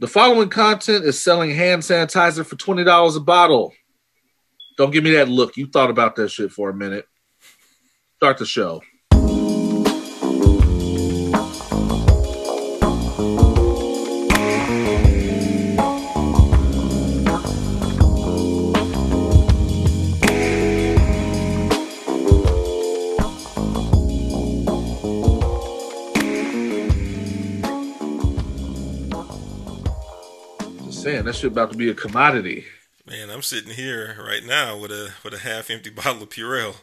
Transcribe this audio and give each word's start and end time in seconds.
The 0.00 0.06
following 0.06 0.48
content 0.48 1.04
is 1.04 1.20
selling 1.20 1.50
hand 1.50 1.82
sanitizer 1.82 2.46
for 2.46 2.54
twenty 2.54 2.84
dollars 2.84 3.16
a 3.16 3.20
bottle. 3.20 3.72
Don't 4.76 4.92
give 4.92 5.02
me 5.02 5.10
that 5.12 5.28
look. 5.28 5.56
You 5.56 5.66
thought 5.66 5.90
about 5.90 6.14
that 6.16 6.30
shit 6.30 6.52
for 6.52 6.70
a 6.70 6.74
minute. 6.74 7.04
Start 8.16 8.38
the 8.38 8.46
show. 8.46 8.80
That 31.28 31.34
shit 31.34 31.52
about 31.52 31.72
to 31.72 31.76
be 31.76 31.90
a 31.90 31.94
commodity. 31.94 32.64
Man, 33.06 33.28
I'm 33.28 33.42
sitting 33.42 33.74
here 33.74 34.16
right 34.18 34.42
now 34.42 34.78
with 34.78 34.90
a 34.90 35.12
with 35.22 35.34
a 35.34 35.38
half 35.38 35.68
empty 35.68 35.90
bottle 35.94 36.22
of 36.22 36.30
Purell. 36.30 36.74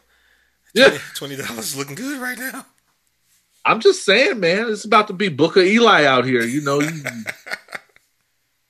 Yeah. 0.72 0.98
Twenty 1.16 1.34
dollars 1.34 1.76
looking 1.76 1.96
good 1.96 2.22
right 2.22 2.38
now. 2.38 2.64
I'm 3.64 3.80
just 3.80 4.04
saying, 4.04 4.38
man, 4.38 4.68
it's 4.68 4.84
about 4.84 5.08
to 5.08 5.14
be 5.14 5.30
Book 5.30 5.56
of 5.56 5.64
Eli 5.64 6.04
out 6.04 6.24
here. 6.24 6.44
You 6.44 6.60
know, 6.60 6.78
you, 6.78 6.90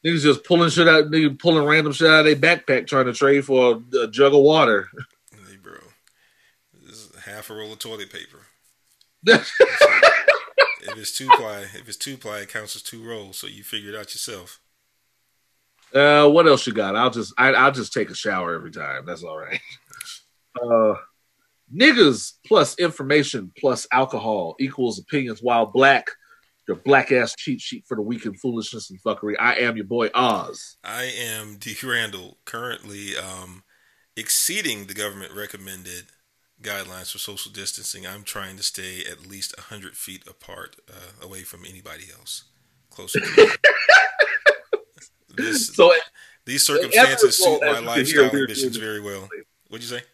niggas 0.07 0.23
just 0.23 0.45
pulling 0.45 0.70
shit 0.70 0.89
out, 0.89 1.11
niggas 1.11 1.39
pulling 1.39 1.67
random 1.67 1.93
shit 1.93 2.09
out 2.09 2.20
of 2.20 2.25
their 2.25 2.37
backpack 2.37 2.87
trying 2.87 3.05
to 3.05 3.12
trade 3.12 3.45
for 3.45 3.83
a, 3.93 3.98
a 3.98 4.09
jug 4.09 4.33
of 4.33 4.41
water. 4.41 4.89
Hey, 5.31 5.56
bro, 5.62 5.75
this 6.87 6.97
is 6.97 7.15
half 7.27 7.51
a 7.51 7.55
roll 7.55 7.75
of 7.75 7.81
toilet 7.81 8.11
paper. 8.11 8.47
If 10.89 10.97
it's 10.98 11.19
two 11.19 11.27
ply, 11.27 11.62
if 11.75 11.89
it's 11.89 11.97
two 11.97 12.17
ply, 12.17 12.39
it 12.39 12.48
counts 12.48 12.77
as 12.77 12.83
two 12.83 13.03
rolls. 13.03 13.39
So 13.39 13.48
you 13.48 13.65
figure 13.65 13.91
it 13.91 13.97
out 13.97 14.15
yourself. 14.15 14.61
Uh, 15.96 16.28
what 16.28 16.46
else 16.46 16.66
you 16.66 16.74
got? 16.74 16.95
I'll 16.95 17.10
just 17.10 17.32
I, 17.38 17.52
I'll 17.52 17.73
just 17.73 17.92
take 17.92 18.10
a 18.10 18.14
shower 18.14 18.55
every 18.55 18.70
time. 18.70 19.06
That's 19.06 19.22
all 19.22 19.39
right. 19.39 19.61
Uh, 20.58 20.94
niggas 21.70 22.33
plus 22.47 22.78
information 22.78 23.53
plus 23.58 23.86
alcohol 23.92 24.56
equals 24.58 24.98
opinions. 24.98 25.41
While 25.42 25.66
black, 25.66 26.06
your 26.66 26.78
black 26.78 27.12
ass 27.12 27.34
cheat 27.36 27.61
sheet 27.61 27.84
for 27.86 27.94
the 27.94 28.00
weekend 28.00 28.41
foolishness 28.41 28.88
and 28.88 28.98
fuckery. 29.03 29.34
I 29.38 29.56
am 29.56 29.77
your 29.77 29.84
boy 29.84 30.08
Oz. 30.14 30.78
I 30.83 31.12
am 31.14 31.56
D. 31.58 31.77
Randle, 31.84 32.38
currently 32.47 33.19
um, 33.19 33.64
exceeding 34.16 34.86
the 34.86 34.94
government 34.94 35.33
recommended 35.33 36.06
guidelines 36.62 37.12
for 37.12 37.19
social 37.19 37.53
distancing. 37.53 38.06
I'm 38.06 38.22
trying 38.22 38.56
to 38.56 38.62
stay 38.62 39.05
at 39.05 39.27
least 39.27 39.55
100 39.58 39.94
feet 39.94 40.27
apart, 40.27 40.77
uh, 40.91 41.22
away 41.22 41.42
from 41.42 41.66
anybody 41.66 42.05
else. 42.19 42.44
Closer. 42.88 43.20
this, 45.37 45.75
So 45.75 45.92
these 46.45 46.65
circumstances 46.65 47.42
suit 47.42 47.61
my 47.61 47.81
lifestyle 47.81 48.31
hear, 48.31 48.41
ambitions 48.42 48.77
very 48.77 49.01
well. 49.01 49.29
What'd 49.69 49.89
you 49.89 49.98
say? 49.98 50.05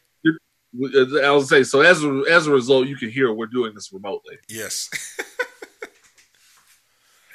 I 1.23 1.31
was 1.33 1.51
say 1.51 1.64
so 1.64 1.83
as 1.83 2.03
a, 2.03 2.25
as 2.31 2.47
a 2.47 2.51
result, 2.51 2.87
you 2.89 2.97
can 2.97 3.11
hear 3.11 3.31
we're 3.33 3.47
doing 3.47 3.75
this 3.75 3.92
remotely, 3.92 4.39
Yes. 4.48 4.89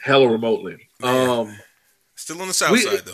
hella 0.03 0.29
remotely. 0.29 0.77
Man. 1.01 1.29
Um. 1.29 1.57
Still 2.15 2.41
on 2.41 2.47
the 2.47 2.53
south 2.53 2.71
We- 2.71 2.81
side, 2.81 3.01
though. 3.05 3.13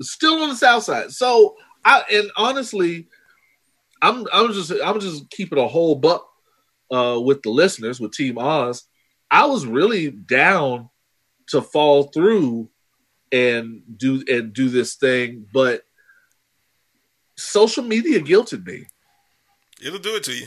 still 0.00 0.42
on 0.42 0.48
the 0.50 0.56
south 0.56 0.84
side. 0.84 1.10
So 1.10 1.56
I 1.84 2.02
and 2.12 2.30
honestly, 2.36 3.08
I'm 4.00 4.26
I'm 4.32 4.52
just 4.52 4.72
I'm 4.84 5.00
just 5.00 5.28
keeping 5.30 5.58
a 5.58 5.66
whole 5.66 5.96
buck 5.96 6.26
uh 6.92 7.20
with 7.22 7.42
the 7.42 7.50
listeners 7.50 8.00
with 8.00 8.12
Team 8.12 8.38
Oz. 8.38 8.84
I 9.30 9.46
was 9.46 9.66
really 9.66 10.10
down 10.10 10.88
to 11.48 11.60
fall 11.60 12.04
through 12.04 12.70
and 13.32 13.82
do 13.96 14.24
and 14.28 14.52
do 14.52 14.68
this 14.68 14.96
thing, 14.96 15.46
but 15.52 15.82
social 17.36 17.84
media 17.84 18.20
guilted 18.20 18.66
me. 18.66 18.86
It'll 19.84 19.98
do 19.98 20.16
it 20.16 20.24
to 20.24 20.32
you. 20.32 20.46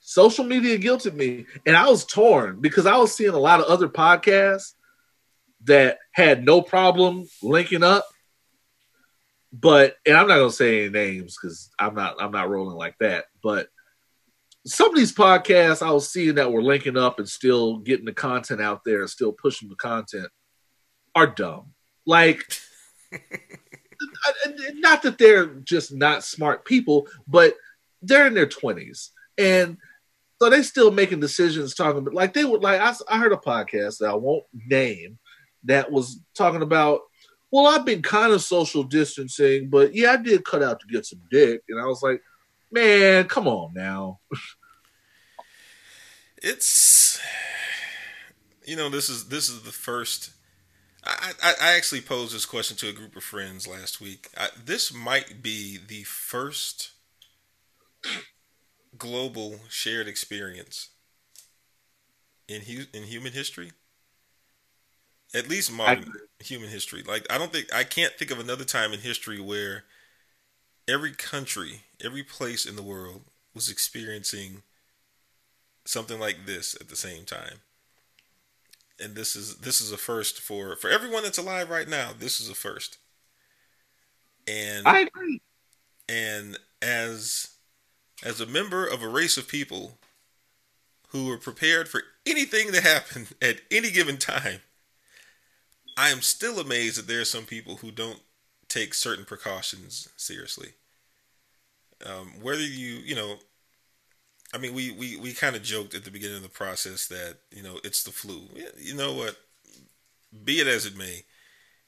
Social 0.00 0.44
media 0.44 0.78
guilted 0.78 1.14
me, 1.14 1.46
and 1.66 1.76
I 1.76 1.88
was 1.88 2.04
torn 2.04 2.60
because 2.60 2.86
I 2.86 2.96
was 2.96 3.14
seeing 3.14 3.34
a 3.34 3.38
lot 3.38 3.60
of 3.60 3.66
other 3.66 3.88
podcasts 3.88 4.74
that 5.64 5.98
had 6.12 6.44
no 6.44 6.62
problem 6.62 7.26
linking 7.42 7.82
up 7.82 8.06
but 9.60 9.96
and 10.04 10.16
I'm 10.16 10.28
not 10.28 10.38
gonna 10.38 10.50
say 10.50 10.82
any 10.82 10.90
names 10.90 11.36
because 11.40 11.70
I'm 11.78 11.94
not 11.94 12.16
I'm 12.20 12.32
not 12.32 12.50
rolling 12.50 12.76
like 12.76 12.96
that. 13.00 13.26
But 13.42 13.68
some 14.66 14.90
of 14.90 14.96
these 14.96 15.14
podcasts 15.14 15.86
I 15.86 15.92
was 15.92 16.10
seeing 16.10 16.34
that 16.36 16.52
were 16.52 16.62
linking 16.62 16.96
up 16.96 17.18
and 17.18 17.28
still 17.28 17.78
getting 17.78 18.04
the 18.04 18.12
content 18.12 18.60
out 18.60 18.82
there 18.84 19.00
and 19.00 19.10
still 19.10 19.32
pushing 19.32 19.68
the 19.68 19.76
content 19.76 20.28
are 21.14 21.26
dumb. 21.26 21.72
Like, 22.06 22.44
not 24.76 25.02
that 25.02 25.18
they're 25.18 25.46
just 25.46 25.92
not 25.92 26.24
smart 26.24 26.64
people, 26.64 27.08
but 27.26 27.54
they're 28.02 28.26
in 28.26 28.34
their 28.34 28.46
twenties 28.48 29.10
and. 29.38 29.78
So 30.38 30.50
they're 30.50 30.62
still 30.64 30.90
making 30.90 31.20
decisions 31.20 31.74
talking 31.74 32.02
about 32.02 32.12
like 32.12 32.34
they 32.34 32.44
would 32.44 32.62
like 32.62 32.78
I, 32.78 32.92
I 33.08 33.18
heard 33.18 33.32
a 33.32 33.36
podcast 33.36 34.00
that 34.00 34.10
I 34.10 34.14
won't 34.16 34.44
name 34.52 35.18
that 35.64 35.90
was 35.90 36.20
talking 36.34 36.60
about 36.60 37.00
well, 37.50 37.66
I've 37.66 37.86
been 37.86 38.02
kind 38.02 38.32
of 38.32 38.42
social 38.42 38.82
distancing, 38.82 39.70
but 39.70 39.94
yeah, 39.94 40.12
I 40.12 40.16
did 40.16 40.44
cut 40.44 40.62
out 40.62 40.80
to 40.80 40.86
get 40.86 41.06
some 41.06 41.20
dick. 41.30 41.62
And 41.68 41.80
I 41.80 41.86
was 41.86 42.02
like, 42.02 42.20
man, 42.70 43.28
come 43.28 43.48
on 43.48 43.72
now. 43.74 44.20
It's 46.42 47.18
you 48.66 48.76
know 48.76 48.90
this 48.90 49.08
is 49.08 49.28
this 49.28 49.48
is 49.48 49.62
the 49.62 49.72
first. 49.72 50.30
I, 51.06 51.32
I, 51.42 51.54
I 51.60 51.76
actually 51.76 52.00
posed 52.00 52.34
this 52.34 52.46
question 52.46 52.76
to 52.78 52.88
a 52.88 52.92
group 52.92 53.16
of 53.16 53.24
friends 53.24 53.66
last 53.66 54.00
week. 54.00 54.28
I, 54.36 54.48
this 54.64 54.92
might 54.92 55.42
be 55.42 55.78
the 55.78 56.02
first 56.04 56.90
global 58.98 59.60
shared 59.68 60.08
experience 60.08 60.90
in 62.48 62.62
hu- 62.62 62.86
in 62.92 63.04
human 63.04 63.32
history. 63.32 63.72
At 65.34 65.48
least 65.48 65.70
modern 65.70 66.14
human 66.40 66.68
history. 66.70 67.02
Like 67.02 67.26
I 67.30 67.38
don't 67.38 67.52
think 67.52 67.72
I 67.72 67.84
can't 67.84 68.14
think 68.14 68.30
of 68.30 68.38
another 68.40 68.64
time 68.64 68.92
in 68.92 69.00
history 69.00 69.40
where 69.40 69.84
every 70.88 71.12
country, 71.12 71.84
every 72.00 72.24
place 72.24 72.66
in 72.66 72.74
the 72.76 72.82
world 72.82 73.24
was 73.54 73.68
experiencing 73.70 74.62
something 75.86 76.18
like 76.20 76.44
this 76.46 76.74
at 76.80 76.88
the 76.88 76.96
same 76.96 77.24
time. 77.24 77.60
And 79.02 79.14
this 79.14 79.36
is 79.36 79.56
this 79.56 79.80
is 79.80 79.92
a 79.92 79.96
first 79.96 80.40
for 80.40 80.76
for 80.76 80.88
everyone 80.88 81.22
that's 81.22 81.38
alive 81.38 81.68
right 81.70 81.88
now. 81.88 82.10
This 82.18 82.40
is 82.40 82.48
a 82.48 82.54
first. 82.54 82.98
And 84.48 84.86
I 84.86 85.00
agree. 85.00 85.40
and 86.08 86.58
as 86.80 87.56
as 88.24 88.40
a 88.40 88.46
member 88.46 88.86
of 88.86 89.02
a 89.02 89.08
race 89.08 89.36
of 89.36 89.48
people 89.48 89.98
who 91.08 91.30
are 91.30 91.38
prepared 91.38 91.88
for 91.88 92.02
anything 92.24 92.72
to 92.72 92.80
happen 92.80 93.28
at 93.42 93.60
any 93.70 93.90
given 93.90 94.16
time, 94.16 94.60
I 95.96 96.10
am 96.10 96.20
still 96.20 96.58
amazed 96.58 96.98
that 96.98 97.06
there 97.06 97.20
are 97.20 97.26
some 97.26 97.44
people 97.44 97.76
who 97.76 97.90
don't 97.90 98.20
take 98.68 98.94
certain 98.94 99.24
precautions 99.24 100.08
seriously. 100.16 100.70
Um, 102.04 102.34
whether 102.42 102.62
you, 102.62 102.96
you 103.04 103.14
know, 103.14 103.36
I 104.54 104.58
mean, 104.58 104.74
we, 104.74 104.92
we, 104.92 105.16
we 105.16 105.32
kind 105.32 105.56
of 105.56 105.62
joked 105.62 105.94
at 105.94 106.04
the 106.04 106.10
beginning 106.10 106.36
of 106.36 106.42
the 106.42 106.48
process 106.48 107.06
that, 107.08 107.38
you 107.50 107.62
know, 107.62 107.78
it's 107.84 108.04
the 108.04 108.12
flu. 108.12 108.42
You 108.78 108.94
know 108.94 109.12
what? 109.12 109.36
Be 110.44 110.60
it 110.60 110.66
as 110.66 110.86
it 110.86 110.96
may, 110.96 111.24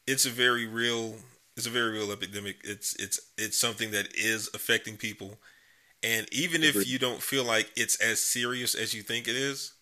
it's 0.07 0.27
a 0.27 0.31
very 0.31 0.67
real, 0.67 1.17
it's 1.57 1.67
a 1.67 1.71
very 1.71 1.93
real 1.93 2.11
epidemic. 2.11 2.57
It's, 2.65 2.95
it's, 2.97 3.21
it's 3.37 3.57
something 3.57 3.91
that 3.93 4.15
is 4.15 4.51
affecting 4.55 4.97
people. 4.97 5.39
And 6.03 6.33
even 6.33 6.63
if 6.63 6.87
you 6.87 6.99
don't 6.99 7.23
feel 7.23 7.45
like 7.45 7.73
it's 7.77 8.01
as 8.01 8.21
serious 8.21 8.75
as 8.75 8.95
you 8.95 9.03
think 9.03 9.27
it 9.27 9.35
is, 9.35 9.73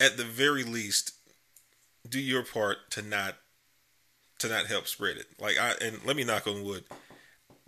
at 0.00 0.16
the 0.16 0.24
very 0.24 0.64
least, 0.64 1.12
do 2.08 2.20
your 2.20 2.42
part 2.42 2.90
to 2.90 3.02
not 3.02 3.36
to 4.38 4.48
not 4.48 4.66
help 4.66 4.86
spread 4.86 5.16
it. 5.16 5.26
Like 5.40 5.58
I 5.58 5.74
and 5.82 6.04
let 6.04 6.16
me 6.16 6.24
knock 6.24 6.46
on 6.46 6.64
wood. 6.64 6.84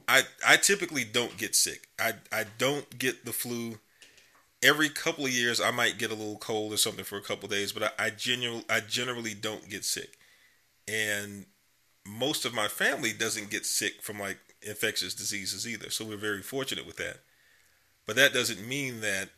I 0.09 0.23
I 0.47 0.57
typically 0.57 1.05
don't 1.05 1.37
get 1.37 1.55
sick. 1.55 1.89
I 1.99 2.15
I 2.33 2.45
don't 2.59 2.99
get 2.99 3.25
the 3.25 3.33
flu. 3.33 3.79
Every 4.63 4.91
couple 4.91 5.25
of 5.25 5.33
years, 5.33 5.61
I 5.61 5.71
might 5.71 5.99
get 5.99 6.11
a 6.11 6.15
little 6.15 6.37
cold 6.37 6.73
or 6.73 6.77
something 6.77 7.05
for 7.05 7.17
a 7.17 7.23
couple 7.23 7.47
of 7.47 7.51
days, 7.53 7.73
but 7.73 7.95
I, 7.99 8.07
I 8.07 8.11
genuinely 8.11 8.65
I 8.69 8.81
generally 8.81 9.35
don't 9.35 9.69
get 9.69 9.85
sick, 9.85 10.19
and 10.89 11.47
most 12.07 12.45
of 12.45 12.55
my 12.55 12.69
family 12.69 13.13
doesn't 13.13 13.51
get 13.51 13.67
sick 13.67 14.03
from 14.03 14.19
like 14.21 14.39
infectious 14.63 15.15
diseases 15.15 15.67
either. 15.69 15.91
So 15.91 16.05
we're 16.05 16.17
very 16.17 16.43
fortunate 16.43 16.87
with 16.87 16.97
that. 16.99 17.19
But 18.07 18.17
that 18.17 18.35
doesn't 18.35 18.67
mean 18.67 19.01
that 19.03 19.31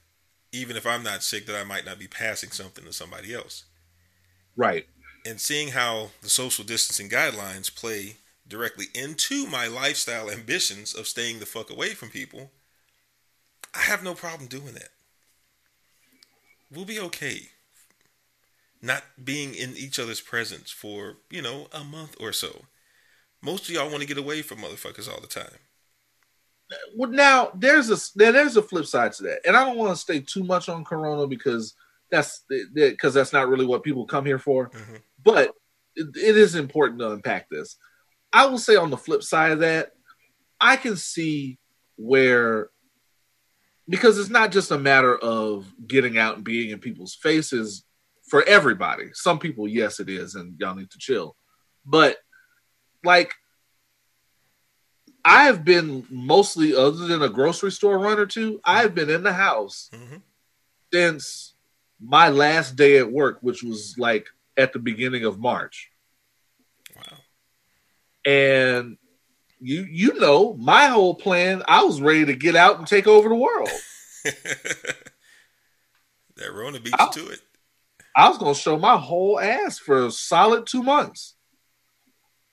even 0.53 0.77
if 0.77 0.87
I'm 0.87 1.03
not 1.05 1.23
sick, 1.23 1.47
that 1.47 1.57
I 1.61 1.65
might 1.65 1.87
not 1.87 1.99
be 1.99 2.09
passing 2.09 2.51
something 2.51 2.85
to 2.85 2.93
somebody 2.93 3.35
else 3.35 3.65
Right. 4.57 4.87
and 5.25 5.41
seeing 5.41 5.69
how 5.69 6.11
the 6.21 6.29
social 6.29 6.65
distancing 6.65 7.09
guidelines 7.09 7.75
play 7.75 8.17
directly 8.47 8.87
into 8.95 9.47
my 9.47 9.67
lifestyle 9.67 10.31
ambitions 10.31 10.95
of 10.95 11.07
staying 11.07 11.39
the 11.39 11.47
fuck 11.47 11.71
away 11.71 11.95
from 11.95 12.11
people, 12.11 12.51
I 13.75 13.81
have 13.81 14.03
no 14.03 14.15
problem 14.15 14.49
doing 14.49 14.73
that. 14.75 14.91
We'll 16.75 16.85
be 16.87 17.01
okay. 17.01 17.49
not 18.81 19.05
being 19.23 19.55
in 19.55 19.77
each 19.77 19.99
other's 19.99 20.21
presence 20.21 20.71
for 20.71 21.17
you 21.31 21.41
know 21.43 21.69
a 21.73 21.85
month 21.85 22.17
or 22.21 22.33
so. 22.33 22.63
Most 23.43 23.69
of 23.69 23.75
y'all 23.75 23.89
want 23.89 24.01
to 24.03 24.09
get 24.09 24.19
away 24.19 24.43
from 24.43 24.59
motherfuckers 24.59 25.09
all 25.13 25.21
the 25.21 25.27
time. 25.27 25.59
Well, 26.97 27.11
now 27.11 27.51
there's 27.55 27.91
a 27.91 27.99
there's 28.17 28.57
a 28.57 28.63
flip 28.63 28.87
side 28.87 29.13
to 29.15 29.25
that, 29.25 29.41
and 29.47 29.57
I 29.57 29.65
don't 29.65 29.79
want 29.79 29.93
to 29.95 30.01
stay 30.01 30.21
too 30.21 30.45
much 30.45 30.69
on 30.69 30.85
Corona 30.85 31.27
because 31.27 31.75
that's 32.11 32.45
because 32.75 33.15
that's 33.15 33.33
not 33.33 33.49
really 33.49 33.67
what 33.67 33.85
people 33.85 34.07
come 34.07 34.27
here 34.27 34.39
for. 34.39 34.71
Mm-hmm. 34.71 34.97
But 35.23 35.53
it, 35.97 36.09
it 36.17 36.37
is 36.37 36.55
important 36.55 37.01
to 37.01 37.13
unpack 37.13 37.49
this. 37.51 37.77
I 38.33 38.47
will 38.47 38.59
say 38.59 38.77
on 38.77 38.91
the 38.91 38.97
flip 38.97 39.23
side 39.23 39.53
of 39.53 39.61
that, 39.61 39.93
I 40.61 40.77
can 40.77 40.97
see 40.97 41.59
where 41.97 42.71
because 43.89 44.19
it's 44.19 44.31
not 44.31 44.53
just 44.53 44.71
a 44.71 44.79
matter 44.79 45.17
of 45.17 45.67
getting 45.87 46.19
out 46.19 46.37
and 46.37 46.45
being 46.45 46.71
in 46.71 46.79
people's 46.79 47.15
faces 47.15 47.85
for 48.23 48.43
everybody. 48.45 49.11
Some 49.13 49.39
people, 49.39 49.69
yes, 49.69 50.01
it 50.01 50.09
is, 50.09 50.35
and 50.35 50.59
y'all 50.59 50.75
need 50.75 50.91
to 50.91 50.99
chill. 50.99 51.37
But 51.85 52.17
like 53.05 53.35
I 55.25 55.45
have 55.45 55.65
been 55.65 56.07
mostly, 56.11 56.75
other 56.75 57.07
than 57.07 57.23
a 57.23 57.29
grocery 57.29 57.71
store 57.71 57.99
run 57.99 58.19
or 58.19 58.27
two, 58.27 58.61
I 58.65 58.83
have 58.83 58.95
been 58.95 59.11
in 59.11 59.23
the 59.23 59.33
house 59.33 59.89
mm-hmm. 59.93 60.17
since 60.93 61.55
my 62.01 62.29
last 62.29 62.75
day 62.75 62.99
at 62.99 63.11
work, 63.11 63.39
which 63.41 63.63
was 63.63 63.95
like 63.99 64.27
at 64.57 64.73
the 64.73 64.81
beginning 64.81 65.25
of 65.25 65.39
March. 65.39 65.91
Wow. 66.97 67.19
And 68.25 68.97
you 69.63 69.87
you 69.89 70.19
know, 70.19 70.55
my 70.55 70.87
whole 70.87 71.15
plan, 71.15 71.63
I 71.67 71.85
was 71.85 72.01
ready 72.01 72.25
to 72.27 72.35
get 72.35 72.57
out 72.57 72.79
and 72.79 72.87
take 72.87 73.07
over 73.07 73.29
the 73.29 73.35
world. 73.35 73.71
that 74.25 74.35
Rona 76.53 76.81
beat 76.81 76.95
you 76.99 77.13
to 77.13 77.29
it. 77.31 77.41
I 78.17 78.29
was 78.29 78.39
gonna 78.39 78.55
show 78.55 78.79
my 78.79 78.97
whole 78.97 79.41
ass 79.41 79.79
for 79.79 80.07
a 80.07 80.11
solid 80.11 80.67
two 80.67 80.83
months. 80.83 81.35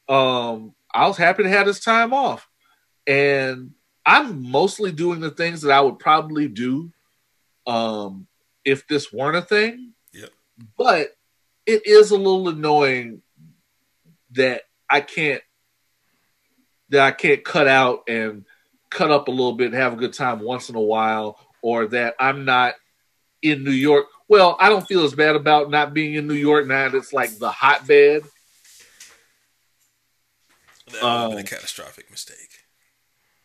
Um, 0.08 0.74
I 0.94 1.08
was 1.08 1.18
happy 1.18 1.44
to 1.44 1.50
have 1.50 1.66
this 1.66 1.80
time 1.80 2.14
off. 2.14 2.48
And 3.06 3.72
I'm 4.06 4.50
mostly 4.50 4.92
doing 4.92 5.20
the 5.20 5.32
things 5.32 5.62
that 5.62 5.72
I 5.72 5.82
would 5.82 6.00
probably 6.00 6.48
do 6.48 6.92
um, 7.68 8.28
if 8.66 8.88
this 8.88 9.14
weren't 9.14 9.38
a 9.38 9.42
thing. 9.42 9.94
Yep. 10.14 10.30
But 10.78 11.10
it 11.66 11.86
is 11.86 12.12
a 12.12 12.18
little 12.18 12.50
annoying 12.50 13.22
that 14.32 14.64
I 14.90 15.02
can't 15.02 15.42
that 16.90 17.02
I 17.02 17.12
can't 17.12 17.44
cut 17.44 17.68
out 17.68 18.04
and 18.08 18.46
cut 18.90 19.12
up 19.12 19.28
a 19.28 19.32
little 19.32 19.54
bit 19.54 19.68
and 19.68 19.76
have 19.76 19.94
a 19.94 19.98
good 19.98 20.14
time 20.14 20.40
once 20.40 20.70
in 20.70 20.76
a 20.76 20.82
while, 20.82 21.40
or 21.62 21.88
that 21.88 22.16
I'm 22.20 22.46
not 22.46 22.76
in 23.42 23.64
New 23.64 23.72
York. 23.72 24.08
Well, 24.28 24.58
I 24.60 24.70
don't 24.70 24.88
feel 24.88 25.04
as 25.04 25.16
bad 25.16 25.36
about 25.36 25.70
not 25.70 25.94
being 25.94 26.16
in 26.16 26.28
New 26.28 26.34
York 26.34 26.68
now. 26.68 26.88
It's 26.88 27.14
like 27.14 27.38
the 27.38 27.52
hotbed. 27.52 28.24
That 30.92 31.04
would 31.04 31.10
have 31.10 31.30
been 31.30 31.38
a 31.38 31.42
um, 31.42 31.46
catastrophic 31.46 32.10
mistake. 32.10 32.66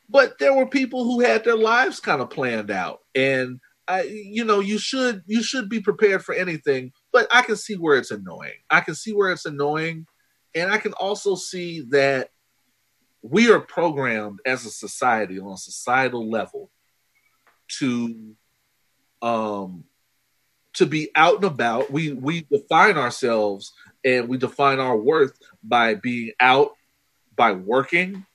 But 0.08 0.38
there 0.38 0.54
were 0.54 0.66
people 0.66 1.04
who 1.04 1.20
had 1.20 1.44
their 1.44 1.56
lives 1.56 2.00
kind 2.00 2.20
of 2.20 2.30
planned 2.30 2.70
out, 2.70 3.00
and 3.14 3.60
I, 3.88 4.02
you 4.02 4.44
know, 4.44 4.60
you 4.60 4.78
should 4.78 5.22
you 5.26 5.42
should 5.42 5.68
be 5.68 5.80
prepared 5.80 6.24
for 6.24 6.34
anything. 6.34 6.92
But 7.12 7.26
I 7.32 7.42
can 7.42 7.56
see 7.56 7.74
where 7.74 7.96
it's 7.96 8.10
annoying. 8.10 8.54
I 8.70 8.80
can 8.80 8.94
see 8.94 9.12
where 9.12 9.30
it's 9.30 9.46
annoying, 9.46 10.06
and 10.54 10.70
I 10.70 10.78
can 10.78 10.92
also 10.94 11.34
see 11.34 11.82
that 11.90 12.30
we 13.24 13.50
are 13.50 13.58
programmed 13.58 14.40
as 14.44 14.66
a 14.66 14.70
society 14.70 15.40
on 15.40 15.52
a 15.52 15.56
societal 15.56 16.28
level 16.28 16.70
to 17.78 18.34
um 19.22 19.84
to 20.74 20.84
be 20.84 21.10
out 21.14 21.36
and 21.36 21.44
about. 21.44 21.90
We 21.90 22.12
we 22.12 22.42
define 22.42 22.98
ourselves 22.98 23.72
and 24.04 24.28
we 24.28 24.36
define 24.36 24.78
our 24.78 24.96
worth 24.96 25.38
by 25.62 25.94
being 25.94 26.32
out, 26.38 26.72
by 27.34 27.52
working, 27.52 28.26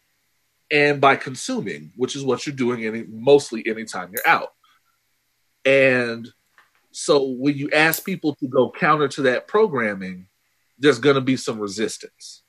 and 0.71 0.99
by 0.99 1.17
consuming, 1.17 1.91
which 1.95 2.15
is 2.15 2.23
what 2.23 2.47
you're 2.47 2.55
doing 2.55 2.83
any 2.83 3.03
mostly 3.03 3.63
anytime 3.67 4.11
you're 4.11 4.27
out. 4.27 4.53
And 5.65 6.27
so 6.89 7.25
when 7.25 7.55
you 7.55 7.69
ask 7.69 8.03
people 8.03 8.33
to 8.37 8.47
go 8.47 8.71
counter 8.71 9.07
to 9.09 9.21
that 9.23 9.47
programming, 9.47 10.25
there's 10.79 10.97
going 10.97 11.15
to 11.15 11.21
be 11.21 11.37
some 11.37 11.59
resistance. 11.59 12.41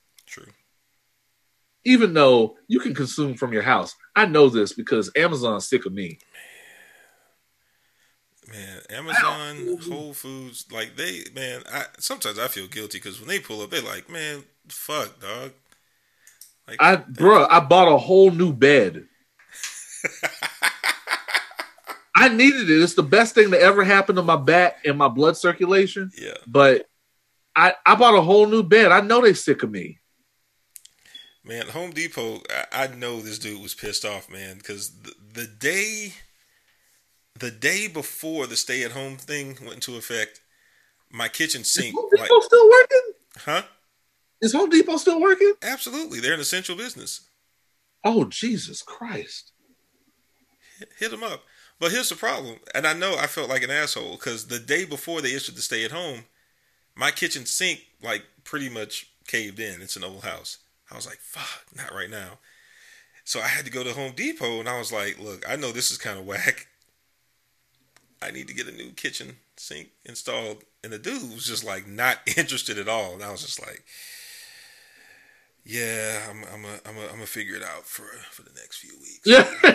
Even 1.84 2.12
though 2.14 2.56
you 2.68 2.80
can 2.80 2.94
consume 2.94 3.34
from 3.34 3.52
your 3.52 3.62
house. 3.62 3.94
I 4.14 4.26
know 4.26 4.48
this 4.48 4.72
because 4.72 5.10
Amazon's 5.16 5.68
sick 5.68 5.86
of 5.86 5.92
me. 5.92 6.18
Man, 8.50 8.80
Amazon, 8.90 9.78
Whole 9.88 10.12
Foods, 10.12 10.66
like 10.72 10.96
they, 10.96 11.22
man, 11.34 11.62
I 11.72 11.84
sometimes 11.98 12.38
I 12.38 12.48
feel 12.48 12.66
guilty 12.66 12.98
because 12.98 13.20
when 13.20 13.28
they 13.28 13.38
pull 13.38 13.62
up, 13.62 13.70
they're 13.70 13.80
like, 13.80 14.10
man, 14.10 14.42
fuck, 14.68 15.20
dog. 15.20 15.52
Like, 16.66 16.76
I, 16.80 16.96
bro, 16.96 17.46
I 17.48 17.60
bought 17.60 17.92
a 17.92 17.96
whole 17.96 18.32
new 18.32 18.52
bed. 18.52 19.06
I 22.16 22.28
needed 22.28 22.68
it. 22.68 22.82
It's 22.82 22.94
the 22.94 23.02
best 23.02 23.34
thing 23.34 23.50
that 23.50 23.62
ever 23.62 23.84
happened 23.84 24.16
to 24.16 24.22
my 24.22 24.36
back 24.36 24.78
and 24.84 24.98
my 24.98 25.08
blood 25.08 25.36
circulation. 25.36 26.10
Yeah. 26.20 26.34
But 26.46 26.86
I, 27.54 27.74
I 27.86 27.94
bought 27.94 28.14
a 28.14 28.20
whole 28.20 28.46
new 28.46 28.62
bed. 28.62 28.92
I 28.92 29.00
know 29.00 29.20
they 29.20 29.32
sick 29.32 29.62
of 29.62 29.70
me. 29.70 29.99
Man, 31.50 31.66
Home 31.70 31.90
Depot, 31.90 32.42
I, 32.72 32.84
I 32.84 32.86
know 32.94 33.20
this 33.20 33.40
dude 33.40 33.60
was 33.60 33.74
pissed 33.74 34.04
off, 34.04 34.30
man, 34.30 34.58
because 34.58 34.92
the, 35.02 35.12
the 35.32 35.46
day 35.48 36.12
the 37.36 37.50
day 37.50 37.88
before 37.88 38.46
the 38.46 38.54
stay 38.54 38.84
at 38.84 38.92
home 38.92 39.16
thing 39.16 39.58
went 39.60 39.74
into 39.74 39.96
effect, 39.96 40.40
my 41.10 41.26
kitchen 41.26 41.64
sink. 41.64 41.88
Is 41.88 41.94
Home 41.94 42.08
Depot 42.08 42.34
like, 42.34 42.44
still 42.44 42.70
working? 42.70 43.12
Huh? 43.38 43.62
Is 44.40 44.52
Home 44.52 44.70
Depot 44.70 44.96
still 44.98 45.20
working? 45.20 45.54
Absolutely, 45.60 46.20
they're 46.20 46.34
an 46.34 46.40
essential 46.40 46.76
business. 46.76 47.22
Oh 48.04 48.26
Jesus 48.26 48.80
Christ! 48.80 49.50
Hit, 51.00 51.10
them 51.10 51.24
up. 51.24 51.42
But 51.80 51.90
here's 51.90 52.10
the 52.10 52.14
problem, 52.14 52.60
and 52.76 52.86
I 52.86 52.92
know 52.92 53.16
I 53.18 53.26
felt 53.26 53.48
like 53.48 53.64
an 53.64 53.72
asshole 53.72 54.12
because 54.12 54.46
the 54.46 54.60
day 54.60 54.84
before 54.84 55.20
they 55.20 55.34
issued 55.34 55.56
the 55.56 55.62
stay 55.62 55.84
at 55.84 55.90
home, 55.90 56.26
my 56.94 57.10
kitchen 57.10 57.44
sink 57.44 57.80
like 58.00 58.22
pretty 58.44 58.68
much 58.68 59.10
caved 59.26 59.58
in. 59.58 59.82
It's 59.82 59.96
an 59.96 60.04
old 60.04 60.22
house. 60.22 60.58
I 60.90 60.96
was 60.96 61.06
like, 61.06 61.18
fuck, 61.18 61.64
not 61.76 61.94
right 61.94 62.10
now. 62.10 62.38
So 63.24 63.40
I 63.40 63.46
had 63.46 63.64
to 63.64 63.70
go 63.70 63.84
to 63.84 63.92
Home 63.92 64.12
Depot 64.16 64.58
and 64.60 64.68
I 64.68 64.78
was 64.78 64.92
like, 64.92 65.18
look, 65.20 65.48
I 65.48 65.56
know 65.56 65.72
this 65.72 65.90
is 65.90 65.98
kind 65.98 66.18
of 66.18 66.26
whack. 66.26 66.66
I 68.22 68.30
need 68.30 68.48
to 68.48 68.54
get 68.54 68.68
a 68.68 68.72
new 68.72 68.90
kitchen 68.90 69.36
sink 69.56 69.90
installed. 70.04 70.64
And 70.82 70.92
the 70.92 70.98
dude 70.98 71.22
was 71.34 71.46
just 71.46 71.64
like 71.64 71.86
not 71.86 72.18
interested 72.36 72.78
at 72.78 72.88
all. 72.88 73.14
And 73.14 73.22
I 73.22 73.30
was 73.30 73.42
just 73.42 73.60
like, 73.60 73.84
yeah, 75.64 76.26
I'm 76.28 76.42
I'm 76.52 76.64
a, 76.64 76.88
I'm 76.88 76.96
a, 76.96 77.04
I'm 77.04 77.14
gonna 77.14 77.26
figure 77.26 77.54
it 77.54 77.62
out 77.62 77.84
for 77.84 78.04
for 78.30 78.42
the 78.42 78.52
next 78.58 78.78
few 78.78 78.92
weeks. 78.98 79.20
Yeah. 79.24 79.46
I 79.62 79.68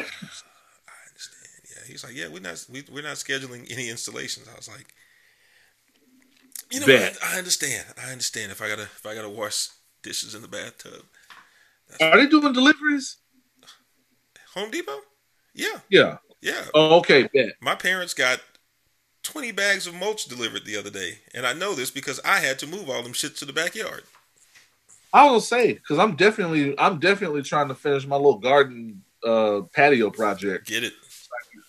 understand. 1.07 1.61
Yeah, 1.63 1.83
he's 1.87 2.03
like, 2.03 2.15
yeah, 2.15 2.27
we're 2.27 2.41
not 2.41 2.65
we, 2.71 2.83
we're 2.91 3.03
not 3.03 3.15
scheduling 3.15 3.71
any 3.71 3.89
installations. 3.89 4.47
I 4.51 4.55
was 4.55 4.67
like, 4.67 4.93
you 6.71 6.79
know 6.79 6.87
what? 6.87 7.17
I 7.23 7.37
understand. 7.37 7.85
I 8.03 8.11
understand 8.11 8.51
if 8.51 8.61
I 8.61 8.67
gotta 8.67 8.83
if 8.83 9.05
I 9.05 9.13
gotta 9.15 9.29
wash 9.29 9.69
dishes 10.01 10.35
in 10.35 10.41
the 10.41 10.47
bathtub. 10.47 11.03
Are 12.01 12.17
they 12.17 12.27
doing 12.27 12.53
deliveries? 12.53 13.17
Home 14.53 14.71
Depot? 14.71 14.99
Yeah. 15.53 15.79
Yeah. 15.89 16.17
Yeah. 16.41 16.65
Oh, 16.73 16.97
okay. 16.99 17.29
Bet. 17.33 17.53
My 17.61 17.75
parents 17.75 18.13
got 18.13 18.39
20 19.23 19.51
bags 19.51 19.87
of 19.87 19.95
mulch 19.95 20.25
delivered 20.25 20.65
the 20.65 20.77
other 20.77 20.89
day. 20.89 21.19
And 21.33 21.45
I 21.45 21.53
know 21.53 21.73
this 21.73 21.91
because 21.91 22.19
I 22.23 22.39
had 22.39 22.59
to 22.59 22.67
move 22.67 22.89
all 22.89 23.01
them 23.01 23.13
shit 23.13 23.35
to 23.37 23.45
the 23.45 23.53
backyard. 23.53 24.03
I 25.13 25.29
will 25.29 25.41
say 25.41 25.73
because 25.73 25.97
I'm 25.97 26.15
definitely 26.17 26.77
I'm 26.77 26.99
definitely 26.99 27.41
trying 27.41 27.69
to 27.69 27.75
finish 27.75 28.05
my 28.05 28.17
little 28.17 28.37
garden 28.37 29.01
uh, 29.23 29.61
patio 29.73 30.09
project. 30.09 30.67
Get 30.67 30.83
it? 30.83 30.93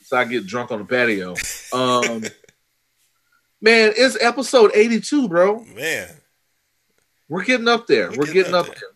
So 0.02 0.16
I, 0.16 0.24
get 0.24 0.46
drunk 0.46 0.72
on 0.72 0.80
the 0.80 0.84
patio. 0.84 1.34
Um, 1.72 2.22
man, 3.60 3.92
it's 3.96 4.16
episode 4.20 4.70
82, 4.74 5.28
bro. 5.28 5.64
Man, 5.64 6.08
we're 7.28 7.44
getting 7.44 7.68
up 7.68 7.86
there. 7.86 8.10
We're, 8.10 8.18
We're 8.18 8.26
getting, 8.26 8.34
getting, 8.34 8.54
up, 8.54 8.66
there. 8.66 8.74
there. 8.74 8.90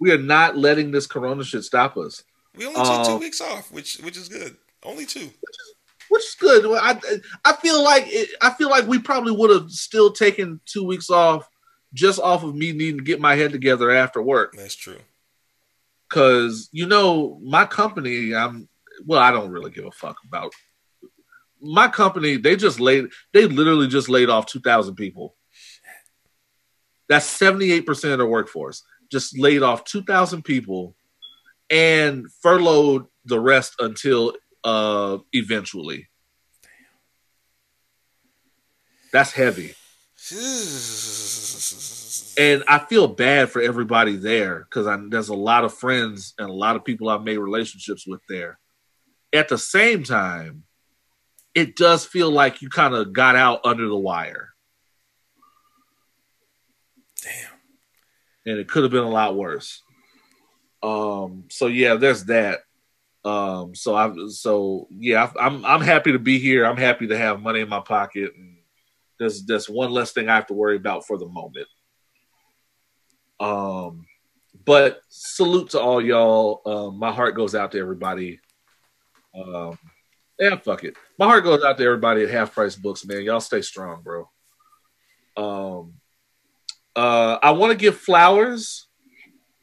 We 0.00 0.10
are 0.12 0.18
not 0.18 0.56
letting 0.56 0.90
this 0.90 1.06
Corona 1.06 1.44
shit 1.44 1.62
stop 1.62 1.96
us. 1.96 2.24
We 2.56 2.66
only 2.66 2.80
took 2.80 3.06
two 3.06 3.12
um, 3.12 3.20
weeks 3.20 3.40
off, 3.40 3.70
which 3.70 3.98
which 3.98 4.16
is 4.16 4.28
good. 4.28 4.56
Only 4.82 5.06
two. 5.06 5.20
Which 5.20 5.28
is, 5.30 5.74
which 6.08 6.22
is 6.24 6.36
good. 6.38 6.64
I 6.80 6.98
I 7.44 7.52
feel 7.56 7.84
like 7.84 8.04
it, 8.06 8.30
I 8.40 8.50
feel 8.50 8.70
like 8.70 8.86
we 8.86 8.98
probably 8.98 9.32
would 9.32 9.50
have 9.50 9.70
still 9.70 10.10
taken 10.10 10.60
two 10.66 10.84
weeks 10.84 11.10
off 11.10 11.48
just 11.92 12.18
off 12.18 12.42
of 12.42 12.54
me 12.54 12.72
needing 12.72 12.98
to 12.98 13.04
get 13.04 13.20
my 13.20 13.34
head 13.36 13.52
together 13.52 13.90
after 13.90 14.22
work. 14.22 14.54
That's 14.56 14.74
true. 14.74 14.98
Cause 16.08 16.68
you 16.72 16.86
know 16.86 17.38
my 17.42 17.66
company, 17.66 18.34
I'm 18.34 18.68
well, 19.06 19.20
I 19.20 19.30
don't 19.30 19.50
really 19.50 19.70
give 19.70 19.84
a 19.84 19.92
fuck 19.92 20.16
about 20.26 20.52
my 21.60 21.88
company. 21.88 22.36
They 22.36 22.56
just 22.56 22.80
laid, 22.80 23.06
they 23.32 23.46
literally 23.46 23.86
just 23.86 24.08
laid 24.08 24.28
off 24.30 24.46
two 24.46 24.60
thousand 24.60 24.96
people. 24.96 25.36
That's 27.08 27.26
seventy 27.26 27.70
eight 27.70 27.86
percent 27.86 28.12
of 28.12 28.18
their 28.18 28.26
workforce. 28.26 28.82
Just 29.10 29.38
laid 29.38 29.62
off 29.62 29.84
two 29.84 30.02
thousand 30.02 30.42
people 30.42 30.94
and 31.68 32.30
furloughed 32.42 33.06
the 33.24 33.40
rest 33.40 33.74
until 33.78 34.34
uh 34.64 35.18
eventually. 35.32 36.08
Damn. 36.62 36.70
That's 39.12 39.32
heavy. 39.32 39.74
and 42.38 42.62
I 42.68 42.78
feel 42.88 43.08
bad 43.08 43.50
for 43.50 43.60
everybody 43.62 44.16
there 44.16 44.60
because 44.68 44.86
there's 45.10 45.28
a 45.28 45.34
lot 45.34 45.64
of 45.64 45.74
friends 45.74 46.34
and 46.38 46.48
a 46.48 46.52
lot 46.52 46.76
of 46.76 46.84
people 46.84 47.08
I've 47.08 47.22
made 47.22 47.38
relationships 47.38 48.06
with 48.06 48.20
there. 48.28 48.58
At 49.32 49.48
the 49.48 49.58
same 49.58 50.02
time, 50.04 50.64
it 51.54 51.74
does 51.76 52.04
feel 52.04 52.30
like 52.30 52.62
you 52.62 52.68
kind 52.68 52.94
of 52.94 53.12
got 53.12 53.34
out 53.34 53.60
under 53.64 53.88
the 53.88 53.96
wire. 53.96 54.50
Damn. 57.22 57.49
And 58.50 58.58
it 58.58 58.68
could 58.68 58.82
have 58.82 58.90
been 58.90 59.04
a 59.04 59.08
lot 59.08 59.36
worse. 59.36 59.82
Um. 60.82 61.44
So 61.50 61.68
yeah, 61.68 61.94
there's 61.94 62.24
that. 62.24 62.60
Um. 63.24 63.76
So 63.76 63.94
I. 63.94 64.12
So 64.28 64.88
yeah, 64.90 65.30
I'm. 65.38 65.64
I'm 65.64 65.82
happy 65.82 66.10
to 66.12 66.18
be 66.18 66.40
here. 66.40 66.66
I'm 66.66 66.76
happy 66.76 67.06
to 67.06 67.16
have 67.16 67.40
money 67.40 67.60
in 67.60 67.68
my 67.68 67.80
pocket, 67.80 68.32
and 68.36 68.56
there's 69.20 69.44
there's 69.44 69.68
one 69.68 69.92
less 69.92 70.10
thing 70.10 70.28
I 70.28 70.34
have 70.34 70.48
to 70.48 70.54
worry 70.54 70.76
about 70.76 71.06
for 71.06 71.16
the 71.16 71.28
moment. 71.28 71.68
Um. 73.38 74.06
But 74.64 75.00
salute 75.08 75.70
to 75.70 75.80
all 75.80 76.02
y'all. 76.02 76.60
Um, 76.66 76.98
my 76.98 77.12
heart 77.12 77.36
goes 77.36 77.54
out 77.54 77.72
to 77.72 77.78
everybody. 77.78 78.40
Um, 79.34 79.78
yeah, 80.38 80.56
fuck 80.56 80.84
it. 80.84 80.96
My 81.18 81.26
heart 81.26 81.44
goes 81.44 81.62
out 81.62 81.78
to 81.78 81.84
everybody 81.84 82.24
at 82.24 82.30
Half 82.30 82.54
Price 82.54 82.74
Books, 82.74 83.04
man. 83.04 83.22
Y'all 83.22 83.40
stay 83.40 83.62
strong, 83.62 84.02
bro. 84.02 84.28
Um, 85.36 85.99
uh, 86.96 87.38
I 87.42 87.52
want 87.52 87.72
to 87.72 87.78
give 87.78 87.96
flowers. 87.96 88.86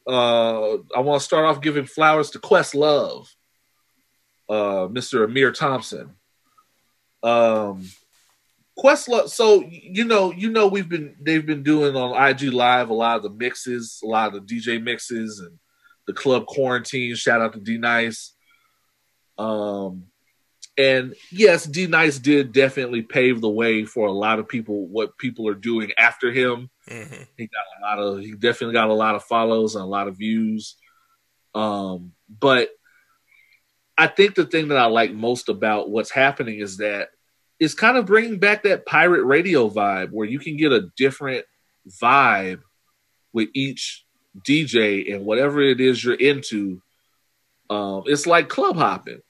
Uh, 0.06 0.74
I 0.96 1.00
want 1.00 1.20
to 1.20 1.24
start 1.24 1.44
off 1.44 1.60
giving 1.60 1.84
flowers 1.84 2.30
to 2.30 2.38
Questlove, 2.38 3.26
uh, 4.48 4.88
Mr. 4.88 5.26
Ahmir 5.26 5.52
Thompson. 5.52 6.14
Um, 7.22 7.84
Questlove. 8.78 9.28
So 9.28 9.64
you 9.68 10.04
know, 10.04 10.32
you 10.32 10.50
know, 10.50 10.68
we've 10.68 10.88
been 10.88 11.16
they've 11.20 11.44
been 11.44 11.62
doing 11.62 11.96
on 11.96 12.30
IG 12.30 12.52
Live 12.52 12.90
a 12.90 12.94
lot 12.94 13.16
of 13.16 13.22
the 13.24 13.30
mixes, 13.30 14.00
a 14.02 14.06
lot 14.06 14.34
of 14.34 14.46
the 14.46 14.54
DJ 14.54 14.82
mixes, 14.82 15.40
and 15.40 15.58
the 16.06 16.12
club 16.12 16.46
quarantine. 16.46 17.14
Shout 17.14 17.42
out 17.42 17.52
to 17.52 17.60
D 17.60 17.76
Nice. 17.76 18.34
Um, 19.36 20.04
and 20.78 21.16
yes, 21.32 21.64
D 21.64 21.88
Nice 21.88 22.20
did 22.20 22.52
definitely 22.52 23.02
pave 23.02 23.40
the 23.40 23.50
way 23.50 23.84
for 23.84 24.06
a 24.06 24.12
lot 24.12 24.38
of 24.38 24.48
people. 24.48 24.86
What 24.86 25.18
people 25.18 25.48
are 25.48 25.54
doing 25.54 25.90
after 25.98 26.30
him, 26.30 26.70
mm-hmm. 26.88 27.22
he 27.36 27.48
got 27.48 27.64
a 27.78 27.82
lot 27.82 27.98
of. 27.98 28.20
He 28.20 28.32
definitely 28.32 28.74
got 28.74 28.88
a 28.88 28.94
lot 28.94 29.16
of 29.16 29.24
follows 29.24 29.74
and 29.74 29.82
a 29.82 29.88
lot 29.88 30.06
of 30.06 30.16
views. 30.16 30.76
Um, 31.52 32.12
but 32.28 32.70
I 33.98 34.06
think 34.06 34.36
the 34.36 34.46
thing 34.46 34.68
that 34.68 34.78
I 34.78 34.86
like 34.86 35.12
most 35.12 35.48
about 35.48 35.90
what's 35.90 36.12
happening 36.12 36.60
is 36.60 36.76
that 36.76 37.08
it's 37.58 37.74
kind 37.74 37.96
of 37.96 38.06
bringing 38.06 38.38
back 38.38 38.62
that 38.62 38.86
pirate 38.86 39.24
radio 39.24 39.68
vibe, 39.68 40.12
where 40.12 40.28
you 40.28 40.38
can 40.38 40.56
get 40.56 40.70
a 40.70 40.90
different 40.96 41.44
vibe 42.00 42.60
with 43.32 43.48
each 43.52 44.04
DJ 44.46 45.12
and 45.12 45.24
whatever 45.24 45.60
it 45.60 45.80
is 45.80 46.04
you're 46.04 46.14
into. 46.14 46.80
Um, 47.68 48.04
it's 48.06 48.28
like 48.28 48.48
club 48.48 48.76
hopping, 48.76 49.22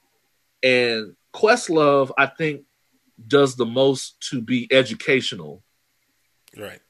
and 0.62 1.14
Questlove, 1.34 2.10
I 2.18 2.26
think, 2.26 2.62
does 3.26 3.56
the 3.56 3.66
most 3.66 4.20
to 4.30 4.40
be 4.40 4.68
educational. 4.70 5.62
Right. 6.56 6.80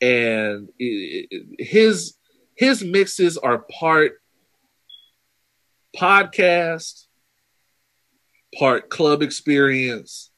And 0.00 0.68
it, 0.78 1.28
it, 1.30 1.66
his 1.66 2.14
his 2.54 2.84
mixes 2.84 3.38
are 3.38 3.58
part 3.58 4.20
podcast, 5.96 7.06
part 8.58 8.90
club 8.90 9.22
experience, 9.22 10.30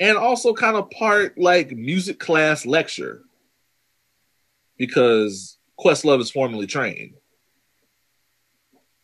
and 0.00 0.16
also 0.16 0.52
kind 0.52 0.76
of 0.76 0.90
part 0.90 1.38
like 1.38 1.70
music 1.70 2.18
class 2.18 2.66
lecture 2.66 3.22
because 4.76 5.58
Questlove 5.78 6.20
is 6.20 6.30
formally 6.30 6.66
trained. 6.66 7.14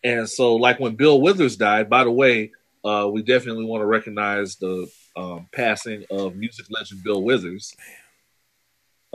And 0.04 0.28
so, 0.28 0.56
like 0.56 0.80
when 0.80 0.96
Bill 0.96 1.20
Withers 1.20 1.56
died, 1.56 1.88
by 1.88 2.04
the 2.04 2.10
way, 2.10 2.52
uh, 2.84 3.08
we 3.12 3.22
definitely 3.22 3.64
want 3.64 3.82
to 3.82 3.86
recognize 3.86 4.56
the 4.56 4.90
um, 5.16 5.46
passing 5.52 6.04
of 6.10 6.36
music 6.36 6.66
legend 6.70 7.04
Bill 7.04 7.22
Withers, 7.22 7.74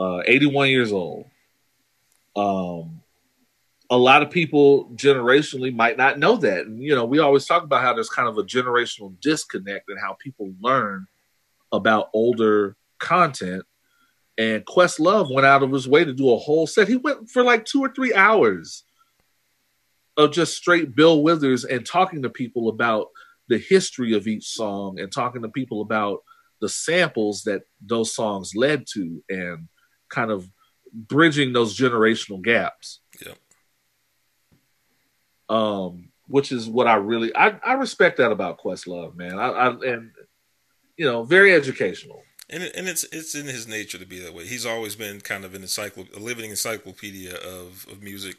uh, 0.00 0.20
81 0.24 0.70
years 0.70 0.92
old. 0.92 1.26
Um, 2.34 3.02
a 3.90 3.96
lot 3.96 4.22
of 4.22 4.30
people 4.30 4.90
generationally 4.94 5.74
might 5.74 5.96
not 5.96 6.18
know 6.18 6.36
that. 6.36 6.66
And, 6.66 6.82
you 6.82 6.94
know, 6.94 7.04
we 7.04 7.18
always 7.18 7.46
talk 7.46 7.62
about 7.62 7.82
how 7.82 7.94
there's 7.94 8.10
kind 8.10 8.28
of 8.28 8.38
a 8.38 8.42
generational 8.42 9.18
disconnect 9.20 9.88
and 9.88 9.98
how 9.98 10.14
people 10.18 10.52
learn 10.60 11.06
about 11.72 12.10
older 12.12 12.76
content. 12.98 13.64
And 14.36 14.64
Questlove 14.64 15.34
went 15.34 15.46
out 15.46 15.62
of 15.62 15.72
his 15.72 15.88
way 15.88 16.04
to 16.04 16.12
do 16.12 16.32
a 16.32 16.36
whole 16.36 16.66
set. 16.66 16.86
He 16.86 16.96
went 16.96 17.30
for 17.30 17.42
like 17.42 17.64
two 17.64 17.80
or 17.80 17.92
three 17.92 18.14
hours 18.14 18.84
of 20.18 20.32
just 20.32 20.56
straight 20.56 20.94
Bill 20.94 21.22
Withers 21.22 21.64
and 21.64 21.86
talking 21.86 22.22
to 22.22 22.28
people 22.28 22.68
about 22.68 23.06
the 23.46 23.56
history 23.56 24.14
of 24.14 24.26
each 24.26 24.48
song 24.48 24.98
and 24.98 25.10
talking 25.10 25.42
to 25.42 25.48
people 25.48 25.80
about 25.80 26.22
the 26.60 26.68
samples 26.68 27.44
that 27.44 27.62
those 27.80 28.14
songs 28.14 28.54
led 28.54 28.84
to 28.94 29.22
and 29.30 29.68
kind 30.10 30.32
of 30.32 30.50
bridging 30.92 31.52
those 31.52 31.78
generational 31.78 32.42
gaps. 32.42 33.00
Yeah. 33.24 33.34
Um, 35.48 36.10
which 36.26 36.52
is 36.52 36.68
what 36.68 36.86
I 36.86 36.96
really 36.96 37.34
I, 37.34 37.58
I 37.64 37.74
respect 37.74 38.18
that 38.18 38.32
about 38.32 38.60
Questlove, 38.60 39.16
man. 39.16 39.38
I, 39.38 39.48
I 39.48 39.68
and 39.68 40.10
you 40.96 41.06
know, 41.06 41.22
very 41.22 41.54
educational. 41.54 42.22
And 42.50 42.64
it, 42.64 42.74
and 42.74 42.88
it's 42.88 43.04
it's 43.12 43.34
in 43.34 43.46
his 43.46 43.68
nature 43.68 43.98
to 43.98 44.04
be 44.04 44.18
that 44.18 44.34
way. 44.34 44.46
He's 44.46 44.66
always 44.66 44.96
been 44.96 45.20
kind 45.20 45.44
of 45.44 45.54
an 45.54 45.62
encycl 45.62 46.14
a 46.14 46.18
living 46.18 46.50
encyclopedia 46.50 47.34
of, 47.36 47.86
of 47.90 48.02
music 48.02 48.36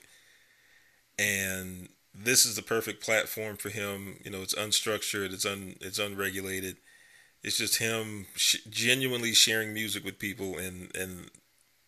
and 1.19 1.89
this 2.15 2.45
is 2.45 2.55
the 2.55 2.61
perfect 2.61 3.03
platform 3.03 3.57
for 3.57 3.69
him. 3.69 4.19
You 4.23 4.31
know, 4.31 4.41
it's 4.41 4.55
unstructured, 4.55 5.33
it's 5.33 5.45
un, 5.45 5.75
it's 5.81 5.99
unregulated. 5.99 6.77
It's 7.43 7.57
just 7.57 7.77
him 7.77 8.25
sh- 8.35 8.65
genuinely 8.69 9.33
sharing 9.33 9.73
music 9.73 10.03
with 10.03 10.19
people, 10.19 10.57
and 10.57 10.95
and 10.95 11.29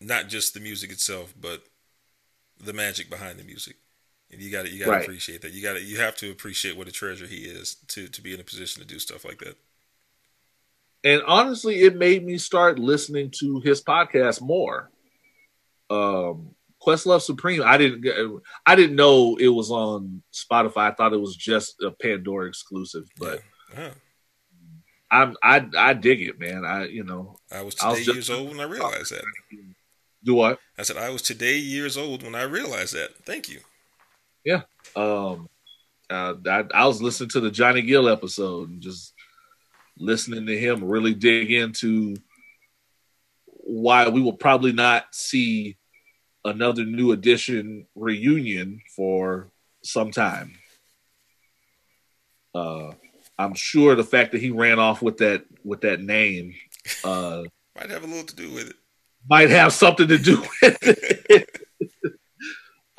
not 0.00 0.28
just 0.28 0.54
the 0.54 0.60
music 0.60 0.92
itself, 0.92 1.34
but 1.38 1.64
the 2.62 2.72
magic 2.72 3.10
behind 3.10 3.38
the 3.38 3.44
music. 3.44 3.76
And 4.30 4.40
you 4.40 4.50
got 4.50 4.66
to 4.66 4.70
you 4.70 4.78
got 4.78 4.86
to 4.86 4.90
right. 4.92 5.02
appreciate 5.02 5.42
that. 5.42 5.52
You 5.52 5.62
got 5.62 5.74
to 5.74 5.82
you 5.82 5.98
have 5.98 6.16
to 6.16 6.30
appreciate 6.30 6.76
what 6.76 6.88
a 6.88 6.92
treasure 6.92 7.26
he 7.26 7.44
is 7.44 7.76
to 7.88 8.08
to 8.08 8.22
be 8.22 8.34
in 8.34 8.40
a 8.40 8.44
position 8.44 8.82
to 8.82 8.88
do 8.88 8.98
stuff 8.98 9.24
like 9.24 9.38
that. 9.38 9.56
And 11.04 11.22
honestly, 11.26 11.82
it 11.82 11.96
made 11.96 12.24
me 12.24 12.38
start 12.38 12.78
listening 12.78 13.32
to 13.40 13.60
his 13.60 13.82
podcast 13.82 14.40
more. 14.40 14.90
Um, 15.90 16.54
Questlove 16.84 17.22
Supreme. 17.22 17.62
I 17.62 17.76
didn't 17.76 18.42
I 18.66 18.74
didn't 18.74 18.96
know 18.96 19.36
it 19.36 19.48
was 19.48 19.70
on 19.70 20.22
Spotify. 20.32 20.90
I 20.90 20.94
thought 20.94 21.12
it 21.12 21.20
was 21.20 21.36
just 21.36 21.80
a 21.82 21.90
Pandora 21.90 22.48
exclusive, 22.48 23.08
but 23.18 23.42
yeah. 23.74 23.90
I'm 25.10 25.36
I 25.42 25.66
I 25.76 25.94
dig 25.94 26.22
it, 26.22 26.40
man. 26.40 26.64
I 26.64 26.86
you 26.86 27.04
know 27.04 27.36
I 27.50 27.62
was 27.62 27.74
today 27.74 27.86
I 27.86 27.92
was 27.92 28.06
years 28.06 28.30
old 28.30 28.48
when 28.48 28.60
I 28.60 28.64
realized 28.64 29.12
that. 29.12 29.24
Do 30.24 30.34
what? 30.34 30.58
I 30.78 30.82
said 30.82 30.96
I 30.96 31.10
was 31.10 31.22
today 31.22 31.58
years 31.58 31.96
old 31.96 32.22
when 32.22 32.34
I 32.34 32.42
realized 32.42 32.94
that. 32.94 33.10
Thank 33.24 33.48
you. 33.48 33.60
Yeah. 34.44 34.62
Um. 34.96 35.48
Uh, 36.10 36.34
I, 36.46 36.64
I 36.74 36.86
was 36.86 37.00
listening 37.00 37.30
to 37.30 37.40
the 37.40 37.50
Johnny 37.50 37.80
Gill 37.80 38.08
episode 38.08 38.68
and 38.68 38.82
just 38.82 39.14
listening 39.96 40.46
to 40.46 40.58
him 40.58 40.84
really 40.84 41.14
dig 41.14 41.50
into 41.50 42.16
why 43.46 44.08
we 44.08 44.20
will 44.20 44.34
probably 44.34 44.72
not 44.72 45.06
see 45.12 45.78
another 46.44 46.84
new 46.84 47.12
edition 47.12 47.86
reunion 47.94 48.80
for 48.96 49.50
some 49.82 50.10
time. 50.10 50.56
Uh, 52.54 52.92
I'm 53.38 53.54
sure 53.54 53.94
the 53.94 54.04
fact 54.04 54.32
that 54.32 54.40
he 54.40 54.50
ran 54.50 54.78
off 54.78 55.02
with 55.02 55.18
that 55.18 55.44
with 55.64 55.82
that 55.82 56.00
name 56.00 56.54
uh, 57.04 57.42
might 57.76 57.90
have 57.90 58.04
a 58.04 58.06
little 58.06 58.24
to 58.24 58.36
do 58.36 58.52
with 58.52 58.70
it. 58.70 58.76
Might 59.28 59.50
have 59.50 59.72
something 59.72 60.08
to 60.08 60.18
do 60.18 60.40
with 60.40 60.78
it. 60.82 61.48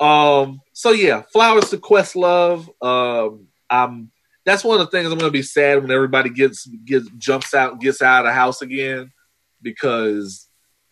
um. 0.00 0.60
So 0.72 0.90
yeah, 0.90 1.22
flowers 1.32 1.70
to 1.70 1.78
Questlove. 1.78 2.68
Um. 2.84 3.48
I'm. 3.70 4.10
That's 4.44 4.64
one 4.64 4.78
of 4.78 4.86
the 4.86 4.90
things 4.90 5.10
I'm 5.10 5.18
going 5.18 5.32
to 5.32 5.38
be 5.38 5.42
sad 5.42 5.80
when 5.80 5.90
everybody 5.90 6.28
gets 6.28 6.66
gets 6.66 7.08
jumps 7.16 7.54
out 7.54 7.80
gets 7.80 8.02
out 8.02 8.26
of 8.26 8.30
the 8.30 8.34
house 8.34 8.60
again 8.60 9.10
because 9.62 10.48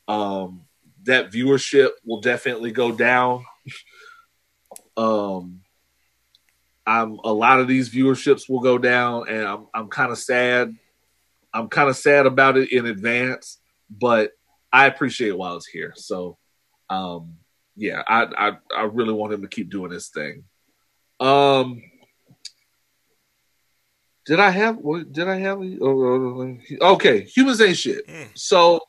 um 0.08 0.62
that 1.04 1.32
viewership 1.32 1.90
will 2.04 2.20
definitely 2.20 2.72
go 2.72 2.92
down. 2.92 3.44
um, 4.96 5.60
I'm 6.86 7.18
a 7.24 7.32
lot 7.32 7.60
of 7.60 7.68
these 7.68 7.90
viewerships 7.90 8.48
will 8.48 8.60
go 8.60 8.78
down, 8.78 9.28
and 9.28 9.46
I'm 9.46 9.66
I'm 9.72 9.88
kind 9.88 10.10
of 10.10 10.18
sad. 10.18 10.74
I'm 11.54 11.68
kind 11.68 11.88
of 11.88 11.96
sad 11.96 12.26
about 12.26 12.56
it 12.56 12.72
in 12.72 12.86
advance, 12.86 13.58
but 13.90 14.32
I 14.72 14.86
appreciate 14.86 15.36
while 15.36 15.56
it's 15.56 15.66
here. 15.66 15.92
So, 15.96 16.38
um, 16.88 17.34
yeah, 17.76 18.02
I, 18.06 18.26
I 18.36 18.52
I 18.76 18.82
really 18.84 19.12
want 19.12 19.32
him 19.32 19.42
to 19.42 19.48
keep 19.48 19.70
doing 19.70 19.92
his 19.92 20.08
thing. 20.08 20.44
Um, 21.20 21.82
Did 24.26 24.40
I 24.40 24.50
have? 24.50 24.76
What 24.78 25.12
did 25.12 25.28
I 25.28 25.36
have? 25.38 25.60
Oh, 25.80 26.56
okay, 26.80 27.22
humans 27.22 27.60
ain't 27.60 27.76
shit. 27.76 28.06
Mm. 28.06 28.28
So 28.34 28.80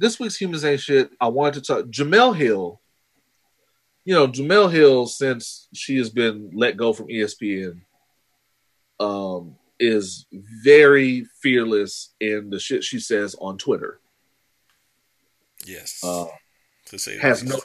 this 0.00 0.18
week's 0.18 0.40
humans 0.40 0.64
ain't 0.64 0.80
shit. 0.80 1.10
I 1.20 1.28
wanted 1.28 1.54
to 1.54 1.60
talk 1.60 1.86
Jemele 1.86 2.34
Hill. 2.34 2.80
You 4.04 4.14
know, 4.14 4.26
Jemele 4.26 4.72
Hill, 4.72 5.06
since 5.06 5.68
she 5.74 5.98
has 5.98 6.08
been 6.08 6.50
let 6.54 6.78
go 6.78 6.94
from 6.94 7.08
ESPN, 7.08 7.82
um, 8.98 9.56
is 9.78 10.26
very 10.32 11.26
fearless 11.42 12.14
in 12.18 12.48
the 12.48 12.58
shit 12.58 12.82
she 12.82 12.98
says 12.98 13.36
on 13.40 13.58
Twitter. 13.58 14.00
Yes. 15.66 16.02
Uh, 16.02 16.26
to 16.86 16.98
say 16.98 17.18
has 17.18 17.44
no. 17.44 17.60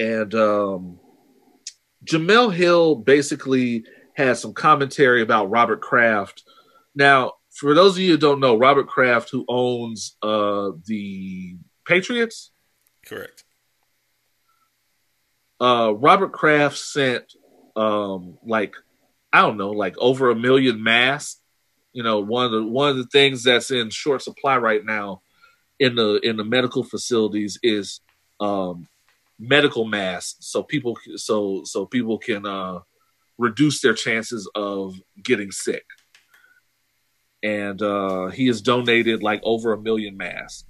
And 0.00 0.34
um, 0.34 0.98
Jemele 2.04 2.52
Hill 2.52 2.96
basically 2.96 3.84
has 4.14 4.42
some 4.42 4.52
commentary 4.52 5.22
about 5.22 5.50
Robert 5.50 5.80
Kraft. 5.80 6.42
Now, 6.94 7.34
for 7.50 7.74
those 7.74 7.96
of 7.96 8.02
you 8.02 8.12
who 8.12 8.18
don't 8.18 8.40
know, 8.40 8.56
Robert 8.56 8.88
Kraft, 8.88 9.30
who 9.30 9.44
owns 9.48 10.16
uh, 10.22 10.70
the 10.86 11.56
Patriots, 11.86 12.50
correct. 13.04 13.44
Uh, 15.60 15.92
Robert 15.94 16.32
Kraft 16.32 16.78
sent 16.78 17.34
um, 17.76 18.38
like 18.44 18.74
I 19.32 19.42
don't 19.42 19.56
know, 19.56 19.70
like 19.70 19.96
over 19.98 20.30
a 20.30 20.34
million 20.34 20.82
masks. 20.82 21.40
You 21.92 22.02
know, 22.02 22.20
one 22.20 22.46
of 22.46 22.52
the 22.52 22.64
one 22.64 22.90
of 22.90 22.96
the 22.96 23.06
things 23.06 23.42
that's 23.42 23.70
in 23.70 23.90
short 23.90 24.22
supply 24.22 24.56
right 24.56 24.84
now 24.84 25.22
in 25.78 25.96
the 25.96 26.20
in 26.22 26.36
the 26.36 26.44
medical 26.44 26.84
facilities 26.84 27.58
is 27.62 28.00
um, 28.38 28.86
medical 29.38 29.84
masks, 29.84 30.46
so 30.46 30.62
people 30.62 30.96
so 31.16 31.62
so 31.64 31.84
people 31.86 32.18
can 32.18 32.46
uh, 32.46 32.80
reduce 33.38 33.80
their 33.80 33.94
chances 33.94 34.48
of 34.54 34.94
getting 35.22 35.50
sick. 35.50 35.84
And 37.42 37.80
uh, 37.80 38.26
he 38.28 38.46
has 38.48 38.60
donated 38.60 39.22
like 39.22 39.40
over 39.42 39.72
a 39.72 39.80
million 39.80 40.16
masks. 40.16 40.64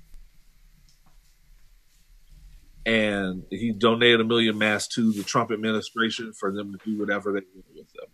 And 2.86 3.44
he 3.50 3.72
donated 3.72 4.20
a 4.20 4.24
million 4.24 4.56
masks 4.56 4.94
to 4.94 5.12
the 5.12 5.22
Trump 5.22 5.50
administration 5.50 6.32
for 6.32 6.52
them 6.52 6.72
to 6.72 6.78
do 6.84 6.98
whatever 6.98 7.32
they 7.32 7.40
want 7.54 7.66
with 7.74 7.92
them. 7.92 8.08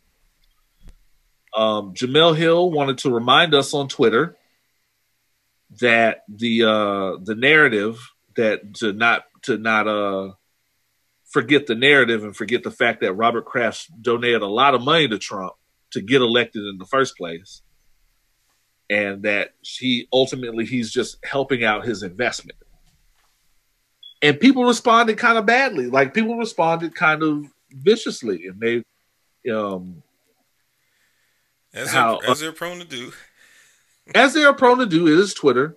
Um, 1.56 1.94
Jemele 1.94 2.36
Hill 2.36 2.70
wanted 2.70 2.98
to 2.98 3.10
remind 3.10 3.54
us 3.54 3.72
on 3.72 3.88
Twitter 3.88 4.36
that 5.80 6.22
the 6.28 6.64
uh, 6.64 7.16
the 7.22 7.34
narrative 7.34 7.98
that 8.36 8.74
to 8.74 8.92
not 8.92 9.24
to 9.42 9.56
not 9.56 9.88
uh, 9.88 10.32
forget 11.24 11.66
the 11.66 11.74
narrative 11.74 12.24
and 12.24 12.36
forget 12.36 12.62
the 12.62 12.70
fact 12.70 13.00
that 13.00 13.14
Robert 13.14 13.46
Kraft 13.46 13.90
donated 14.00 14.42
a 14.42 14.46
lot 14.46 14.74
of 14.74 14.82
money 14.82 15.08
to 15.08 15.18
Trump 15.18 15.54
to 15.92 16.00
get 16.00 16.20
elected 16.20 16.62
in 16.62 16.78
the 16.78 16.84
first 16.84 17.16
place, 17.16 17.62
and 18.88 19.22
that 19.22 19.50
he 19.60 20.08
ultimately 20.12 20.64
he's 20.64 20.90
just 20.90 21.18
helping 21.24 21.64
out 21.64 21.84
his 21.84 22.02
investment. 22.02 22.58
And 24.22 24.40
people 24.40 24.64
responded 24.64 25.18
kind 25.18 25.38
of 25.38 25.46
badly, 25.46 25.86
like 25.86 26.14
people 26.14 26.36
responded 26.36 26.94
kind 26.94 27.22
of 27.22 27.46
viciously, 27.70 28.46
and 28.46 28.60
they 28.60 29.52
um 29.52 30.02
as, 31.74 31.92
how, 31.92 32.18
they're, 32.20 32.30
as 32.30 32.40
they're 32.40 32.52
prone 32.52 32.78
to 32.78 32.84
do. 32.84 33.12
as 34.14 34.32
they 34.32 34.44
are 34.44 34.54
prone 34.54 34.78
to 34.78 34.86
do, 34.86 35.06
it 35.06 35.18
is 35.18 35.34
Twitter. 35.34 35.76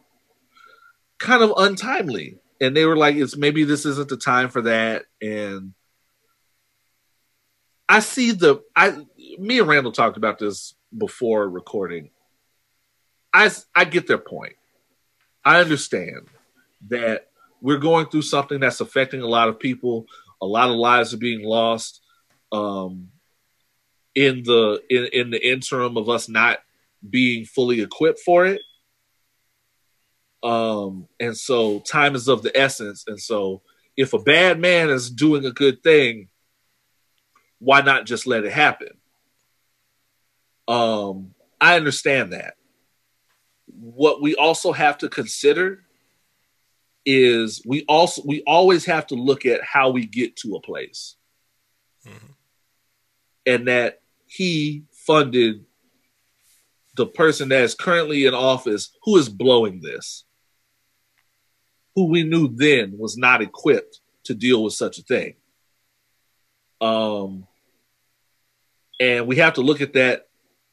Kind 1.17 1.43
of 1.43 1.53
untimely. 1.57 2.39
And 2.61 2.75
they 2.75 2.85
were 2.85 2.95
like, 2.95 3.15
it's 3.15 3.35
maybe 3.35 3.65
this 3.65 3.85
isn't 3.85 4.07
the 4.07 4.17
time 4.17 4.49
for 4.49 4.61
that. 4.61 5.05
And 5.21 5.73
I 7.89 7.99
see 7.99 8.31
the 8.31 8.61
I 8.75 9.05
me 9.37 9.59
and 9.59 9.67
Randle 9.67 9.91
talked 9.91 10.17
about 10.17 10.39
this 10.39 10.75
before 10.97 11.49
recording. 11.49 12.11
I 13.33 13.51
I 13.75 13.85
get 13.85 14.07
their 14.07 14.17
point. 14.17 14.53
I 15.43 15.59
understand 15.59 16.27
that 16.89 17.27
we're 17.61 17.77
going 17.77 18.07
through 18.07 18.21
something 18.23 18.59
that's 18.59 18.81
affecting 18.81 19.21
a 19.21 19.27
lot 19.27 19.49
of 19.49 19.59
people. 19.59 20.05
A 20.41 20.45
lot 20.45 20.69
of 20.69 20.75
lives 20.75 21.13
are 21.13 21.17
being 21.17 21.43
lost. 21.43 22.01
Um, 22.51 23.09
in 24.15 24.43
the 24.43 24.81
in, 24.89 25.07
in 25.13 25.29
the 25.29 25.49
interim 25.49 25.97
of 25.97 26.09
us 26.09 26.27
not 26.27 26.59
being 27.07 27.45
fully 27.45 27.81
equipped 27.81 28.19
for 28.19 28.45
it. 28.45 28.61
Um, 30.43 31.07
and 31.19 31.37
so 31.37 31.79
time 31.79 32.15
is 32.15 32.27
of 32.27 32.41
the 32.41 32.57
essence. 32.57 33.05
And 33.07 33.19
so 33.19 33.61
if 33.95 34.13
a 34.13 34.19
bad 34.19 34.59
man 34.59 34.89
is 34.89 35.09
doing 35.09 35.45
a 35.45 35.51
good 35.51 35.83
thing, 35.83 36.29
why 37.59 37.81
not 37.81 38.05
just 38.05 38.25
let 38.27 38.45
it 38.45 38.51
happen? 38.51 38.89
Um, 40.67 41.33
I 41.59 41.75
understand 41.75 42.33
that. 42.33 42.55
What 43.79 44.21
we 44.21 44.35
also 44.35 44.71
have 44.71 44.97
to 44.99 45.09
consider 45.09 45.83
is 47.05 47.61
we 47.65 47.85
also 47.87 48.21
we 48.25 48.43
always 48.45 48.85
have 48.85 49.07
to 49.07 49.15
look 49.15 49.45
at 49.45 49.63
how 49.63 49.89
we 49.89 50.05
get 50.05 50.35
to 50.37 50.55
a 50.55 50.61
place. 50.61 51.15
Mm-hmm 52.05 52.33
and 53.49 53.67
that 53.67 54.01
he 54.27 54.83
funded 54.91 55.65
the 56.95 57.07
person 57.07 57.49
that 57.49 57.63
is 57.63 57.73
currently 57.73 58.27
in 58.27 58.35
office 58.35 58.91
who 59.03 59.17
is 59.17 59.27
blowing 59.27 59.81
this, 59.81 60.23
who 61.95 62.05
we 62.05 62.23
knew 62.23 62.47
then 62.47 62.95
was 62.95 63.17
not 63.17 63.41
equipped 63.41 64.01
to 64.25 64.35
deal 64.35 64.63
with 64.63 64.73
such 64.73 64.99
a 64.99 65.01
thing. 65.01 65.33
Um, 66.79 67.47
and 68.99 69.25
we 69.25 69.37
have 69.37 69.55
to 69.55 69.61
look 69.61 69.81
at 69.81 69.93
that, 69.93 70.28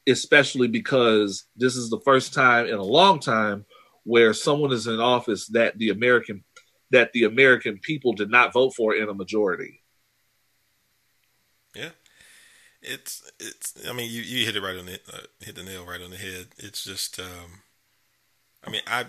especially 0.07 0.67
because 0.67 1.45
this 1.55 1.75
is 1.75 1.89
the 1.89 1.99
first 2.05 2.33
time 2.33 2.67
in 2.67 2.75
a 2.75 2.83
long 2.83 3.19
time 3.19 3.65
where 4.03 4.33
someone 4.33 4.71
is 4.71 4.87
in 4.87 4.99
office 4.99 5.47
that 5.47 5.77
the 5.77 5.89
American 5.89 6.43
that 6.91 7.11
the 7.11 7.25
American 7.25 7.77
people 7.79 8.13
did 8.13 8.29
not 8.29 8.53
vote 8.53 8.73
for 8.73 8.95
in 8.95 9.09
a 9.09 9.13
majority. 9.13 9.83
Yeah, 11.75 11.89
it's 12.81 13.29
it's. 13.39 13.73
I 13.87 13.93
mean, 13.93 14.09
you, 14.09 14.21
you 14.21 14.45
hit 14.45 14.55
it 14.55 14.61
right 14.61 14.77
on 14.77 14.85
the 14.85 14.99
uh, 15.13 15.27
hit 15.41 15.55
the 15.55 15.63
nail 15.63 15.85
right 15.85 16.01
on 16.01 16.11
the 16.11 16.17
head. 16.17 16.47
It's 16.57 16.83
just. 16.83 17.19
Um, 17.19 17.61
I 18.65 18.69
mean, 18.69 18.81
I 18.87 19.05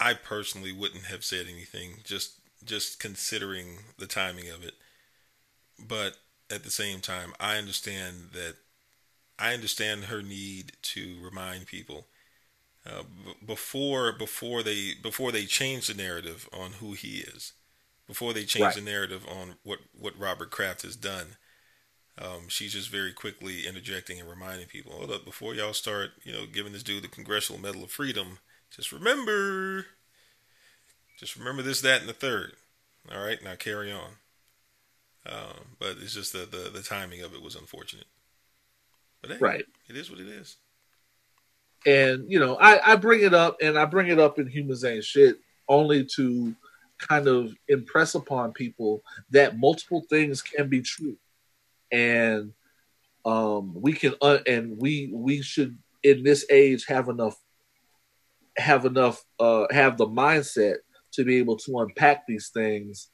I 0.00 0.14
personally 0.14 0.72
wouldn't 0.72 1.04
have 1.04 1.24
said 1.24 1.46
anything 1.50 2.00
just 2.04 2.40
just 2.64 2.98
considering 2.98 3.78
the 3.98 4.06
timing 4.06 4.50
of 4.50 4.64
it, 4.64 4.74
but 5.78 6.16
at 6.50 6.64
the 6.64 6.70
same 6.70 7.00
time, 7.00 7.32
I 7.38 7.56
understand 7.56 8.30
that 8.32 8.56
I 9.38 9.54
understand 9.54 10.04
her 10.04 10.22
need 10.22 10.72
to 10.82 11.16
remind 11.22 11.66
people 11.66 12.06
uh, 12.86 13.02
b- 13.02 13.34
before 13.46 14.12
before 14.12 14.62
they 14.62 14.94
before 15.02 15.32
they 15.32 15.44
change 15.44 15.86
the 15.86 15.94
narrative 15.94 16.48
on 16.52 16.72
who 16.74 16.92
he 16.92 17.18
is, 17.18 17.52
before 18.06 18.32
they 18.32 18.44
change 18.44 18.64
right. 18.64 18.74
the 18.74 18.80
narrative 18.80 19.24
on 19.28 19.56
what 19.62 19.80
what 19.98 20.18
Robert 20.18 20.50
Kraft 20.50 20.82
has 20.82 20.96
done. 20.96 21.36
Um, 22.20 22.48
she's 22.48 22.72
just 22.72 22.88
very 22.88 23.12
quickly 23.12 23.64
interjecting 23.64 24.18
and 24.18 24.28
reminding 24.28 24.66
people, 24.66 24.90
hold 24.90 25.12
up, 25.12 25.24
before 25.24 25.54
y'all 25.54 25.72
start, 25.72 26.10
you 26.24 26.32
know, 26.32 26.46
giving 26.46 26.72
this 26.72 26.82
dude 26.82 27.04
the 27.04 27.08
Congressional 27.08 27.62
Medal 27.62 27.84
of 27.84 27.92
Freedom, 27.92 28.40
just 28.74 28.90
remember, 28.90 29.86
just 31.16 31.36
remember 31.36 31.62
this, 31.62 31.80
that, 31.82 32.00
and 32.00 32.08
the 32.08 32.14
third. 32.14 32.54
All 33.12 33.24
right, 33.24 33.42
now 33.42 33.54
carry 33.54 33.92
on. 33.92 34.14
Um, 35.24 35.76
but 35.78 35.96
it's 36.02 36.14
just 36.14 36.32
the, 36.32 36.40
the, 36.40 36.70
the 36.70 36.82
timing 36.82 37.22
of 37.22 37.34
it 37.34 37.42
was 37.42 37.54
unfortunate. 37.54 38.06
But 39.22 39.32
hey, 39.32 39.38
right, 39.40 39.64
it 39.88 39.96
is 39.96 40.10
what 40.10 40.20
it 40.20 40.28
is. 40.28 40.56
And 41.86 42.30
you 42.30 42.38
know, 42.38 42.56
I, 42.56 42.92
I 42.92 42.96
bring 42.96 43.22
it 43.22 43.34
up, 43.34 43.56
and 43.60 43.78
I 43.78 43.84
bring 43.84 44.08
it 44.08 44.18
up 44.18 44.38
in 44.38 44.46
Humans 44.46 44.84
Ain't 44.84 45.04
Shit 45.04 45.36
only 45.68 46.06
to 46.16 46.54
kind 46.98 47.28
of 47.28 47.54
impress 47.68 48.14
upon 48.14 48.52
people 48.52 49.02
that 49.30 49.58
multiple 49.58 50.04
things 50.10 50.42
can 50.42 50.68
be 50.68 50.82
true 50.82 51.16
and 51.92 52.52
um, 53.24 53.72
we 53.74 53.92
can 53.92 54.14
uh, 54.22 54.38
and 54.46 54.80
we 54.80 55.10
we 55.12 55.42
should 55.42 55.78
in 56.02 56.22
this 56.22 56.46
age 56.50 56.86
have 56.86 57.08
enough 57.08 57.36
have 58.56 58.84
enough 58.84 59.24
uh, 59.38 59.66
have 59.70 59.96
the 59.96 60.06
mindset 60.06 60.76
to 61.12 61.24
be 61.24 61.38
able 61.38 61.56
to 61.56 61.78
unpack 61.78 62.26
these 62.26 62.48
things 62.48 63.08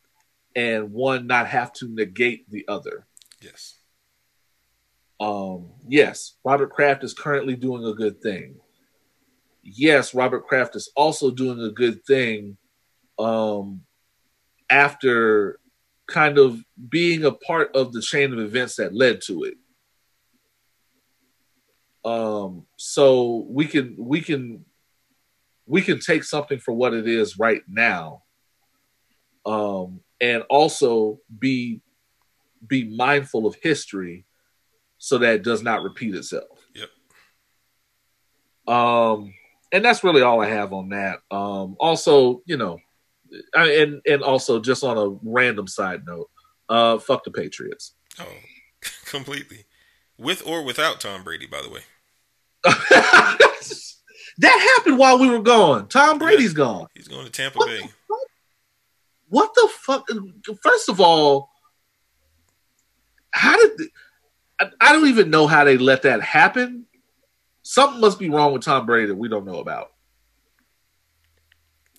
and 0.57 0.93
one 0.93 1.27
not 1.27 1.47
have 1.47 1.73
to 1.73 1.89
negate 1.89 2.49
the 2.51 2.65
other. 2.69 3.07
Yes. 3.41 3.77
Um, 5.25 5.71
yes, 5.89 6.35
Robert 6.45 6.71
Kraft 6.71 7.03
is 7.03 7.15
currently 7.15 7.57
doing 7.57 7.83
a 7.87 7.95
good 7.95 8.21
thing. 8.21 8.57
Yes, 9.63 10.13
Robert 10.13 10.47
Kraft 10.47 10.77
is 10.77 10.91
also 10.95 11.31
doing 11.31 11.59
a 11.63 11.71
good 11.71 12.05
thing 12.05 12.59
um, 13.19 13.81
after 14.69 15.61
kind 16.07 16.37
of 16.37 16.63
being 16.91 17.25
a 17.25 17.33
part 17.33 17.75
of 17.75 17.95
the 17.95 18.03
chain 18.03 18.35
of 18.35 18.39
events 18.39 18.77
that 18.77 18.95
led 18.95 19.23
to 19.23 19.45
it. 19.45 19.55
Um, 22.05 22.67
so 22.77 23.47
we 23.49 23.65
can 23.65 23.97
we 23.99 24.21
can 24.21 24.67
we 25.65 25.81
can 25.81 26.01
take 26.01 26.25
something 26.25 26.59
for 26.59 26.75
what 26.75 26.93
it 26.93 27.09
is 27.09 27.39
right 27.39 27.63
now, 27.67 28.25
um, 29.47 30.01
and 30.21 30.43
also 30.51 31.21
be 31.39 31.81
be 32.67 32.95
mindful 32.95 33.47
of 33.47 33.57
history, 33.63 34.27
so 35.05 35.19
that 35.19 35.35
it 35.35 35.43
does 35.43 35.63
not 35.63 35.83
repeat 35.83 36.15
itself. 36.15 36.67
Yep. 36.75 36.89
Um, 38.75 39.35
and 39.71 39.85
that's 39.85 40.03
really 40.03 40.23
all 40.23 40.41
I 40.41 40.49
have 40.49 40.73
on 40.73 40.89
that. 40.89 41.19
Um, 41.31 41.77
also, 41.79 42.41
you 42.47 42.57
know, 42.57 42.79
I, 43.55 43.71
and 43.73 44.01
and 44.07 44.23
also 44.23 44.61
just 44.61 44.83
on 44.83 44.97
a 44.97 45.19
random 45.23 45.69
side 45.69 46.07
note, 46.07 46.31
uh, 46.71 46.97
fuck 46.97 47.23
the 47.23 47.31
Patriots. 47.31 47.93
Oh, 48.19 48.25
completely. 49.05 49.67
With 50.17 50.47
or 50.47 50.65
without 50.65 51.03
Tom 51.03 51.23
Brady, 51.23 51.47
by 51.47 51.61
the 51.61 51.69
way. 51.69 51.81
that 54.39 54.75
happened 54.79 54.99
while 54.99 55.19
we 55.19 55.29
were 55.29 55.43
gone. 55.43 55.87
Tom 55.89 56.19
Brady's 56.19 56.53
yeah, 56.53 56.65
gone. 56.65 56.87
He's 56.95 57.09
going 57.09 57.27
to 57.27 57.31
Tampa 57.31 57.59
what 57.59 57.67
Bay. 57.67 57.81
The 58.09 58.17
what 59.29 59.55
the 59.55 59.69
fuck? 59.71 60.09
First 60.63 60.89
of 60.89 60.99
all, 60.99 61.51
how 63.33 63.57
did 63.57 63.91
I, 64.61 64.71
I 64.81 64.93
don't 64.93 65.09
even 65.09 65.31
know 65.31 65.47
how 65.47 65.65
they 65.65 65.77
let 65.77 66.03
that 66.03 66.23
happen. 66.23 66.87
Something 67.63 68.01
must 68.01 68.19
be 68.19 68.29
wrong 68.29 68.53
with 68.53 68.63
Tom 68.63 68.87
Brady 68.87 69.07
that 69.07 69.15
we 69.15 69.29
don't 69.29 69.47
know 69.47 69.59
about. 69.59 69.93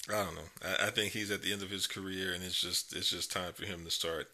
I 0.10 0.24
don't 0.24 0.36
know. 0.36 0.41
I, 0.63 0.88
I, 0.88 0.89
think 0.91 1.12
he's 1.12 1.32
at 1.32 1.41
the 1.41 1.52
end 1.52 1.63
of 1.63 1.72
his 1.72 1.88
career, 1.88 2.34
and 2.34 2.44
it's 2.44 2.60
just 2.60 2.96
it's 2.96 3.10
just 3.10 3.32
time 3.32 3.54
for 3.54 3.65
him 3.65 3.84
to 3.84 3.89
start 3.89 4.28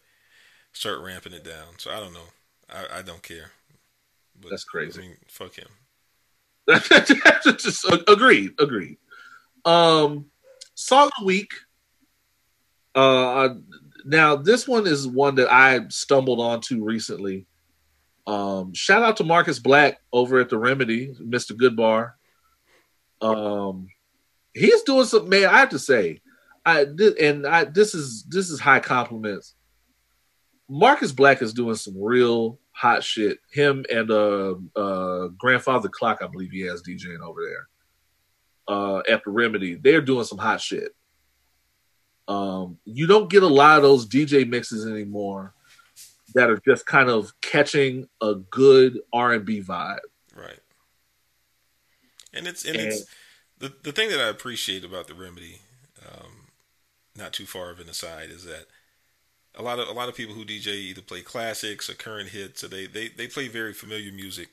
start 0.72 1.00
ramping 1.00 1.32
it 1.32 1.44
down. 1.44 1.78
So 1.78 1.90
I 1.90 1.98
don't 1.98 2.12
know. 2.12 2.28
I, 2.68 2.98
I 2.98 3.02
don't 3.02 3.22
care. 3.22 3.50
But, 4.40 4.50
That's 4.50 4.64
crazy. 4.64 5.00
I 5.00 5.04
mean, 5.04 5.16
fuck 5.28 5.54
him. 5.54 5.68
just 7.58 7.86
agreed. 8.08 8.52
Agreed. 8.58 8.98
Um, 9.64 10.26
song 10.74 11.06
of 11.06 11.12
the 11.20 11.24
week. 11.24 11.52
Uh, 12.94 13.54
now 14.04 14.36
this 14.36 14.68
one 14.68 14.86
is 14.86 15.06
one 15.06 15.36
that 15.36 15.50
I 15.50 15.80
stumbled 15.88 16.40
onto 16.40 16.84
recently. 16.84 17.46
Um, 18.26 18.72
shout 18.74 19.02
out 19.02 19.16
to 19.16 19.24
Marcus 19.24 19.58
Black 19.58 20.00
over 20.12 20.38
at 20.38 20.48
the 20.48 20.58
Remedy, 20.58 21.14
Mr. 21.20 21.52
Goodbar. 21.52 22.12
Um, 23.20 23.88
he's 24.54 24.82
doing 24.82 25.06
some. 25.06 25.28
Man, 25.28 25.46
I 25.46 25.58
have 25.58 25.70
to 25.70 25.78
say, 25.78 26.20
I 26.64 26.84
did, 26.84 27.18
and 27.18 27.46
I 27.46 27.64
this 27.64 27.94
is 27.94 28.24
this 28.24 28.50
is 28.50 28.60
high 28.60 28.80
compliments. 28.80 29.54
Marcus 30.68 31.12
Black 31.12 31.42
is 31.42 31.52
doing 31.52 31.74
some 31.74 32.00
real 32.00 32.58
hot 32.70 33.02
shit. 33.02 33.38
Him 33.52 33.84
and 33.90 34.10
uh, 34.10 34.54
uh, 34.76 35.28
Grandfather 35.38 35.88
Clock, 35.88 36.18
I 36.22 36.28
believe 36.28 36.50
he 36.50 36.60
has 36.62 36.82
DJing 36.82 37.20
over 37.20 37.40
there. 37.42 37.68
Uh, 38.68 39.02
at 39.10 39.24
the 39.24 39.30
Remedy, 39.30 39.74
they're 39.74 40.00
doing 40.00 40.24
some 40.24 40.38
hot 40.38 40.60
shit. 40.60 40.94
Um, 42.28 42.78
you 42.84 43.06
don't 43.06 43.28
get 43.28 43.42
a 43.42 43.48
lot 43.48 43.76
of 43.76 43.82
those 43.82 44.06
DJ 44.06 44.48
mixes 44.48 44.86
anymore 44.86 45.52
that 46.32 46.50
are 46.50 46.60
just 46.66 46.86
kind 46.86 47.08
of 47.08 47.32
catching 47.40 48.08
a 48.20 48.34
good 48.34 49.00
R 49.12 49.32
and 49.32 49.44
B 49.44 49.62
vibe. 49.62 49.98
Right. 50.36 50.60
And 52.32 52.46
it's 52.46 52.64
and, 52.64 52.76
and, 52.76 52.88
it's 52.88 53.04
the 53.58 53.72
the 53.82 53.92
thing 53.92 54.10
that 54.10 54.20
I 54.20 54.28
appreciate 54.28 54.84
about 54.84 55.06
the 55.06 55.14
remedy, 55.14 55.60
um, 56.06 56.48
not 57.16 57.32
too 57.32 57.46
far 57.46 57.70
of 57.70 57.80
an 57.80 57.88
aside, 57.88 58.30
is 58.30 58.44
that 58.44 58.66
a 59.54 59.62
lot 59.62 59.78
of 59.78 59.88
a 59.88 59.92
lot 59.92 60.08
of 60.08 60.16
people 60.16 60.34
who 60.34 60.44
DJ 60.44 60.68
either 60.68 61.02
play 61.02 61.20
classics 61.20 61.90
or 61.90 61.94
current 61.94 62.30
hits, 62.30 62.64
or 62.64 62.68
they 62.68 62.86
they 62.86 63.08
they 63.08 63.26
play 63.26 63.48
very 63.48 63.72
familiar 63.72 64.12
music. 64.12 64.50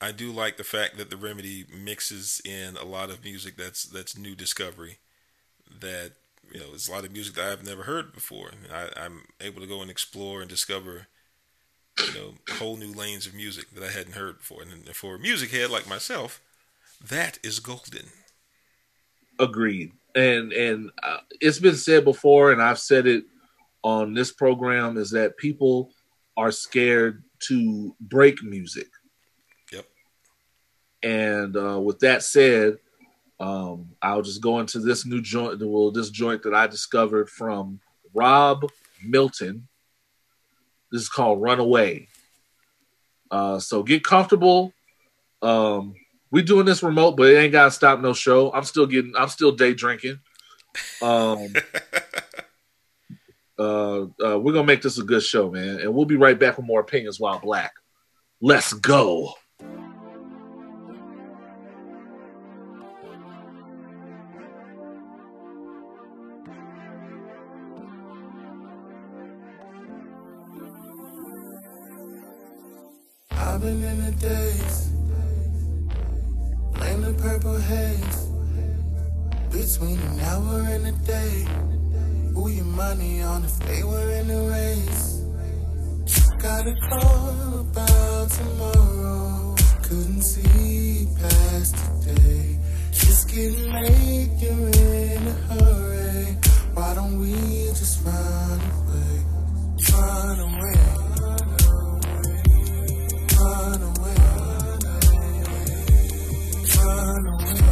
I 0.00 0.12
do 0.12 0.30
like 0.30 0.58
the 0.58 0.64
fact 0.64 0.98
that 0.98 1.08
the 1.08 1.16
remedy 1.16 1.64
mixes 1.74 2.40
in 2.44 2.76
a 2.76 2.84
lot 2.84 3.08
of 3.08 3.24
music 3.24 3.56
that's 3.56 3.84
that's 3.84 4.16
new 4.16 4.34
discovery 4.34 4.98
that 5.80 6.12
you 6.52 6.60
know, 6.60 6.70
there's 6.70 6.88
a 6.88 6.92
lot 6.92 7.04
of 7.04 7.12
music 7.12 7.34
that 7.34 7.50
I've 7.50 7.66
never 7.66 7.82
heard 7.82 8.12
before. 8.12 8.50
I, 8.72 8.88
am 8.96 9.24
able 9.40 9.60
to 9.60 9.66
go 9.66 9.82
and 9.82 9.90
explore 9.90 10.40
and 10.40 10.48
discover, 10.48 11.06
you 11.98 12.14
know, 12.14 12.34
whole 12.54 12.76
new 12.76 12.92
lanes 12.92 13.26
of 13.26 13.34
music 13.34 13.70
that 13.74 13.82
I 13.82 13.90
hadn't 13.90 14.14
heard 14.14 14.38
before. 14.38 14.62
And 14.62 14.86
for 14.94 15.16
a 15.16 15.18
music 15.18 15.50
head 15.50 15.70
like 15.70 15.88
myself, 15.88 16.40
that 17.08 17.38
is 17.42 17.58
golden. 17.58 18.06
Agreed. 19.38 19.92
And 20.14 20.52
and 20.52 20.90
uh, 21.02 21.18
it's 21.40 21.58
been 21.58 21.76
said 21.76 22.04
before, 22.04 22.52
and 22.52 22.62
I've 22.62 22.78
said 22.78 23.06
it 23.06 23.24
on 23.82 24.14
this 24.14 24.32
program, 24.32 24.96
is 24.96 25.10
that 25.10 25.36
people 25.36 25.90
are 26.36 26.50
scared 26.50 27.22
to 27.48 27.94
break 28.00 28.42
music. 28.42 28.88
Yep. 29.72 29.86
And 31.02 31.56
uh, 31.56 31.80
with 31.80 31.98
that 32.00 32.22
said, 32.22 32.78
um, 33.38 33.90
I'll 34.00 34.22
just 34.22 34.40
go 34.40 34.60
into 34.60 34.78
this 34.78 35.04
new 35.04 35.20
joint, 35.20 35.60
well, 35.60 35.90
this 35.90 36.10
joint 36.10 36.42
that 36.44 36.54
I 36.54 36.66
discovered 36.66 37.28
from 37.28 37.80
Rob 38.14 38.70
Milton. 39.04 39.68
This 40.90 41.02
is 41.02 41.08
called 41.08 41.42
Runaway. 41.42 42.08
Uh, 43.30 43.58
so 43.58 43.82
get 43.82 44.04
comfortable. 44.04 44.72
Um, 45.42 45.94
we 46.30 46.42
doing 46.42 46.64
this 46.64 46.82
remote, 46.82 47.16
but 47.16 47.28
it 47.28 47.36
ain't 47.36 47.52
gotta 47.52 47.70
stop 47.70 48.00
no 48.00 48.12
show. 48.12 48.52
I'm 48.52 48.64
still 48.64 48.86
getting, 48.86 49.14
I'm 49.16 49.28
still 49.28 49.52
day 49.52 49.74
drinking. 49.74 50.20
Um, 51.02 51.38
uh, 53.58 54.02
uh, 54.02 54.38
we're 54.38 54.52
gonna 54.52 54.64
make 54.64 54.82
this 54.82 54.98
a 54.98 55.04
good 55.04 55.22
show, 55.22 55.50
man, 55.50 55.80
and 55.80 55.94
we'll 55.94 56.06
be 56.06 56.16
right 56.16 56.38
back 56.38 56.56
with 56.56 56.66
more 56.66 56.80
opinions 56.80 57.20
while 57.20 57.38
black. 57.38 57.72
Let's 58.40 58.72
go. 58.72 59.34
Robin 73.56 73.82
in 73.82 74.04
the 74.04 74.12
days. 74.20 74.90
Blame 76.74 77.00
the 77.00 77.14
purple 77.14 77.58
haze. 77.58 78.18
Between 79.50 79.98
an 79.98 80.20
hour 80.28 80.60
and 80.74 80.86
a 80.88 80.92
day. 81.06 81.46
Who 82.34 82.50
your 82.50 82.66
money 82.66 83.22
on 83.22 83.44
if 83.44 83.58
they 83.60 83.82
were 83.82 84.10
in 84.20 84.30
a 84.30 84.42
race? 84.56 85.22
Got 86.38 86.66
a 86.66 86.74
call 86.90 87.60
about 87.60 88.28
tomorrow. 88.28 89.54
Couldn't 89.84 90.20
see 90.20 91.08
past 91.18 91.76
today. 92.02 92.58
Just 92.92 93.30
getting 93.30 93.72
late, 93.72 94.32
you're 94.38 94.68
in 94.68 95.26
a 95.28 95.36
hurry. 95.48 96.36
Why 96.74 96.92
don't 96.94 97.18
we 97.18 97.32
just 97.68 98.04
run 98.04 98.60
away? 98.76 99.24
Run 99.94 100.40
away. 100.40 101.05
Run 103.46 103.82
away. 103.82 104.14
Run 105.14 105.46
away. 105.46 105.76
Run 106.76 107.26
away. 107.26 107.65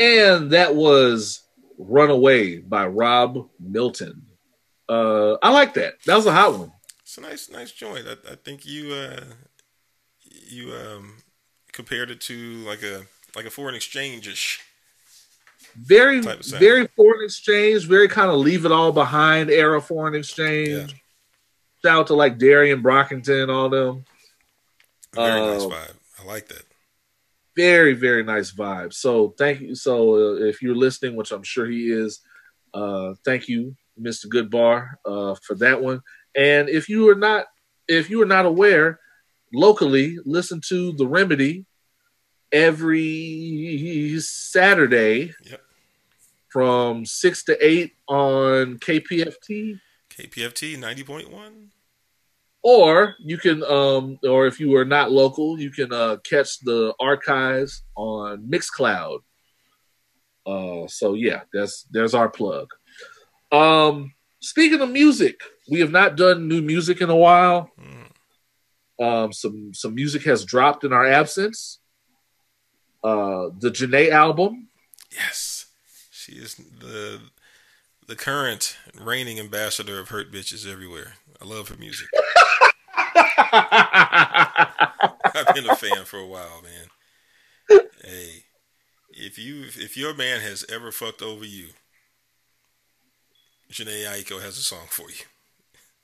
And 0.00 0.50
that 0.52 0.74
was 0.74 1.42
Runaway 1.78 2.58
by 2.58 2.86
Rob 2.86 3.48
Milton. 3.60 4.26
Uh, 4.88 5.34
I 5.42 5.52
like 5.52 5.74
that. 5.74 5.94
That 6.06 6.16
was 6.16 6.26
a 6.26 6.32
hot 6.32 6.58
one. 6.58 6.72
It's 7.02 7.18
a 7.18 7.20
nice, 7.20 7.50
nice 7.50 7.70
joint. 7.72 8.06
I, 8.08 8.32
I 8.32 8.34
think 8.36 8.64
you 8.66 8.92
uh, 8.92 9.20
you 10.48 10.72
um, 10.72 11.16
compared 11.72 12.10
it 12.10 12.20
to 12.22 12.34
like 12.66 12.82
a 12.82 13.02
like 13.36 13.44
a 13.44 13.50
foreign 13.50 13.74
exchange 13.74 14.26
ish. 14.26 14.60
Very, 15.76 16.20
Type 16.20 16.40
of 16.40 16.44
sound. 16.44 16.60
very 16.60 16.88
foreign 16.96 17.24
exchange, 17.24 17.86
very 17.86 18.08
kind 18.08 18.28
of 18.30 18.38
leave 18.40 18.64
it 18.64 18.72
all 18.72 18.90
behind 18.90 19.50
era 19.50 19.80
foreign 19.80 20.16
exchange. 20.16 20.68
Yeah. 20.92 21.88
Shout 21.90 21.98
out 22.00 22.06
to 22.08 22.14
like 22.14 22.38
Darien 22.38 22.82
Brockington, 22.82 23.48
all 23.54 23.68
them. 23.68 24.04
Very 25.14 25.40
nice 25.40 25.62
Uh, 25.62 25.68
vibe. 25.68 25.94
I 26.20 26.24
like 26.26 26.48
that. 26.48 26.64
Very 27.56 27.94
very 27.94 28.22
nice 28.22 28.52
vibe 28.52 28.92
so 28.92 29.34
thank 29.36 29.60
you 29.60 29.74
so 29.74 30.14
uh, 30.14 30.34
if 30.44 30.62
you're 30.62 30.74
listening 30.76 31.16
which 31.16 31.32
i'm 31.32 31.42
sure 31.42 31.66
he 31.66 31.90
is 31.90 32.20
uh 32.74 33.12
thank 33.24 33.48
you 33.48 33.74
mr 34.00 34.26
goodbar 34.26 34.90
uh 35.04 35.34
for 35.44 35.54
that 35.56 35.82
one 35.82 36.00
and 36.36 36.68
if 36.68 36.88
you 36.88 37.08
are 37.10 37.14
not 37.16 37.46
if 37.88 38.08
you 38.08 38.22
are 38.22 38.26
not 38.26 38.46
aware 38.46 39.00
locally 39.52 40.16
listen 40.24 40.60
to 40.68 40.92
the 40.92 41.06
remedy 41.06 41.66
every 42.52 44.18
saturday 44.20 45.32
Yep. 45.44 45.60
from 46.48 47.04
6 47.04 47.44
to 47.44 47.66
8 47.66 47.92
on 48.08 48.78
kpft 48.78 49.80
KPFT 50.10 50.78
ninety 50.78 51.02
point 51.02 51.30
one. 51.30 51.70
Or 52.62 53.14
you 53.18 53.38
can 53.38 53.62
um 53.64 54.18
or 54.22 54.46
if 54.46 54.60
you 54.60 54.76
are 54.76 54.84
not 54.84 55.10
local 55.10 55.58
you 55.58 55.70
can 55.70 55.92
uh 55.92 56.18
catch 56.28 56.60
the 56.60 56.94
archives 57.00 57.82
on 57.96 58.46
mixcloud. 58.48 59.20
Uh 60.46 60.86
so 60.86 61.14
yeah 61.14 61.42
that's 61.52 61.86
there's 61.90 62.14
our 62.14 62.28
plug. 62.28 62.68
Um 63.50 64.12
speaking 64.40 64.80
of 64.80 64.90
music 64.90 65.40
we 65.70 65.80
have 65.80 65.90
not 65.90 66.16
done 66.16 66.48
new 66.48 66.60
music 66.60 67.00
in 67.00 67.08
a 67.08 67.16
while. 67.16 67.70
Um 69.00 69.32
some 69.32 69.72
some 69.72 69.94
music 69.94 70.24
has 70.24 70.44
dropped 70.44 70.84
in 70.84 70.92
our 70.92 71.06
absence. 71.06 71.78
Uh 73.02 73.48
the 73.58 73.70
Jhené 73.70 74.10
album. 74.10 74.68
Yes, 75.10 75.66
she 76.10 76.32
is 76.32 76.56
the 76.56 77.20
the 78.06 78.16
current 78.16 78.76
reigning 79.00 79.40
ambassador 79.40 79.98
of 79.98 80.10
hurt 80.10 80.30
bitches 80.30 80.70
everywhere. 80.70 81.14
I 81.40 81.46
love 81.46 81.68
her 81.68 81.76
music. 81.76 82.08
I've 85.34 85.54
been 85.54 85.68
a 85.68 85.76
fan 85.76 86.04
for 86.04 86.18
a 86.18 86.26
while, 86.26 86.62
man. 86.62 87.80
Hey, 88.02 88.44
if 89.10 89.38
you 89.38 89.62
if 89.64 89.96
your 89.96 90.14
man 90.14 90.40
has 90.40 90.64
ever 90.70 90.90
fucked 90.92 91.22
over 91.22 91.44
you, 91.44 91.68
Jhené 93.70 94.04
Aiko 94.06 94.40
has 94.42 94.58
a 94.58 94.62
song 94.62 94.86
for 94.88 95.08
you. 95.10 95.24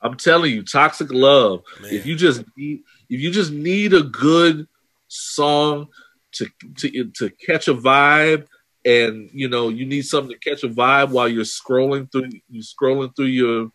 I'm 0.01 0.15
telling 0.15 0.53
you, 0.53 0.63
toxic 0.63 1.11
love. 1.11 1.63
Man. 1.81 1.93
If 1.93 2.05
you 2.05 2.15
just 2.15 2.43
need, 2.55 2.81
if 3.09 3.19
you 3.19 3.31
just 3.31 3.51
need 3.51 3.93
a 3.93 4.03
good 4.03 4.67
song 5.07 5.87
to 6.33 6.47
to 6.77 7.05
to 7.05 7.29
catch 7.29 7.67
a 7.67 7.73
vibe, 7.73 8.47
and 8.85 9.29
you 9.33 9.49
know 9.49 9.69
you 9.69 9.85
need 9.85 10.05
something 10.05 10.37
to 10.37 10.49
catch 10.49 10.63
a 10.63 10.69
vibe 10.69 11.09
while 11.09 11.27
you're 11.27 11.43
scrolling 11.43 12.11
through 12.11 12.29
you 12.49 12.61
scrolling 12.61 13.15
through 13.15 13.25
your 13.25 13.71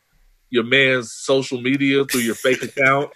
your 0.50 0.64
man's 0.64 1.12
social 1.12 1.60
media 1.60 2.04
through 2.04 2.20
your 2.20 2.34
fake 2.34 2.62
account. 2.62 3.10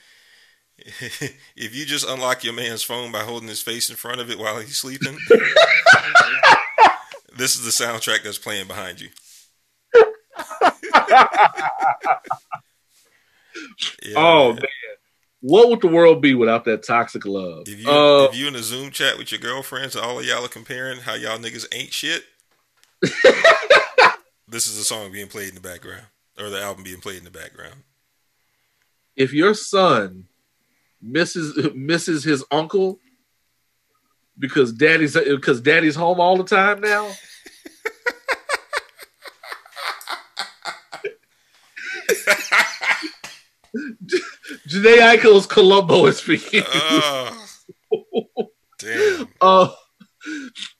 if 1.56 1.74
you 1.74 1.84
just 1.86 2.08
unlock 2.08 2.44
your 2.44 2.52
man's 2.52 2.82
phone 2.82 3.10
by 3.10 3.20
holding 3.20 3.48
his 3.48 3.62
face 3.62 3.88
in 3.90 3.96
front 3.96 4.20
of 4.20 4.30
it 4.30 4.38
while 4.38 4.58
he's 4.60 4.76
sleeping, 4.76 5.16
this 7.36 7.56
is 7.56 7.64
the 7.64 7.84
soundtrack 7.84 8.22
that's 8.22 8.38
playing 8.38 8.66
behind 8.68 9.00
you. 9.00 9.08
Yeah, 14.02 14.14
Oh 14.16 14.48
man. 14.48 14.56
man, 14.56 14.64
what 15.40 15.68
would 15.70 15.80
the 15.80 15.88
world 15.88 16.20
be 16.20 16.34
without 16.34 16.64
that 16.66 16.82
toxic 16.82 17.24
love? 17.24 17.64
If 17.66 17.80
you 17.80 17.88
Uh, 17.88 18.28
if 18.30 18.36
you 18.36 18.46
in 18.48 18.54
a 18.54 18.62
Zoom 18.62 18.90
chat 18.90 19.16
with 19.16 19.32
your 19.32 19.40
girlfriends 19.40 19.96
and 19.96 20.04
all 20.04 20.18
of 20.18 20.26
y'all 20.26 20.44
are 20.44 20.48
comparing 20.48 21.00
how 21.00 21.14
y'all 21.14 21.38
niggas 21.38 21.66
ain't 21.72 21.92
shit, 21.92 22.24
this 24.46 24.66
is 24.68 24.76
the 24.76 24.84
song 24.84 25.10
being 25.10 25.28
played 25.28 25.48
in 25.48 25.54
the 25.54 25.60
background 25.60 26.04
or 26.38 26.50
the 26.50 26.60
album 26.60 26.84
being 26.84 27.00
played 27.00 27.18
in 27.18 27.24
the 27.24 27.30
background. 27.30 27.82
if 29.16 29.32
your 29.32 29.54
son 29.54 30.24
misses 31.06 31.72
misses 31.74 32.24
his 32.24 32.44
uncle 32.50 32.98
because 34.38 34.72
daddy's 34.72 35.14
because 35.14 35.60
daddy's 35.60 35.96
home 35.96 36.20
all 36.20 36.36
the 36.36 36.44
time 36.44 36.80
now. 36.80 37.10
Jhené 44.68 45.16
Aiko's 45.16 45.46
Chilombo 45.46 46.08
is 46.08 46.20
for 46.20 46.32
you. 46.32 46.62
Oh, 46.66 48.50
damn. 48.78 49.28
Uh, 49.40 49.68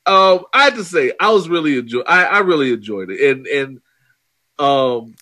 um, 0.07 0.45
I 0.53 0.65
have 0.65 0.75
to 0.75 0.83
say, 0.83 1.13
I 1.21 1.31
was 1.31 1.49
really 1.49 1.79
enjoy. 1.79 2.01
I, 2.01 2.25
I 2.25 2.39
really 2.41 2.73
enjoyed 2.73 3.11
it, 3.11 3.21
and 3.31 3.47
and 3.47 3.81
um, 4.59 5.15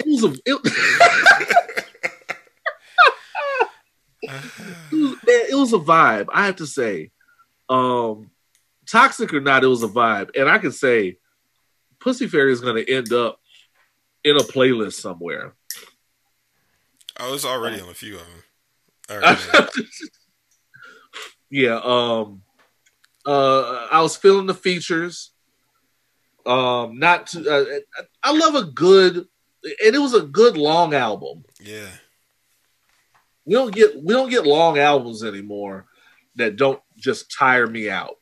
it 0.00 0.06
was 0.06 0.24
a 0.24 0.34
it, 0.44 1.54
it 4.30 4.96
was, 4.96 5.10
man, 5.26 5.46
it 5.50 5.54
was 5.54 5.72
a 5.72 5.78
vibe. 5.78 6.28
I 6.32 6.46
have 6.46 6.56
to 6.56 6.66
say, 6.66 7.10
um, 7.68 8.30
toxic 8.86 9.32
or 9.32 9.40
not, 9.40 9.64
it 9.64 9.68
was 9.68 9.82
a 9.82 9.88
vibe, 9.88 10.30
and 10.36 10.48
I 10.48 10.58
can 10.58 10.72
say, 10.72 11.18
Pussy 12.00 12.26
Fairy 12.26 12.52
is 12.52 12.60
going 12.60 12.84
to 12.84 12.92
end 12.92 13.12
up 13.12 13.40
in 14.24 14.36
a 14.36 14.40
playlist 14.40 14.94
somewhere. 14.94 15.54
I 17.16 17.30
was 17.30 17.44
already 17.44 17.80
on 17.80 17.88
a 17.88 17.94
few 17.94 18.16
of 18.16 18.22
them. 19.08 19.20
Right, 19.22 19.68
yeah. 21.50 21.80
Um. 21.82 22.42
Uh. 23.24 23.86
I 23.90 24.00
was 24.02 24.16
feeling 24.16 24.46
the 24.46 24.54
features. 24.54 25.30
Um. 26.44 26.98
Not. 26.98 27.28
To, 27.28 27.48
uh, 27.48 27.64
I 28.22 28.32
love 28.32 28.54
a 28.54 28.64
good, 28.64 29.16
and 29.16 29.94
it 29.94 29.98
was 29.98 30.14
a 30.14 30.22
good 30.22 30.56
long 30.56 30.94
album. 30.94 31.44
yeah. 31.60 31.88
We 33.46 33.54
don't 33.54 33.74
get 33.74 34.02
we 34.02 34.14
don't 34.14 34.30
get 34.30 34.46
long 34.46 34.78
albums 34.78 35.22
anymore 35.22 35.86
that 36.36 36.56
don't 36.56 36.80
just 36.96 37.30
tire 37.30 37.66
me 37.66 37.90
out. 37.90 38.16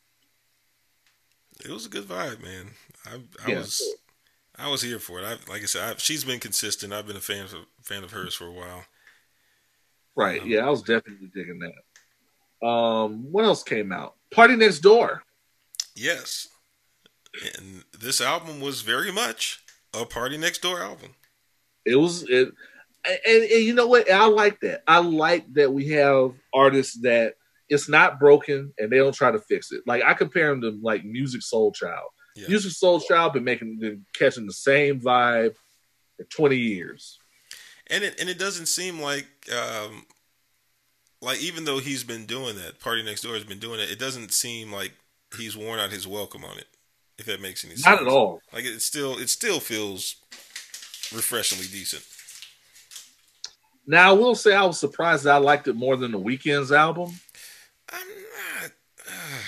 It 1.64 1.70
was 1.70 1.87
a 1.87 1.90
good 1.90 2.04
vibe, 2.04 2.42
man. 2.42 2.70
I, 3.06 3.14
I 3.46 3.50
Yeah. 3.50 3.58
was 3.58 3.82
I 4.56 4.68
was 4.68 4.82
here 4.82 4.98
for 4.98 5.18
it. 5.20 5.24
I, 5.24 5.30
like 5.50 5.62
I 5.62 5.66
said, 5.66 5.82
I, 5.82 5.98
she's 5.98 6.24
been 6.24 6.40
consistent. 6.40 6.92
I've 6.92 7.06
been 7.06 7.16
a 7.16 7.20
fan 7.20 7.44
of 7.44 7.54
fan 7.82 8.04
of 8.04 8.11
hers 8.11 8.35
for 8.35 8.46
a 8.46 8.52
while. 8.52 8.85
Right. 10.14 10.42
Um, 10.42 10.48
Yeah, 10.48 10.66
I 10.66 10.70
was 10.70 10.82
definitely 10.82 11.30
digging 11.35 11.61
that. 11.61 12.66
Um. 12.66 13.30
What 13.32 13.44
else 13.44 13.62
came 13.62 13.92
out? 13.92 14.14
Party 14.30 14.56
Next 14.56 14.80
Door. 14.80 15.22
Yes, 15.94 16.48
and 17.56 17.85
this 17.98 18.20
album 18.20 18.61
was 18.61 18.82
very 18.82 19.12
much 19.12 19.62
a 19.92 20.04
Party 20.06 20.38
Next 20.38 20.62
Door 20.62 20.80
album. 20.80 21.14
It 21.85 21.96
was 21.96 22.22
it, 22.28 22.50
and, 23.06 23.18
and, 23.26 23.42
and 23.50 23.62
you 23.64 23.74
know 23.74 23.86
what? 23.86 24.10
I 24.10 24.26
like 24.26 24.60
that. 24.60 24.82
I 24.86 24.98
like 24.98 25.52
that 25.54 25.72
we 25.72 25.88
have 25.90 26.32
artists 26.54 27.00
that 27.02 27.34
it's 27.68 27.88
not 27.88 28.20
broken 28.20 28.72
and 28.78 28.90
they 28.92 28.98
don't 28.98 29.14
try 29.14 29.30
to 29.30 29.38
fix 29.40 29.72
it. 29.72 29.82
Like 29.86 30.02
I 30.04 30.14
compare 30.14 30.48
them 30.50 30.60
to 30.62 30.78
like 30.82 31.02
Musiq 31.04 31.42
Soulchild. 31.42 32.08
Yeah. 32.36 32.46
Musiq 32.48 32.78
Soulchild 32.82 33.32
been 33.32 33.44
making 33.44 33.78
been 33.78 34.04
catching 34.14 34.46
the 34.46 34.52
same 34.52 35.00
vibe 35.00 35.54
for 36.16 36.24
twenty 36.24 36.56
years. 36.56 37.18
and 37.88 38.04
it 38.04 38.20
and 38.20 38.28
it 38.28 38.38
doesn't 38.38 38.66
seem 38.66 39.00
like 39.00 39.26
um 39.52 40.04
like 41.20 41.40
even 41.42 41.64
though 41.64 41.78
he's 41.78 42.04
been 42.04 42.26
doing 42.26 42.56
that 42.56 42.78
party 42.80 43.02
next 43.02 43.22
door 43.22 43.34
has 43.34 43.44
been 43.44 43.58
doing 43.58 43.80
it 43.80 43.90
it 43.90 43.98
doesn't 43.98 44.32
seem 44.32 44.72
like 44.72 44.92
he's 45.36 45.56
worn 45.56 45.78
out 45.80 45.90
his 45.90 46.06
welcome 46.06 46.44
on 46.44 46.58
it 46.58 46.66
if 47.18 47.26
that 47.26 47.40
makes 47.40 47.64
any 47.64 47.74
sense 47.74 47.86
Not 47.86 48.02
at 48.02 48.08
all. 48.08 48.40
like 48.52 48.64
it 48.64 48.80
still 48.82 49.18
it 49.18 49.28
still 49.30 49.60
feels 49.60 50.16
refreshingly 51.14 51.66
decent 51.66 52.02
Now 53.87 54.11
I 54.11 54.12
will 54.12 54.35
say 54.35 54.55
I 54.55 54.64
was 54.64 54.79
surprised 54.79 55.25
that 55.25 55.35
I 55.35 55.38
liked 55.38 55.68
it 55.68 55.75
more 55.75 55.97
than 55.97 56.12
the 56.12 56.21
Weeknd's 56.21 56.73
album. 56.73 57.11
i'm 57.92 58.07
not 58.61 58.71
uh, 59.09 59.38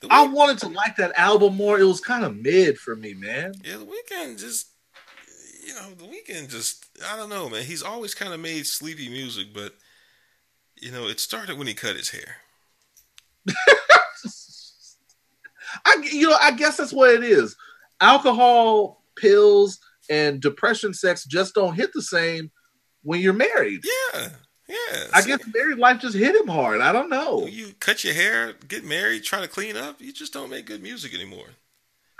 the 0.00 0.08
I 0.10 0.26
wanted 0.26 0.58
to 0.58 0.68
like 0.68 0.96
that 0.96 1.12
album 1.16 1.56
more. 1.56 1.78
It 1.78 1.84
was 1.84 2.00
kind 2.00 2.24
of 2.24 2.36
mid 2.36 2.78
for 2.78 2.94
me, 2.94 3.14
man. 3.14 3.54
yeah 3.64 3.78
the 3.78 3.86
Weeknd 3.86 4.38
just 4.38 4.68
you 5.66 5.74
know, 5.74 5.94
the 5.96 6.04
Weeknd 6.04 6.50
just 6.50 6.86
I 7.10 7.16
don't 7.16 7.30
know, 7.30 7.48
man. 7.48 7.64
He's 7.64 7.82
always 7.82 8.14
kind 8.14 8.34
of 8.34 8.40
made 8.40 8.66
sleepy 8.66 9.08
music, 9.08 9.48
but 9.54 9.72
you 10.76 10.92
know, 10.92 11.08
it 11.08 11.20
started 11.20 11.56
when 11.56 11.66
he 11.66 11.74
cut 11.74 11.96
his 11.96 12.10
hair. 12.10 12.36
I 15.86 15.96
you 16.02 16.28
know 16.28 16.36
I 16.38 16.52
guess 16.52 16.76
that's 16.76 16.92
what 16.92 17.14
it 17.14 17.24
is. 17.24 17.56
Alcohol, 18.00 19.02
pills, 19.16 19.78
and 20.10 20.40
depression, 20.40 20.92
sex 20.92 21.24
just 21.24 21.54
don't 21.54 21.74
hit 21.74 21.90
the 21.94 22.02
same 22.02 22.50
when 23.04 23.20
you're 23.20 23.32
married. 23.32 23.84
Yeah, 23.84 24.28
yeah. 24.68 25.04
I 25.12 25.22
guess 25.22 25.40
married 25.54 25.78
life 25.78 26.00
just 26.00 26.16
hit 26.16 26.34
him 26.34 26.48
hard. 26.48 26.80
I 26.80 26.92
don't 26.92 27.10
know. 27.10 27.46
you 27.46 27.74
cut 27.78 28.02
your 28.02 28.14
hair, 28.14 28.54
get 28.66 28.84
married, 28.84 29.22
try 29.22 29.40
to 29.40 29.48
clean 29.48 29.76
up. 29.76 30.00
You 30.00 30.12
just 30.12 30.32
don't 30.32 30.50
make 30.50 30.66
good 30.66 30.82
music 30.82 31.14
anymore. 31.14 31.48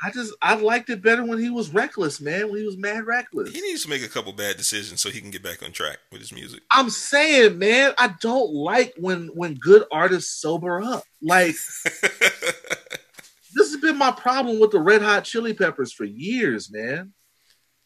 I 0.02 0.10
just 0.10 0.34
I 0.42 0.54
liked 0.56 0.90
it 0.90 1.02
better 1.02 1.24
when 1.24 1.38
he 1.38 1.50
was 1.50 1.72
reckless, 1.72 2.20
man. 2.20 2.50
When 2.50 2.58
he 2.60 2.66
was 2.66 2.76
mad 2.76 3.06
reckless. 3.06 3.52
He 3.52 3.60
needs 3.60 3.84
to 3.84 3.88
make 3.88 4.04
a 4.04 4.08
couple 4.08 4.32
bad 4.32 4.56
decisions 4.56 5.00
so 5.00 5.08
he 5.08 5.20
can 5.20 5.30
get 5.30 5.42
back 5.42 5.62
on 5.62 5.72
track 5.72 5.98
with 6.12 6.20
his 6.20 6.32
music. 6.32 6.62
I'm 6.70 6.90
saying, 6.90 7.58
man, 7.58 7.94
I 7.96 8.14
don't 8.20 8.52
like 8.52 8.92
when 8.98 9.28
when 9.28 9.54
good 9.54 9.84
artists 9.90 10.40
sober 10.40 10.82
up. 10.82 11.04
Like 11.22 11.54
this 12.02 13.70
has 13.72 13.76
been 13.80 13.96
my 13.96 14.10
problem 14.10 14.60
with 14.60 14.72
the 14.72 14.80
Red 14.80 15.00
Hot 15.00 15.24
Chili 15.24 15.54
Peppers 15.54 15.92
for 15.92 16.04
years, 16.04 16.70
man. 16.70 17.14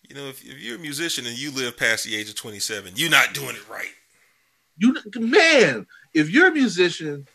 You 0.08 0.14
know, 0.14 0.28
if, 0.28 0.42
if 0.42 0.58
you're 0.58 0.76
a 0.76 0.80
musician 0.80 1.26
and 1.26 1.38
you 1.38 1.50
live 1.50 1.76
past 1.76 2.04
the 2.04 2.16
age 2.16 2.30
of 2.30 2.34
27, 2.34 2.94
you're 2.96 3.10
not 3.10 3.34
doing 3.34 3.54
it 3.54 3.68
right. 3.68 3.92
You 4.78 4.96
man, 5.16 5.86
if 6.14 6.30
you're 6.30 6.48
a 6.48 6.52
musician 6.52 7.26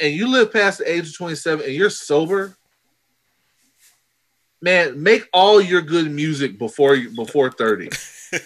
and 0.00 0.12
you 0.12 0.26
live 0.28 0.52
past 0.52 0.78
the 0.78 0.90
age 0.90 1.08
of 1.08 1.16
27 1.16 1.64
and 1.64 1.74
you're 1.74 1.90
sober, 1.90 2.56
man, 4.60 5.00
make 5.00 5.28
all 5.32 5.60
your 5.60 5.82
good 5.82 6.10
music 6.10 6.58
before 6.58 6.96
you 6.96 7.10
before 7.10 7.52
30. 7.52 7.90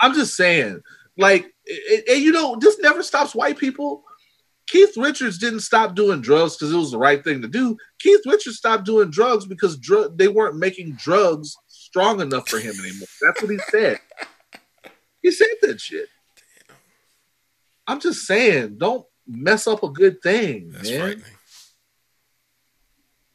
I'm 0.00 0.14
just 0.14 0.36
saying, 0.36 0.80
like, 1.16 1.52
and 2.08 2.22
you 2.22 2.30
know, 2.30 2.56
this 2.60 2.78
never 2.78 3.02
stops 3.02 3.34
white 3.34 3.58
people. 3.58 4.04
Keith 4.68 4.96
Richards 4.96 5.38
didn't 5.38 5.60
stop 5.60 5.94
doing 5.94 6.20
drugs 6.20 6.56
because 6.56 6.72
it 6.72 6.76
was 6.76 6.90
the 6.90 6.98
right 6.98 7.22
thing 7.24 7.40
to 7.42 7.48
do. 7.48 7.76
Keith 7.98 8.20
Richards 8.26 8.58
stopped 8.58 8.84
doing 8.84 9.10
drugs 9.10 9.46
because 9.46 9.76
dr- 9.78 10.16
they 10.16 10.28
weren't 10.28 10.56
making 10.58 10.92
drugs 10.96 11.56
strong 11.68 12.20
enough 12.20 12.48
for 12.48 12.58
him 12.58 12.74
anymore. 12.78 13.08
That's 13.22 13.40
what 13.42 13.50
he 13.50 13.58
said. 13.70 13.98
He 15.22 15.30
said 15.30 15.48
that 15.62 15.80
shit. 15.80 16.06
I'm 17.86 17.98
just 18.00 18.26
saying, 18.26 18.76
don't 18.78 19.06
mess 19.26 19.66
up 19.66 19.82
a 19.82 19.88
good 19.88 20.20
thing, 20.22 20.68
That's 20.70 20.90
man. 20.90 21.00
frightening. 21.00 21.24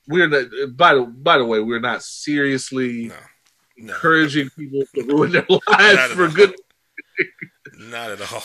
We're 0.07 0.27
not. 0.27 0.45
By 0.77 0.93
the 0.95 1.01
by 1.05 1.37
the 1.37 1.45
way, 1.45 1.61
we're 1.61 1.79
not 1.79 2.03
seriously 2.03 3.05
No, 3.07 3.15
no, 3.77 3.93
encouraging 3.93 4.49
people 4.51 4.83
to 4.95 5.01
ruin 5.03 5.31
their 5.31 5.45
lives 5.49 6.11
for 6.13 6.25
all. 6.25 6.31
good. 6.31 6.55
not 7.79 8.11
at 8.11 8.21
all. 8.31 8.43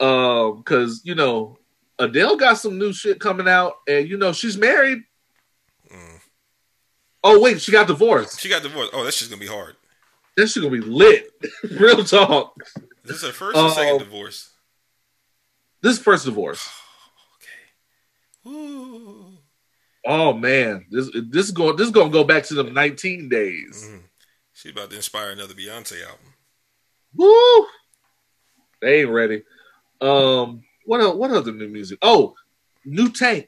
Um, 0.00 0.58
because 0.58 1.00
you 1.04 1.14
know 1.14 1.56
Adele 1.98 2.36
got 2.36 2.54
some 2.58 2.78
new 2.78 2.92
shit 2.92 3.20
coming 3.20 3.48
out, 3.48 3.74
and 3.88 4.08
you 4.08 4.16
know 4.16 4.32
she's 4.32 4.56
married. 4.56 4.98
Mm. 5.92 6.20
Oh 7.22 7.40
wait, 7.40 7.60
she 7.60 7.72
got 7.72 7.86
divorced. 7.86 8.40
She 8.40 8.48
got 8.48 8.62
divorced. 8.62 8.90
Oh, 8.94 9.04
that's 9.04 9.18
just 9.18 9.30
gonna 9.30 9.40
be 9.40 9.46
hard. 9.46 9.76
That 10.36 10.48
shit 10.48 10.62
gonna 10.62 10.74
be 10.74 10.80
lit. 10.82 11.30
Real 11.70 12.02
talk. 12.04 12.54
This 13.04 13.16
is 13.16 13.22
this 13.22 13.22
her 13.22 13.32
first 13.32 13.56
or 13.56 13.70
second 13.70 13.94
Oh. 13.94 13.98
divorce? 14.00 14.50
This 15.82 15.98
first 15.98 16.24
divorce. 16.24 16.68
Ooh. 18.46 19.26
Oh 20.06 20.32
man, 20.34 20.86
this 20.90 21.10
this 21.30 21.46
is 21.46 21.52
going 21.52 21.76
this 21.76 21.86
is 21.86 21.92
gonna 21.92 22.10
go 22.10 22.24
back 22.24 22.44
to 22.44 22.54
the 22.54 22.64
19 22.64 23.28
days. 23.28 23.88
Mhm. 23.88 24.02
She's 24.52 24.72
about 24.72 24.90
to 24.90 24.96
inspire 24.96 25.30
another 25.30 25.54
Beyonce 25.54 26.02
album. 26.04 26.34
Woo! 27.14 27.66
They 28.82 29.00
ain't 29.02 29.10
ready. 29.10 29.44
Um, 30.00 30.63
what 30.84 31.00
el- 31.00 31.18
what 31.18 31.30
other 31.30 31.52
new 31.52 31.68
music? 31.68 31.98
Oh, 32.02 32.34
new 32.84 33.10
Tank. 33.10 33.46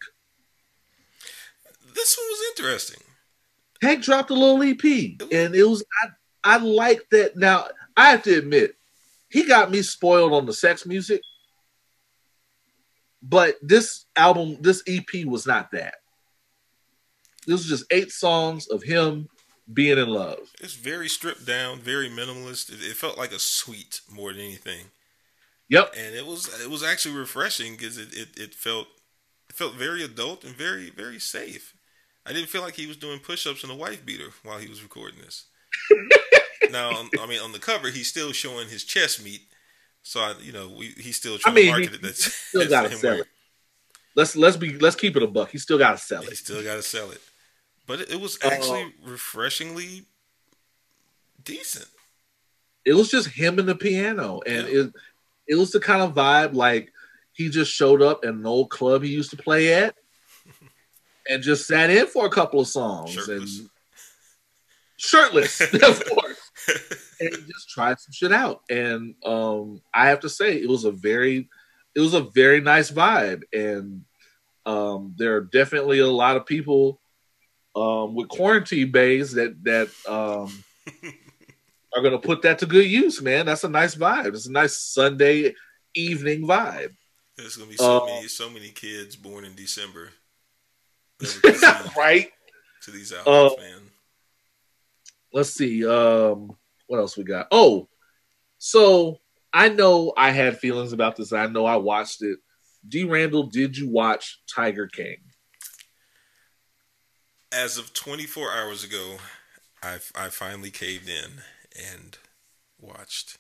This 1.95 2.17
one 2.19 2.27
was 2.29 2.43
interesting. 2.57 3.03
Tank 3.83 4.03
dropped 4.03 4.31
a 4.31 4.35
little 4.35 4.63
EP, 4.63 4.85
and 5.33 5.55
it 5.55 5.65
was 5.65 5.85
I 6.03 6.09
I 6.45 6.57
like 6.59 7.09
that. 7.11 7.37
Now 7.37 7.67
I 7.97 8.11
have 8.11 8.23
to 8.25 8.37
admit, 8.37 8.77
he 9.29 9.47
got 9.47 9.71
me 9.71 9.83
spoiled 9.83 10.33
on 10.33 10.47
the 10.47 10.53
sex 10.53 10.87
music, 10.87 11.21
but 13.23 13.57
this 13.63 14.07
album, 14.15 14.59
this 14.61 14.83
EP 14.87 15.25
was 15.25 15.47
not 15.47 15.71
that. 15.73 15.97
This 17.47 17.61
was 17.61 17.67
just 17.67 17.93
eight 17.93 18.11
songs 18.11 18.67
of 18.69 18.83
him 18.83 19.29
being 19.73 19.99
in 19.99 20.09
love. 20.09 20.39
It's 20.61 20.75
very 20.75 21.09
stripped 21.09 21.47
down, 21.47 21.81
very 21.81 22.09
minimalist. 22.09 22.71
It, 22.73 22.83
it 22.83 22.97
felt 22.97 23.19
like 23.19 23.33
a 23.33 23.39
suite 23.39 24.01
more 24.11 24.33
than 24.33 24.43
anything, 24.43 24.87
Yep. 25.69 25.95
and 25.97 26.15
it 26.15 26.27
was 26.27 26.49
it 26.63 26.71
was 26.71 26.83
actually 26.85 27.17
refreshing 27.17 27.73
because 27.73 27.99
it, 27.99 28.13
it, 28.15 28.29
it 28.39 28.55
felt 28.55 28.87
it 29.51 29.57
felt 29.57 29.75
very 29.75 30.03
adult 30.05 30.45
and 30.45 30.55
very 30.55 30.91
very 30.91 31.19
safe. 31.19 31.75
I 32.25 32.33
didn't 32.33 32.49
feel 32.49 32.63
like 32.63 32.75
he 32.75 32.87
was 32.87 32.97
doing 32.97 33.21
push-ups 33.21 33.63
in 33.65 33.71
a 33.71 33.75
wife 33.77 34.05
beater 34.05 34.31
while 34.43 34.59
he 34.59 34.69
was 34.69 34.83
recording 34.83 35.21
this. 35.21 35.47
now, 36.73 36.91
on- 36.91 37.11
I 37.21 37.27
mean, 37.27 37.41
on 37.41 37.53
the 37.53 37.59
cover, 37.61 37.89
he's 37.91 38.09
still 38.09 38.33
showing 38.33 38.69
his 38.69 38.83
chest 38.83 39.23
meat, 39.25 39.43
so 40.03 40.21
I, 40.21 40.35
you 40.43 40.51
know, 40.53 40.69
we, 40.77 40.87
he's 40.99 41.17
still 41.17 41.39
trying 41.39 41.55
mean, 41.55 41.65
to 41.67 41.71
market 41.71 41.89
he- 41.91 41.95
it. 41.97 42.03
That's 42.03 42.25
Still 42.49 42.69
gotta 42.69 42.89
him 42.89 42.99
sell 42.99 43.21
it. 43.21 43.27
Let's 44.17 44.35
let's 44.35 44.57
be 44.57 44.79
let's 44.79 44.97
keep 44.97 45.17
it 45.17 45.23
a 45.23 45.27
buck. 45.29 45.51
He 45.51 45.59
still 45.59 45.79
got 45.79 45.93
to 45.93 45.99
sell 45.99 46.23
it. 46.23 46.31
He 46.31 46.35
still 46.37 46.63
got 46.65 46.77
to 46.77 46.83
sell 46.83 47.11
it. 47.11 47.21
But 47.87 48.01
it, 48.01 48.13
it 48.13 48.21
was 48.21 48.39
Uh, 48.43 48.49
actually 48.49 48.93
refreshingly 49.05 50.07
decent. 51.45 51.87
it 52.85 52.95
was 52.95 53.11
just 53.11 53.29
him 53.29 53.59
and 53.59 53.69
the 53.69 53.75
piano 53.75 54.41
and 54.47 54.67
Yeah. 54.69 54.81
it 54.85 54.93
it 55.49 55.55
was 55.57 55.71
the 55.73 55.81
kind 55.81 56.03
of 56.03 56.15
vibe 56.15 56.55
like 56.55 56.93
he 57.33 57.49
just 57.51 57.71
showed 57.73 58.03
up 58.03 58.25
in 58.25 58.31
an 58.31 58.47
old 58.47 58.71
club 58.71 59.03
he 59.03 59.11
used 59.11 59.31
to 59.31 59.37
play 59.37 59.73
at 59.75 59.95
and 61.29 61.43
just 61.43 61.67
sat 61.67 61.91
in 61.91 62.07
for 62.07 62.27
a 62.27 62.31
couple 62.31 62.61
of 62.61 62.69
songs 62.69 63.13
Shirtless. 63.13 63.59
and 63.61 63.71
shirtless. 64.97 65.61
Of 65.83 66.05
course. 66.07 66.51
And 67.21 67.31
just 67.47 67.69
tried 67.71 67.99
some 68.01 68.13
shit 68.13 68.33
out. 68.33 68.63
And 68.71 69.15
um 69.25 69.81
i 69.95 70.09
have 70.09 70.21
to 70.21 70.29
say 70.29 70.57
it 70.57 70.69
was 70.69 70.85
a 70.85 70.91
very 70.93 71.49
it 71.95 72.01
was 72.01 72.15
a 72.15 72.23
very 72.35 72.61
nice 72.61 72.91
vibe. 72.91 73.43
And 73.53 74.03
um 74.65 75.15
there 75.17 75.37
are 75.37 75.43
definitely 75.43 75.99
a 76.01 76.07
lot 76.09 76.37
of 76.37 76.47
people 76.47 77.01
um 77.75 78.15
with 78.15 78.29
quarantine 78.29 78.91
bays 78.91 79.33
that 79.33 79.63
that 79.65 79.89
um 80.09 80.65
are 81.97 82.03
going 82.03 82.13
to 82.13 82.19
put 82.27 82.43
that 82.43 82.59
to 82.61 82.67
good 82.67 82.87
use, 82.87 83.23
man. 83.23 83.47
That's 83.47 83.65
a 83.65 83.69
nice 83.69 83.95
vibe. 83.95 84.35
It's 84.35 84.47
a 84.47 84.53
nice 84.53 84.77
Sunday 84.79 85.55
evening 85.95 86.43
vibe. 86.43 86.95
There's 87.37 87.57
gonna 87.57 87.71
be 87.71 87.77
so 87.77 88.03
Uh, 88.03 88.07
many 88.07 88.29
so 88.29 88.49
many 88.51 88.71
kids 88.71 89.15
born 89.15 89.45
in 89.45 89.55
December 89.55 90.11
that 91.19 91.35
we 91.45 91.51
can 91.53 91.59
see 91.61 91.91
right? 92.01 92.31
to 92.83 92.91
these 92.91 93.13
albums, 93.13 93.53
Uh, 93.59 93.63
man. 93.63 93.81
Let's 95.33 95.51
see. 95.51 95.87
Um, 95.87 96.57
what 96.87 96.99
else 96.99 97.17
we 97.17 97.25
got? 97.25 97.49
Oh, 97.51 97.89
so 98.59 99.21
I 99.53 99.69
know 99.69 100.15
I 100.17 100.31
had 100.31 100.59
feelings 100.59 100.93
about 100.95 101.17
this. 101.17 101.33
I 101.33 101.47
know 101.47 101.67
I 101.67 101.77
watched 101.77 102.23
it. 102.23 102.39
D. 102.89 103.05
Randle, 103.05 103.45
did 103.45 103.77
you 103.77 103.89
watch 103.91 104.41
Tiger 104.47 104.87
King? 104.87 105.19
As 107.53 107.77
of 107.79 107.93
24 107.93 108.53
hours 108.53 108.83
ago, 108.85 109.19
I 109.83 109.99
I 110.15 110.29
finally 110.31 110.71
caved 110.71 111.09
in 111.09 111.43
and 111.93 112.19
watched 112.81 113.39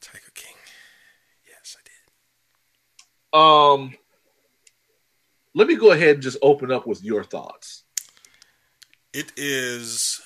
Tiger 0.00 0.32
King. 0.34 0.54
Yes, 1.48 1.76
I 1.78 1.82
did. 1.84 1.92
Um, 3.38 3.96
let 5.54 5.66
me 5.66 5.76
go 5.76 5.92
ahead 5.92 6.14
and 6.16 6.22
just 6.22 6.38
open 6.42 6.70
up 6.70 6.86
with 6.86 7.02
your 7.02 7.24
thoughts. 7.24 7.84
It 9.12 9.32
is 9.36 10.20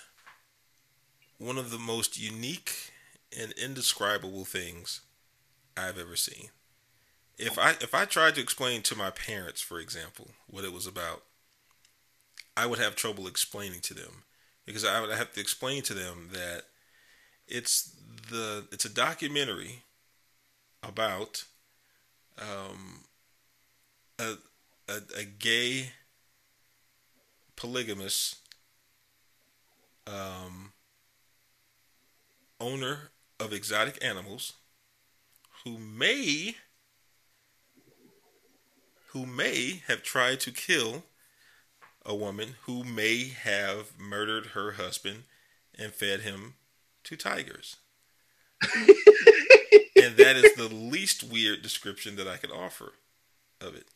one 1.39 1.57
of 1.57 1.71
the 1.71 1.79
most 1.79 2.21
unique 2.21 2.93
and 3.39 3.53
indescribable 3.53 4.45
things 4.45 5.01
I've 5.77 5.99
ever 5.99 6.17
seen. 6.17 6.49
If 7.39 7.59
I 7.59 7.71
if 7.81 7.95
I 7.95 8.05
tried 8.05 8.35
to 8.35 8.43
explain 8.43 8.83
to 8.83 8.97
my 8.97 9.11
parents, 9.11 9.63
for 9.63 9.79
example, 9.79 10.29
what 10.47 10.65
it 10.65 10.73
was 10.73 10.87
about, 10.87 11.23
I 12.57 12.67
would 12.67 12.79
have 12.79 12.97
trouble 12.97 13.27
explaining 13.27 13.81
to 13.83 13.95
them 13.95 14.25
because 14.67 14.85
I 14.85 15.01
would 15.01 15.11
have 15.11 15.33
to 15.33 15.41
explain 15.41 15.83
to 15.85 15.95
them 15.95 16.29
that 16.33 16.65
it's 17.51 17.95
the 18.31 18.65
it's 18.73 18.85
a 18.85 18.89
documentary 18.89 19.83
about 20.83 21.45
um, 22.39 23.05
a, 24.19 24.35
a 24.89 25.01
a 25.19 25.25
gay 25.25 25.93
polygamous 27.57 28.37
um, 30.07 30.73
owner 32.61 33.11
of 33.39 33.53
exotic 33.53 34.03
animals 34.03 34.55
who 35.65 35.79
may 35.79 36.57
who 39.09 39.27
may 39.27 39.83
have 39.89 40.03
tried 40.03 40.41
to 40.41 40.53
kill 40.53 41.03
a 42.07 42.15
woman 42.15 42.55
who 42.63 42.85
may 42.85 43.29
have 43.29 43.99
murdered 43.99 44.47
her 44.47 44.73
husband 44.73 45.25
and 45.79 45.93
fed 45.93 46.21
him 46.21 46.55
to 47.05 47.17
tigers. 47.17 47.77
and 48.77 50.17
that 50.17 50.37
is 50.37 50.55
the 50.55 50.69
least 50.71 51.25
weird 51.25 51.63
description 51.63 52.17
that 52.17 52.29
I 52.29 52.37
could 52.37 52.51
offer 52.51 52.93
of 53.61 53.75
it. 53.75 53.87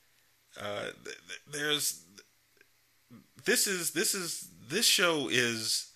Uh, 0.59 0.90
th- 1.05 1.16
th- 1.26 1.40
there's 1.50 2.05
this 3.44 3.66
is 3.66 3.90
this 3.90 4.14
is 4.14 4.48
this 4.68 4.86
show 4.86 5.28
is 5.30 5.90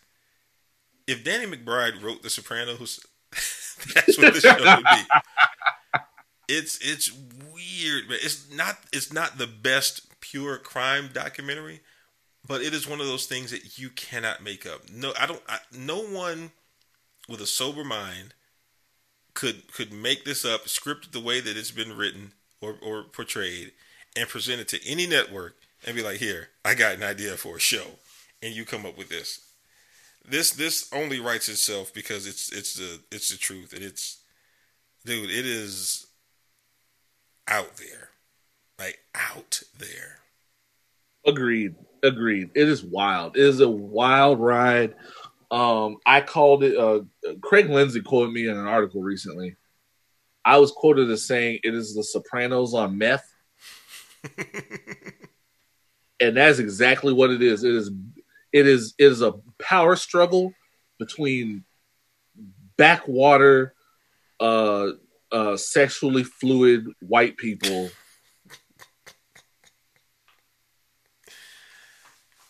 if 1.07 1.25
Danny 1.25 1.47
McBride 1.47 2.03
wrote 2.03 2.23
The 2.23 2.31
Sopranos, 2.31 3.01
that's 3.95 4.19
what 4.19 4.35
this 4.35 4.43
show 4.43 4.59
would 4.59 4.85
be. 4.85 6.01
It's 6.49 6.79
it's 6.79 7.11
weird, 7.13 8.05
but 8.09 8.19
it's 8.23 8.51
not 8.53 8.79
it's 8.93 9.13
not 9.13 9.39
the 9.39 9.47
best 9.47 10.21
pure 10.21 10.59
crime 10.59 11.11
documentary, 11.13 11.81
but 12.47 12.63
it 12.63 12.75
is 12.75 12.89
one 12.89 13.01
of 13.01 13.07
those 13.07 13.27
things 13.27 13.51
that 13.51 13.79
you 13.79 13.91
cannot 13.91 14.43
make 14.43 14.67
up. 14.67 14.91
No, 14.91 15.13
I 15.19 15.27
don't. 15.27 15.43
I, 15.49 15.59
no 15.73 16.01
one 16.01 16.53
with 17.29 17.41
a 17.41 17.47
sober 17.47 17.85
mind 17.85 18.35
could 19.35 19.73
could 19.73 19.93
make 19.93 20.25
this 20.25 20.45
up, 20.45 20.69
script 20.69 21.13
the 21.13 21.21
way 21.21 21.41
that 21.41 21.57
it's 21.57 21.71
been 21.71 21.97
written 21.97 22.33
or 22.61 22.77
or 22.83 23.05
portrayed, 23.05 23.73
and 24.17 24.29
present 24.29 24.61
it 24.61 24.69
to 24.69 24.89
any 24.89 25.07
network 25.07 25.57
and 25.87 25.95
be 25.95 26.03
like, 26.03 26.19
"Here, 26.19 26.49
I 26.65 26.75
got 26.75 26.95
an 26.95 27.03
idea 27.03 27.37
for 27.37 27.57
a 27.57 27.61
show," 27.61 27.99
and 28.43 28.55
you 28.55 28.65
come 28.65 28.85
up 28.85 28.99
with 28.99 29.09
this. 29.09 29.41
This 30.25 30.51
this 30.51 30.91
only 30.93 31.21
writes 31.21 31.49
itself 31.49 31.95
because 31.95 32.27
it's 32.27 32.51
it's 32.51 32.75
the 32.75 33.01
it's 33.11 33.29
the 33.29 33.39
truth 33.39 33.73
and 33.73 33.83
it's 33.83 34.19
dude, 35.05 35.31
it 35.31 35.47
is 35.47 36.07
out 37.47 37.77
there, 37.77 38.11
like 38.79 38.99
out 39.15 39.63
there. 39.79 40.19
Agreed. 41.27 41.75
Agreed. 42.03 42.51
It 42.55 42.69
is 42.69 42.85
wild. 42.85 43.37
It 43.37 43.43
is 43.45 43.61
a 43.61 43.69
wild 43.69 44.39
ride. 44.39 44.95
Um, 45.51 45.97
I 46.05 46.21
called 46.21 46.63
it. 46.63 46.77
Uh, 46.77 47.01
Craig 47.41 47.71
Lindsey 47.71 48.03
quoted 48.03 48.33
me 48.33 48.47
in 48.47 48.57
an 48.57 48.67
article 48.67 49.03
recently. 49.03 49.57
I 50.45 50.59
was 50.59 50.71
quoted 50.73 51.11
as 51.11 51.27
saying 51.27 51.61
it 51.63 51.75
is 51.75 51.95
the 51.95 52.05
Sopranos 52.05 52.75
on 52.75 52.99
meth, 52.99 53.27
and 56.21 56.37
that's 56.37 56.59
exactly 56.59 57.13
what 57.13 57.31
it 57.31 57.43
is. 57.43 57.65
It 57.65 57.75
is. 57.75 57.91
It 58.53 58.67
is. 58.67 58.95
It 58.99 59.07
is 59.07 59.23
a 59.23 59.35
power 59.59 59.97
struggle 59.97 60.53
between 60.99 61.65
backwater, 62.77 63.75
uh, 64.41 64.89
uh, 65.33 65.57
sexually 65.57 66.25
fluid 66.25 66.87
white 67.01 67.37
people 67.37 67.91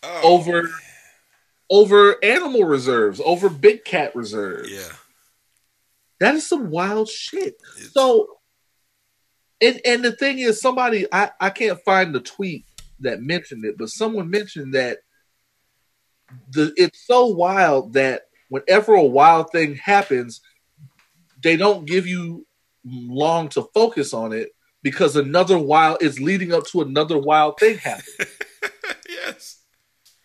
Oh, 0.02 0.20
over 0.22 0.68
over 1.70 2.16
animal 2.24 2.64
reserves, 2.64 3.20
over 3.24 3.48
big 3.48 3.84
cat 3.84 4.14
reserves. 4.16 4.70
yeah, 4.70 4.88
That 6.20 6.34
is 6.34 6.46
some 6.48 6.70
wild 6.70 7.08
shit. 7.08 7.56
It's- 7.76 7.92
So 7.92 8.38
and 9.60 9.80
and 9.84 10.04
the 10.04 10.12
thing 10.12 10.38
is 10.38 10.60
somebody 10.60 11.06
I, 11.12 11.30
I 11.40 11.50
can't 11.50 11.80
find 11.84 12.14
the 12.14 12.20
tweet 12.20 12.64
that 13.00 13.20
mentioned 13.20 13.64
it, 13.64 13.76
but 13.78 13.88
someone 13.88 14.30
mentioned 14.30 14.74
that 14.74 14.98
the 16.50 16.72
it's 16.76 17.06
so 17.06 17.26
wild 17.26 17.94
that 17.94 18.22
whenever 18.50 18.94
a 18.94 19.02
wild 19.02 19.50
thing 19.50 19.74
happens, 19.76 20.40
they 21.42 21.56
don't 21.56 21.86
give 21.86 22.06
you 22.06 22.46
long 22.84 23.48
to 23.50 23.62
focus 23.74 24.14
on 24.14 24.32
it 24.32 24.50
because 24.82 25.16
another 25.16 25.58
wild 25.58 26.02
is 26.02 26.20
leading 26.20 26.52
up 26.52 26.64
to 26.66 26.80
another 26.80 27.18
wild 27.18 27.58
thing 27.58 27.78
happening. 27.78 28.28
yes. 29.08 29.57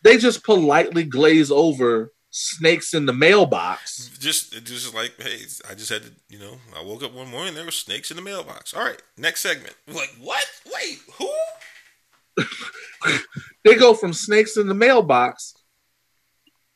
They 0.03 0.17
just 0.17 0.43
politely 0.43 1.03
glaze 1.03 1.51
over 1.51 2.11
snakes 2.29 2.93
in 2.93 3.05
the 3.05 3.13
mailbox. 3.13 4.09
Just 4.19 4.63
just 4.63 4.93
like, 4.93 5.13
hey, 5.19 5.39
I 5.69 5.73
just 5.73 5.89
had 5.89 6.03
to, 6.03 6.11
you 6.29 6.39
know, 6.39 6.57
I 6.77 6.83
woke 6.83 7.03
up 7.03 7.13
one 7.13 7.29
morning 7.29 7.53
there 7.53 7.65
were 7.65 7.71
snakes 7.71 8.11
in 8.11 8.17
the 8.17 8.23
mailbox. 8.23 8.73
All 8.73 8.83
right, 8.83 9.01
next 9.17 9.41
segment. 9.41 9.75
Like 9.87 10.13
what? 10.19 10.45
Wait, 10.73 10.99
who? 11.17 11.29
They 13.63 13.75
go 13.75 13.93
from 13.93 14.13
snakes 14.13 14.57
in 14.57 14.67
the 14.67 14.73
mailbox 14.73 15.53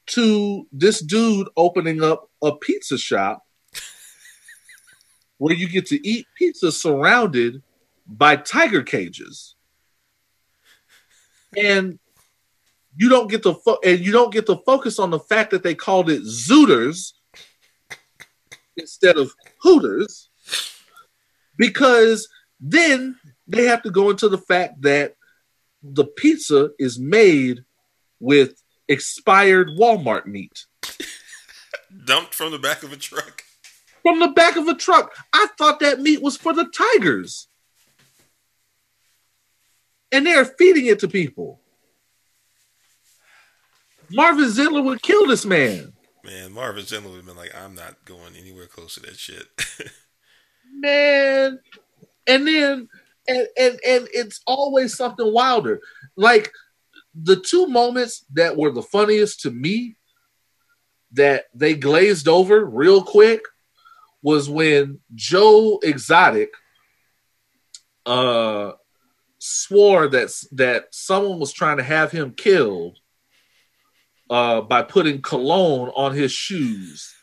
to 0.07 0.65
this 0.71 1.01
dude 1.01 1.49
opening 1.57 2.01
up 2.01 2.29
a 2.41 2.55
pizza 2.55 2.97
shop 2.97 3.43
where 5.37 5.53
you 5.53 5.67
get 5.67 5.85
to 5.87 6.07
eat 6.07 6.25
pizza 6.37 6.71
surrounded 6.71 7.61
by 8.07 8.37
tiger 8.37 8.83
cages. 8.83 9.55
And 11.57 11.99
you 12.97 13.09
don't 13.09 13.29
get 13.29 13.43
to 13.43 13.53
fo- 13.53 13.79
and 13.83 13.99
you 13.99 14.11
don't 14.11 14.33
get 14.33 14.45
to 14.47 14.57
focus 14.65 14.97
on 14.99 15.11
the 15.11 15.19
fact 15.19 15.51
that 15.51 15.63
they 15.63 15.75
called 15.75 16.09
it 16.09 16.23
Zooters 16.23 17.13
instead 18.75 19.17
of 19.17 19.31
Hooters 19.61 20.29
because 21.57 22.27
then 22.59 23.17
they 23.47 23.65
have 23.65 23.83
to 23.83 23.91
go 23.91 24.09
into 24.09 24.27
the 24.29 24.37
fact 24.37 24.81
that 24.81 25.15
the 25.83 26.05
pizza 26.05 26.71
is 26.79 26.99
made 26.99 27.63
with 28.19 28.61
expired 28.87 29.69
Walmart 29.77 30.25
meat 30.25 30.65
Dumped 32.05 32.33
from 32.33 32.51
the 32.51 32.59
back 32.59 32.83
of 32.83 32.91
a 32.91 32.97
truck. 32.97 33.43
from 34.01 34.19
the 34.19 34.27
back 34.29 34.55
of 34.57 34.67
a 34.67 34.73
truck. 34.75 35.15
I 35.33 35.47
thought 35.57 35.79
that 35.81 35.99
meat 35.99 36.21
was 36.21 36.35
for 36.37 36.53
the 36.53 36.65
tigers. 36.65 37.47
And 40.11 40.25
they're 40.25 40.45
feeding 40.45 40.85
it 40.87 40.99
to 40.99 41.07
people. 41.07 41.59
Marvin 44.11 44.45
Zindler 44.45 44.83
would 44.83 45.01
kill 45.01 45.27
this 45.27 45.45
man. 45.45 45.93
Man, 46.23 46.53
Marvin 46.53 46.83
Zindler 46.83 47.09
would 47.09 47.17
have 47.17 47.25
been 47.25 47.37
like, 47.37 47.55
I'm 47.55 47.75
not 47.75 48.03
going 48.05 48.35
anywhere 48.39 48.67
close 48.67 48.95
to 48.95 49.01
that 49.01 49.17
shit. 49.17 49.47
man. 50.73 51.59
And 52.27 52.47
then 52.47 52.89
and 53.27 53.47
and 53.57 53.79
and 53.85 54.07
it's 54.13 54.41
always 54.45 54.95
something 54.95 55.31
wilder. 55.31 55.81
Like 56.15 56.51
the 57.13 57.35
two 57.35 57.67
moments 57.67 58.25
that 58.33 58.57
were 58.57 58.71
the 58.71 58.81
funniest 58.81 59.41
to 59.41 59.51
me 59.51 59.95
that 61.13 61.45
they 61.53 61.73
glazed 61.73 62.27
over 62.27 62.65
real 62.65 63.03
quick 63.03 63.41
was 64.21 64.49
when 64.49 64.99
Joe 65.15 65.79
Exotic 65.83 66.49
uh 68.05 68.71
swore 69.39 70.07
that 70.07 70.33
that 70.53 70.87
someone 70.91 71.39
was 71.39 71.53
trying 71.53 71.77
to 71.77 71.83
have 71.83 72.11
him 72.11 72.31
killed 72.31 72.97
uh 74.29 74.61
by 74.61 74.81
putting 74.81 75.21
cologne 75.21 75.89
on 75.95 76.13
his 76.13 76.31
shoes 76.31 77.13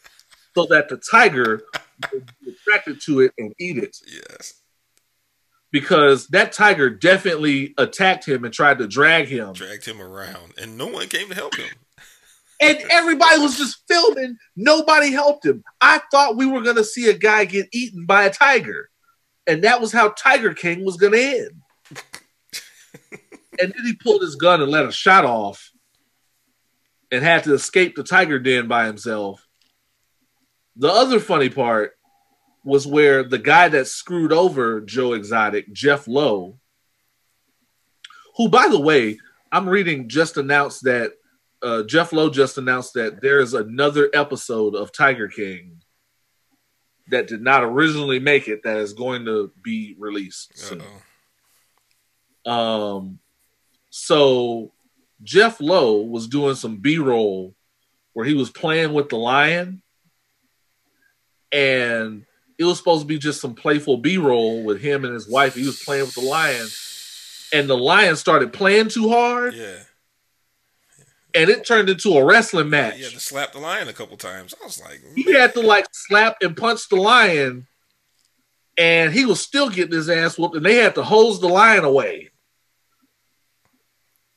so 0.55 0.67
that 0.71 0.89
the 0.89 0.97
tiger 1.11 1.63
would 2.13 2.31
be 2.43 2.51
attracted 2.53 3.01
to 3.03 3.21
it 3.21 3.33
and 3.39 3.53
eat 3.59 3.77
it. 3.79 3.97
Yes. 4.07 4.55
because 5.73 6.29
that 6.29 6.53
tiger 6.53 6.89
definitely 6.91 7.75
attacked 7.79 8.25
him 8.27 8.45
and 8.45 8.55
tried 8.55 8.79
to 8.79 8.87
drag 8.87 9.27
him. 9.27 9.53
Dragged 9.53 9.85
him 9.87 10.01
around 10.01 10.53
and 10.61 10.79
no 10.79 10.87
one 10.87 11.09
came 11.09 11.29
to 11.29 11.35
help 11.35 11.57
him. 11.57 11.69
and 12.61 12.79
everybody 12.91 13.41
was 13.41 13.59
just 13.59 13.83
filming. 13.89 14.37
Nobody 14.57 15.11
helped 15.11 15.45
him. 15.45 15.65
I 15.81 16.01
thought 16.13 16.37
we 16.37 16.47
were 16.47 16.63
going 16.63 16.77
to 16.77 16.85
see 16.85 17.11
a 17.11 17.19
guy 17.19 17.45
get 17.45 17.69
eaten 17.73 18.07
by 18.07 18.25
a 18.25 18.33
tiger 18.33 18.91
and 19.47 19.65
that 19.65 19.81
was 19.81 19.93
how 19.93 20.11
tiger 20.11 20.55
king 20.55 20.85
was 20.85 20.97
going 20.97 21.13
to 21.13 21.39
end. 21.39 21.51
And 23.61 23.73
then 23.73 23.87
he 23.87 23.95
pulled 23.95 24.23
his 24.23 24.35
gun 24.35 24.61
and 24.63 24.71
let 24.73 24.85
a 24.85 24.91
shot 24.91 25.25
off 25.25 25.71
and 27.11 27.23
had 27.23 27.45
to 27.45 27.55
escape 27.55 27.95
the 27.95 28.05
tiger 28.05 28.39
den 28.39 28.69
by 28.69 28.87
himself 28.87 29.47
the 30.77 30.91
other 30.91 31.21
funny 31.21 31.49
part 31.49 31.93
was 32.65 32.87
where 32.87 33.23
the 33.23 33.39
guy 33.39 33.69
that 33.69 33.87
screwed 33.87 34.33
over 34.33 34.81
joe 34.81 35.13
exotic 35.13 35.73
jeff 35.73 36.07
lowe 36.09 36.59
who 38.37 38.49
by 38.49 38.69
the 38.69 38.81
way 38.81 39.19
i'm 39.53 39.69
reading 39.69 40.09
just 40.09 40.37
announced 40.37 40.85
that 40.85 41.13
uh, 41.65 41.83
Jeff 41.83 42.13
Lowe 42.13 42.29
just 42.29 42.59
announced 42.59 42.93
that 42.93 43.23
there's 43.23 43.55
another 43.55 44.11
episode 44.13 44.75
of 44.75 44.93
Tiger 44.93 45.29
King 45.29 45.81
that 47.09 47.27
did 47.27 47.41
not 47.41 47.65
originally 47.65 48.19
make 48.19 48.49
it 48.49 48.63
that 48.65 48.77
is 48.77 48.93
going 48.93 49.25
to 49.25 49.51
be 49.63 49.97
released 49.99 50.57
soon. 50.59 50.83
Uh-oh. 52.47 52.97
Um, 52.97 53.19
so 53.91 54.73
Jeff 55.23 55.61
Lowe 55.61 56.03
was 56.03 56.27
doing 56.29 56.55
some 56.55 56.77
B 56.77 56.99
roll 56.99 57.55
where 58.13 58.27
he 58.27 58.35
was 58.35 58.51
playing 58.51 58.93
with 58.93 59.09
the 59.09 59.17
lion, 59.17 59.83
and 61.53 62.25
it 62.59 62.65
was 62.65 62.79
supposed 62.79 63.03
to 63.03 63.07
be 63.07 63.19
just 63.19 63.41
some 63.41 63.55
playful 63.55 63.97
B 63.99 64.19
roll 64.19 64.63
with 64.65 64.81
him 64.81 65.05
and 65.05 65.15
his 65.15 65.29
wife. 65.29 65.55
He 65.55 65.67
was 65.67 65.83
playing 65.83 66.05
with 66.07 66.15
the 66.15 66.21
lion, 66.23 66.67
and 67.53 67.69
the 67.69 67.77
lion 67.77 68.17
started 68.17 68.53
playing 68.53 68.89
too 68.89 69.09
hard, 69.09 69.55
Yeah. 69.55 69.81
and 71.35 71.51
it 71.51 71.67
turned 71.67 71.89
into 71.91 72.11
a 72.17 72.25
wrestling 72.25 72.71
match. 72.71 73.01
Had 73.01 73.13
to 73.13 73.21
slap 73.21 73.53
the 73.53 73.59
lion 73.61 73.89
a 73.89 73.93
couple 73.93 74.17
times. 74.17 74.55
I 74.61 74.65
was 74.65 74.81
like, 74.81 75.01
he 75.17 75.33
had 75.33 75.55
to 75.55 75.61
like 75.61 75.87
slap 75.93 76.37
and 76.43 76.57
punch 76.57 76.89
the 76.89 76.97
lion, 76.97 77.67
and 78.77 79.13
he 79.13 79.25
was 79.25 79.41
still 79.41 79.71
getting 79.71 79.95
his 79.95 80.09
ass 80.09 80.37
whooped, 80.39 80.57
and 80.57 80.67
they 80.67 80.77
had 80.77 80.95
to 80.97 81.03
hose 81.05 81.41
the 81.41 81.49
lion 81.49 81.85
away. 81.85 82.31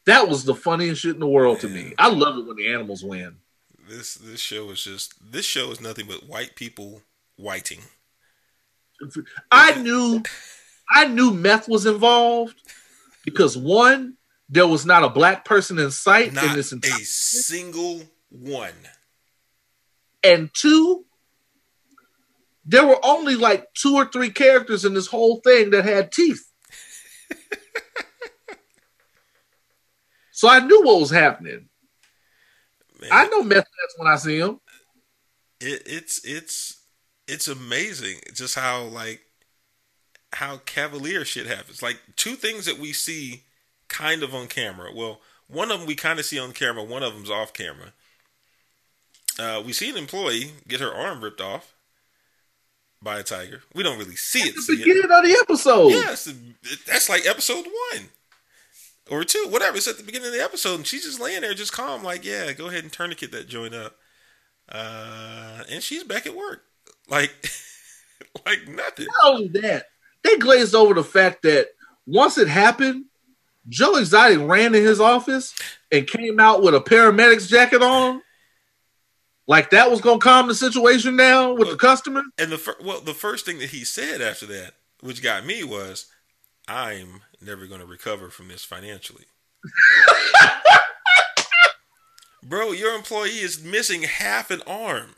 That 0.07 0.29
was 0.29 0.45
the 0.45 0.55
funniest 0.55 1.01
shit 1.01 1.15
in 1.15 1.19
the 1.19 1.27
world 1.27 1.59
to 1.59 1.67
me. 1.69 1.93
I 1.99 2.07
love 2.09 2.37
it 2.37 2.45
when 2.45 2.55
the 2.55 2.73
animals 2.73 3.03
win. 3.03 3.35
this 3.89 4.15
this 4.15 4.39
show 4.39 4.69
is 4.71 4.81
just 4.81 5.13
this 5.31 5.45
show 5.45 5.69
is 5.69 5.81
nothing 5.81 6.07
but 6.07 6.27
white 6.27 6.55
people 6.55 7.01
whiting. 7.35 7.81
I 9.51 9.79
knew, 9.79 10.23
I 10.89 11.07
knew 11.07 11.31
meth 11.31 11.67
was 11.67 11.85
involved 11.85 12.55
because 13.25 13.57
one, 13.57 14.15
there 14.49 14.65
was 14.65 14.85
not 14.85 15.03
a 15.03 15.09
black 15.09 15.43
person 15.45 15.77
in 15.77 15.91
sight 15.91 16.33
Not 16.33 16.45
in 16.45 16.53
this 16.53 16.71
entire 16.71 16.95
a 16.95 17.03
single 17.03 18.01
one. 18.29 18.73
and 20.23 20.49
two, 20.53 21.03
there 22.65 22.87
were 22.87 22.99
only 23.03 23.35
like 23.35 23.73
two 23.73 23.95
or 23.95 24.05
three 24.05 24.29
characters 24.31 24.85
in 24.85 24.93
this 24.93 25.07
whole 25.07 25.41
thing 25.41 25.71
that 25.71 25.83
had 25.83 26.11
teeth. 26.13 26.49
so 30.37 30.47
I 30.47 30.59
knew 30.59 30.83
what 30.83 30.99
was 30.99 31.09
happening. 31.09 31.67
Man, 33.01 33.09
I 33.11 33.27
know 33.27 33.41
meth 33.41 33.65
when 33.97 34.07
I 34.07 34.17
see 34.17 34.39
them. 34.39 34.59
it, 35.59 35.81
it's 35.87 36.23
it's 36.23 36.83
it's 37.27 37.47
amazing 37.47 38.19
just 38.35 38.53
how 38.53 38.83
like 38.83 39.21
how 40.33 40.57
cavalier 40.57 41.25
shit 41.25 41.47
happens. 41.47 41.81
Like 41.81 41.97
two 42.17 42.35
things 42.35 42.67
that 42.67 42.77
we 42.77 42.93
see 42.93 43.45
kind 43.87 44.21
of 44.21 44.35
on 44.35 44.45
camera. 44.45 44.91
Well, 44.93 45.21
one 45.47 45.71
of 45.71 45.79
them 45.79 45.87
we 45.87 45.95
kind 45.95 46.19
of 46.19 46.25
see 46.25 46.37
on 46.37 46.51
camera. 46.51 46.83
One 46.83 47.01
of 47.01 47.15
them's 47.15 47.31
off 47.31 47.51
camera. 47.51 47.93
Uh, 49.39 49.63
we 49.65 49.73
see 49.73 49.89
an 49.89 49.97
employee 49.97 50.51
get 50.67 50.81
her 50.81 50.93
arm 50.93 51.23
ripped 51.23 51.41
off 51.41 51.73
by 53.01 53.17
a 53.17 53.23
tiger. 53.23 53.63
We 53.73 53.81
don't 53.81 53.97
really 53.97 54.15
see 54.15 54.47
it. 54.49 54.55
The 54.55 54.61
See 54.61 54.73
it. 54.73 54.77
beginning 54.85 55.03
of 55.03 55.23
the 55.23 55.37
episode. 55.41 55.89
Yes, 55.89 56.31
that's 56.85 57.09
like 57.09 57.25
episode 57.25 57.65
one 57.93 58.09
or 59.09 59.23
two, 59.23 59.47
whatever. 59.49 59.77
It's 59.77 59.87
at 59.87 59.97
the 59.97 60.03
beginning 60.03 60.27
of 60.27 60.33
the 60.33 60.43
episode, 60.43 60.75
and 60.75 60.87
she's 60.87 61.03
just 61.03 61.19
laying 61.19 61.41
there, 61.41 61.53
just 61.53 61.73
calm, 61.73 62.03
like, 62.03 62.25
yeah, 62.25 62.51
go 62.53 62.67
ahead 62.67 62.83
and 62.83 62.91
tourniquet 62.91 63.31
that 63.31 63.47
joint 63.47 63.73
up. 63.73 63.95
Uh, 64.69 65.63
and 65.69 65.81
she's 65.81 66.03
back 66.03 66.25
at 66.25 66.35
work, 66.35 66.63
like, 67.09 67.31
like 68.45 68.67
nothing. 68.67 69.07
Not 69.23 69.33
only 69.33 69.47
that, 69.61 69.85
they 70.23 70.37
glazed 70.37 70.75
over 70.75 70.93
the 70.93 71.03
fact 71.03 71.43
that 71.43 71.67
once 72.05 72.37
it 72.37 72.47
happened, 72.47 73.05
Joe 73.69 73.97
Exotic 73.97 74.39
ran 74.39 74.75
in 74.75 74.83
his 74.83 74.99
office 74.99 75.53
and 75.91 76.07
came 76.07 76.39
out 76.39 76.61
with 76.61 76.75
a 76.75 76.79
paramedic's 76.79 77.47
jacket 77.47 77.81
on. 77.81 78.21
Like 79.47 79.69
that 79.69 79.89
was 79.89 80.01
gonna 80.01 80.19
calm 80.19 80.47
the 80.47 80.55
situation 80.55 81.15
down 81.15 81.57
with 81.57 81.69
the 81.69 81.77
customer. 81.77 82.23
And 82.37 82.51
the 82.51 82.57
fir- 82.57 82.77
well, 82.83 82.99
the 82.99 83.13
first 83.13 83.45
thing 83.45 83.59
that 83.59 83.69
he 83.69 83.85
said 83.85 84.21
after 84.21 84.45
that, 84.47 84.73
which 85.01 85.23
got 85.23 85.45
me, 85.45 85.63
was, 85.63 86.07
"I'm 86.67 87.21
never 87.41 87.65
going 87.65 87.81
to 87.81 87.85
recover 87.85 88.29
from 88.29 88.47
this 88.47 88.63
financially." 88.63 89.25
Bro, 92.43 92.73
your 92.73 92.95
employee 92.95 93.39
is 93.39 93.61
missing 93.61 94.03
half 94.03 94.51
an 94.51 94.61
arm. 94.65 95.15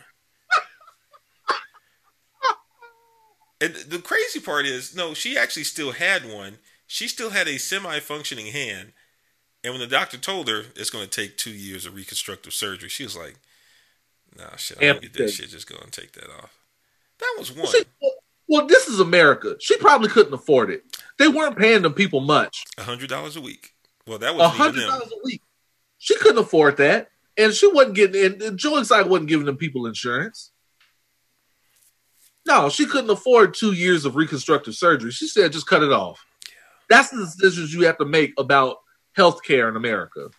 And 3.62 3.76
the 3.76 4.00
crazy 4.00 4.40
part 4.40 4.66
is, 4.66 4.96
no, 4.96 5.14
she 5.14 5.38
actually 5.38 5.66
still 5.66 5.92
had 5.92 6.26
one. 6.26 6.58
She 6.88 7.08
still 7.08 7.32
had 7.32 7.48
a 7.48 7.60
semi-functioning 7.60 8.48
hand. 8.48 8.94
And 9.64 9.74
when 9.74 9.82
the 9.82 9.88
doctor 9.88 10.18
told 10.18 10.48
her 10.48 10.64
it's 10.76 10.90
going 10.90 11.08
to 11.08 11.10
take 11.10 11.38
two 11.38 11.52
years 11.52 11.86
of 11.86 11.94
reconstructive 11.94 12.54
surgery, 12.54 12.88
she 12.88 13.04
was 13.04 13.18
like, 13.18 13.36
"Nah, 14.38 14.56
shit, 14.56 14.78
I 14.78 14.86
don't 14.86 15.02
get 15.02 15.14
that 15.14 15.30
shit. 15.30 15.50
Just 15.50 15.68
go 15.68 15.76
and 15.82 15.92
take 15.92 16.14
that 16.14 16.32
off." 16.32 16.58
That 17.20 17.36
was 17.38 17.52
one. 17.52 17.68
Well, 18.50 18.66
this 18.66 18.88
is 18.88 19.00
America. 19.00 19.56
She 19.60 19.78
probably 19.78 20.10
couldn't 20.10 20.34
afford 20.34 20.72
it. 20.72 20.84
They 21.20 21.28
weren't 21.28 21.56
paying 21.58 21.84
them 21.84 21.94
people 21.94 22.20
much. 22.20 22.66
A 22.80 22.84
hundred 22.84 23.08
dollars 23.08 23.36
a 23.36 23.42
week. 23.42 23.74
Well, 24.08 24.18
that 24.18 24.36
was 24.36 24.44
even 24.48 24.58
hundred 24.58 24.88
dollars 24.88 25.12
a 25.14 25.20
week. 25.24 25.44
She 26.00 26.18
couldn't 26.18 26.40
afford 26.40 26.78
that, 26.78 27.10
and 27.38 27.54
she 27.54 27.68
wasn't 27.68 27.96
getting. 27.96 28.42
And 28.42 28.58
Joe 28.58 28.80
Exotic 28.80 29.08
wasn't 29.08 29.30
giving 29.30 29.46
them 29.46 29.58
people 29.58 29.86
insurance. 29.86 30.52
No, 32.48 32.70
she 32.70 32.88
couldn't 32.88 33.12
afford 33.12 33.54
two 33.54 33.74
years 33.74 34.06
of 34.06 34.16
reconstructive 34.16 34.74
surgery. 34.74 35.12
She 35.12 35.28
said, 35.28 35.54
"Just 35.54 35.68
cut 35.68 35.84
it 35.84 35.92
off." 35.92 36.26
That's 36.90 37.12
the 37.12 37.18
decisions 37.18 37.72
you 37.72 37.86
have 37.86 38.00
to 38.00 38.06
make 38.06 38.34
about 38.40 38.78
health 39.16 39.44
care 39.44 39.70
in 39.70 39.76
America. 39.76 40.30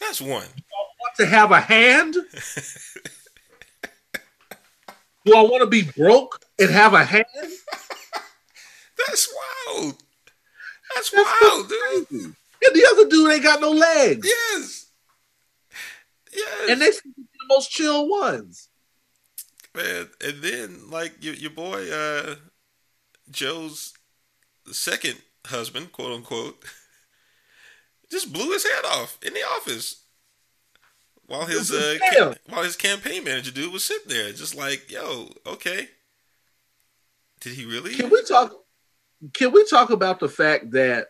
That's 0.00 0.22
one. 0.22 0.46
Do 0.56 0.62
I 0.62 0.84
want 1.00 1.16
to 1.18 1.26
have 1.26 1.50
a 1.52 1.60
hand? 1.60 2.14
Do 5.24 5.36
I 5.36 5.42
want 5.42 5.62
to 5.62 5.68
be 5.68 5.82
broke 5.82 6.40
and 6.58 6.70
have 6.70 6.94
a 6.94 7.04
hand? 7.12 7.24
That's 9.06 9.34
wild. 9.68 9.94
That's, 10.94 11.10
That's 11.10 11.42
wild, 11.42 11.68
dude. 11.68 11.80
crazy. 12.08 12.24
And 12.24 12.74
the 12.76 12.88
other 12.92 13.08
dude 13.08 13.32
ain't 13.32 13.42
got 13.42 13.60
no 13.60 13.70
legs, 13.72 14.26
Yes. 14.26 14.86
Yes. 16.34 16.70
and 16.70 16.80
they 16.80 16.90
seem 16.92 17.12
to 17.14 17.20
be 17.20 17.22
the 17.40 17.46
most 17.48 17.70
chill 17.70 18.08
ones. 18.08 18.68
man. 19.74 20.08
And 20.24 20.40
then 20.42 20.90
like 20.90 21.14
your 21.20 21.34
your 21.34 21.50
boy 21.50 21.90
uh 21.90 22.36
Joe's 23.30 23.92
second 24.70 25.16
husband, 25.46 25.92
quote 25.92 26.12
unquote, 26.12 26.62
just 28.10 28.32
blew 28.32 28.52
his 28.52 28.64
head 28.64 28.84
off 28.84 29.18
in 29.22 29.34
the 29.34 29.42
office. 29.42 30.04
While 31.26 31.46
his 31.46 31.70
uh, 31.72 31.96
Damn. 32.12 32.32
ca- 32.34 32.38
while 32.48 32.62
his 32.62 32.76
campaign 32.76 33.24
manager 33.24 33.50
dude 33.50 33.72
was 33.72 33.84
sitting 33.84 34.08
there, 34.08 34.32
just 34.32 34.54
like, 34.54 34.90
yo, 34.90 35.30
okay. 35.46 35.88
Did 37.42 37.54
he 37.54 37.64
really? 37.64 37.94
Can 37.94 38.08
we 38.08 38.22
talk? 38.22 38.54
Can 39.34 39.52
we 39.52 39.64
talk 39.66 39.90
about 39.90 40.20
the 40.20 40.28
fact 40.28 40.70
that 40.72 41.08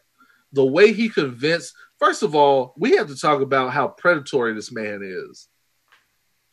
the 0.52 0.64
way 0.64 0.92
he 0.92 1.08
convinced? 1.08 1.74
First 1.98 2.22
of 2.22 2.34
all, 2.34 2.74
we 2.76 2.96
have 2.96 3.08
to 3.08 3.16
talk 3.16 3.42
about 3.42 3.72
how 3.72 3.88
predatory 3.88 4.54
this 4.54 4.72
man 4.72 5.02
is, 5.02 5.48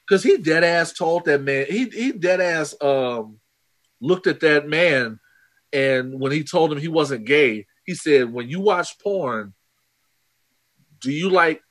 because 0.06 0.22
he 0.22 0.38
dead 0.38 0.64
ass 0.66 0.92
told 0.94 1.26
that 1.26 1.42
man. 1.42 1.66
He 1.70 1.86
he 1.86 2.12
dead 2.12 2.42
ass 2.42 2.76
um 2.82 3.40
looked 4.02 4.28
at 4.28 4.42
that 4.42 4.68
man, 4.68 5.20
and 5.72 6.20
when 6.20 6.34
he 6.34 6.44
told 6.44 6.72
him 6.72 6.78
he 6.78 6.90
wasn't 6.90 7.26
gay, 7.26 7.66
he 7.86 7.96
said, 7.96 8.34
"When 8.34 8.50
you 8.50 8.60
watch 8.60 9.00
porn, 9.00 9.54
do 11.00 11.12
you 11.12 11.30
like 11.30 11.62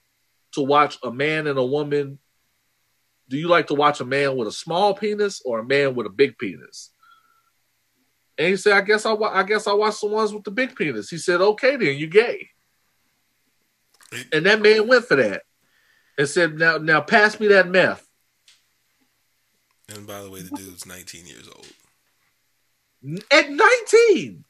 to 0.53 0.63
watch 0.63 0.99
a 1.03 1.13
man 1.13 1.47
and 1.47 1.59
a 1.59 1.65
woman? 1.65 2.19
Do 3.29 3.37
you 3.37 3.49
like 3.49 3.67
to 3.67 3.75
watch 3.75 4.01
a 4.01 4.07
man 4.07 4.35
with 4.35 4.49
a 4.49 4.53
small 4.53 4.95
penis 4.95 5.43
or 5.45 5.59
a 5.59 5.67
man 5.67 5.95
with 5.95 6.07
a 6.07 6.11
big 6.11 6.39
penis?" 6.39 6.91
And 8.39 8.49
he 8.49 8.57
said, 8.57 8.75
"I 8.75 8.83
guess 8.83 9.05
I, 9.05 9.13
wa- 9.13 9.33
I 9.33 9.43
guess 9.43 9.67
I 9.67 9.73
watch 9.73 10.01
the 10.01 10.07
ones 10.07 10.33
with 10.33 10.45
the 10.45 10.51
big 10.53 10.77
penis." 10.77 11.11
He 11.11 11.19
said, 11.19 11.41
"Okay, 11.41 11.77
then 11.77 11.97
you 11.97 12.07
gay." 12.07 12.49
And 14.33 14.47
that 14.47 14.63
man 14.63 14.87
went 14.89 15.05
for 15.05 15.17
that, 15.17 15.43
and 16.17 16.29
said, 16.29 16.57
"Now, 16.59 16.79
now 16.79 17.01
pass 17.01 17.39
me 17.41 17.49
that 17.49 17.69
meth." 17.69 18.07
And 19.95 20.07
by 20.07 20.23
the 20.23 20.31
way, 20.31 20.41
the 20.43 20.55
dude's 20.57 20.87
19 20.87 21.27
years 21.27 21.49
old. 21.49 21.67
At 23.31 23.51
nineteen, 23.51 24.45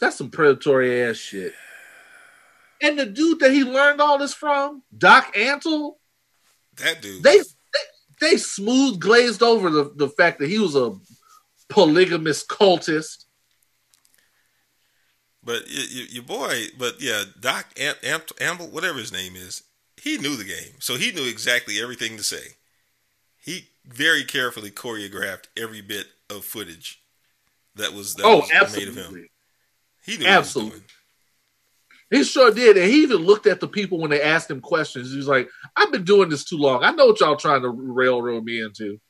that's 0.00 0.16
some 0.16 0.30
predatory 0.30 1.02
ass 1.02 1.16
shit. 1.16 1.52
And 2.82 2.98
the 2.98 3.06
dude 3.06 3.40
that 3.40 3.52
he 3.52 3.64
learned 3.64 4.00
all 4.00 4.18
this 4.18 4.34
from, 4.34 4.82
Doc 4.96 5.34
Antle, 5.34 5.94
That 6.76 7.00
dude. 7.00 7.22
they 7.22 7.38
they, 7.38 7.44
they 8.20 8.36
smooth 8.36 9.00
glazed 9.00 9.42
over 9.42 9.70
the, 9.70 9.92
the 9.96 10.08
fact 10.10 10.38
that 10.40 10.48
he 10.48 10.58
was 10.58 10.76
a 10.76 10.94
polygamous 11.68 12.44
cultist. 12.46 13.24
But 15.42 15.62
your 15.68 16.24
boy, 16.24 16.66
but 16.76 17.00
yeah, 17.00 17.22
Doc 17.38 17.66
Am- 17.76 17.94
Am- 18.02 18.20
Amble, 18.40 18.66
whatever 18.66 18.98
his 18.98 19.12
name 19.12 19.36
is, 19.36 19.62
he 19.96 20.18
knew 20.18 20.36
the 20.36 20.44
game, 20.44 20.74
so 20.80 20.96
he 20.96 21.12
knew 21.12 21.28
exactly 21.28 21.80
everything 21.80 22.16
to 22.16 22.22
say. 22.22 22.56
He 23.40 23.68
very 23.86 24.24
carefully 24.24 24.70
choreographed 24.70 25.44
every 25.56 25.80
bit 25.80 26.06
of 26.28 26.44
footage 26.44 27.00
that 27.76 27.92
was 27.92 28.14
that 28.14 28.24
oh, 28.24 28.40
was 28.40 28.76
made 28.76 28.88
of 28.88 28.96
him. 28.96 29.04
absolutely. 29.04 29.30
He 30.04 30.16
knew 30.16 30.26
Absolutely. 30.26 30.70
what 30.70 30.74
he 30.74 30.78
was 30.78 30.80
doing. 30.80 30.90
He 32.10 32.24
sure 32.24 32.50
did. 32.52 32.76
And 32.76 32.90
he 32.90 33.02
even 33.02 33.18
looked 33.18 33.46
at 33.46 33.60
the 33.60 33.68
people 33.68 33.98
when 33.98 34.10
they 34.10 34.22
asked 34.22 34.50
him 34.50 34.60
questions. 34.60 35.10
He 35.10 35.16
was 35.16 35.26
like, 35.26 35.48
I've 35.76 35.90
been 35.90 36.04
doing 36.04 36.28
this 36.28 36.44
too 36.44 36.56
long. 36.56 36.84
I 36.84 36.92
know 36.92 37.06
what 37.06 37.20
y'all 37.20 37.36
trying 37.36 37.62
to 37.62 37.68
railroad 37.70 38.44
me 38.44 38.62
into. 38.62 39.00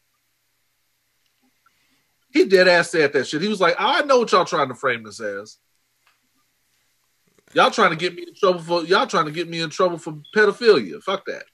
He 2.30 2.46
dead 2.46 2.68
ass 2.68 2.90
said 2.90 3.12
that 3.12 3.26
shit. 3.26 3.42
He 3.42 3.48
was 3.48 3.60
like, 3.60 3.76
I 3.78 4.02
know 4.02 4.18
what 4.18 4.32
y'all 4.32 4.44
trying 4.44 4.68
to 4.68 4.74
frame 4.74 5.04
this 5.04 5.20
as. 5.20 5.58
Y'all 7.54 7.70
trying 7.70 7.90
to 7.90 7.96
get 7.96 8.14
me 8.14 8.24
in 8.26 8.34
trouble 8.34 8.60
for 8.60 8.84
y'all 8.84 9.06
trying 9.06 9.24
to 9.26 9.30
get 9.30 9.48
me 9.48 9.60
in 9.60 9.70
trouble 9.70 9.98
for 9.98 10.18
pedophilia. 10.34 11.02
Fuck 11.02 11.24
that. 11.26 11.44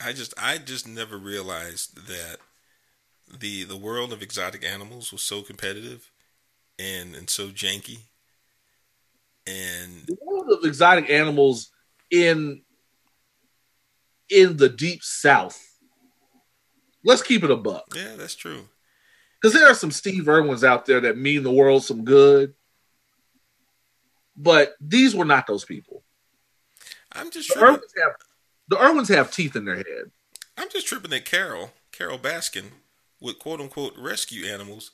I 0.00 0.12
just 0.12 0.34
I 0.40 0.58
just 0.58 0.86
never 0.86 1.16
realized 1.16 2.06
that 2.06 2.36
the 3.40 3.64
the 3.64 3.76
world 3.76 4.12
of 4.12 4.22
exotic 4.22 4.64
animals 4.64 5.10
was 5.10 5.22
so 5.22 5.42
competitive 5.42 6.10
and 6.78 7.14
and 7.16 7.28
so 7.30 7.48
janky. 7.48 8.00
And 9.46 10.04
The 10.06 10.16
world 10.20 10.50
of 10.52 10.64
exotic 10.64 11.08
animals 11.10 11.70
in 12.10 12.62
in 14.28 14.56
the 14.58 14.68
deep 14.68 15.02
south. 15.02 15.62
Let's 17.04 17.22
keep 17.22 17.42
it 17.42 17.50
a 17.50 17.56
buck. 17.56 17.86
yeah, 17.94 18.16
that's 18.16 18.34
true. 18.34 18.68
Because 19.46 19.60
there 19.60 19.70
are 19.70 19.74
some 19.74 19.92
Steve 19.92 20.28
Irwins 20.28 20.64
out 20.64 20.86
there 20.86 21.00
that 21.02 21.16
mean 21.16 21.44
the 21.44 21.52
world 21.52 21.84
some 21.84 22.04
good, 22.04 22.52
but 24.36 24.74
these 24.80 25.14
were 25.14 25.24
not 25.24 25.46
those 25.46 25.64
people. 25.64 26.02
I'm 27.12 27.30
just 27.30 27.54
The. 27.54 27.60
Irwins 27.62 27.94
have 27.96 28.12
the 28.66 28.82
Irwins 28.82 29.08
have 29.08 29.30
teeth 29.30 29.54
in 29.54 29.64
their 29.64 29.76
head. 29.76 30.10
I'm 30.58 30.68
just 30.68 30.88
tripping 30.88 31.12
that 31.12 31.26
Carole, 31.26 31.70
Carole 31.92 32.18
Baskin, 32.18 32.70
would 33.20 33.38
quote 33.38 33.60
unquote 33.60 33.94
rescue 33.96 34.46
animals, 34.46 34.90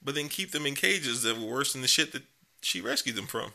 but 0.00 0.14
then 0.14 0.28
keep 0.28 0.52
them 0.52 0.64
in 0.64 0.76
cages 0.76 1.24
that 1.24 1.36
were 1.36 1.48
worse 1.48 1.72
than 1.72 1.82
the 1.82 1.88
shit 1.88 2.12
that 2.12 2.22
she 2.62 2.80
rescued 2.80 3.16
them 3.16 3.26
from. 3.26 3.50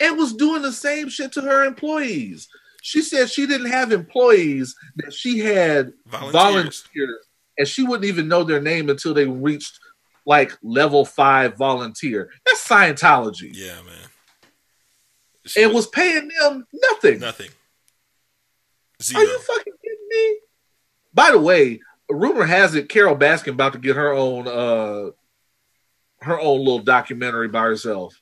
and 0.00 0.18
was 0.18 0.32
doing 0.34 0.62
the 0.62 0.72
same 0.72 1.08
shit 1.08 1.30
to 1.34 1.42
her 1.42 1.64
employees. 1.64 2.48
She 2.82 3.02
said 3.02 3.30
she 3.30 3.46
didn't 3.46 3.70
have 3.70 3.92
employees, 3.92 4.74
that 4.96 5.12
she 5.14 5.38
had 5.38 5.92
Volunteers. 6.06 6.32
volunteers, 6.32 7.27
and 7.58 7.66
she 7.68 7.82
wouldn't 7.82 8.06
even 8.06 8.28
know 8.28 8.44
their 8.44 8.60
name 8.60 8.88
until 8.88 9.12
they 9.12 9.26
reached 9.26 9.78
like 10.24 10.52
level 10.62 11.04
five 11.04 11.56
volunteer. 11.56 12.30
That's 12.46 12.66
Scientology. 12.66 13.50
Yeah, 13.52 13.74
man. 13.82 14.08
She 15.46 15.62
And 15.62 15.72
was 15.74 15.86
paying 15.86 16.28
them 16.28 16.66
nothing. 16.72 17.18
nothing. 17.20 17.50
Zero. 19.02 19.20
Are 19.20 19.24
you 19.24 19.38
fucking 19.40 19.72
kidding 19.82 20.08
me? 20.10 20.38
By 21.14 21.30
the 21.30 21.38
way, 21.38 21.80
rumor 22.10 22.44
has 22.44 22.74
it 22.74 22.88
Carole 22.88 23.16
Baskin 23.16 23.52
about 23.52 23.72
to 23.72 23.78
get 23.78 23.96
her 23.96 24.12
own 24.12 24.46
uh 24.46 25.10
her 26.20 26.38
own 26.40 26.58
little 26.58 26.80
documentary 26.80 27.48
by 27.48 27.62
herself. 27.62 28.20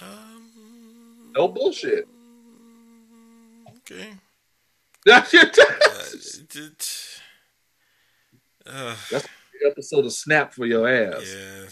Um, 0.00 1.32
No 1.34 1.48
bullshit. 1.48 2.06
okay. 3.78 4.10
That's 5.08 5.32
your 5.32 5.42
Uh, 5.44 6.04
it- 6.54 7.20
uh, 8.66 8.96
episode 9.66 10.04
of 10.04 10.12
Snap 10.12 10.52
for 10.52 10.66
your 10.66 10.86
ass. 10.88 11.22
yeah. 11.34 11.64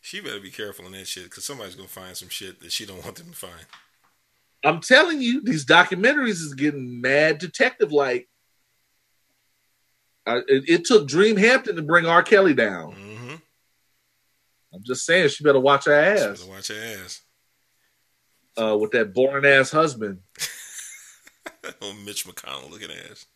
She 0.00 0.20
better 0.20 0.40
be 0.40 0.50
careful 0.50 0.86
on 0.86 0.92
that 0.92 1.06
shit 1.06 1.24
because 1.24 1.44
somebody's 1.44 1.76
gonna 1.76 1.86
find 1.88 2.16
some 2.16 2.28
shit 2.28 2.58
that 2.60 2.72
she 2.72 2.84
don't 2.84 3.04
want 3.04 3.16
them 3.16 3.30
to 3.30 3.36
find. 3.36 3.66
I'm 4.64 4.80
telling 4.80 5.22
you, 5.22 5.40
these 5.42 5.64
documentaries 5.64 6.42
is 6.42 6.54
getting 6.54 7.00
mad 7.00 7.38
detective 7.38 7.92
like. 7.92 8.28
Uh, 10.26 10.40
it, 10.48 10.64
it 10.68 10.84
took 10.84 11.06
Dream 11.06 11.36
Hampton 11.36 11.76
to 11.76 11.82
bring 11.82 12.06
R. 12.06 12.22
Kelly 12.24 12.54
down. 12.54 12.92
Mm-hmm. 12.94 13.34
I'm 14.74 14.82
just 14.84 15.06
saying, 15.06 15.28
she 15.28 15.44
better 15.44 15.58
watch 15.60 15.84
her 15.86 15.94
ass 15.94 16.42
Watch 16.44 16.68
her 16.68 16.98
ass. 17.04 17.22
uh, 18.60 18.76
with 18.76 18.90
that 18.92 19.14
boring 19.14 19.46
ass 19.46 19.70
husband. 19.70 20.18
oh, 21.82 21.94
Mitch 22.04 22.26
McConnell 22.26 22.70
looking 22.70 22.90
ass. 22.90 23.26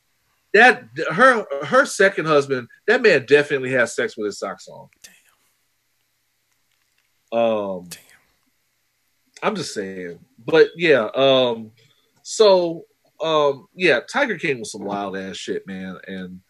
That 0.52 0.84
her 1.11 1.44
her 1.64 1.84
second 1.84 2.26
husband, 2.26 2.68
that 2.86 3.02
man 3.02 3.26
definitely 3.26 3.72
has 3.72 3.96
sex 3.96 4.16
with 4.16 4.26
his 4.26 4.38
socks 4.38 4.68
on. 4.68 4.88
Damn. 5.02 5.14
Um, 7.40 7.86
Damn. 7.88 8.00
I'm 9.42 9.57
just 9.57 9.74
saying, 9.74 10.20
but 10.38 10.68
yeah. 10.76 11.09
Um, 11.14 11.72
so 12.22 12.84
um, 13.20 13.66
yeah, 13.74 14.00
Tiger 14.00 14.38
King 14.38 14.61
was 14.61 14.70
some 14.70 14.84
wild 14.84 15.16
ass 15.16 15.36
shit, 15.36 15.66
man, 15.66 15.98
and 16.07 16.40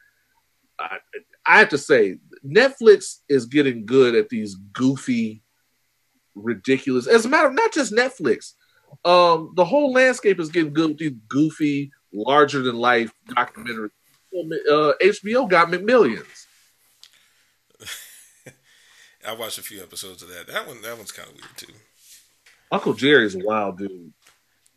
I 0.78 0.98
I 1.46 1.59
have 1.59 1.70
to 1.70 1.78
say, 1.78 2.18
Netflix 2.44 3.20
is 3.28 3.46
getting 3.46 3.86
good 3.86 4.14
at 4.14 4.28
these 4.28 4.55
goofy, 4.55 5.42
ridiculous. 6.34 7.07
As 7.07 7.24
a 7.24 7.28
matter 7.28 7.48
of 7.48 7.55
not 7.55 7.72
just 7.72 7.92
Netflix, 7.92 8.55
um, 9.05 9.53
the 9.57 9.64
whole 9.64 9.92
landscape 9.92 10.38
is 10.40 10.49
getting 10.51 10.72
good 10.72 10.90
with 10.90 10.99
these 10.99 11.12
goofy, 11.28 11.90
larger 12.12 12.62
than 12.62 12.76
life 12.76 13.12
documentaries. 13.28 13.90
Uh, 14.34 14.92
HBO 15.03 15.49
got 15.49 15.68
McMillions. 15.68 16.47
I 19.26 19.32
watched 19.34 19.59
a 19.59 19.62
few 19.62 19.82
episodes 19.82 20.22
of 20.22 20.28
that. 20.28 20.47
That 20.49 20.66
one, 20.66 20.82
that 20.82 20.97
one's 20.97 21.12
kind 21.12 21.28
of 21.28 21.34
weird 21.34 21.57
too. 21.57 21.72
Uncle 22.70 22.95
Jerry's 22.95 23.34
a 23.34 23.38
wild 23.38 23.78
dude. 23.78 24.12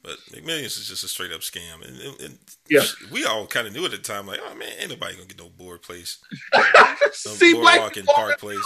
But 0.03 0.17
McMillions 0.31 0.77
is 0.79 0.87
just 0.87 1.03
a 1.03 1.07
straight 1.07 1.31
up 1.33 1.41
scam, 1.41 1.85
and, 1.85 1.99
and, 1.99 2.21
and 2.21 2.37
Yeah. 2.69 2.83
we 3.11 3.25
all 3.25 3.45
kind 3.47 3.67
of 3.67 3.73
knew 3.73 3.83
at 3.83 3.91
the 3.91 3.97
time, 3.97 4.25
like, 4.27 4.39
oh 4.47 4.55
man, 4.55 4.69
ain't 4.79 4.89
nobody 4.89 5.15
gonna 5.15 5.25
get 5.27 5.39
no 5.39 5.49
board 5.49 5.81
place, 5.81 6.19
some 7.11 7.35
boardwalk 7.53 7.93
people, 7.93 8.13
Park 8.13 8.39
Place. 8.39 8.59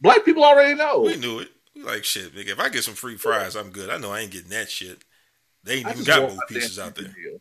black 0.00 0.24
people 0.26 0.44
already 0.44 0.74
know. 0.74 1.00
We 1.00 1.16
knew 1.16 1.38
it. 1.38 1.48
We 1.74 1.82
like 1.82 2.04
shit, 2.04 2.34
nigga. 2.34 2.50
If 2.50 2.60
I 2.60 2.68
get 2.68 2.84
some 2.84 2.94
free 2.94 3.16
fries, 3.16 3.56
I'm 3.56 3.70
good. 3.70 3.90
I 3.90 3.98
know 3.98 4.12
I 4.12 4.20
ain't 4.20 4.30
getting 4.32 4.50
that 4.50 4.70
shit. 4.70 5.02
They 5.64 5.76
ain't 5.76 5.86
I 5.86 5.92
even 5.92 6.04
got 6.04 6.28
both 6.28 6.48
pieces 6.48 6.78
out 6.78 6.94
there. 6.94 7.04
Meal. 7.04 7.38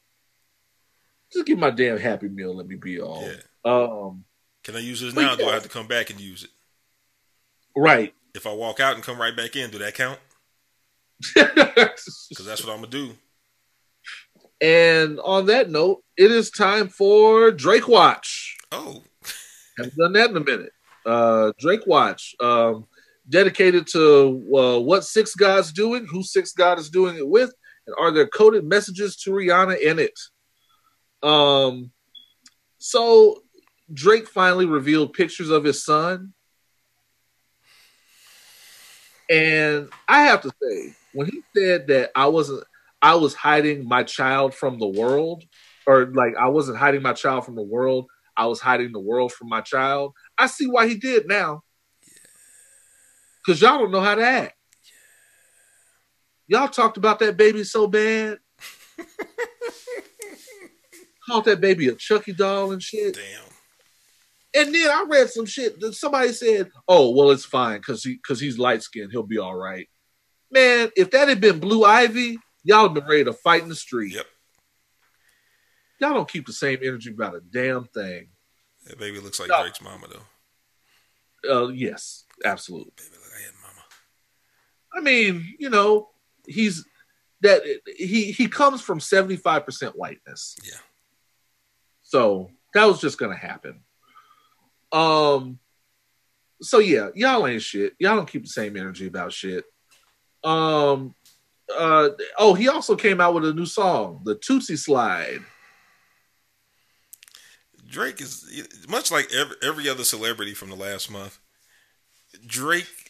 Just 1.34 1.46
give 1.46 1.58
my 1.58 1.72
damn 1.72 1.98
Happy 1.98 2.28
Meal. 2.28 2.56
Let 2.56 2.68
me 2.68 2.76
be 2.76 3.00
all. 3.02 3.28
Yeah. 3.28 3.42
Um. 3.66 4.24
Can 4.64 4.76
I 4.76 4.80
use 4.80 5.02
this 5.02 5.14
now? 5.16 5.36
Do. 5.36 5.46
I 5.48 5.54
have 5.54 5.64
to 5.64 5.70
come 5.70 5.88
back 5.88 6.10
and 6.12 6.20
use 6.20 6.44
it? 6.44 6.52
Right. 7.76 8.14
If 8.36 8.46
I 8.46 8.54
walk 8.54 8.80
out 8.80 8.96
and 8.96 9.04
come 9.04 9.20
right 9.20 9.36
back 9.36 9.56
in, 9.56 9.72
do 9.72 9.80
that 9.80 9.96
count? 9.96 10.20
Because 11.36 12.46
that's 12.46 12.66
what 12.66 12.74
I'm 12.74 12.80
gonna 12.82 12.88
do. 12.88 13.12
and 14.62 15.20
on 15.20 15.48
that 15.48 15.70
note, 15.70 16.04
it 16.18 16.32
is 16.32 16.50
time 16.50 16.88
for 16.88 17.52
Drake 17.52 17.88
Watch. 17.88 18.58
Oh, 18.72 19.04
Haven't 19.78 19.96
done 19.96 20.14
that 20.14 20.30
in 20.32 20.38
a 20.38 20.40
minute. 20.40 20.72
Uh, 21.06 21.52
Drake 21.60 21.86
Watch, 21.86 22.36
um, 22.40 22.88
dedicated 23.32 23.88
to 23.88 24.44
uh, 24.56 24.80
what 24.80 25.04
Six 25.04 25.34
God's 25.34 25.72
doing, 25.72 26.06
who 26.06 26.22
Six 26.22 26.54
God 26.54 26.78
is 26.78 26.90
doing 26.90 27.16
it 27.18 27.28
with, 27.28 27.54
and 27.88 27.96
are 28.00 28.12
there 28.12 28.28
coded 28.28 28.66
messages 28.66 29.16
to 29.18 29.32
Rihanna 29.32 29.80
in 29.80 30.00
it? 30.00 30.20
Um, 31.28 31.92
so 32.78 33.42
Drake 33.92 34.28
finally 34.28 34.66
revealed 34.66 35.14
pictures 35.14 35.50
of 35.50 35.64
his 35.64 35.84
son, 35.84 36.34
and 39.30 39.90
I 40.08 40.24
have 40.24 40.42
to 40.42 40.52
say, 40.62 40.94
when 41.14 41.28
he 41.28 41.42
said 41.56 41.88
that 41.88 42.12
I 42.16 42.28
wasn't, 42.28 42.64
I 43.02 43.16
was 43.16 43.34
hiding 43.34 43.88
my 43.88 44.04
child 44.04 44.54
from 44.54 44.78
the 44.78 44.88
world, 44.88 45.44
or 45.88 46.06
like 46.14 46.36
I 46.40 46.50
wasn't 46.50 46.78
hiding 46.78 47.02
my 47.02 47.14
child 47.14 47.46
from 47.46 47.56
the 47.56 47.64
world. 47.64 48.08
I 48.38 48.46
was 48.46 48.60
hiding 48.60 48.92
the 48.92 49.00
world 49.00 49.32
from 49.34 49.50
my 49.50 49.62
child. 49.62 50.14
I 50.38 50.48
see 50.48 50.66
why 50.66 50.88
he 50.88 50.96
did 50.96 51.28
now. 51.28 51.64
Cause 53.46 53.62
y'all 53.62 53.80
don't 53.80 53.92
know 53.92 54.02
how 54.02 54.16
to 54.16 54.24
act. 54.24 54.54
Y'all 56.48 56.68
talked 56.68 56.98
about 56.98 57.20
that 57.20 57.38
baby 57.38 57.64
so 57.64 57.88
bad. 57.88 58.38
Called 61.28 61.46
that 61.46 61.62
baby 61.62 61.88
a 61.88 61.96
Chucky 61.96 62.34
doll 62.34 62.72
and 62.72 62.82
shit. 62.82 63.14
damn. 63.16 63.44
And 64.66 64.76
then 64.76 64.90
I 64.90 65.06
read 65.08 65.30
some 65.30 65.46
shit 65.46 65.80
that 65.80 65.94
somebody 65.94 66.34
said, 66.34 66.70
"Oh, 66.88 67.12
well, 67.16 67.32
it's 67.32 67.46
fine 67.46 67.78
because 67.78 68.04
he 68.04 68.16
because 68.16 68.40
he's 68.42 68.58
light 68.60 68.84
skinned, 68.84 69.12
he'll 69.12 69.24
be 69.24 69.38
all 69.38 69.56
right." 69.56 69.88
Man, 70.52 70.90
if 70.98 71.12
that 71.12 71.30
had 71.30 71.40
been 71.40 71.60
Blue 71.60 71.86
Ivy, 71.86 72.38
y'all 72.64 72.84
have 72.84 72.94
been 72.94 73.08
ready 73.08 73.24
to 73.24 73.32
fight 73.34 73.64
in 73.64 73.70
the 73.70 73.76
street. 73.76 74.14
Yep. 74.14 74.26
Y'all 76.02 76.14
don't 76.14 76.28
keep 76.30 76.46
the 76.48 76.52
same 76.54 76.80
energy 76.84 77.12
about 77.12 77.36
a 77.36 77.40
damn 77.40 77.86
thing. 77.86 78.28
That 78.88 79.00
baby 79.00 79.20
looks 79.20 79.40
like 79.40 79.48
No. 79.50 79.62
Drake's 79.62 79.82
mama 79.82 80.08
though. 80.10 81.64
Uh, 81.66 81.68
yes, 81.70 82.26
absolutely. 82.44 82.92
Baby 82.98 83.10
look 83.14 83.32
like 83.32 83.42
his 83.44 83.54
mama. 83.62 83.86
I 84.94 85.02
mean, 85.02 85.56
you 85.60 85.70
know, 85.70 86.10
he's 86.48 86.86
that 87.42 87.62
he 87.98 88.32
he 88.32 88.48
comes 88.48 88.82
from 88.82 89.00
seventy 89.00 89.38
five 89.38 89.66
percent 89.66 89.98
whiteness. 89.98 90.58
Yeah. 90.64 90.80
So 92.02 92.52
that 92.74 92.86
was 92.86 93.02
just 93.02 93.18
gonna 93.18 93.36
happen. 93.36 93.82
Um. 94.92 95.60
So 96.62 96.80
yeah, 96.80 97.10
y'all 97.16 97.48
ain't 97.48 97.62
shit. 97.62 97.94
Y'all 98.00 98.16
don't 98.16 98.30
keep 98.30 98.44
the 98.44 98.50
same 98.50 98.78
energy 98.78 99.08
about 99.08 99.34
shit. 99.34 99.66
Um. 100.44 101.16
Uh. 101.76 102.10
Oh, 102.38 102.54
he 102.54 102.68
also 102.68 102.96
came 102.96 103.22
out 103.22 103.34
with 103.34 103.46
a 103.46 103.54
new 103.54 103.66
song, 103.66 104.22
the 104.24 104.36
Tootsie 104.36 104.78
Slide. 104.78 105.42
Drake 107.88 108.22
is 108.22 108.86
much 108.88 109.12
like 109.12 109.32
every, 109.34 109.56
every 109.62 109.90
other 109.90 110.06
celebrity 110.06 110.54
from 110.54 110.70
the 110.70 110.76
last 110.76 111.12
month. 111.12 111.40
Drake 112.46 113.01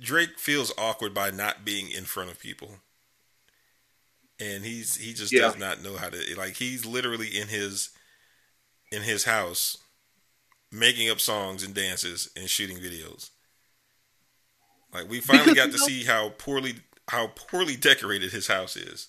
Drake 0.00 0.38
feels 0.38 0.72
awkward 0.78 1.14
by 1.14 1.30
not 1.30 1.64
being 1.64 1.90
in 1.90 2.04
front 2.04 2.30
of 2.30 2.38
people. 2.40 2.80
And 4.40 4.64
he's 4.64 4.96
he 4.96 5.14
just 5.14 5.32
Yeah. 5.32 5.42
does 5.42 5.56
not 5.56 5.82
know 5.82 5.96
how 5.96 6.08
to 6.10 6.34
like 6.36 6.56
he's 6.56 6.84
literally 6.84 7.28
in 7.28 7.48
his 7.48 7.90
in 8.90 9.02
his 9.02 9.24
house 9.24 9.78
making 10.72 11.08
up 11.10 11.20
songs 11.20 11.62
and 11.62 11.74
dances 11.74 12.30
and 12.36 12.50
shooting 12.50 12.78
videos. 12.78 13.30
Like 14.92 15.08
we 15.08 15.20
finally 15.20 15.54
got 15.54 15.72
to 15.72 15.78
see 15.78 16.04
how 16.04 16.30
poorly 16.30 16.76
how 17.08 17.28
poorly 17.28 17.76
decorated 17.76 18.32
his 18.32 18.46
house 18.46 18.76
is. 18.76 19.08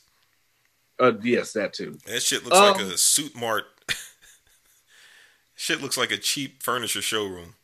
Uh. 1.00 1.14
Yes, 1.22 1.54
that 1.54 1.74
too. 1.74 1.98
That 2.06 2.22
shit 2.22 2.44
looks 2.44 2.58
like 2.62 2.80
Um, 2.80 2.92
a 2.92 2.98
suit 2.98 3.36
mart. 3.36 3.66
shit 5.56 5.82
looks 5.82 5.98
like 5.98 6.12
a 6.12 6.18
cheap 6.18 6.62
furniture 6.64 7.02
showroom. 7.02 7.56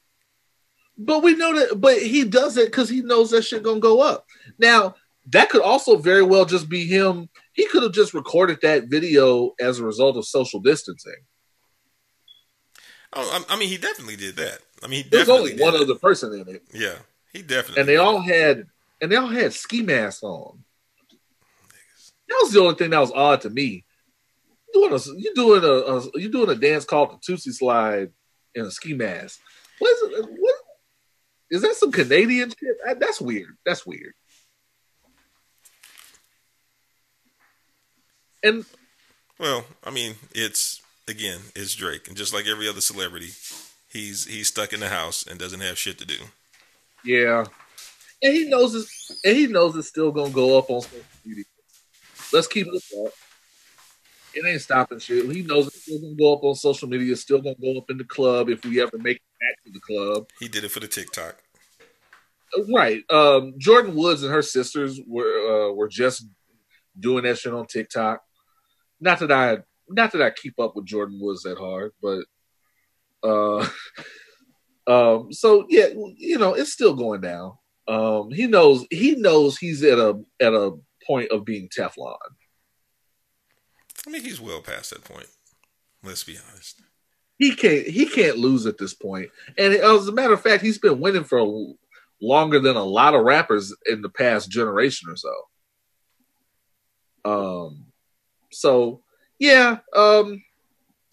But 0.97 1.23
we 1.23 1.35
know 1.35 1.57
that, 1.57 1.79
but 1.81 2.01
he 2.01 2.23
does 2.25 2.57
it 2.57 2.67
because 2.67 2.89
he 2.89 3.01
knows 3.01 3.31
that 3.31 3.43
shit 3.43 3.63
gonna 3.63 3.79
go 3.79 4.01
up. 4.01 4.25
Now 4.59 4.95
that 5.27 5.49
could 5.49 5.61
also 5.61 5.97
very 5.97 6.23
well 6.23 6.45
just 6.45 6.67
be 6.69 6.85
him. 6.85 7.29
He 7.53 7.67
could 7.67 7.83
have 7.83 7.93
just 7.93 8.13
recorded 8.13 8.59
that 8.61 8.85
video 8.89 9.51
as 9.59 9.79
a 9.79 9.85
result 9.85 10.17
of 10.17 10.25
social 10.25 10.59
distancing. 10.59 11.13
Oh, 13.13 13.43
I, 13.49 13.53
I 13.55 13.59
mean, 13.59 13.67
he 13.69 13.77
definitely 13.77 14.15
did 14.15 14.35
that. 14.37 14.59
I 14.83 14.87
mean, 14.87 15.03
he 15.03 15.09
There's 15.09 15.29
only 15.29 15.59
one 15.59 15.73
that. 15.73 15.81
other 15.81 15.95
person 15.95 16.33
in 16.33 16.55
it, 16.55 16.63
Yeah, 16.73 16.95
he 17.33 17.41
definitely. 17.41 17.81
and 17.81 17.89
they 17.89 17.93
did 17.93 17.99
all 17.99 18.21
had 18.21 18.67
and 19.01 19.11
they 19.11 19.15
all 19.15 19.27
had 19.27 19.53
ski 19.53 19.81
masks 19.81 20.23
on. 20.23 20.63
That 22.29 22.39
was 22.43 22.53
the 22.53 22.61
only 22.61 22.75
thing 22.75 22.91
that 22.91 22.99
was 22.99 23.11
odd 23.11 23.41
to 23.41 23.49
me. 23.49 23.83
You 24.73 24.87
doing 24.89 24.93
a 24.93 25.19
you 25.19 25.33
doing 25.35 25.63
a, 25.63 25.67
a 25.67 26.19
you 26.19 26.29
doing 26.29 26.49
a 26.49 26.55
dance 26.55 26.85
called 26.85 27.11
the 27.11 27.17
Tootsie 27.21 27.51
Slide 27.51 28.09
in 28.55 28.65
a 28.65 28.71
ski 28.71 28.93
mask. 28.93 29.39
What 29.79 29.91
is 29.91 30.01
it? 30.19 30.25
What 30.29 30.55
is 31.51 31.61
that? 31.61 31.75
Some 31.75 31.91
Canadian 31.91 32.49
shit? 32.49 32.77
That's 32.99 33.21
weird. 33.21 33.57
That's 33.65 33.85
weird. 33.85 34.13
And 38.43 38.65
Well, 39.39 39.65
I 39.83 39.91
mean, 39.91 40.15
it's 40.33 40.81
again, 41.07 41.41
it's 41.55 41.75
Drake, 41.75 42.07
and 42.07 42.17
just 42.17 42.33
like 42.33 42.47
every 42.47 42.67
other 42.67 42.81
celebrity, 42.81 43.29
he's 43.91 44.25
he's 44.25 44.47
stuck 44.47 44.73
in 44.73 44.79
the 44.79 44.89
house 44.89 45.25
and 45.27 45.37
doesn't 45.39 45.59
have 45.59 45.77
shit 45.77 45.99
to 45.99 46.05
do. 46.05 46.17
yeah, 47.05 47.43
and 48.23 48.33
he 48.33 48.49
knows 48.49 48.73
it's 48.73 49.19
and 49.23 49.35
he 49.37 49.47
knows 49.47 49.75
it's 49.75 49.89
still 49.89 50.11
gonna 50.11 50.31
go 50.31 50.57
up 50.57 50.69
on 50.69 50.81
social 50.81 51.03
media. 51.25 51.43
Let's 52.33 52.47
keep 52.47 52.67
it 52.67 52.83
up. 53.05 53.13
It 54.33 54.45
ain't 54.47 54.61
stopping 54.61 54.99
shit. 54.99 55.29
He 55.29 55.41
knows 55.43 55.67
it's 55.67 55.81
still 55.83 55.99
gonna 55.99 56.15
go 56.15 56.33
up 56.33 56.43
on 56.43 56.55
social 56.55 56.87
media. 56.87 57.11
It's 57.11 57.21
still 57.21 57.41
gonna 57.41 57.55
go 57.61 57.77
up 57.77 57.89
in 57.89 57.97
the 57.97 58.05
club 58.05 58.49
if 58.49 58.63
we 58.65 58.81
ever 58.81 58.97
make 58.97 59.17
it 59.17 59.30
back 59.41 59.63
to 59.65 59.71
the 59.71 59.79
club. 59.79 60.29
He 60.39 60.47
did 60.47 60.63
it 60.63 60.69
for 60.69 60.79
the 60.79 60.87
TikTok. 60.87 61.41
Right. 62.73 63.03
Um, 63.09 63.53
Jordyn 63.59 63.93
Woods 63.93 64.23
and 64.23 64.31
her 64.31 64.41
sisters 64.41 64.99
were 65.07 65.69
uh, 65.69 65.73
were 65.73 65.87
just 65.87 66.25
doing 66.99 67.23
that 67.23 67.37
shit 67.37 67.53
on 67.53 67.65
TikTok. 67.65 68.21
Not 68.99 69.19
that 69.19 69.31
I 69.31 69.59
not 69.89 70.11
that 70.11 70.21
I 70.21 70.31
keep 70.31 70.59
up 70.59 70.75
with 70.75 70.85
Jordyn 70.85 71.19
Woods 71.19 71.43
that 71.43 71.57
hard, 71.57 71.91
but 72.01 72.25
uh 73.23 73.67
um 74.87 75.31
so 75.31 75.65
yeah, 75.69 75.87
you 76.17 76.37
know, 76.37 76.53
it's 76.53 76.73
still 76.73 76.93
going 76.93 77.21
down. 77.21 77.53
Um 77.87 78.31
he 78.31 78.47
knows 78.47 78.85
he 78.91 79.15
knows 79.15 79.57
he's 79.57 79.83
at 79.83 79.97
a 79.97 80.21
at 80.39 80.53
a 80.53 80.77
point 81.05 81.31
of 81.31 81.45
being 81.45 81.69
Teflon. 81.69 82.15
I 84.05 84.09
mean, 84.09 84.23
he's 84.23 84.41
well 84.41 84.61
past 84.61 84.91
that 84.91 85.03
point. 85.03 85.27
Let's 86.03 86.23
be 86.23 86.37
honest. 86.49 86.81
He 87.41 87.55
can't 87.55 87.87
he 87.87 88.05
can't 88.05 88.37
lose 88.37 88.67
at 88.67 88.77
this 88.77 88.93
point. 88.93 89.31
And 89.57 89.73
as 89.73 90.07
a 90.07 90.11
matter 90.11 90.33
of 90.33 90.43
fact, 90.43 90.61
he's 90.61 90.77
been 90.77 90.99
winning 90.99 91.23
for 91.23 91.73
longer 92.21 92.59
than 92.59 92.75
a 92.75 92.83
lot 92.83 93.15
of 93.15 93.23
rappers 93.23 93.75
in 93.87 94.03
the 94.03 94.09
past 94.09 94.51
generation 94.51 95.09
or 95.09 95.15
so. 95.15 95.33
Um 97.25 97.87
so 98.51 99.01
yeah, 99.39 99.79
um 99.95 100.43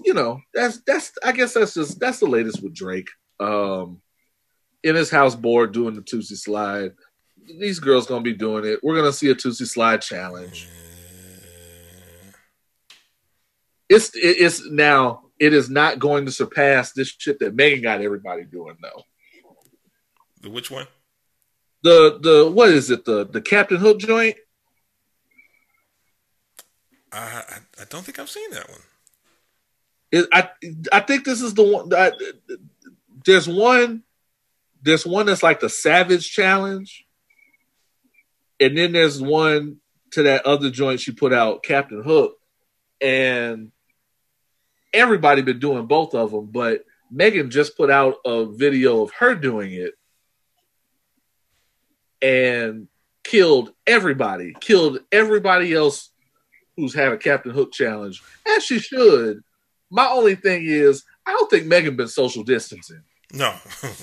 you 0.05 0.13
know, 0.13 0.43
that's 0.53 0.83
that's 0.87 1.13
I 1.25 1.33
guess 1.33 1.55
that's 1.55 1.73
just 1.73 1.99
that's 1.99 2.19
the 2.19 2.27
latest 2.27 2.63
with 2.63 2.75
Drake. 2.75 3.09
Um 3.41 4.03
in 4.85 4.97
his 4.97 5.09
house 5.09 5.35
board 5.35 5.73
doing 5.73 5.95
the 5.95 6.03
Tootsie 6.03 6.37
slide. 6.37 6.93
These 7.59 7.79
girls 7.79 8.07
gonna 8.07 8.21
be 8.21 8.35
doing 8.35 8.67
it. 8.67 8.81
We're 8.83 8.97
gonna 8.97 9.15
see 9.15 9.31
a 9.31 9.35
Tootsie 9.35 9.65
slide 9.65 10.03
challenge. 10.03 10.69
It's 13.89 14.11
it's 14.13 14.69
now 14.71 15.28
it 15.39 15.53
is 15.55 15.71
not 15.71 15.99
going 15.99 16.27
to 16.27 16.33
surpass 16.33 16.93
this 16.93 17.09
shit 17.09 17.39
that 17.41 17.55
Megan 17.55 17.83
got 17.83 18.01
everybody 18.01 18.45
doing 18.45 18.77
though. 18.83 19.03
The 20.41 20.51
which 20.51 20.71
one? 20.71 20.87
The 21.83 22.19
the 22.21 22.51
what 22.51 22.71
is 22.71 22.91
it 22.91 23.05
the 23.05 23.27
the 23.27 23.41
Captain 23.41 23.79
Hook 23.79 23.99
joint? 23.99 24.37
I, 27.13 27.19
I 27.19 27.83
I 27.83 27.85
don't 27.89 28.05
think 28.05 28.19
I've 28.19 28.29
seen 28.29 28.51
that 28.51 28.69
one. 28.69 28.81
It, 30.11 30.29
I 30.33 30.51
I 30.93 31.01
think 31.01 31.25
this 31.25 31.43
is 31.43 31.55
the 31.55 31.63
one. 31.63 31.93
I, 31.95 32.13
there's 33.25 33.49
one. 33.49 34.03
There's 34.83 35.07
one 35.07 35.27
that's 35.27 35.43
like 35.43 35.61
the 35.61 35.69
Savage 35.69 36.31
Challenge, 36.31 37.05
and 38.61 38.79
then 38.79 38.93
there's 38.93 39.21
one 39.21 39.79
to 40.13 40.23
that 40.25 40.47
other 40.47 40.71
joint 40.71 41.01
she 41.01 41.13
put 41.13 41.33
out, 41.33 41.63
Captain 41.63 42.03
Hook, 42.03 42.37
and 43.01 43.73
everybody 44.93 45.43
been 45.43 45.59
doing 45.59 45.87
both 45.87 46.15
of 46.15 46.31
them. 46.31 46.47
But 46.47 46.85
Megan 47.11 47.51
just 47.51 47.77
put 47.77 47.91
out 47.91 48.17
a 48.25 48.47
video 48.47 49.03
of 49.03 49.13
her 49.19 49.35
doing 49.35 49.73
it, 49.73 49.95
and 52.23 52.89
killed 53.25 53.73
everybody. 53.87 54.55
Killed 54.61 55.01
everybody 55.13 55.75
else 55.75 56.11
who's 56.77 56.95
had 56.95 57.13
a 57.13 57.19
Captain 57.19 57.53
Hook 57.53 57.73
challenge, 57.73 58.23
as 58.57 58.65
she 58.65 58.79
should. 58.79 59.43
My 59.91 60.07
only 60.09 60.35
thing 60.35 60.65
is, 60.65 61.05
I 61.27 61.33
don't 61.33 61.51
think 61.51 61.67
Megan 61.67 61.97
been 61.97 62.09
social 62.09 62.45
distancing. 62.45 63.03
No, 63.33 63.55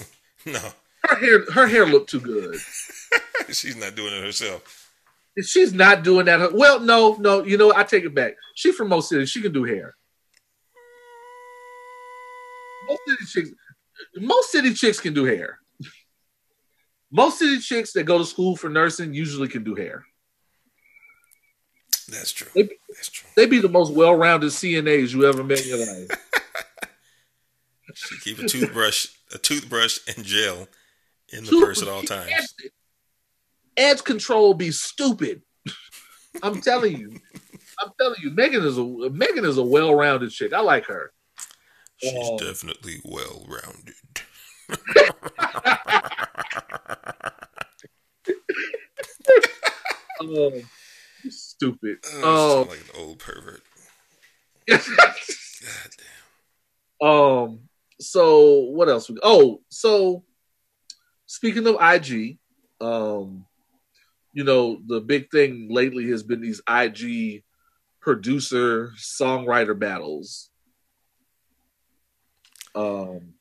no, 0.45 0.59
Her 1.07 1.15
hair, 1.17 1.51
her 1.51 1.67
hair 1.67 1.85
looked 1.85 2.09
too 2.09 2.19
good. 2.19 2.59
she's 3.49 3.75
not 3.75 3.95
doing 3.95 4.13
it 4.13 4.23
herself. 4.23 4.91
She's 5.41 5.73
not 5.73 6.03
doing 6.03 6.25
that, 6.27 6.53
well, 6.53 6.79
no, 6.79 7.15
no. 7.19 7.43
You 7.43 7.57
know. 7.57 7.73
I 7.75 7.83
take 7.83 8.05
it 8.05 8.15
back. 8.15 8.35
She 8.55 8.71
from 8.71 8.89
most 8.89 9.09
cities. 9.09 9.29
She 9.29 9.41
can 9.41 9.51
do 9.51 9.65
hair. 9.65 9.95
Most 12.87 13.01
city 13.07 13.25
chicks, 13.25 13.49
most 14.17 14.51
city 14.51 14.73
chicks 14.73 14.99
can 14.99 15.13
do 15.13 15.25
hair. 15.25 15.59
Most 17.11 17.39
city 17.39 17.59
chicks 17.59 17.93
that 17.93 18.03
go 18.03 18.17
to 18.17 18.25
school 18.25 18.55
for 18.55 18.69
nursing 18.69 19.13
usually 19.13 19.47
can 19.47 19.63
do 19.63 19.75
hair. 19.75 20.05
That's 22.09 22.31
true. 22.31 22.49
They, 22.53 22.69
That's 22.89 23.09
true. 23.09 23.29
they 23.35 23.45
be 23.45 23.59
the 23.59 23.69
most 23.69 23.93
well-rounded 23.93 24.51
CNAs 24.51 25.13
you 25.13 25.25
ever 25.25 25.43
met 25.43 25.61
in 25.61 25.69
your 25.69 25.79
life. 25.79 26.09
She 27.93 28.19
keep 28.23 28.39
a 28.39 28.47
toothbrush, 28.47 29.07
a 29.33 29.37
toothbrush 29.37 29.99
and 30.07 30.25
gel 30.25 30.67
in 31.29 31.45
the 31.45 31.51
purse 31.51 31.81
at 31.81 31.87
all 31.87 32.03
times. 32.03 32.31
Edge, 32.31 32.71
edge 33.77 34.03
control 34.03 34.53
be 34.53 34.71
stupid. 34.71 35.41
I'm 36.43 36.61
telling 36.61 36.97
you. 36.97 37.19
I'm 37.81 37.91
telling 37.99 38.17
you, 38.21 38.31
Megan 38.31 38.63
is 38.63 38.77
a 38.77 38.83
Megan 38.83 39.45
is 39.45 39.57
a 39.57 39.63
well-rounded 39.63 40.31
chick. 40.31 40.53
I 40.53 40.61
like 40.61 40.85
her. 40.85 41.11
She's 42.05 42.29
Oh. 42.31 42.37
definitely 42.37 43.01
well 43.03 43.45
rounded. 43.47 43.95
You 51.23 51.31
stupid. 51.31 51.97
Oh, 52.21 52.61
Um, 52.61 52.67
like 52.67 52.79
an 52.81 52.85
old 53.01 53.19
pervert. 53.19 53.61
God 54.67 54.79
damn. 57.01 57.07
um. 57.07 57.59
So 57.99 58.59
what 58.71 58.89
else? 58.89 59.09
We, 59.09 59.17
oh, 59.23 59.61
so 59.69 60.23
speaking 61.27 61.65
of 61.65 61.77
IG, 61.81 62.37
um, 62.81 63.45
you 64.33 64.43
know 64.43 64.81
the 64.85 64.99
big 64.99 65.31
thing 65.31 65.69
lately 65.71 66.09
has 66.09 66.21
been 66.21 66.41
these 66.41 66.61
IG 66.69 67.43
producer 68.01 68.91
songwriter 68.97 69.77
battles. 69.77 70.49
Um. 72.75 73.33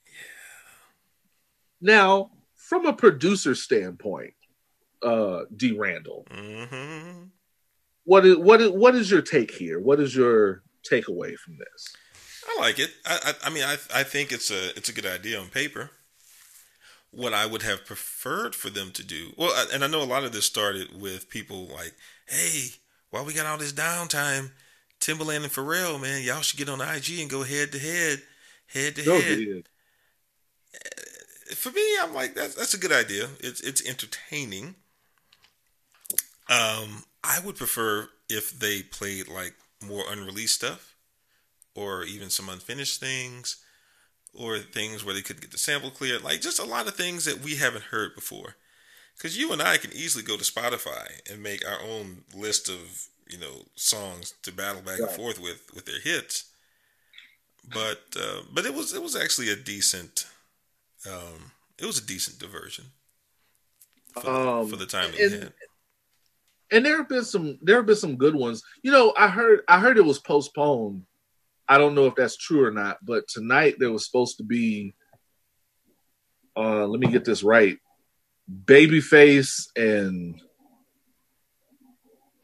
Now, 1.81 2.31
from 2.55 2.87
a 2.87 2.93
producer 2.93 3.55
standpoint, 3.55 4.35
uh, 5.03 5.43
D. 5.55 5.73
Randle, 5.73 6.27
hmm 6.31 7.25
what 8.05 8.27
is 8.27 8.37
what 8.37 8.61
is 8.61 8.71
what 8.71 8.95
is 8.95 9.11
your 9.11 9.23
take 9.23 9.51
here? 9.51 9.81
What 9.81 9.99
is 10.01 10.15
your 10.15 10.63
takeaway 10.91 11.37
from 11.37 11.57
this? 11.59 11.97
I 12.47 12.61
like 12.61 12.79
it. 12.79 12.91
I, 13.07 13.19
I, 13.43 13.49
I 13.49 13.51
mean, 13.51 13.65
I, 13.65 13.77
I 13.95 14.03
think 14.03 14.31
it's 14.31 14.51
a, 14.51 14.77
it's 14.77 14.91
a 14.91 14.93
good 14.93 15.07
idea 15.07 15.41
on 15.41 15.49
paper. 15.49 15.91
What 17.11 17.33
I 17.33 17.47
would 17.47 17.63
have 17.63 17.87
preferred 17.87 18.55
for 18.55 18.69
them 18.69 18.91
to 18.93 19.05
do, 19.05 19.33
well, 19.39 19.51
I- 19.55 19.73
and 19.73 19.83
I 19.83 19.87
know 19.87 20.03
a 20.03 20.05
lot 20.05 20.25
of 20.25 20.33
this 20.33 20.45
started 20.45 21.01
with 21.01 21.31
people 21.31 21.67
like, 21.67 21.95
"Hey, 22.29 22.67
while 23.11 23.25
we 23.25 23.33
got 23.33 23.47
all 23.47 23.57
this 23.57 23.73
downtime, 23.73 24.51
Timbaland 25.01 25.45
and 25.45 25.53
Pharrell, 25.53 25.99
man, 26.01 26.23
y'all 26.23 26.43
should 26.43 26.59
get 26.59 26.69
on 26.69 26.81
IG 26.83 27.21
and 27.21 27.31
go 27.31 27.43
head 27.45 27.73
to 27.73 27.79
head, 27.79 28.21
head 28.75 28.97
to 28.97 29.05
No, 29.07 29.21
head." 29.21 29.39
dude. 29.39 29.69
for 31.55 31.71
me, 31.73 31.83
I'm 32.03 32.15
like 32.15 32.35
that's 32.35 32.55
that's 32.55 32.75
a 32.75 32.79
good 32.79 32.93
idea. 32.93 33.29
It's 33.41 33.61
it's 33.61 33.87
entertaining. 33.87 34.77
Um, 36.49 37.05
I 37.23 37.41
would 37.45 37.57
prefer 37.57 38.09
if 38.29 38.59
they 38.59 38.83
played 38.83 39.29
like 39.29 39.55
more 39.87 40.05
unreleased 40.11 40.55
stuff, 40.57 40.95
or 41.75 42.05
even 42.05 42.31
some 42.31 42.49
unfinished 42.49 43.01
things, 43.01 43.57
or 44.35 44.59
things 44.59 45.05
where 45.05 45.15
they 45.15 45.23
could 45.23 45.41
get 45.41 45.53
the 45.53 45.59
sample 45.59 45.91
cleared. 45.91 46.23
Like 46.23 46.41
just 46.41 46.59
a 46.59 46.65
lot 46.65 46.87
of 46.89 46.95
things 46.95 47.25
that 47.25 47.41
we 47.41 47.57
haven't 47.57 47.85
heard 47.87 48.15
before. 48.15 48.57
Because 49.17 49.39
you 49.39 49.53
and 49.53 49.63
I 49.63 49.77
can 49.77 49.93
easily 49.93 50.25
go 50.25 50.37
to 50.37 50.45
Spotify 50.45 51.07
and 51.31 51.43
make 51.43 51.65
our 51.67 51.81
own 51.81 52.25
list 52.35 52.69
of 52.69 53.09
you 53.31 53.39
know 53.39 53.67
songs 53.77 54.35
to 54.43 54.53
battle 54.53 54.83
back 54.83 54.99
and 54.99 55.11
forth 55.11 55.41
with 55.41 55.71
with 55.75 55.87
their 55.87 56.01
hits. 56.01 56.45
But 57.73 58.03
uh, 58.21 58.43
but 58.53 58.67
it 58.67 58.75
was 58.75 58.93
it 58.95 59.03
was 59.03 59.17
actually 59.17 59.51
a 59.51 59.57
decent 59.57 60.27
um, 61.11 61.53
it 61.79 61.87
was 61.87 61.99
a 61.99 62.07
decent 62.07 62.39
diversion 62.39 62.87
for, 64.13 64.29
Um, 64.31 64.65
the, 64.65 64.71
for 64.71 64.77
the 64.77 64.87
time 64.87 65.11
and- 65.21 65.33
had. 65.33 65.53
and 66.71 66.85
there 66.87 66.99
have 66.99 67.09
been 67.09 67.25
some 67.25 67.59
there 67.63 67.77
have 67.77 67.87
been 67.87 67.97
some 67.97 68.17
good 68.17 68.35
ones. 68.35 68.63
You 68.83 68.93
know, 68.93 69.15
I 69.17 69.29
heard 69.29 69.61
I 69.69 69.81
heard 69.81 69.97
it 69.99 70.05
was 70.05 70.19
postponed. 70.19 71.05
I 71.69 71.79
don't 71.79 71.95
know 71.95 72.07
if 72.07 72.15
that's 72.15 72.37
true 72.37 72.65
or 72.65 72.71
not, 72.71 72.99
but 73.05 73.27
tonight 73.29 73.77
there 73.79 73.91
was 73.91 74.05
supposed 74.05 74.37
to 74.39 74.45
be 74.45 74.95
uh 76.57 76.87
let 76.87 77.01
me 77.01 77.07
get 77.11 77.25
this 77.25 77.43
right. 77.43 77.79
Babyface 78.67 79.69
and 79.75 80.41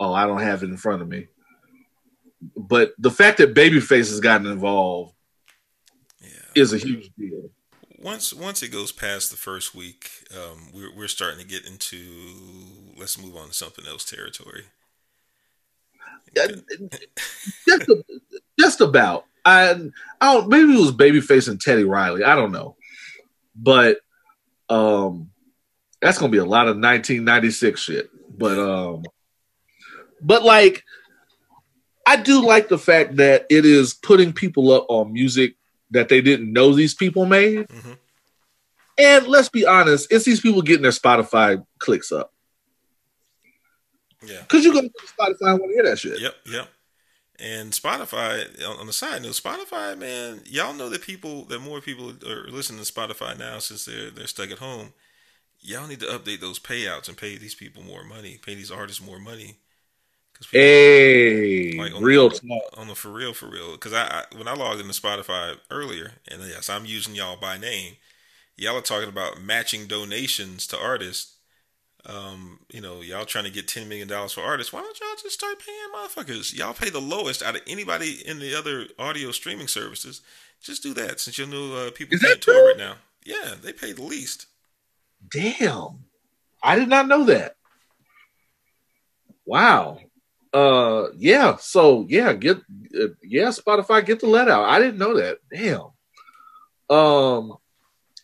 Oh, 0.03 0.15
I 0.15 0.27
don't 0.27 0.41
have 0.41 0.63
it 0.63 0.71
in 0.71 0.79
front 0.79 1.03
of 1.03 1.09
me. 1.09 1.27
But 2.57 2.93
the 2.99 3.11
fact 3.11 3.39
that 3.39 3.55
Babyface 3.55 4.09
has 4.11 4.21
gotten 4.21 4.47
involved 4.47 5.15
Yeah. 6.23 6.29
is 6.55 6.73
a 6.73 6.79
huge 6.79 7.11
deal. 7.19 7.51
Once 7.99 8.33
once 8.33 8.63
it 8.63 8.69
goes 8.73 8.93
past 8.93 9.31
the 9.31 9.37
first 9.37 9.75
week, 9.75 10.11
um, 10.35 10.69
we're 10.73 10.95
we're 10.95 11.09
starting 11.09 11.39
to 11.39 11.47
get 11.47 11.67
into 11.67 11.99
let's 12.97 13.21
move 13.21 13.37
on 13.37 13.49
to 13.49 13.55
something 13.55 13.87
else 13.87 14.05
territory. 14.05 14.65
just, 17.67 17.93
just 18.59 18.81
about. 18.81 19.25
I, 19.45 19.71
I 20.21 20.35
don't. 20.35 20.49
Maybe 20.49 20.75
it 20.75 20.81
was 20.81 20.93
Babyface 20.93 21.49
and 21.49 21.61
Teddy 21.61 21.85
Riley. 21.85 22.25
I 22.25 22.37
don't 22.37 22.53
know, 22.53 22.77
but 23.57 23.99
um, 24.69 25.31
that's 26.01 26.19
gonna 26.19 26.31
be 26.33 26.39
a 26.39 26.45
lot 26.45 26.69
of 26.69 26.77
1996 26.77 27.81
shit. 27.81 28.11
But 28.39 28.59
um, 28.59 29.03
but 30.21 30.43
like, 30.43 30.85
I 32.07 32.17
do 32.17 32.45
like 32.45 32.69
the 32.69 32.79
fact 32.79 33.17
that 33.17 33.47
it 33.51 33.65
is 33.65 33.95
putting 33.95 34.33
people 34.33 34.73
up 34.73 34.87
on 34.89 35.13
music 35.13 35.55
that 35.91 36.09
they 36.09 36.21
didn't 36.21 36.53
know 36.53 36.73
these 36.73 36.95
people 36.95 37.27
made. 37.27 37.67
Mhm. 37.69 37.99
And 38.99 39.27
let's 39.27 39.49
be 39.49 39.65
honest, 39.67 40.11
it's 40.11 40.25
these 40.25 40.41
people 40.41 40.63
getting 40.63 40.83
their 40.83 40.91
Spotify 40.93 41.65
clicks 41.79 42.13
up 42.13 42.33
Yeah. 44.23 44.43
because 44.43 44.65
you 44.65 44.73
go 44.73 44.83
to 44.83 44.89
Spotify 44.89 45.53
and 45.53 45.61
want 45.61 45.71
to 45.71 45.75
hear 45.75 45.85
that 45.85 45.99
shit. 45.99 46.21
Yep. 46.21 46.35
Yep. 46.47 46.69
And 47.39 47.73
Spotify, 47.73 48.63
on 48.69 48.77
on 48.79 48.87
the 48.87 48.93
side 48.93 49.23
note, 49.23 49.33
Spotify, 49.33 49.97
man, 49.97 50.43
y'all 50.45 50.75
know 50.75 50.91
that 50.91 51.01
people, 51.01 51.45
that 51.47 51.61
more 51.61 51.81
people 51.81 52.11
are 52.29 52.49
listening 52.51 52.85
to 52.85 52.93
Spotify 52.93 53.39
now 53.39 53.59
since 53.59 53.87
they're 53.87 54.11
they're 54.11 54.27
stuck 54.27 54.51
at 54.51 54.59
home. 54.59 54.93
Y'all 55.61 55.87
need 55.87 56.01
to 56.01 56.07
update 56.07 56.41
those 56.41 56.59
payouts 56.59 57.09
and 57.09 57.17
pay 57.17 57.37
these 57.39 57.55
people 57.55 57.83
more 57.83 58.05
money, 58.05 58.39
pay 58.45 58.55
these 58.55 58.71
artists 58.71 59.01
more 59.03 59.19
money. 59.19 59.59
Hey, 60.51 61.79
Like 61.79 61.95
on 61.95 62.03
real 62.03 62.29
the- 62.31 62.37
talk. 62.41 62.79
on 62.79 62.89
the 62.89 62.95
for 62.95 63.11
real, 63.11 63.33
for 63.35 63.47
real. 63.47 63.73
Because 63.73 63.93
I, 63.93 64.07
I 64.33 64.37
when 64.37 64.49
I 64.49 64.55
logged 64.55 64.81
into 64.81 64.93
Spotify 64.99 65.57
earlier, 65.71 66.13
and 66.29 66.43
yes, 66.43 66.69
I'm 66.71 66.87
using 66.87 67.15
y'all 67.15 67.37
by 67.37 67.59
name. 67.59 67.97
Y'all 68.57 68.77
are 68.77 68.83
talking 68.83 69.09
about 69.09 69.41
matching 69.43 69.87
donations 69.87 70.67
to 70.69 70.79
artists. 70.79 71.37
Um, 72.07 72.61
you 72.71 72.81
know, 72.81 73.03
y'all 73.03 73.27
trying 73.27 73.45
to 73.45 73.51
get 73.51 73.69
ten 73.69 73.89
million 73.89 74.09
dollars 74.09 74.33
for 74.33 74.41
artists. 74.41 74.73
Why 74.73 74.81
don't 74.81 74.99
y'all 74.99 75.09
just 75.23 75.35
start 75.39 75.57
paying 75.59 75.79
motherfuckers? 75.95 76.55
Y'all 76.57 76.73
pay 76.75 76.91
the 76.91 77.01
lowest 77.01 77.43
out 77.43 77.57
of 77.57 77.63
anybody 77.67 78.27
in 78.27 78.39
the 78.39 78.55
other 78.55 78.87
audio 78.99 79.31
streaming 79.33 79.69
services. 79.69 80.23
Just 80.63 80.83
do 80.83 80.95
that 80.95 81.21
since 81.21 81.39
you 81.39 81.47
know 81.47 81.75
uh, 81.75 81.91
people 81.91 82.15
Is 82.17 82.23
can't 82.23 82.41
tour 82.41 82.69
right 82.69 82.79
now. 82.79 82.95
Yeah, 83.25 83.55
they 83.63 83.73
pay 83.73 83.93
the 83.93 84.03
least. 84.03 84.47
Damn. 85.31 86.05
I 86.63 86.77
did 86.77 86.89
not 86.89 87.09
know 87.09 87.25
that. 87.25 87.57
Wow. 89.45 89.99
Uh 90.53 91.07
yeah, 91.17 91.57
so 91.57 92.07
yeah, 92.09 92.33
get 92.33 92.59
uh, 92.59 93.09
yeah, 93.23 93.49
Spotify 93.49 94.05
get 94.05 94.21
the 94.21 94.27
let 94.27 94.49
out. 94.49 94.65
I 94.65 94.79
didn't 94.81 94.99
know 94.99 95.17
that. 95.17 95.39
Damn. 95.53 96.97
Um 96.97 97.57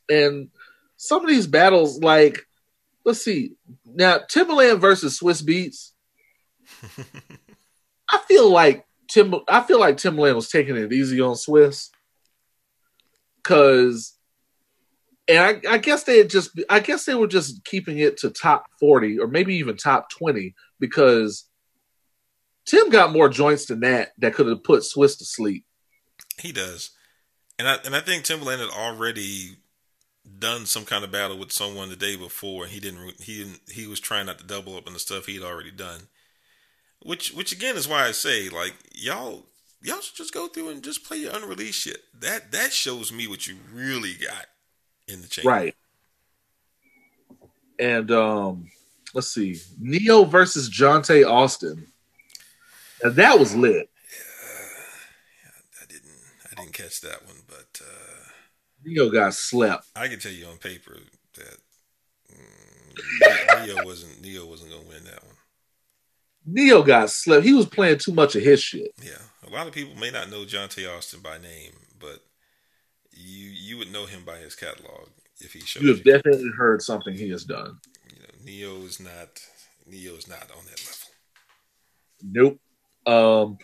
and 0.08 0.48
some 0.96 1.22
of 1.22 1.28
these 1.28 1.46
battles 1.46 2.00
like 2.00 2.46
let's 3.04 3.22
see. 3.22 3.52
Now 3.84 4.18
Timbaland 4.18 4.80
versus 4.80 5.20
Swizz 5.20 5.44
Beatz. 5.44 5.92
I 8.10 8.18
feel 8.26 8.50
like 8.50 8.84
Tim 9.08 9.34
I 9.48 9.62
feel 9.62 9.78
like 9.78 9.96
Timbaland 9.96 10.34
was 10.34 10.50
taking 10.50 10.76
it 10.76 10.92
easy 10.92 11.20
on 11.20 11.34
Swizz. 11.34 11.90
Cause 13.44 14.16
and 15.28 15.38
I, 15.38 15.74
I 15.74 15.78
guess 15.78 16.04
they 16.04 16.18
had 16.18 16.30
just 16.30 16.58
I 16.68 16.80
guess 16.80 17.04
they 17.04 17.14
were 17.14 17.26
just 17.26 17.64
keeping 17.64 17.98
it 17.98 18.16
to 18.18 18.30
top 18.30 18.66
40 18.80 19.18
or 19.18 19.26
maybe 19.26 19.56
even 19.56 19.76
top 19.76 20.10
20 20.10 20.54
because 20.78 21.44
Tim 22.66 22.90
got 22.90 23.12
more 23.12 23.28
joints 23.28 23.66
than 23.66 23.80
that 23.80 24.12
that 24.18 24.34
could 24.34 24.48
have 24.48 24.64
put 24.64 24.82
Swizz 24.82 25.18
to 25.18 25.24
sleep. 25.24 25.64
He 26.38 26.52
does, 26.52 26.90
and 27.58 27.68
I 27.68 27.76
and 27.84 27.94
I 27.94 28.00
think 28.00 28.24
Timbaland 28.24 28.58
had 28.58 28.70
already 28.70 29.56
done 30.38 30.66
some 30.66 30.84
kind 30.84 31.04
of 31.04 31.12
battle 31.12 31.38
with 31.38 31.52
someone 31.52 31.88
the 31.88 31.96
day 31.96 32.16
before, 32.16 32.64
and 32.64 32.72
he 32.72 32.80
didn't. 32.80 33.20
He 33.20 33.38
didn't. 33.38 33.60
He 33.70 33.86
was 33.86 34.00
trying 34.00 34.26
not 34.26 34.38
to 34.38 34.46
double 34.46 34.76
up 34.76 34.86
on 34.86 34.92
the 34.92 34.98
stuff 34.98 35.26
he'd 35.26 35.42
already 35.42 35.70
done. 35.70 36.08
Which, 37.02 37.32
which 37.32 37.52
again 37.52 37.76
is 37.76 37.86
why 37.86 38.06
I 38.06 38.12
say, 38.12 38.48
like 38.48 38.74
y'all, 38.92 39.46
y'all 39.82 40.00
should 40.00 40.16
just 40.16 40.34
go 40.34 40.48
through 40.48 40.70
and 40.70 40.82
just 40.82 41.04
play 41.04 41.18
your 41.18 41.34
unreleased 41.34 41.80
shit. 41.80 42.02
That 42.20 42.52
that 42.52 42.72
shows 42.72 43.12
me 43.12 43.26
what 43.26 43.46
you 43.46 43.56
really 43.72 44.14
got 44.14 44.46
in 45.06 45.22
the 45.22 45.28
chamber. 45.28 45.50
Right. 45.50 45.74
And 47.78 48.10
um 48.10 48.70
let's 49.14 49.28
see. 49.28 49.60
Ne-Yo 49.78 50.24
versus 50.24 50.70
Johntá 50.70 51.28
Austin. 51.28 51.86
And 53.02 53.14
that 53.16 53.38
was 53.38 53.54
lit. 53.54 53.88
Yeah, 55.44 55.50
I 55.82 55.86
didn't. 55.86 56.10
I 56.50 56.54
didn't 56.62 56.72
catch 56.74 57.00
that 57.02 57.24
one, 57.26 57.36
but 57.46 57.80
uh, 57.82 58.28
Ne-Yo 58.84 59.10
got 59.10 59.34
slept. 59.34 59.86
I 59.94 60.08
can 60.08 60.18
tell 60.18 60.32
you 60.32 60.46
on 60.46 60.56
paper 60.58 60.96
that 61.34 61.58
mm, 62.32 63.66
Ne-Yo 63.66 63.76
wasn't 63.84 64.22
Ne-Yo 64.22 64.46
wasn't 64.46 64.70
gonna 64.70 64.88
win 64.88 65.04
that 65.04 65.22
one. 65.24 65.34
Ne-Yo 66.46 66.82
got 66.82 67.10
slept. 67.10 67.44
He 67.44 67.52
was 67.52 67.66
playing 67.66 67.98
too 67.98 68.14
much 68.14 68.36
of 68.36 68.42
his 68.42 68.62
shit. 68.62 68.92
Yeah, 69.02 69.18
a 69.46 69.50
lot 69.50 69.66
of 69.66 69.72
people 69.74 69.96
may 69.96 70.10
not 70.10 70.30
know 70.30 70.44
Johntá 70.44 70.96
Austin 70.96 71.20
by 71.20 71.38
name, 71.38 71.72
but 71.98 72.20
you 73.12 73.48
you 73.50 73.76
would 73.78 73.92
know 73.92 74.06
him 74.06 74.22
by 74.24 74.38
his 74.38 74.54
catalog 74.54 75.08
if 75.40 75.52
he 75.52 75.60
showed 75.60 75.82
You 75.82 75.88
you. 75.90 75.94
have 75.96 76.04
definitely 76.04 76.50
heard 76.56 76.80
something 76.82 77.14
he 77.14 77.30
has 77.30 77.44
done. 77.44 77.78
You 78.14 78.20
know, 78.20 78.44
Ne-Yo 78.44 78.86
is 78.86 79.00
not 79.00 79.40
Ne-Yo 79.86 80.14
is 80.14 80.28
not 80.28 80.42
on 80.56 80.64
that 80.66 80.80
level. 80.84 81.08
Nope. 82.22 82.60
Um 83.06 83.58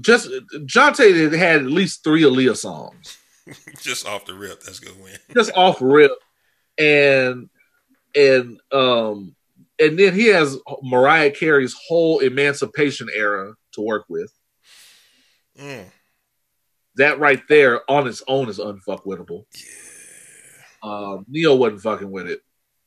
just 0.00 0.28
Johntá 0.66 1.32
had 1.36 1.60
at 1.62 1.66
least 1.66 2.02
three 2.02 2.22
Aaliyah 2.22 2.56
songs. 2.56 3.18
Just 3.80 4.08
off 4.08 4.24
the 4.24 4.34
rip, 4.34 4.60
that's 4.62 4.80
gonna 4.80 5.00
win. 5.00 5.16
just 5.34 5.52
off 5.54 5.78
rip 5.80 6.10
and 6.78 7.48
and 8.16 8.58
um 8.72 9.36
and 9.78 9.96
then 9.96 10.14
he 10.14 10.26
has 10.28 10.58
Mariah 10.82 11.30
Carey's 11.30 11.76
whole 11.86 12.18
emancipation 12.18 13.08
era 13.14 13.54
to 13.74 13.80
work 13.82 14.06
with. 14.08 14.32
Mm, 15.60 15.84
That 16.96 17.20
right 17.20 17.40
there 17.48 17.88
on 17.88 18.08
its 18.08 18.22
own 18.26 18.48
is 18.48 18.58
unfuckwittable. 18.58 19.44
yeah, 19.54 20.62
Um 20.82 21.24
Ne-Yo 21.28 21.54
wasn't 21.54 21.82
fucking 21.82 22.10
with 22.10 22.26
it. 22.26 22.40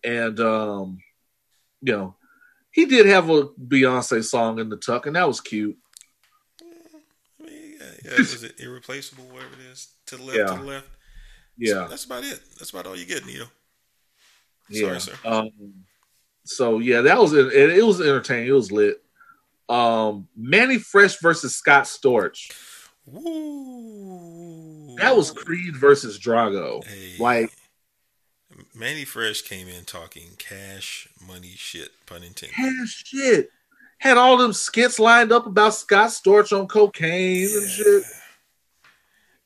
And 0.04 0.38
um 0.42 1.00
you 1.82 1.94
know, 1.94 2.16
he 2.72 2.86
did 2.86 3.06
have 3.06 3.30
a 3.30 3.46
Beyonce 3.48 4.26
song 4.26 4.60
in 4.60 4.68
the 4.68 4.76
tuck 4.76 5.06
and 5.06 5.16
that 5.16 5.26
was 5.28 5.40
cute. 5.40 5.78
I 6.62 6.66
mean, 7.46 7.76
yeah, 7.80 7.86
yeah 7.99 7.99
is 8.18 8.44
it 8.44 8.60
irreplaceable? 8.60 9.26
Whatever 9.26 9.54
it 9.54 9.72
is, 9.72 9.90
to 10.08 10.18
the 10.18 10.24
left, 10.24 10.38
Yeah. 10.38 10.46
to 10.46 10.54
the 10.62 10.68
left. 10.68 10.88
Yeah. 11.58 11.88
that's 11.90 12.06
about 12.06 12.24
it. 12.24 12.40
That's 12.58 12.70
about 12.70 12.88
all 12.88 12.96
you 12.98 13.06
get, 13.06 13.26
Ne-Yo. 13.26 13.46
Yeah. 14.70 14.98
Sorry, 15.00 15.00
sir. 15.02 15.14
Um, 15.26 15.50
so 16.46 16.80
yeah, 16.80 17.02
that 17.02 17.18
was 17.20 17.34
it. 17.34 17.48
It 17.54 17.86
was 17.86 18.00
entertaining. 18.02 18.48
It 18.48 18.52
was 18.54 18.72
lit. 18.72 19.02
Um, 19.68 20.28
Mannie 20.36 20.80
Fresh 20.80 21.20
versus 21.22 21.54
Scott 21.56 21.84
Storch. 21.86 22.52
Woo! 23.06 24.96
That 24.98 25.16
was 25.16 25.32
Creed 25.32 25.76
versus 25.76 26.20
Drago. 26.20 26.84
Hey, 26.86 27.16
Like, 27.20 27.52
Mannie 28.76 29.06
Fresh 29.06 29.42
came 29.44 29.68
in 29.68 29.86
talking 29.86 30.32
cash 30.38 31.08
money 31.26 31.54
shit, 31.56 31.92
pun 32.06 32.24
intended. 32.24 32.58
man, 32.58 32.86
shit. 32.88 33.52
Had 34.00 34.18
all 34.18 34.38
them 34.38 34.54
skits 34.54 34.98
lined 34.98 35.32
up 35.32 35.46
about 35.46 35.74
Scott 35.74 36.10
Storch 36.10 36.58
on 36.58 36.68
cocaine 36.68 37.50
and 37.54 37.70
shit. 37.70 38.04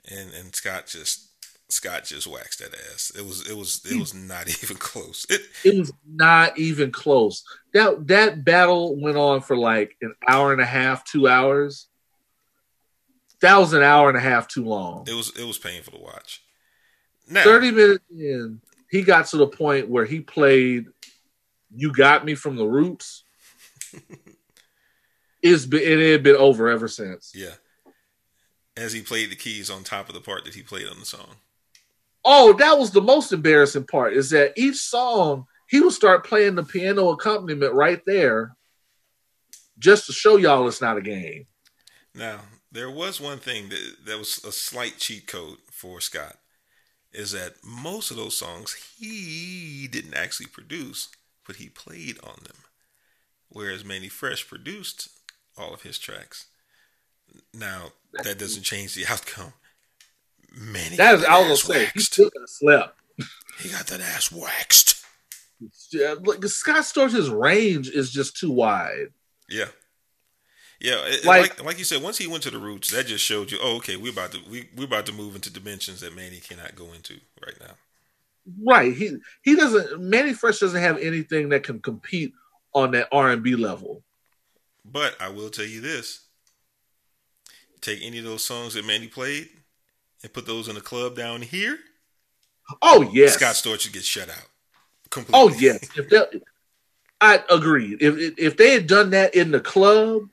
And 0.10 0.32
and 0.34 0.56
Scott 0.56 0.88
just 0.88 1.30
Scott 1.70 2.06
just 2.06 2.28
waxed 2.28 2.60
that 2.60 2.74
ass. 2.92 3.12
It 3.18 3.26
was 3.26 3.50
it 3.50 3.58
was 3.58 3.82
it 3.86 3.94
hmm. 3.94 4.00
was 4.00 4.14
not 4.14 4.48
even 4.64 4.78
close. 4.78 5.26
It 5.30 5.42
It 5.64 5.78
was 5.78 5.92
not 6.08 6.58
even 6.58 6.92
close. 6.92 7.44
That 7.74 8.08
that 8.08 8.46
battle 8.46 8.96
went 8.96 9.18
on 9.18 9.42
for 9.42 9.58
like 9.58 9.98
an 10.02 10.16
hour 10.28 10.54
and 10.54 10.62
a 10.62 10.66
half, 10.66 11.04
two 11.04 11.28
hours. 11.28 11.88
That 13.42 13.58
was 13.58 13.74
an 13.74 13.84
hour 13.84 14.08
and 14.08 14.18
a 14.18 14.22
half 14.22 14.48
too 14.48 14.64
long. 14.64 15.06
it 15.08 15.14
was 15.14 15.38
it 15.38 15.46
was 15.46 15.58
painful 15.58 15.98
to 15.98 16.04
watch. 16.04 16.44
Now 17.28 17.44
30 17.44 17.72
minutes 17.72 18.04
in, 18.12 18.62
he 18.90 19.02
got 19.02 19.26
to 19.28 19.38
the 19.38 19.48
point 19.48 19.90
where 19.90 20.06
he 20.06 20.20
played 20.20 20.88
You 21.76 21.92
Got 21.92 22.26
Me 22.26 22.36
from 22.36 22.56
the 22.56 22.66
Roots. 22.66 23.24
it's 25.44 25.66
been, 25.66 25.82
it 25.84 26.12
had 26.12 26.24
been 26.24 26.38
over 26.38 26.70
ever 26.70 26.88
since. 26.88 27.32
yeah. 27.36 27.56
As 28.76 28.94
he 28.94 29.02
played 29.02 29.30
the 29.30 29.36
keys 29.36 29.70
on 29.70 29.84
top 29.84 30.10
of 30.10 30.16
the 30.16 30.22
part 30.22 30.46
that 30.46 30.56
he 30.56 30.64
played 30.64 30.88
on 30.88 31.00
the 31.00 31.06
song. 31.06 31.36
Oh, 32.26 32.54
that 32.54 32.80
was 32.80 32.90
the 32.90 33.02
most 33.02 33.32
embarrassing 33.32 33.86
part 33.86 34.14
is 34.14 34.32
that 34.32 34.54
each 34.56 34.78
song 34.78 35.46
he 35.70 35.80
would 35.80 35.94
start 35.94 36.26
playing 36.26 36.56
the 36.56 36.64
piano 36.64 37.10
accompaniment 37.10 37.74
right 37.74 38.02
there 38.06 38.56
just 39.78 40.08
to 40.08 40.14
show 40.14 40.38
y'all 40.38 40.68
it's 40.68 40.82
not 40.82 40.98
a 40.98 41.02
game. 41.02 41.46
Now, 42.16 42.40
there 42.72 42.90
was 42.90 43.20
one 43.20 43.40
thing 43.40 43.70
that 43.70 43.98
that 44.06 44.18
was 44.18 44.44
a 44.44 44.52
slight 44.52 44.98
cheat 44.98 45.28
code 45.28 45.58
for 45.70 46.02
Scott 46.02 46.38
is 47.12 47.32
that 47.32 47.54
most 47.64 48.10
of 48.10 48.18
those 48.18 48.36
songs 48.36 48.76
he 48.98 49.88
didn't 49.92 50.16
actually 50.16 50.48
produce, 50.48 51.10
but 51.46 51.58
he 51.58 51.70
played 51.70 52.18
on 52.24 52.38
them. 52.44 52.56
Whereas 53.50 53.86
Mannie 53.86 54.10
Fresh 54.10 54.48
produced 54.48 55.10
all 55.58 55.74
of 55.74 55.82
his 55.84 55.98
tracks. 56.00 56.48
Now 57.54 57.92
that 58.24 58.38
doesn't 58.40 58.64
change 58.64 58.96
the 58.96 59.06
outcome. 59.08 59.54
Mannie, 60.56 60.98
That 60.98 61.16
is, 61.16 61.22
got 61.22 61.32
I 61.32 61.50
was 61.50 61.60
ass 61.62 61.68
gonna 61.68 61.80
say, 61.80 61.86
he 61.86 61.92
waxed. 61.98 62.14
still 62.14 62.30
got 62.30 62.50
slept. 62.50 63.00
He 63.60 63.70
got 63.70 63.88
that 63.88 64.02
ass 64.02 64.32
waxed. 64.32 65.04
Yeah, 65.92 66.16
look, 66.22 66.44
Scott 66.46 66.86
Storch's 66.86 67.30
range 67.30 67.90
is 67.90 68.12
just 68.12 68.38
too 68.38 68.52
wide. 68.52 69.08
Yeah. 69.50 69.70
Yeah, 70.80 71.06
it- 71.06 71.24
Like- 71.26 71.58
like, 71.58 71.64
like 71.64 71.80
you 71.80 71.86
said, 71.86 72.02
once 72.04 72.18
he 72.18 72.28
went 72.28 72.44
to 72.44 72.52
the 72.52 72.60
roots, 72.60 72.92
that 72.92 73.08
just 73.08 73.24
showed 73.24 73.52
you, 73.52 73.58
oh, 73.62 73.78
okay, 73.78 73.96
we're 73.96 74.12
about 74.12 74.32
to 74.34 74.40
we 74.50 74.70
we're 74.76 74.84
about 74.86 75.06
to 75.08 75.12
move 75.14 75.36
into 75.36 75.50
dimensions 75.50 76.02
that 76.02 76.16
Mannie 76.16 76.40
cannot 76.42 76.76
go 76.76 76.92
into 76.94 77.20
right 77.46 77.56
now. 77.60 77.76
Right. 78.64 78.94
He 78.96 79.18
he 79.42 79.56
doesn't 79.56 80.00
Mannie 80.02 80.34
Fresh 80.34 80.60
doesn't 80.60 80.82
have 80.82 80.98
anything 81.00 81.50
that 81.50 81.64
can 81.64 81.80
compete 81.80 82.34
on 82.74 82.92
that 82.92 83.08
R 83.12 83.32
and 83.32 83.42
B 83.42 83.56
level. 83.56 84.04
But 84.86 85.16
I 85.20 85.30
will 85.30 85.50
tell 85.50 85.66
you 85.66 85.82
this: 85.82 86.22
take 87.82 88.00
any 88.02 88.20
of 88.20 88.26
those 88.26 88.44
songs 88.44 88.74
that 88.74 88.86
Mannie 88.86 89.08
played 89.08 89.50
and 90.22 90.32
put 90.34 90.46
those 90.46 90.68
in 90.68 90.78
a 90.78 90.82
club 90.82 91.16
down 91.16 91.42
here, 91.42 91.78
Oh 92.82 93.10
yes. 93.14 93.34
Scott 93.36 93.56
Storch 93.56 93.86
would 93.86 93.94
get 93.94 94.04
shut 94.04 94.30
out. 94.30 94.48
Completely. 95.10 95.40
Oh 95.42 95.50
yes. 95.60 95.88
If 95.96 96.42
I 97.22 97.44
agree. 97.50 97.98
If 98.00 98.18
if- 98.18 98.34
if 98.38 98.58
they 98.58 98.74
had 98.74 98.88
done 98.88 99.12
that 99.12 99.36
in 99.36 99.52
the 99.52 99.60
club, 99.60 100.24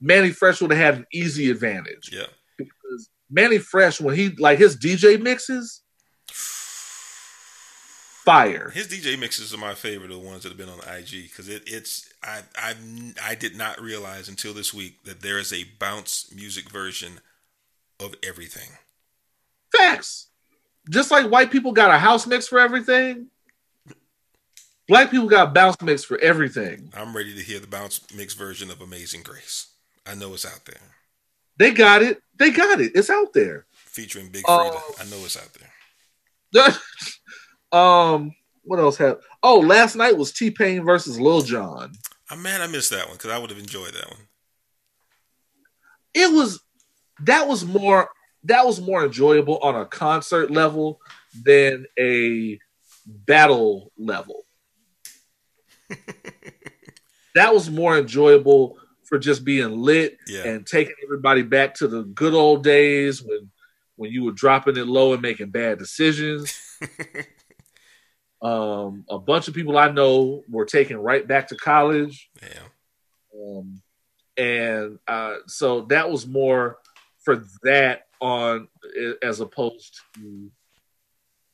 Mannie 0.00 0.30
Fresh 0.32 0.60
would 0.60 0.70
have 0.70 0.80
had 0.80 0.94
an 0.96 1.06
easy 1.12 1.50
advantage. 1.50 2.10
Yeah. 2.12 2.26
Because 2.56 3.10
Mannie 3.30 3.58
Fresh, 3.58 4.00
when 4.00 4.14
he 4.16 4.30
like 4.30 4.58
his 4.58 4.76
DJ 4.76 5.20
mixes, 5.20 5.81
fire. 8.24 8.70
His 8.70 8.86
DJ 8.88 9.18
mixes 9.18 9.52
are 9.52 9.58
my 9.58 9.74
favorite 9.74 10.10
of 10.10 10.22
the 10.22 10.26
ones 10.26 10.42
that 10.42 10.50
have 10.50 10.58
been 10.58 10.68
on 10.68 10.78
IG 10.78 11.24
because 11.28 11.48
it, 11.48 11.62
it's 11.66 12.12
I 12.22 12.40
I 12.56 12.74
I 13.24 13.34
did 13.34 13.56
not 13.56 13.80
realize 13.80 14.28
until 14.28 14.54
this 14.54 14.72
week 14.72 15.02
that 15.04 15.22
there 15.22 15.38
is 15.38 15.52
a 15.52 15.64
bounce 15.78 16.32
music 16.34 16.70
version 16.70 17.20
of 17.98 18.14
everything. 18.22 18.70
Facts. 19.76 20.28
Just 20.90 21.10
like 21.10 21.30
white 21.30 21.50
people 21.50 21.72
got 21.72 21.90
a 21.94 21.98
house 21.98 22.26
mix 22.26 22.46
for 22.48 22.58
everything, 22.58 23.28
black 24.88 25.10
people 25.10 25.28
got 25.28 25.54
bounce 25.54 25.80
mix 25.80 26.02
for 26.04 26.18
everything. 26.18 26.92
I'm 26.96 27.14
ready 27.16 27.34
to 27.34 27.42
hear 27.42 27.60
the 27.60 27.66
bounce 27.68 28.00
mix 28.14 28.34
version 28.34 28.70
of 28.70 28.80
Amazing 28.80 29.22
Grace. 29.22 29.68
I 30.06 30.14
know 30.16 30.34
it's 30.34 30.44
out 30.44 30.64
there, 30.64 30.80
They 31.56 31.70
got 31.70 32.02
it. 32.02 32.20
They 32.36 32.50
got 32.50 32.80
it. 32.80 32.92
It's 32.96 33.10
out 33.10 33.32
there. 33.32 33.66
featuring 33.72 34.28
Big. 34.28 34.44
Frida. 34.44 34.76
Um, 34.76 34.82
I 35.00 35.04
know 35.04 35.18
it's 35.24 35.36
out 35.36 35.50
there. 35.54 35.68
um, 37.72 38.34
what 38.64 38.78
else 38.78 38.96
happened? 38.96 39.24
Oh, 39.42 39.58
last 39.60 39.96
night 39.96 40.16
was 40.16 40.32
T 40.32 40.50
Pain 40.50 40.84
versus 40.84 41.18
Lil 41.18 41.42
Jon. 41.42 41.92
I'm 42.30 42.42
mad 42.42 42.60
I 42.60 42.66
missed 42.66 42.90
that 42.90 43.06
one 43.08 43.16
because 43.16 43.30
I 43.30 43.38
would 43.38 43.50
have 43.50 43.58
enjoyed 43.58 43.92
that 43.94 44.08
one. 44.10 44.20
It 46.14 46.32
was 46.32 46.60
that 47.20 47.48
was 47.48 47.64
more 47.64 48.08
that 48.44 48.66
was 48.66 48.80
more 48.80 49.04
enjoyable 49.04 49.58
on 49.58 49.74
a 49.76 49.86
concert 49.86 50.50
level 50.50 51.00
than 51.44 51.86
a 51.98 52.58
battle 53.06 53.92
level. 53.98 54.44
that 57.34 57.52
was 57.52 57.70
more 57.70 57.98
enjoyable 57.98 58.78
for 59.04 59.18
just 59.18 59.44
being 59.44 59.76
lit 59.78 60.16
Yeah. 60.26 60.44
and 60.44 60.66
taking 60.66 60.94
everybody 61.04 61.42
back 61.42 61.74
to 61.76 61.88
the 61.88 62.02
good 62.02 62.34
old 62.34 62.62
days 62.64 63.22
when 63.22 63.50
when 63.96 64.10
you 64.10 64.24
were 64.24 64.32
dropping 64.32 64.76
it 64.76 64.86
low 64.86 65.12
and 65.12 65.22
making 65.22 65.50
bad 65.50 65.78
decisions. 65.78 66.58
um, 68.42 69.04
a 69.08 69.18
bunch 69.18 69.46
of 69.48 69.54
people 69.54 69.78
I 69.78 69.90
know 69.90 70.42
were 70.50 70.64
taken 70.64 70.96
right 70.96 71.26
back 71.26 71.48
to 71.48 71.56
college, 71.56 72.28
Yeah. 72.42 72.64
um, 73.40 73.80
and 74.36 74.98
uh, 75.06 75.36
so 75.46 75.82
that 75.82 76.10
was 76.10 76.26
more 76.26 76.78
for 77.24 77.44
that 77.62 78.06
on 78.20 78.68
as 79.22 79.40
opposed 79.40 80.00
to 80.14 80.50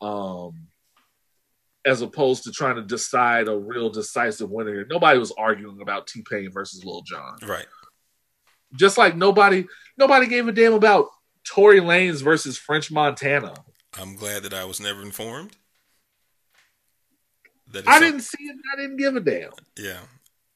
um 0.07 0.68
as 1.84 2.03
opposed 2.03 2.45
to 2.45 2.53
trying 2.53 2.76
to 2.76 2.82
decide 2.82 3.49
a 3.49 3.57
real 3.57 3.89
decisive 3.89 4.51
winner. 4.51 4.72
here. 4.74 4.86
Nobody 4.89 5.18
was 5.18 5.32
arguing 5.32 5.80
about 5.80 6.07
T 6.07 6.22
Pain 6.30 6.51
versus 6.51 6.84
Lil 6.84 7.03
Jon. 7.03 7.39
Right. 7.47 7.66
Just 8.74 8.99
like 8.99 9.16
nobody 9.16 9.66
nobody 9.97 10.26
gave 10.26 10.47
a 10.49 10.53
damn 10.53 10.74
about 10.74 11.07
Tory 11.45 11.80
Lanez 11.80 12.22
versus 12.22 12.59
French 12.59 12.91
Montana. 12.91 13.55
I'm 13.99 14.16
glad 14.16 14.43
that 14.43 14.53
I 14.53 14.64
was 14.64 14.80
never 14.80 15.01
informed. 15.03 15.57
That 17.73 17.87
I 17.87 18.01
didn't 18.01 18.21
see 18.21 18.45
it. 18.45 18.57
I 18.73 18.81
didn't 18.81 18.97
give 18.97 19.16
a 19.16 19.21
damn. 19.21 19.51
Yeah. 19.79 19.99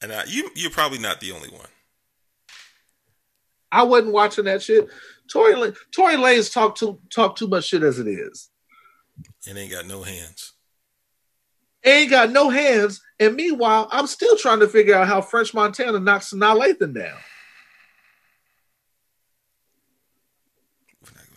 And 0.00 0.12
I, 0.12 0.24
you 0.24 0.50
you're 0.54 0.70
probably 0.70 0.98
not 0.98 1.20
the 1.20 1.32
only 1.32 1.48
one. 1.50 1.66
I 3.70 3.84
wasn't 3.84 4.12
watching 4.12 4.44
that 4.46 4.62
shit. 4.62 4.88
Tory 5.30 5.72
Tory 5.94 6.14
Lanez 6.14 6.52
talk 6.52 6.76
too 6.76 7.00
talk 7.14 7.36
too 7.36 7.48
much 7.48 7.66
shit 7.66 7.82
as 7.82 7.98
it 7.98 8.08
is. 8.08 8.50
And 9.48 9.58
ain't 9.58 9.70
got 9.70 9.86
no 9.86 10.02
hands. 10.02 10.52
Ain't 11.84 12.10
got 12.10 12.30
no 12.30 12.48
hands. 12.48 13.00
And 13.18 13.34
meanwhile, 13.34 13.88
I'm 13.90 14.06
still 14.06 14.36
trying 14.36 14.60
to 14.60 14.68
figure 14.68 14.94
out 14.94 15.08
how 15.08 15.20
French 15.20 15.52
Montana 15.52 15.98
knocks 15.98 16.32
Sanaa 16.32 16.58
Lathan 16.58 16.94
down. 16.94 17.18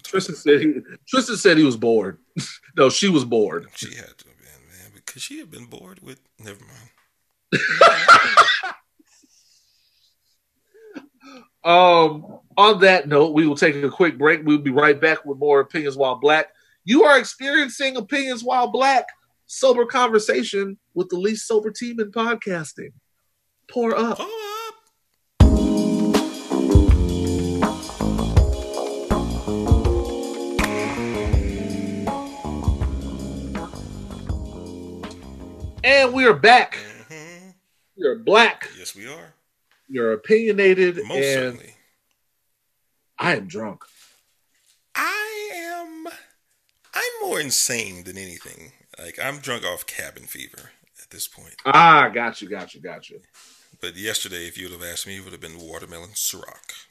Tristan 0.03 0.35
said 0.35 0.61
he 0.61 0.75
Tristan 1.07 1.37
said 1.37 1.57
he 1.57 1.63
was 1.63 1.77
bored. 1.77 2.19
no, 2.77 2.89
she 2.89 3.09
was 3.09 3.25
bored. 3.25 3.67
She 3.75 3.95
had 3.95 4.17
to 4.17 4.25
have 5.15 5.21
because 5.21 5.23
she 5.23 5.39
had 5.39 5.49
been 5.51 5.65
bored 5.65 6.01
with. 6.01 6.19
Never 6.39 6.59
mind. 6.65 7.61
Um, 11.63 12.41
on 12.57 12.81
that 12.81 13.07
note, 13.07 13.33
we 13.33 13.47
will 13.47 13.55
take 13.55 13.75
a 13.75 13.89
quick 13.89 14.19
break. 14.19 14.41
We'll 14.45 14.59
be 14.59 14.69
right 14.69 15.01
back 15.01 15.25
with 15.25 15.39
more 15.39 15.61
opinions 15.61 15.97
while 15.97 16.13
black. 16.13 16.49
You 16.83 17.05
are 17.05 17.17
experiencing 17.17 17.97
opinions 17.97 18.43
while 18.43 18.67
black. 18.67 19.07
Sober 19.47 19.87
conversation 19.87 20.77
with 20.93 21.09
the 21.09 21.17
least 21.17 21.47
sober 21.47 21.71
team 21.71 21.99
in 21.99 22.11
podcasting. 22.11 22.91
Pour 23.67 23.97
up. 23.97 24.21
And 35.85 36.13
we 36.13 36.25
are 36.25 36.33
back. 36.33 36.79
Mhm. 37.09 37.53
We 37.95 38.07
are 38.07 38.15
black. 38.15 38.71
Yes, 38.75 38.95
we 38.95 39.07
are. 39.07 39.35
You're 39.87 40.13
opinionated, 40.13 40.95
Most 41.05 41.11
and 41.11 41.23
certainly. 41.23 41.75
I 43.19 43.35
am 43.35 43.47
drunk. 43.47 43.83
I 44.95 45.51
am. 45.53 46.07
I'm 46.91 47.11
more 47.21 47.39
insane 47.39 48.03
than 48.03 48.17
anything. 48.17 48.71
Like 48.97 49.19
I'm 49.21 49.37
drunk 49.37 49.63
off 49.63 49.85
cabin 49.85 50.23
fever 50.23 50.71
at 51.03 51.11
this 51.11 51.27
point. 51.27 51.53
Ah, 51.67 52.09
got 52.09 52.41
you, 52.41 52.49
got 52.49 52.73
you, 52.73 52.81
got 52.81 53.07
you. 53.11 53.21
But 53.79 53.95
yesterday, 53.95 54.47
if 54.47 54.57
you 54.57 54.67
would 54.67 54.81
have 54.81 54.91
asked 54.91 55.05
me, 55.05 55.17
it 55.17 55.23
would 55.23 55.33
have 55.33 55.41
been 55.41 55.59
watermelon 55.59 56.13
Ciroc. 56.15 56.83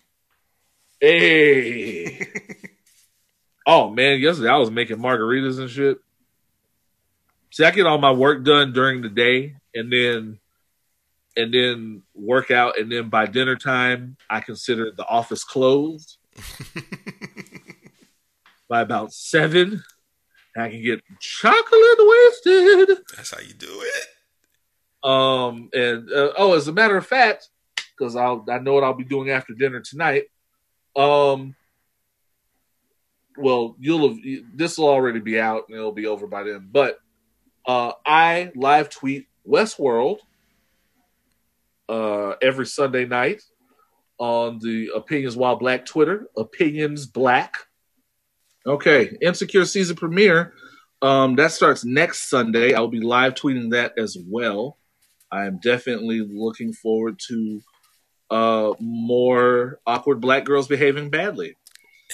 Hey. 1.01 2.29
oh 3.67 3.91
man, 3.91 4.21
yesterday 4.21 4.51
I 4.51 4.57
was 4.59 4.71
making 4.71 4.99
margaritas 4.99 5.59
and 5.59 5.69
shit. 5.69 5.99
See, 7.55 7.65
I 7.65 7.71
get 7.71 7.87
all 7.87 7.99
my 7.99 8.11
work 8.11 8.43
done 8.43 8.73
during 8.73 9.01
the 9.01 9.09
day 9.09 9.55
and 9.77 9.93
then 9.93 10.41
and 11.37 11.55
then 11.55 12.03
work 12.13 12.51
out 12.51 12.81
and 12.81 12.91
then 12.91 13.11
by 13.11 13.27
dinner 13.27 13.55
time 13.55 14.17
I 14.29 14.41
consider 14.41 14.91
the 14.91 15.07
office 15.07 15.45
closed. 15.45 16.19
by 18.69 18.81
about 18.81 19.13
seven, 19.13 19.85
I 20.57 20.69
can 20.69 20.83
get 20.83 21.01
chocolate 21.21 21.99
wasted. 22.01 22.99
That's 23.15 23.31
how 23.31 23.41
you 23.41 23.55
do 23.55 23.71
it. 23.71 25.09
Um, 25.09 25.71
and 25.73 26.11
uh, 26.11 26.33
oh, 26.37 26.57
as 26.57 26.67
a 26.67 26.73
matter 26.73 26.97
of 26.97 27.07
fact, 27.07 27.51
because 27.97 28.17
I'll 28.17 28.45
I 28.51 28.59
know 28.59 28.75
what 28.75 28.83
I'll 28.83 28.95
be 28.95 29.05
doing 29.05 29.31
after 29.31 29.55
dinner 29.55 29.79
tonight. 29.79 30.25
Um, 30.97 31.55
well, 33.37 33.77
you'll 33.79 34.09
have 34.09 34.19
this 34.53 34.77
will 34.77 34.89
already 34.89 35.21
be 35.21 35.39
out 35.39 35.67
and 35.69 35.79
it'll 35.79 35.93
be 35.93 36.07
over 36.07 36.27
by 36.27 36.43
then. 36.43 36.69
But 36.73 36.99
uh, 37.67 37.93
I 38.05 38.53
live 38.55 38.91
tweet 38.91 39.27
Westworld 39.49 40.19
uh, 41.89 42.35
every 42.43 42.67
Sunday 42.67 43.07
night 43.07 43.43
on 44.19 44.59
the 44.61 44.91
Opinions 44.95 45.37
While 45.37 45.57
Black 45.57 45.87
Twitter. 45.87 46.29
Opinions 46.37 47.07
Black. 47.07 47.55
Okay, 48.67 49.17
Insecure 49.21 49.65
season 49.65 49.97
premiere. 49.97 50.55
Um, 51.03 51.37
that 51.37 51.53
starts 51.53 51.85
next 51.85 52.31
Sunday. 52.31 52.73
I'll 52.73 52.89
be 52.89 53.01
live 53.01 53.35
tweeting 53.35 53.73
that 53.73 53.99
as 53.99 54.17
well. 54.27 54.79
I'm 55.31 55.59
definitely 55.59 56.21
looking 56.21 56.73
forward 56.73 57.19
to 57.29 57.63
uh, 58.31 58.73
more 58.81 59.81
awkward 59.87 60.21
black 60.21 60.45
girls 60.45 60.69
behaving 60.69 61.11
badly. 61.11 61.57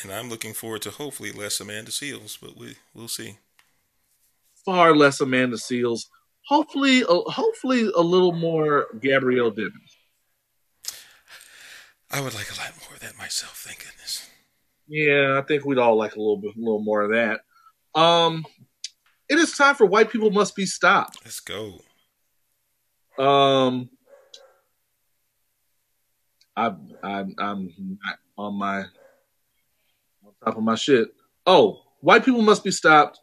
And 0.03 0.13
I'm 0.13 0.29
looking 0.29 0.55
forward 0.55 0.83
to 0.83 0.91
hopefully 0.91 1.31
less 1.31 1.61
Amanda 1.61 1.91
Seales, 1.91 2.39
but 2.41 2.57
we 2.57 2.77
we'll 2.95 3.09
see. 3.09 3.37
Far 4.65 4.95
less 4.95 5.21
Amanda 5.21 5.57
Seales. 5.57 6.07
Hopefully, 6.47 7.05
uh, 7.05 7.21
hopefully 7.27 7.91
a 7.97 8.01
little 8.01 8.33
more 8.33 8.87
Gabrielle 9.01 9.53
Dimmons. 9.53 9.97
I 12.11 12.21
would 12.21 12.35
like 12.35 12.51
a 12.51 12.59
lot 12.61 12.73
more 12.81 12.95
of 12.95 13.01
that 13.01 13.17
myself. 13.17 13.63
Thank 13.65 13.85
goodness. 13.87 14.29
Yeah, 14.89 15.39
I 15.39 15.43
think 15.43 15.65
we'd 15.65 15.79
all 15.79 15.97
like 15.97 16.17
a 16.17 16.19
little 16.19 16.37
bit, 16.39 16.57
a 16.57 16.59
little 16.59 16.83
more 16.83 17.03
of 17.03 17.13
that. 17.13 17.41
Um, 17.99 18.45
it 19.29 19.39
is 19.39 19.53
time 19.53 19.77
for 19.77 19.87
white 19.87 20.11
people 20.11 20.33
must 20.33 20.57
be 20.57 20.67
stopped. 20.67 21.19
Let's 21.25 21.39
go. 21.39 21.79
Um, 23.17 23.91
I, 26.57 26.75
I, 27.03 27.25
I'm 27.39 27.73
not 28.03 28.19
on 28.37 28.55
my 28.55 28.81
on 30.25 30.33
top 30.45 30.57
of 30.57 30.63
my 30.65 30.75
shit. 30.75 31.09
Oh, 31.47 31.83
white 32.01 32.25
people 32.25 32.43
must 32.43 32.65
be 32.65 32.73
stopped. 32.73 33.21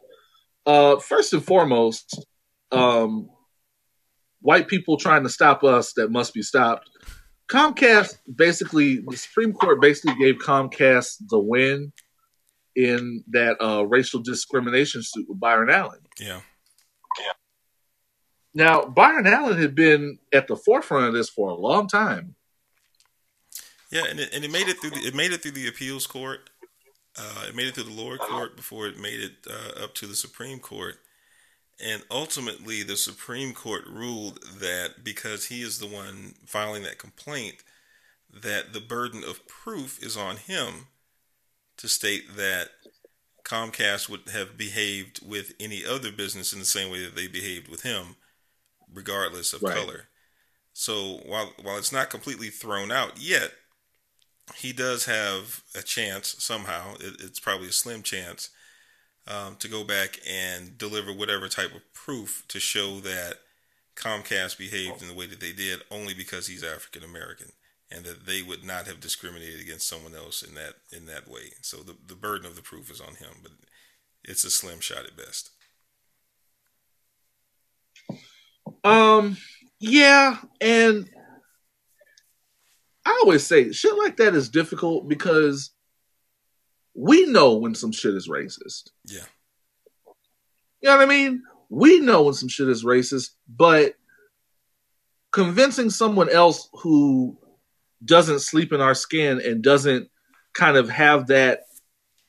Uh, 0.68 0.98
first 0.98 1.32
and 1.32 1.42
foremost, 1.42 2.26
um, 2.72 3.30
white 4.42 4.68
people 4.68 4.98
trying 4.98 5.22
to 5.22 5.30
stop 5.30 5.64
us 5.64 5.94
that 5.94 6.10
must 6.10 6.34
be 6.34 6.42
stopped. 6.42 6.90
Comcast 7.48 8.18
basically, 8.36 9.00
the 9.08 9.16
Supreme 9.16 9.54
Court 9.54 9.80
basically 9.80 10.14
gave 10.22 10.36
Comcast 10.36 11.22
the 11.30 11.38
win 11.38 11.90
in 12.76 13.24
that 13.30 13.56
uh, 13.62 13.86
racial 13.86 14.20
discrimination 14.20 15.02
suit 15.02 15.24
with 15.26 15.40
Byron 15.40 15.70
Allen. 15.70 16.00
Yeah. 16.20 16.40
Now, 18.52 18.84
Byron 18.84 19.26
Allen 19.26 19.56
had 19.56 19.74
been 19.74 20.18
at 20.34 20.48
the 20.48 20.56
forefront 20.56 21.06
of 21.06 21.14
this 21.14 21.30
for 21.30 21.48
a 21.48 21.54
long 21.54 21.88
time. 21.88 22.34
Yeah, 23.90 24.04
and 24.04 24.20
it, 24.20 24.34
and 24.34 24.44
it 24.44 24.50
made 24.50 24.68
it 24.68 24.78
through 24.80 24.90
the, 24.90 24.98
it 24.98 25.14
made 25.14 25.32
it 25.32 25.40
through 25.40 25.52
the 25.52 25.66
appeals 25.66 26.06
court. 26.06 26.50
Uh, 27.18 27.46
it 27.48 27.54
made 27.56 27.66
it 27.66 27.74
through 27.74 27.84
the 27.84 27.90
lower 27.90 28.16
court 28.16 28.56
before 28.56 28.86
it 28.86 28.98
made 28.98 29.20
it 29.20 29.32
uh, 29.48 29.82
up 29.84 29.94
to 29.96 30.06
the 30.06 30.14
Supreme 30.14 30.60
Court. 30.60 30.96
And 31.80 32.02
ultimately, 32.10 32.82
the 32.82 32.96
Supreme 32.96 33.52
Court 33.54 33.84
ruled 33.86 34.42
that 34.60 35.04
because 35.04 35.46
he 35.46 35.62
is 35.62 35.78
the 35.78 35.86
one 35.86 36.34
filing 36.46 36.82
that 36.84 36.98
complaint, 36.98 37.56
that 38.32 38.72
the 38.72 38.80
burden 38.80 39.22
of 39.24 39.46
proof 39.46 40.02
is 40.02 40.16
on 40.16 40.36
him 40.36 40.88
to 41.76 41.88
state 41.88 42.36
that 42.36 42.70
Comcast 43.44 44.08
would 44.08 44.28
have 44.32 44.58
behaved 44.58 45.26
with 45.26 45.54
any 45.58 45.84
other 45.84 46.12
business 46.12 46.52
in 46.52 46.58
the 46.58 46.64
same 46.64 46.90
way 46.90 47.02
that 47.02 47.16
they 47.16 47.26
behaved 47.28 47.68
with 47.68 47.82
him, 47.82 48.16
regardless 48.92 49.52
of 49.52 49.62
Right. 49.62 49.74
color. 49.76 50.08
So 50.72 51.22
while 51.24 51.54
while 51.62 51.78
it's 51.78 51.92
not 51.92 52.10
completely 52.10 52.50
thrown 52.50 52.90
out 52.92 53.18
yet, 53.18 53.52
he 54.56 54.72
does 54.72 55.06
have 55.06 55.62
a 55.74 55.82
chance 55.82 56.36
somehow. 56.38 56.94
It, 56.94 57.20
it's 57.20 57.40
probably 57.40 57.68
a 57.68 57.72
slim 57.72 58.02
chance 58.02 58.50
um, 59.26 59.56
to 59.56 59.68
go 59.68 59.84
back 59.84 60.20
and 60.28 60.76
deliver 60.78 61.12
whatever 61.12 61.48
type 61.48 61.74
of 61.74 61.82
proof 61.92 62.44
to 62.48 62.58
show 62.58 63.00
that 63.00 63.34
Comcast 63.96 64.58
behaved 64.58 65.02
in 65.02 65.08
the 65.08 65.14
way 65.14 65.26
that 65.26 65.40
they 65.40 65.52
did 65.52 65.80
only 65.90 66.14
because 66.14 66.46
he's 66.46 66.62
African 66.62 67.02
American 67.02 67.52
and 67.90 68.04
that 68.04 68.26
they 68.26 68.42
would 68.42 68.64
not 68.64 68.86
have 68.86 69.00
discriminated 69.00 69.60
against 69.60 69.88
someone 69.88 70.14
else 70.14 70.42
in 70.42 70.54
that 70.54 70.74
in 70.92 71.06
that 71.06 71.28
way. 71.28 71.52
So 71.62 71.78
the 71.78 71.96
the 72.06 72.14
burden 72.14 72.46
of 72.46 72.56
the 72.56 72.62
proof 72.62 72.90
is 72.90 73.00
on 73.00 73.16
him, 73.16 73.40
but 73.42 73.52
it's 74.24 74.44
a 74.44 74.50
slim 74.50 74.80
shot 74.80 75.04
at 75.04 75.16
best. 75.16 75.50
Um, 78.84 79.36
yeah, 79.80 80.38
and 80.60 81.08
I 83.08 83.20
always 83.22 83.46
say 83.46 83.72
shit 83.72 83.96
like 83.96 84.18
that 84.18 84.34
is 84.34 84.50
difficult 84.50 85.08
because 85.08 85.70
we 86.94 87.24
know 87.24 87.54
when 87.54 87.74
some 87.74 87.90
shit 87.90 88.14
is 88.14 88.28
racist. 88.28 88.90
Yeah. 89.06 89.24
You 90.82 90.90
know 90.90 90.96
what 90.98 91.04
I 91.04 91.06
mean? 91.06 91.42
We 91.70 92.00
know 92.00 92.24
when 92.24 92.34
some 92.34 92.50
shit 92.50 92.68
is 92.68 92.84
racist, 92.84 93.30
but 93.48 93.94
convincing 95.32 95.88
someone 95.88 96.28
else 96.28 96.68
who 96.82 97.38
doesn't 98.04 98.40
sleep 98.40 98.74
in 98.74 98.82
our 98.82 98.94
skin 98.94 99.40
and 99.40 99.62
doesn't 99.62 100.10
kind 100.52 100.76
of 100.76 100.90
have 100.90 101.28
that 101.28 101.60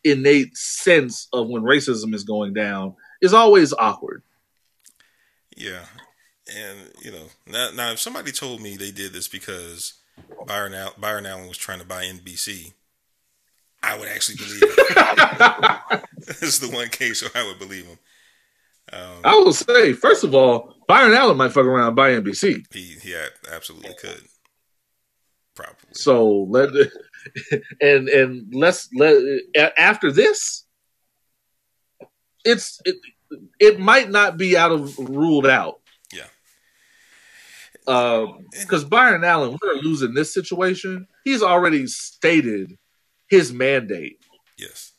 innate 0.06 0.56
sense 0.56 1.28
of 1.34 1.50
when 1.50 1.64
racism 1.64 2.14
is 2.14 2.24
going 2.24 2.54
down 2.54 2.96
is 3.22 3.34
always 3.34 3.74
awkward. 3.74 4.24
Yeah, 5.58 5.84
and 6.56 6.80
you 7.02 7.12
know 7.12 7.26
now, 7.46 7.70
now 7.76 7.92
if 7.92 8.00
somebody 8.00 8.32
told 8.32 8.62
me 8.62 8.78
they 8.78 8.92
did 8.92 9.12
this 9.12 9.28
because 9.28 9.99
Byron 10.46 10.74
Al- 10.74 10.96
Byron 10.98 11.26
Allen 11.26 11.48
was 11.48 11.58
trying 11.58 11.80
to 11.80 11.86
buy 11.86 12.04
NBC, 12.06 12.74
I 13.82 13.98
would 13.98 14.08
actually 14.08 14.38
believe 14.38 14.62
it. 14.64 16.02
this 16.26 16.42
is 16.44 16.60
the 16.60 16.70
one 16.70 16.90
case 16.90 17.22
where 17.22 17.32
I 17.44 17.48
would 17.48 17.60
believe 17.60 17.86
him. 17.86 18.00
Um, 18.92 19.22
I 19.24 19.36
will 19.36 19.54
say, 19.54 19.94
first 19.94 20.24
of 20.24 20.34
all, 20.34 20.76
Byron 20.88 21.14
Allen 21.14 21.38
might 21.38 21.52
fuck 21.52 21.66
around 21.66 21.88
and 21.88 21.96
buy 21.96 22.12
NBC. 22.12 22.66
he 22.74 22.96
he 23.02 23.16
absolutely 23.52 23.94
could, 24.00 24.24
probably. 25.56 25.76
So 25.92 26.48
let 26.50 26.70
and 27.82 28.10
and 28.10 28.54
let's 28.54 28.90
let 28.96 29.22
after 29.78 30.12
this, 30.12 30.66
it's 32.44 32.82
it, 32.86 32.96
it 33.60 33.80
might 33.80 34.10
not 34.10 34.38
be 34.38 34.58
out 34.58 34.72
of 34.72 34.98
ruled 34.98 35.46
out. 35.46 35.79
Um, 37.90 38.46
because 38.52 38.84
Byron 38.86 39.24
Allen, 39.24 39.58
we're 39.62 39.74
losing 39.82 40.14
this 40.14 40.34
situation. 40.34 41.08
He's 41.24 41.42
already 41.42 41.88
stated 41.88 42.78
his 43.30 43.52
mandate, 43.52 44.18
Yes. 44.58 44.92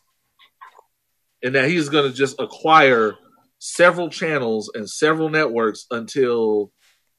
and 1.42 1.54
that 1.54 1.68
he's 1.68 1.88
going 1.88 2.10
to 2.10 2.16
just 2.16 2.40
acquire 2.40 3.14
several 3.58 4.08
channels 4.08 4.70
and 4.74 4.88
several 4.88 5.28
networks 5.28 5.86
until 5.90 6.72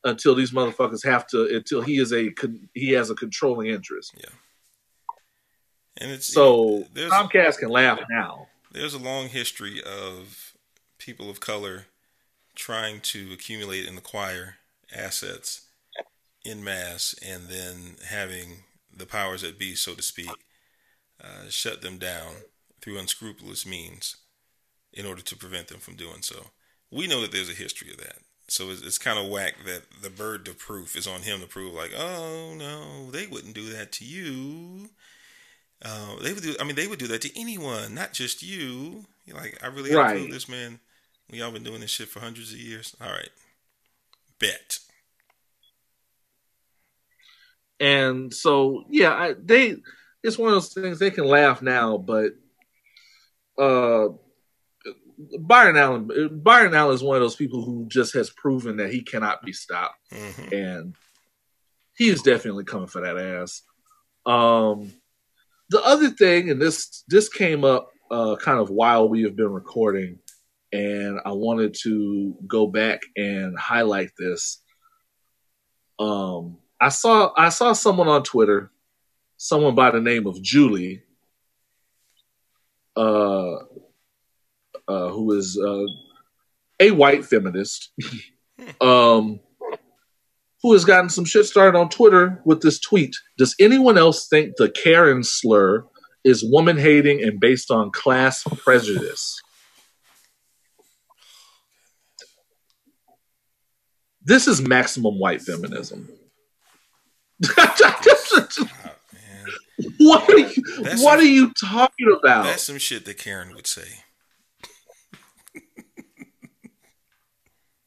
until 0.03 0.34
these 0.34 0.51
motherfuckers 0.51 1.05
have 1.05 1.28
to 1.28 1.55
until 1.55 1.82
he 1.82 1.99
is 1.99 2.11
a 2.11 2.32
con- 2.32 2.67
he 2.74 2.91
has 2.91 3.09
a 3.11 3.15
controlling 3.15 3.67
interest. 3.67 4.11
Yeah. 4.17 4.30
And 5.97 6.11
it's 6.11 6.26
So 6.26 6.86
Comcast 6.95 7.59
can 7.59 7.69
laugh 7.69 7.99
now. 8.09 8.47
there's 8.72 8.93
a 8.93 8.97
long 8.99 9.28
history 9.30 9.82
of 9.84 10.53
people 10.97 11.30
of 11.30 11.39
color 11.39 11.85
trying 12.56 12.99
to 13.02 13.31
accumulate 13.34 13.88
and 13.88 13.98
acquire 13.98 14.56
assets 14.95 15.68
in 16.43 16.63
mass 16.63 17.15
and 17.26 17.47
then 17.47 17.95
having 18.09 18.63
the 18.95 19.05
powers 19.05 19.41
that 19.41 19.59
be, 19.59 19.76
so 19.76 19.93
to 19.93 20.01
speak, 20.01 20.45
uh, 21.23 21.49
shut 21.49 21.81
them 21.81 21.97
down 21.97 22.34
through 22.81 22.97
unscrupulous 22.97 23.65
means 23.65 24.18
in 24.93 25.05
order 25.05 25.22
to 25.22 25.35
prevent 25.35 25.68
them 25.68 25.80
from 25.80 25.95
doing 25.95 26.22
so. 26.22 26.47
We 26.91 27.07
know 27.07 27.22
that 27.22 27.31
there's 27.31 27.49
a 27.49 27.53
history 27.53 27.91
of 27.91 27.97
that. 27.97 28.18
So 28.47 28.69
it's, 28.69 28.81
it's 28.81 28.97
kind 28.97 29.18
of 29.18 29.31
whack 29.31 29.55
that 29.65 29.84
the 30.01 30.09
burden 30.09 30.49
of 30.51 30.59
proof 30.59 30.95
is 30.97 31.07
on 31.07 31.22
him 31.22 31.39
to 31.39 31.47
prove, 31.47 31.73
like, 31.73 31.91
oh 31.97 32.53
no, 32.57 33.09
they 33.11 33.27
wouldn't 33.27 33.55
do 33.55 33.69
that 33.72 33.91
to 33.93 34.05
you. 34.05 34.89
Uh, 35.84 36.15
they 36.22 36.34
would 36.34 36.43
do. 36.43 36.55
I 36.59 36.63
mean, 36.63 36.76
they 36.76 36.88
would 36.88 36.99
do 36.99 37.07
that 37.07 37.22
to 37.22 37.39
anyone, 37.39 37.95
not 37.95 38.13
just 38.13 38.43
you. 38.43 39.05
You're 39.26 39.38
like, 39.38 39.57
I 39.63 39.68
really 39.68 39.95
Right. 39.95 40.30
this, 40.30 40.49
man. 40.49 40.80
We 41.31 41.41
all 41.41 41.51
been 41.51 41.63
doing 41.63 41.80
this 41.80 41.91
shit 41.91 42.09
for 42.09 42.19
hundreds 42.19 42.51
of 42.51 42.59
years. 42.59 42.95
All 43.01 43.09
right, 43.09 43.30
bet. 44.41 44.80
And 47.80 48.34
so, 48.34 48.84
yeah, 48.89 49.13
I, 49.13 49.35
they 49.41 49.77
it's 50.23 50.38
one 50.38 50.49
of 50.49 50.55
those 50.55 50.73
things 50.73 50.99
they 50.99 51.11
can 51.11 51.26
laugh 51.26 51.61
now, 51.61 51.97
but 51.97 52.34
uh, 53.57 54.09
Byron 55.39 55.77
Allen, 55.77 56.41
Byron 56.43 56.76
Allen 56.76 56.95
is 56.95 57.03
one 57.03 57.15
of 57.15 57.22
those 57.22 57.35
people 57.35 57.63
who 57.63 57.88
just 57.88 58.13
has 58.13 58.30
proven 58.30 58.77
that 58.77 58.91
he 58.91 59.01
cannot 59.01 59.43
be 59.43 59.53
stopped, 59.53 59.95
hmm 60.11 60.53
and 60.53 60.95
he 61.95 62.09
is 62.09 62.22
definitely 62.22 62.63
coming 62.63 62.88
for 62.88 63.01
that 63.01 63.18
ass. 63.18 63.61
Um, 64.26 64.91
the 65.69 65.81
other 65.84 66.09
thing, 66.09 66.49
and 66.49 66.61
this 66.61 67.03
this 67.07 67.30
came 67.30 67.63
up 67.63 67.89
uh, 68.11 68.35
kind 68.38 68.59
of 68.59 68.69
while 68.69 69.07
we 69.07 69.23
have 69.23 69.35
been 69.35 69.51
recording, 69.51 70.19
and 70.72 71.19
I 71.26 71.31
wanted 71.31 71.76
to 71.84 72.35
go 72.48 72.68
back 72.68 73.02
and 73.15 73.57
highlight 73.57 74.11
this. 74.18 74.61
Um, 75.99 76.57
I 76.80 76.89
saw 76.89 77.31
I 77.38 77.49
saw 77.49 77.73
someone 77.73 78.07
on 78.07 78.23
Twitter, 78.23 78.72
someone 79.38 79.76
by 79.76 79.91
the 79.91 79.99
name 79.99 80.27
of 80.27 80.41
Julie, 80.41 81.03
uh, 82.95 83.56
uh, 84.88 85.10
who 85.10 85.31
is 85.38 85.60
uh, 85.60 85.85
a 86.80 86.91
white 86.91 87.26
feminist, 87.26 87.91
um, 88.81 89.39
who 90.61 90.73
has 90.73 90.85
gotten 90.85 91.10
some 91.10 91.26
shit 91.26 91.45
started 91.45 91.77
on 91.77 91.89
Twitter 91.89 92.41
with 92.45 92.61
this 92.61 92.80
tweet. 92.80 93.15
Does 93.38 93.56
anyone 93.60 93.98
else 93.98 94.27
think 94.27 94.56
the 94.57 94.69
Karen 94.69 95.23
slur 95.23 95.85
is 96.23 96.43
woman 96.43 96.77
hating 96.77 97.22
and 97.22 97.39
based 97.39 97.72
on 97.72 97.91
class 97.91 98.43
prejudice? 98.43 99.40
This 104.23 104.48
is 104.48 104.61
maximum 104.61 105.18
white 105.19 105.41
feminism. 105.41 106.07
What 109.98 110.30
are 110.30 110.38
you 110.38 110.49
That's 110.84 111.03
what 111.03 111.18
some- 111.18 111.19
are 111.19 111.22
you 111.23 111.52
talking 111.53 112.15
about? 112.18 112.43
That's 112.45 112.64
some 112.64 112.77
shit 112.77 113.06
that 113.06 113.18
Karen 113.18 113.53
would 113.56 113.68
say. 113.68 113.88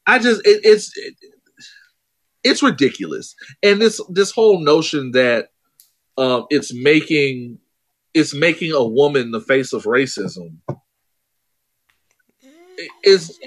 I 0.07 0.19
just 0.19 0.45
it, 0.45 0.61
it's 0.63 0.95
it, 0.97 1.15
it's 2.43 2.61
ridiculous, 2.61 3.33
and 3.63 3.81
this 3.81 3.99
this 4.09 4.31
whole 4.31 4.59
notion 4.59 5.11
that 5.11 5.49
um, 6.17 6.45
it's 6.51 6.73
making 6.73 7.57
it's 8.13 8.33
making 8.35 8.71
a 8.71 8.83
woman 8.83 9.31
the 9.31 9.41
face 9.41 9.73
of 9.73 9.85
racism 9.85 10.57
is 13.03 13.39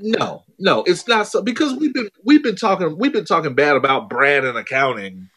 no 0.00 0.44
no 0.58 0.82
it's 0.84 1.06
not 1.06 1.28
so 1.28 1.42
because 1.42 1.74
we've 1.74 1.92
been 1.92 2.08
we've 2.24 2.42
been 2.42 2.56
talking 2.56 2.96
we've 2.98 3.12
been 3.12 3.24
talking 3.24 3.54
bad 3.54 3.76
about 3.76 4.08
brad 4.08 4.44
and 4.44 4.56
accounting 4.56 5.28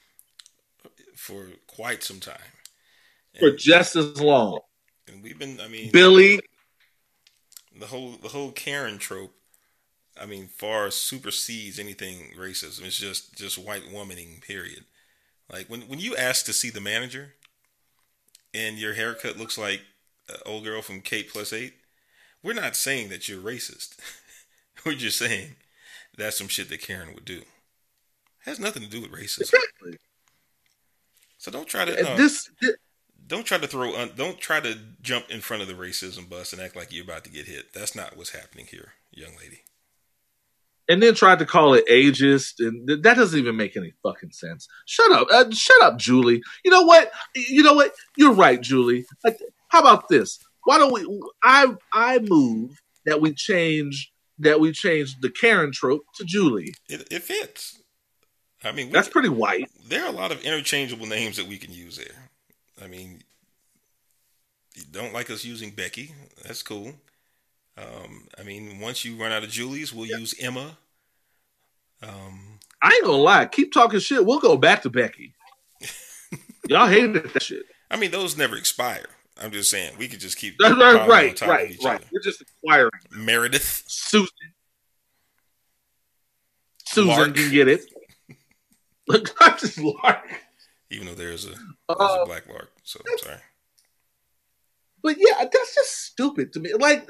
for 1.16 1.48
quite 1.68 2.04
some 2.04 2.20
time. 2.20 2.38
for 3.38 3.52
just 3.52 3.96
as 3.96 4.22
long 4.22 4.60
And 5.08 5.22
we've 5.22 5.38
been, 5.38 5.60
I 5.60 5.68
mean, 5.68 5.92
billy 5.92 6.40
the 7.80 7.88
whole 7.88 8.12
the 8.22 8.30
whole 8.30 8.52
Karen 8.52 8.98
trope. 8.98 9.34
I 10.20 10.26
mean, 10.26 10.48
far 10.48 10.90
supersedes 10.90 11.78
anything 11.78 12.32
racism. 12.38 12.84
It's 12.86 12.98
just 12.98 13.36
just 13.36 13.58
white 13.58 13.84
womaning. 13.84 14.42
Period. 14.42 14.86
Like 15.52 15.68
when 15.68 15.82
when 15.82 16.00
you 16.00 16.16
ask 16.16 16.46
to 16.46 16.54
see 16.54 16.70
the 16.70 16.82
manager, 16.82 17.34
and 18.54 18.78
your 18.78 18.94
haircut 18.94 19.38
looks 19.38 19.58
like 19.58 19.82
an 20.30 20.38
old 20.46 20.64
girl 20.64 20.82
from 20.82 21.02
Kate 21.02 21.30
Plus 21.30 21.54
Eight, 21.54 21.76
we're 22.42 22.54
not 22.54 22.76
saying 22.76 23.10
that 23.10 23.30
you're 23.30 23.42
racist. 23.42 23.98
we're 24.86 24.94
just 24.96 25.18
saying 25.18 25.56
that's 26.18 26.38
some 26.38 26.48
shit 26.48 26.70
that 26.70 26.82
Karen 26.82 27.14
would 27.14 27.26
do. 27.26 27.42
Has 28.46 28.60
nothing 28.60 28.84
to 28.84 28.90
do 28.90 29.02
with 29.02 29.12
racism. 29.12 29.42
exactly 29.42 29.98
So 31.38 31.52
don't 31.52 31.68
try 31.68 31.86
to 31.86 31.98
And 31.98 32.08
no, 32.08 32.18
this 32.18 32.50
don't 33.26 33.46
try 33.46 33.58
to 33.58 33.68
throw 33.68 33.94
un, 33.96 34.12
don't 34.16 34.40
try 34.40 34.60
to 34.62 34.78
jump 35.02 35.30
in 35.30 35.42
front 35.42 35.62
of 35.62 35.68
the 35.68 35.74
racism 35.74 36.30
bus 36.30 36.54
and 36.54 36.62
act 36.62 36.76
like 36.76 36.92
you're 36.94 37.04
about 37.04 37.26
to 37.26 37.30
get 37.30 37.46
hit. 37.46 37.74
That's 37.74 37.94
not 37.96 38.16
what's 38.16 38.32
happening 38.32 38.68
here, 38.72 38.94
young 39.12 39.32
lady. 39.38 39.64
and 40.88 41.04
then 41.04 41.14
tried 41.14 41.40
to 41.40 41.46
call 41.46 41.74
it 41.74 41.86
ageist, 41.88 42.54
and 42.60 42.88
th- 42.88 43.02
that 43.02 43.18
doesn't 43.18 43.38
even 43.38 43.58
make 43.58 43.76
any 43.76 43.92
fucking 44.02 44.32
sense. 44.32 44.68
Shut 44.86 45.12
up, 45.12 45.28
uh, 45.30 45.52
shut 45.52 45.82
up, 45.84 45.98
Julie. 45.98 46.42
You 46.64 46.72
know 46.72 46.84
what? 46.84 47.12
You 47.36 47.64
know 47.64 47.74
what? 47.74 47.92
You're 48.16 48.34
right, 48.34 48.62
Julie. 48.62 49.06
Like, 49.26 49.38
how 49.68 49.82
about 49.82 50.08
this? 50.08 50.40
Why 50.64 50.78
don't 50.78 50.94
we? 50.94 51.06
I 51.44 51.68
I 51.94 52.20
move 52.20 52.82
that 53.06 53.20
we 53.20 53.34
change 53.34 54.14
that 54.40 54.60
we 54.60 54.72
changed 54.72 55.22
the 55.22 55.30
Karen 55.30 55.72
trope 55.72 56.04
to 56.16 56.26
Julie. 56.26 56.74
It, 56.90 57.08
it 57.12 57.24
fits. 57.24 57.82
I 58.64 58.72
mean, 58.72 58.88
we, 58.88 58.94
That's 58.94 59.10
pretty 59.10 59.30
white. 59.30 59.70
there 59.88 60.04
are 60.04 60.10
a 60.10 60.16
lot 60.16 60.32
of 60.32 60.44
interchangeable 60.44 61.06
names 61.06 61.38
that 61.38 61.48
we 61.48 61.58
can 61.58 61.72
use 61.72 61.98
there. 61.98 62.30
I 62.84 62.88
mean, 62.88 63.22
you 64.76 64.84
don't 64.92 65.14
like 65.14 65.30
us 65.30 65.46
using 65.46 65.72
Becky? 65.72 66.12
That's 66.44 66.64
cool. 66.64 66.94
Um, 67.78 68.28
I 68.40 68.44
mean, 68.44 68.80
once 68.80 69.06
you 69.06 69.16
run 69.16 69.32
out 69.32 69.44
of 69.44 69.50
Julie's, 69.50 69.94
we'll 69.94 70.08
use 70.08 70.34
Emma. 70.40 70.78
Um, 72.02 72.60
I 72.82 72.94
ain't 72.94 73.06
gonna 73.06 73.18
lie. 73.18 73.46
Keep 73.46 73.74
talking 73.74 74.00
shit. 74.00 74.26
We'll 74.26 74.40
go 74.40 74.58
back 74.58 74.84
to 74.84 74.90
Becky. 74.90 75.34
Y'all 76.70 76.88
hated 76.88 77.14
that 77.16 77.42
shit. 77.42 77.64
I 77.90 77.98
mean, 77.98 78.12
those 78.12 78.38
never 78.38 78.56
expire. 78.56 79.08
I'm 79.42 79.52
just 79.52 79.70
saying 79.70 79.94
we 79.98 80.08
could 80.08 80.20
just 80.20 80.38
keep 80.38 80.56
Right, 80.62 80.72
right, 81.08 81.42
right, 81.42 81.72
each 81.72 81.84
right. 81.84 81.96
other. 81.96 82.06
We're 82.12 82.22
just 82.22 82.42
acquiring. 82.42 82.92
Meredith, 83.12 83.84
Susan. 83.88 84.28
Susan 86.86 87.08
Lark. 87.10 87.36
can 87.36 87.52
get 87.52 87.68
it. 87.68 87.82
Look, 89.08 89.36
I'm 89.42 89.58
just 89.58 89.78
Lark. 89.78 90.24
even 90.90 91.08
though 91.08 91.14
there's 91.16 91.46
a, 91.46 91.50
there's 91.50 91.60
Uh, 91.90 92.20
a 92.22 92.26
black 92.26 92.48
lark. 92.48 92.72
So 92.84 93.00
I'm 93.10 93.18
sorry. 93.20 93.38
But 95.04 95.16
yeah, 95.20 95.46
that's 95.52 95.76
just 95.76 96.06
stupid 96.06 96.54
to 96.54 96.60
me. 96.60 96.74
Like, 96.74 97.08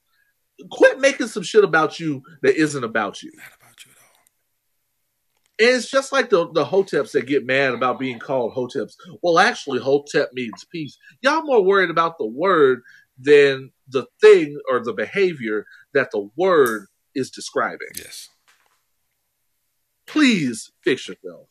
quit 0.70 1.00
making 1.00 1.26
some 1.28 1.42
shit 1.42 1.64
about 1.64 1.98
you 2.00 2.22
that 2.42 2.56
isn't 2.56 2.84
about 2.84 3.22
you. 3.22 3.30
Not 3.36 3.46
about 3.60 3.84
you 3.84 3.92
at 3.92 3.98
all. 3.98 4.20
And 5.49 5.49
it's 5.60 5.90
just 5.90 6.10
like 6.10 6.30
the 6.30 6.50
the 6.52 6.64
hoteps 6.64 7.12
that 7.12 7.26
get 7.26 7.46
mad 7.46 7.74
about 7.74 7.98
being 7.98 8.18
called 8.18 8.54
hoteps. 8.54 8.94
Well, 9.22 9.38
actually, 9.38 9.78
hotep 9.78 10.30
means 10.32 10.64
peace. 10.72 10.96
Y'all 11.20 11.42
more 11.42 11.62
worried 11.62 11.90
about 11.90 12.16
the 12.18 12.26
word 12.26 12.80
than 13.18 13.70
the 13.88 14.06
thing 14.20 14.58
or 14.70 14.82
the 14.82 14.94
behavior 14.94 15.66
that 15.92 16.10
the 16.12 16.30
word 16.36 16.86
is 17.14 17.30
describing. 17.30 17.88
Yes. 17.96 18.28
Please 20.06 20.72
fix 20.82 21.06
yourself. 21.08 21.48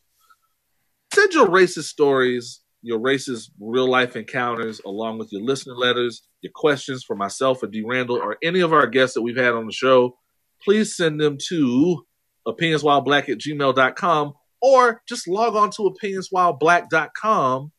Send 1.14 1.32
your 1.32 1.46
racist 1.46 1.84
stories, 1.84 2.60
your 2.82 2.98
racist 2.98 3.50
real 3.60 3.88
life 3.88 4.16
encounters, 4.16 4.80
along 4.84 5.18
with 5.18 5.32
your 5.32 5.42
listener 5.42 5.74
letters, 5.74 6.22
your 6.40 6.52
questions 6.54 7.04
for 7.04 7.14
myself 7.14 7.62
or 7.62 7.68
D. 7.68 7.82
Randle 7.86 8.16
or 8.16 8.38
any 8.42 8.60
of 8.60 8.72
our 8.72 8.86
guests 8.86 9.14
that 9.14 9.22
we've 9.22 9.36
had 9.36 9.54
on 9.54 9.66
the 9.66 9.72
show. 9.72 10.16
Please 10.62 10.96
send 10.96 11.20
them 11.20 11.38
to 11.48 12.04
opinionswhileblack 12.46 13.28
at 13.28 13.38
gmail.com 13.38 14.34
or 14.62 15.02
just 15.08 15.28
log 15.28 15.56
on 15.56 15.70
to 15.70 15.94
opinionswhileblack.com 16.02 17.72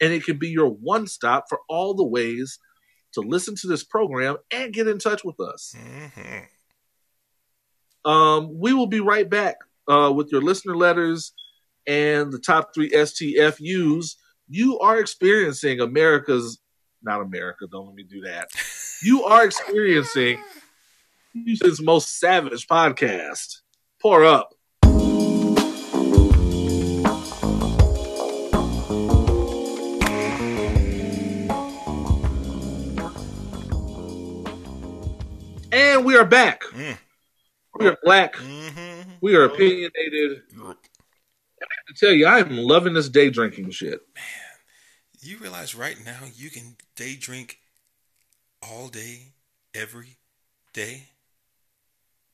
and 0.00 0.12
it 0.12 0.24
can 0.24 0.38
be 0.38 0.48
your 0.48 0.68
one 0.68 1.06
stop 1.06 1.46
for 1.48 1.60
all 1.68 1.94
the 1.94 2.04
ways 2.06 2.58
to 3.12 3.20
listen 3.20 3.54
to 3.56 3.66
this 3.66 3.82
program 3.84 4.36
and 4.52 4.72
get 4.72 4.86
in 4.86 4.98
touch 4.98 5.24
with 5.24 5.40
us. 5.40 5.74
hmm 5.76 6.38
Um, 8.10 8.58
we 8.58 8.72
will 8.72 8.86
be 8.86 9.00
right 9.00 9.28
back 9.28 9.56
uh, 9.88 10.12
with 10.14 10.30
your 10.30 10.42
listener 10.42 10.76
letters 10.76 11.32
and 11.86 12.32
the 12.32 12.38
top 12.38 12.74
three 12.74 12.90
STFUs. 12.90 14.14
You 14.48 14.78
are 14.78 14.98
experiencing 14.98 15.80
America's, 15.80 16.58
not 17.02 17.20
America, 17.20 17.66
don't 17.70 17.86
let 17.86 17.94
me 17.94 18.02
do 18.04 18.20
that. 18.22 18.48
You 19.02 19.24
are 19.24 19.44
experiencing 19.44 20.38
Houston's 21.32 21.80
most 21.82 22.18
savage 22.18 22.66
podcast. 22.66 23.58
Pour 24.00 24.24
up. 24.24 24.54
And 35.72 36.04
we 36.04 36.16
are 36.16 36.24
back. 36.24 36.62
Mm. 36.62 36.98
We 37.78 37.86
are 37.88 37.98
black. 38.04 38.36
hmm 38.36 39.02
We 39.20 39.34
are 39.34 39.44
opinionated. 39.44 40.42
I 40.56 40.66
have 40.66 40.76
to 41.88 41.94
tell 41.96 42.12
you, 42.12 42.26
I 42.26 42.38
am 42.38 42.56
loving 42.56 42.94
this 42.94 43.08
day 43.08 43.30
drinking 43.30 43.70
shit. 43.70 44.00
Man, 44.14 44.24
you 45.20 45.38
realize 45.38 45.74
right 45.74 45.96
now 46.04 46.20
you 46.36 46.50
can 46.50 46.76
day 46.94 47.16
drink 47.16 47.58
all 48.62 48.88
day, 48.88 49.32
every 49.74 50.18
day, 50.72 51.08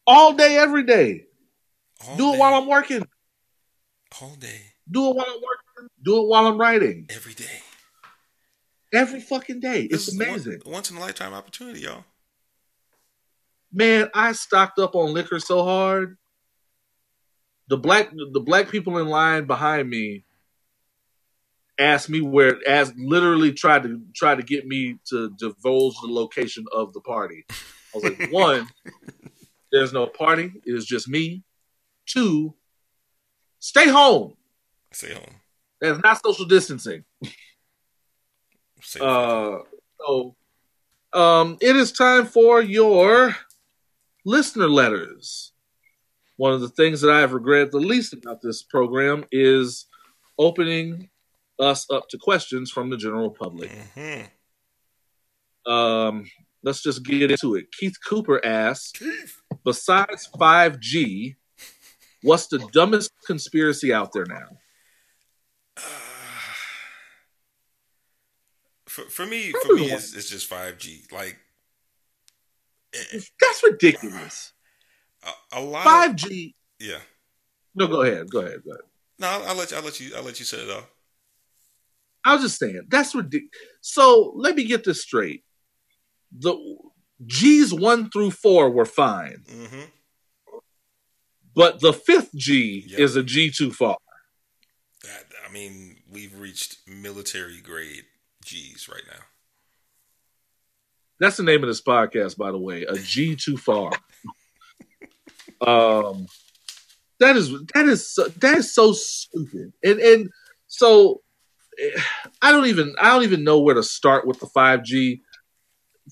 All 0.06 0.34
day, 0.34 0.58
every 0.58 0.82
day. 0.82 1.24
All 2.06 2.16
Do 2.16 2.30
day, 2.30 2.36
it 2.36 2.38
while 2.40 2.54
I'm 2.54 2.66
working. 2.68 3.06
all 4.20 4.34
day, 4.36 4.60
Do 4.90 5.10
it 5.10 5.16
while 5.16 5.26
I'm 5.28 5.34
working. 5.42 5.88
Do 6.02 6.18
it 6.22 6.28
while 6.28 6.46
I'm 6.46 6.58
writing. 6.58 7.06
every 7.10 7.34
day. 7.34 7.60
Every 8.92 9.20
fucking 9.20 9.60
day. 9.60 9.88
This 9.88 10.02
It's 10.06 10.08
is 10.14 10.18
one- 10.18 10.28
amazing. 10.28 10.62
once 10.66 10.90
in 10.90 10.96
a 10.96 11.00
lifetime 11.00 11.32
opportunity, 11.34 11.80
y'all. 11.80 12.04
Man, 13.72 14.08
I 14.14 14.32
stocked 14.32 14.78
up 14.78 14.94
on 14.94 15.12
liquor 15.12 15.40
so 15.40 15.64
hard. 15.64 16.16
The 17.68 17.76
black 17.76 18.10
the 18.12 18.40
black 18.40 18.68
people 18.68 18.98
in 18.98 19.08
line 19.08 19.46
behind 19.46 19.88
me 19.90 20.24
asked 21.78 22.08
me 22.08 22.20
where 22.20 22.56
asked 22.68 22.94
literally 22.96 23.52
tried 23.52 23.82
to 23.82 24.00
try 24.14 24.34
to 24.36 24.42
get 24.44 24.64
me 24.66 24.98
to 25.06 25.30
divulge 25.38 25.94
the 26.02 26.06
location 26.12 26.64
of 26.72 26.92
the 26.92 27.00
party. 27.00 27.44
I 27.50 27.54
was 27.98 28.04
like, 28.04 28.28
one, 28.30 28.68
there's 29.72 29.92
no 29.92 30.06
party, 30.06 30.52
it 30.64 30.72
is 30.72 30.84
just 30.84 31.08
me. 31.08 31.42
Two, 32.06 32.54
stay 33.58 33.88
home. 33.88 34.34
Stay 34.92 35.12
home. 35.14 35.34
That's 35.80 36.02
not 36.02 36.22
social 36.22 36.44
distancing. 36.46 37.04
Uh, 39.00 39.58
so, 40.00 40.36
um, 41.12 41.56
it 41.60 41.76
is 41.76 41.92
time 41.92 42.26
for 42.26 42.60
your 42.60 43.34
listener 44.24 44.68
letters. 44.68 45.52
One 46.36 46.52
of 46.52 46.60
the 46.60 46.68
things 46.68 47.00
that 47.00 47.10
I 47.10 47.20
have 47.20 47.32
regretted 47.32 47.72
the 47.72 47.78
least 47.78 48.12
about 48.12 48.42
this 48.42 48.62
program 48.62 49.24
is 49.30 49.86
opening 50.38 51.08
us 51.58 51.88
up 51.90 52.08
to 52.08 52.18
questions 52.18 52.70
from 52.70 52.90
the 52.90 52.96
general 52.96 53.30
public. 53.30 53.70
hmm 53.94 54.22
Um, 55.70 56.26
let's 56.62 56.82
just 56.82 57.04
get 57.04 57.30
into 57.30 57.54
it. 57.54 57.70
Keith 57.72 57.96
Cooper 58.06 58.44
Keith. 58.92 59.40
besides 59.64 60.28
5G, 60.38 61.36
what's 62.24 62.48
the 62.48 62.58
dumbest 62.72 63.10
conspiracy 63.26 63.92
out 63.92 64.12
there 64.12 64.26
now? 64.26 64.58
For, 68.86 69.02
for 69.02 69.26
me, 69.26 69.50
for 69.50 69.74
me, 69.74 69.90
it's, 69.90 70.14
it's 70.14 70.30
just 70.30 70.46
five 70.46 70.78
G. 70.78 71.02
Like 71.10 71.36
That's 72.92 73.62
ridiculous. 73.64 74.52
a, 75.24 75.58
a 75.58 75.60
lot. 75.60 75.84
5G. 76.16 76.54
yeah. 76.78 76.98
No, 77.74 77.88
go 77.88 78.02
ahead. 78.02 78.30
Go 78.30 78.38
ahead. 78.38 78.60
Go 78.64 78.70
ahead. 78.70 78.84
No, 79.18 79.26
I'll, 79.26 79.48
I'll 79.48 79.56
let 79.56 79.70
you. 79.72 79.76
I'll 79.76 79.82
let 79.82 79.98
you. 79.98 80.12
I'll 80.16 80.22
let 80.22 80.38
you 80.38 80.44
set 80.44 80.60
it 80.60 80.70
off. 80.70 80.88
I 82.24 82.34
was 82.34 82.42
just 82.42 82.58
saying 82.58 82.82
that's 82.88 83.16
ridiculous. 83.16 83.50
So 83.80 84.32
let 84.36 84.54
me 84.54 84.62
get 84.64 84.84
this 84.84 85.02
straight: 85.02 85.42
the 86.30 86.56
G's 87.26 87.74
one 87.74 88.10
through 88.10 88.30
four 88.30 88.70
were 88.70 88.84
fine, 88.86 89.42
hmm 89.50 89.80
but 91.54 91.80
the 91.80 91.92
fifth 91.92 92.34
G 92.34 92.84
Yep. 92.88 92.98
is 93.00 93.16
a 93.16 93.22
G 93.22 93.50
too 93.50 93.72
far. 93.72 93.96
That, 95.02 95.24
I 95.48 95.52
mean, 95.52 95.96
we've 96.10 96.38
reached 96.38 96.78
military 96.88 97.60
grade 97.60 98.04
G's 98.44 98.88
right 98.88 99.02
now. 99.06 99.22
That's 101.20 101.36
the 101.36 101.42
name 101.42 101.62
of 101.62 101.68
this 101.68 101.82
podcast, 101.82 102.36
by 102.36 102.50
the 102.50 102.58
way. 102.58 102.82
A 102.84 102.98
G 102.98 103.36
too 103.36 103.56
far. 103.56 103.92
um, 105.66 106.26
that 107.20 107.36
is 107.36 107.50
that 107.74 107.86
is 107.86 108.12
so, 108.12 108.24
that 108.28 108.58
is 108.58 108.74
so 108.74 108.92
stupid, 108.92 109.72
and 109.84 110.00
and 110.00 110.30
so 110.66 111.22
eh, 111.80 112.00
I 112.42 112.50
don't 112.50 112.66
even 112.66 112.94
I 113.00 113.12
don't 113.12 113.22
even 113.22 113.44
know 113.44 113.60
where 113.60 113.76
to 113.76 113.82
start 113.82 114.26
with 114.26 114.40
the 114.40 114.46
five 114.46 114.82
G. 114.82 115.22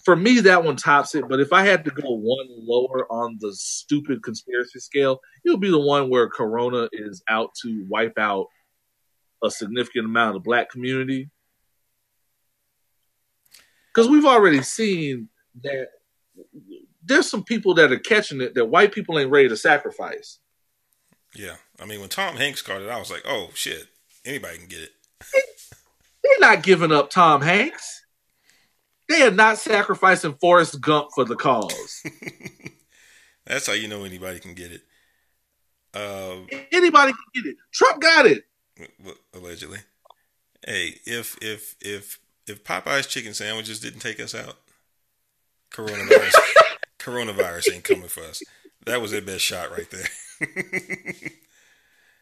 For 0.04 0.16
me, 0.16 0.40
that 0.40 0.64
one 0.64 0.76
tops 0.76 1.14
it. 1.14 1.28
But 1.28 1.40
if 1.40 1.52
I 1.52 1.64
had 1.64 1.84
to 1.84 1.90
go 1.90 2.10
one 2.10 2.48
lower 2.50 3.06
on 3.10 3.38
the 3.40 3.52
stupid 3.54 4.22
conspiracy 4.22 4.80
scale, 4.80 5.20
it 5.44 5.50
would 5.50 5.60
be 5.60 5.70
the 5.70 5.80
one 5.80 6.10
where 6.10 6.28
Corona 6.28 6.88
is 6.92 7.22
out 7.28 7.50
to 7.62 7.84
wipe 7.88 8.18
out 8.18 8.46
a 9.44 9.50
significant 9.50 10.06
amount 10.06 10.28
of 10.28 10.42
the 10.42 10.48
black 10.48 10.70
community 10.70 11.30
because 13.92 14.08
we've 14.08 14.24
already 14.24 14.62
seen 14.62 15.28
that 15.62 15.88
there's 17.04 17.28
some 17.28 17.44
people 17.44 17.74
that 17.74 17.92
are 17.92 17.98
catching 17.98 18.40
it 18.40 18.54
that 18.54 18.66
white 18.66 18.92
people 18.92 19.18
ain't 19.18 19.30
ready 19.30 19.48
to 19.48 19.56
sacrifice. 19.56 20.38
Yeah, 21.34 21.56
I 21.80 21.86
mean, 21.86 22.00
when 22.00 22.08
Tom 22.08 22.36
Hanks 22.36 22.62
got 22.62 22.82
it, 22.82 22.88
I 22.88 22.98
was 22.98 23.10
like, 23.10 23.22
oh 23.26 23.50
shit, 23.54 23.88
anybody 24.24 24.58
can 24.58 24.68
get 24.68 24.82
it. 24.82 24.92
They're 26.22 26.40
not 26.40 26.62
giving 26.62 26.92
up 26.92 27.10
Tom 27.10 27.42
Hanks. 27.42 28.01
They 29.12 29.20
are 29.24 29.30
not 29.30 29.58
sacrificing 29.58 30.36
Forrest 30.40 30.80
Gump 30.80 31.10
for 31.14 31.26
the 31.26 31.36
cause. 31.36 32.02
That's 33.46 33.66
how 33.66 33.74
you 33.74 33.86
know 33.86 34.04
anybody 34.04 34.38
can 34.38 34.54
get 34.54 34.72
it. 34.72 34.80
Uh, 35.92 36.36
anybody 36.72 37.12
can 37.12 37.42
get 37.42 37.50
it. 37.50 37.56
Trump 37.74 38.00
got 38.00 38.24
it. 38.24 38.44
Allegedly. 39.34 39.80
Hey, 40.66 40.94
if 41.04 41.36
if 41.42 41.76
if 41.82 42.20
if 42.46 42.64
Popeye's 42.64 43.06
chicken 43.06 43.34
sandwiches 43.34 43.80
didn't 43.80 44.00
take 44.00 44.18
us 44.18 44.34
out, 44.34 44.56
coronavirus 45.70 46.32
coronavirus 46.98 47.74
ain't 47.74 47.84
coming 47.84 48.08
for 48.08 48.22
us. 48.22 48.42
That 48.86 49.02
was 49.02 49.10
their 49.10 49.20
best 49.20 49.44
shot 49.44 49.72
right 49.72 49.90
there. 49.90 50.08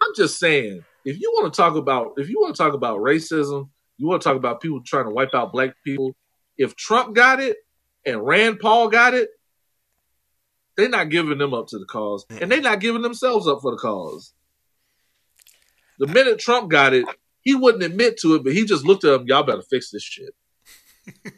I'm 0.03 0.15
just 0.17 0.41
saying, 0.41 0.83
if 1.05 1.21
you 1.21 1.31
want 1.37 1.55
to 1.55 1.57
talk 1.57 1.77
about 1.77 2.15
if 2.17 2.29
you 2.29 2.41
want 2.41 2.57
to 2.57 2.61
talk 2.61 2.75
about 2.75 2.99
racism, 2.99 3.69
you 3.97 4.09
want 4.09 4.23
to 4.23 4.29
talk 4.29 4.37
about 4.37 4.61
people 4.61 4.81
trying 4.85 5.05
to 5.05 5.11
wipe 5.11 5.37
out 5.37 5.53
black 5.53 5.77
people. 5.85 6.17
If 6.61 6.77
Trump 6.77 7.15
got 7.15 7.41
it 7.41 7.57
and 8.05 8.23
Rand 8.23 8.61
Paul 8.61 8.91
got 8.91 9.15
it, 9.15 9.31
they're 10.77 10.91
not 10.91 11.09
giving 11.09 11.39
them 11.39 11.55
up 11.55 11.69
to 11.69 11.79
the 11.79 11.87
cause, 11.87 12.27
and 12.29 12.53
they're 12.53 12.61
not 12.61 12.81
giving 12.81 13.01
themselves 13.01 13.49
up 13.49 13.63
for 13.63 13.71
the 13.71 13.79
cause. 13.79 14.35
The 15.99 16.07
minute 16.07 16.39
Trump 16.39 16.71
got 16.71 16.93
it, 16.93 17.07
he 17.41 17.55
wouldn't 17.55 17.83
admit 17.83 18.19
to 18.19 18.35
it, 18.35 18.45
but 18.45 18.53
he 18.53 18.67
just 18.67 18.85
looked 18.85 19.05
at 19.05 19.11
them. 19.11 19.27
Y'all 19.27 19.43
better 19.43 19.63
fix 19.63 19.91
this 19.91 20.03
shit. 20.03 20.35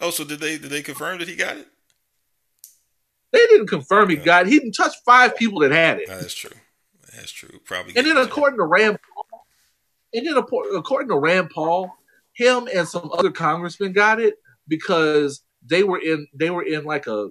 oh, 0.00 0.08
so 0.08 0.24
did 0.24 0.40
they 0.40 0.56
did 0.56 0.70
they 0.70 0.82
confirm 0.82 1.18
that 1.18 1.28
he 1.28 1.36
got 1.36 1.58
it? 1.58 1.68
They 3.30 3.46
didn't 3.46 3.66
confirm 3.66 4.08
he 4.08 4.16
yeah. 4.16 4.24
got 4.24 4.46
it. 4.46 4.52
He 4.52 4.58
didn't 4.58 4.72
touch 4.72 4.94
five 5.04 5.36
people 5.36 5.60
that 5.60 5.70
had 5.70 5.98
it. 5.98 6.08
No, 6.08 6.18
that's 6.18 6.34
true. 6.34 6.56
That's 7.14 7.30
true. 7.30 7.60
Probably. 7.66 7.92
And 7.94 8.06
then 8.06 8.16
according 8.16 8.58
to 8.58 8.64
Rand 8.64 8.98
Paul, 9.14 9.46
and 10.14 10.26
then 10.26 10.36
according 10.38 11.08
to 11.08 11.18
Rand 11.18 11.50
Paul, 11.50 11.94
him 12.34 12.68
and 12.72 12.86
some 12.86 13.10
other 13.12 13.30
congressmen 13.30 13.92
got 13.92 14.20
it 14.20 14.34
because 14.68 15.42
they 15.64 15.82
were 15.82 15.98
in 15.98 16.26
they 16.34 16.50
were 16.50 16.62
in 16.62 16.84
like 16.84 17.06
a 17.06 17.28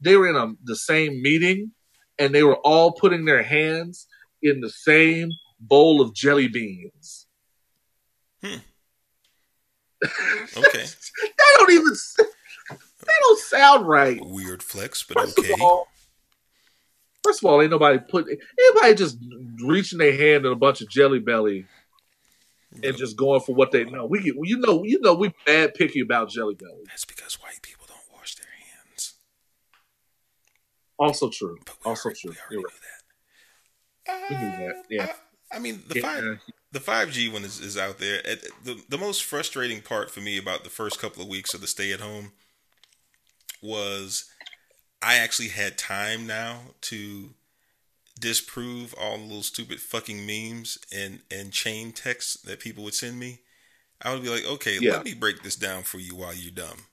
they 0.00 0.16
were 0.16 0.28
in 0.28 0.36
a 0.36 0.54
the 0.64 0.76
same 0.76 1.20
meeting 1.22 1.72
and 2.18 2.34
they 2.34 2.42
were 2.42 2.56
all 2.56 2.92
putting 2.92 3.24
their 3.24 3.42
hands 3.42 4.06
in 4.42 4.60
the 4.60 4.70
same 4.70 5.30
bowl 5.60 6.00
of 6.00 6.14
jelly 6.14 6.48
beans. 6.48 7.26
Hmm. 8.42 8.58
Okay. 10.56 10.84
they 11.22 11.56
don't 11.56 11.72
even. 11.72 11.92
They 12.20 13.14
don't 13.20 13.38
sound 13.40 13.88
right. 13.88 14.20
Weird 14.20 14.62
flex, 14.62 15.02
but 15.02 15.18
first 15.18 15.38
okay. 15.38 15.52
Of 15.52 15.62
all, 15.62 15.88
first 17.22 17.42
of 17.42 17.50
all, 17.50 17.62
ain't 17.62 17.70
nobody 17.70 17.98
put 17.98 18.26
anybody 18.28 18.94
just 18.94 19.18
reaching 19.64 19.98
their 19.98 20.16
hand 20.16 20.44
in 20.44 20.52
a 20.52 20.56
bunch 20.56 20.80
of 20.80 20.88
jelly 20.88 21.18
belly 21.18 21.66
and 22.82 22.96
just 22.96 23.16
going 23.16 23.40
for 23.40 23.54
what 23.54 23.72
they 23.72 23.84
know. 23.84 24.06
We 24.06 24.22
get, 24.22 24.34
you 24.42 24.58
know, 24.58 24.84
you 24.84 25.00
know, 25.00 25.14
we 25.14 25.32
bad 25.46 25.74
picky 25.74 26.00
about 26.00 26.30
jelly 26.30 26.54
belly. 26.54 26.84
That's 26.86 27.04
because 27.04 27.34
white 27.40 27.62
people 27.62 27.86
don't 27.88 27.98
wash 28.12 28.34
their 28.36 28.46
hands. 28.46 29.14
Also 30.98 31.30
true. 31.30 31.58
Also 31.84 32.08
already, 32.08 32.20
true. 32.20 32.34
We 32.50 32.56
already 32.56 32.76
that. 34.06 34.30
we 34.30 34.36
knew 34.36 34.66
that. 34.66 34.76
Uh, 34.76 34.82
yeah. 34.90 35.12
I 35.50 35.58
mean, 35.58 35.82
the 35.88 36.00
five 36.00 36.40
the 36.72 36.80
five 36.80 37.10
G 37.10 37.30
one 37.30 37.44
is, 37.44 37.58
is 37.60 37.78
out 37.78 37.98
there. 37.98 38.20
The 38.64 38.82
the 38.88 38.98
most 38.98 39.24
frustrating 39.24 39.80
part 39.80 40.10
for 40.10 40.20
me 40.20 40.36
about 40.36 40.64
the 40.64 40.70
first 40.70 41.00
couple 41.00 41.22
of 41.22 41.28
weeks 41.28 41.54
of 41.54 41.60
the 41.60 41.66
stay 41.66 41.92
at 41.92 42.00
home 42.00 42.32
was 43.62 44.26
I 45.00 45.16
actually 45.16 45.48
had 45.48 45.78
time 45.78 46.26
now 46.26 46.60
to 46.82 47.30
disprove 48.18 48.94
all 49.00 49.16
the 49.16 49.24
little 49.24 49.42
stupid 49.42 49.80
fucking 49.80 50.26
memes 50.26 50.78
and 50.94 51.20
and 51.30 51.52
chain 51.52 51.92
texts 51.92 52.40
that 52.42 52.60
people 52.60 52.84
would 52.84 52.94
send 52.94 53.18
me. 53.18 53.40
I 54.00 54.12
would 54.12 54.22
be 54.22 54.28
like, 54.28 54.46
okay, 54.46 54.78
yeah. 54.80 54.92
let 54.92 55.04
me 55.04 55.14
break 55.14 55.42
this 55.42 55.56
down 55.56 55.82
for 55.82 55.98
you 55.98 56.14
while 56.14 56.34
you're 56.34 56.52
dumb. 56.52 56.86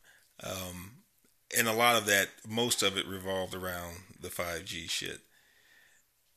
Um, 0.43 1.03
and 1.57 1.67
a 1.67 1.73
lot 1.73 1.95
of 1.95 2.07
that, 2.07 2.29
most 2.47 2.81
of 2.81 2.97
it 2.97 3.07
revolved 3.07 3.53
around 3.53 3.97
the 4.19 4.29
5G 4.29 4.89
shit. 4.89 5.19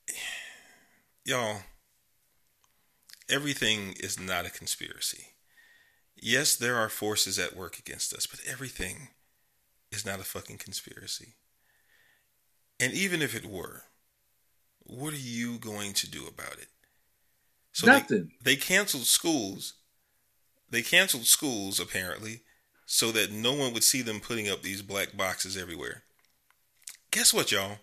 Y'all, 1.25 1.63
everything 3.31 3.95
is 3.99 4.21
not 4.21 4.47
a 4.47 4.51
conspiracy. 4.51 5.29
Yes, 6.17 6.57
there 6.57 6.77
are 6.77 6.89
forces 6.89 7.39
at 7.39 7.57
work 7.57 7.79
against 7.79 8.13
us, 8.13 8.27
but 8.27 8.41
everything 8.47 9.09
is 9.93 10.05
not 10.05 10.21
a 10.21 10.25
fucking 10.25 10.59
conspiracy. 10.59 11.35
And 12.81 12.93
even 12.93 13.23
if 13.23 13.35
it 13.35 13.47
were, 13.47 13.85
what 14.89 15.13
are 15.13 15.17
you 15.17 15.59
going 15.59 15.93
to 15.93 16.11
do 16.11 16.27
about 16.27 16.55
it? 16.55 16.69
So 17.73 17.87
Nothing. 17.87 18.33
They, 18.43 18.55
they 18.55 18.61
canceled 18.61 19.05
schools. 19.05 19.75
They 20.71 20.83
canceled 20.83 21.27
schools 21.27 21.79
apparently 21.79 22.41
so 22.87 23.13
that 23.13 23.31
no 23.31 23.53
one 23.53 23.73
would 23.75 23.85
see 23.85 24.03
them 24.03 24.19
putting 24.19 24.49
up 24.49 24.63
these 24.63 24.83
black 24.83 25.17
boxes 25.17 25.57
everywhere. 25.57 26.03
Guess 27.11 27.33
what, 27.33 27.53
y'all? 27.53 27.79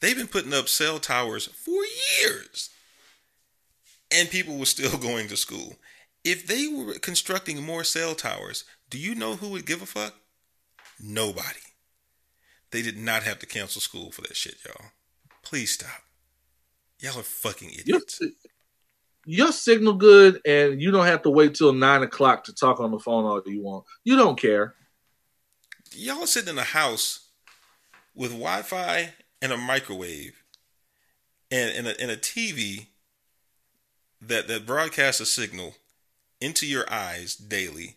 They've 0.00 0.16
been 0.16 0.28
putting 0.28 0.52
up 0.52 0.68
cell 0.68 0.98
towers 0.98 1.46
for 1.46 1.82
years 2.20 2.70
and 4.10 4.30
people 4.30 4.56
were 4.56 4.66
still 4.66 4.96
going 4.98 5.28
to 5.28 5.36
school. 5.36 5.76
If 6.22 6.46
they 6.46 6.66
were 6.66 6.98
constructing 6.98 7.64
more 7.64 7.84
cell 7.84 8.14
towers, 8.14 8.64
do 8.90 8.98
you 8.98 9.14
know 9.14 9.36
who 9.36 9.48
would 9.50 9.66
give 9.66 9.82
a 9.82 9.86
fuck? 9.86 10.14
Nobody. 11.00 11.60
They 12.70 12.82
did 12.82 12.98
not 12.98 13.22
have 13.22 13.38
to 13.40 13.46
cancel 13.46 13.80
school 13.80 14.10
for 14.10 14.22
that 14.22 14.36
shit, 14.36 14.56
y'all. 14.64 14.90
Please 15.42 15.72
stop. 15.72 16.02
Y'all 17.00 17.18
are 17.18 17.22
fucking 17.22 17.70
idiots. 17.70 18.20
Your, 18.20 18.30
your 19.26 19.52
signal 19.52 19.94
good, 19.94 20.40
and 20.46 20.80
you 20.80 20.90
don't 20.90 21.06
have 21.06 21.22
to 21.22 21.30
wait 21.30 21.54
till 21.54 21.72
nine 21.72 22.02
o'clock 22.02 22.44
to 22.44 22.54
talk 22.54 22.80
on 22.80 22.90
the 22.90 22.98
phone 22.98 23.24
all 23.24 23.42
you 23.46 23.62
want. 23.62 23.84
You 24.04 24.16
don't 24.16 24.40
care. 24.40 24.74
Y'all 25.92 26.22
are 26.22 26.26
sitting 26.26 26.50
in 26.50 26.58
a 26.58 26.62
house 26.64 27.28
with 28.14 28.30
Wi-Fi 28.30 29.12
and 29.42 29.52
a 29.52 29.56
microwave, 29.56 30.42
and, 31.50 31.70
and, 31.76 31.86
a, 31.86 32.00
and 32.00 32.10
a 32.10 32.16
TV 32.16 32.86
that 34.20 34.48
that 34.48 34.66
broadcasts 34.66 35.20
a 35.20 35.26
signal 35.26 35.74
into 36.40 36.66
your 36.66 36.90
eyes 36.90 37.36
daily 37.36 37.96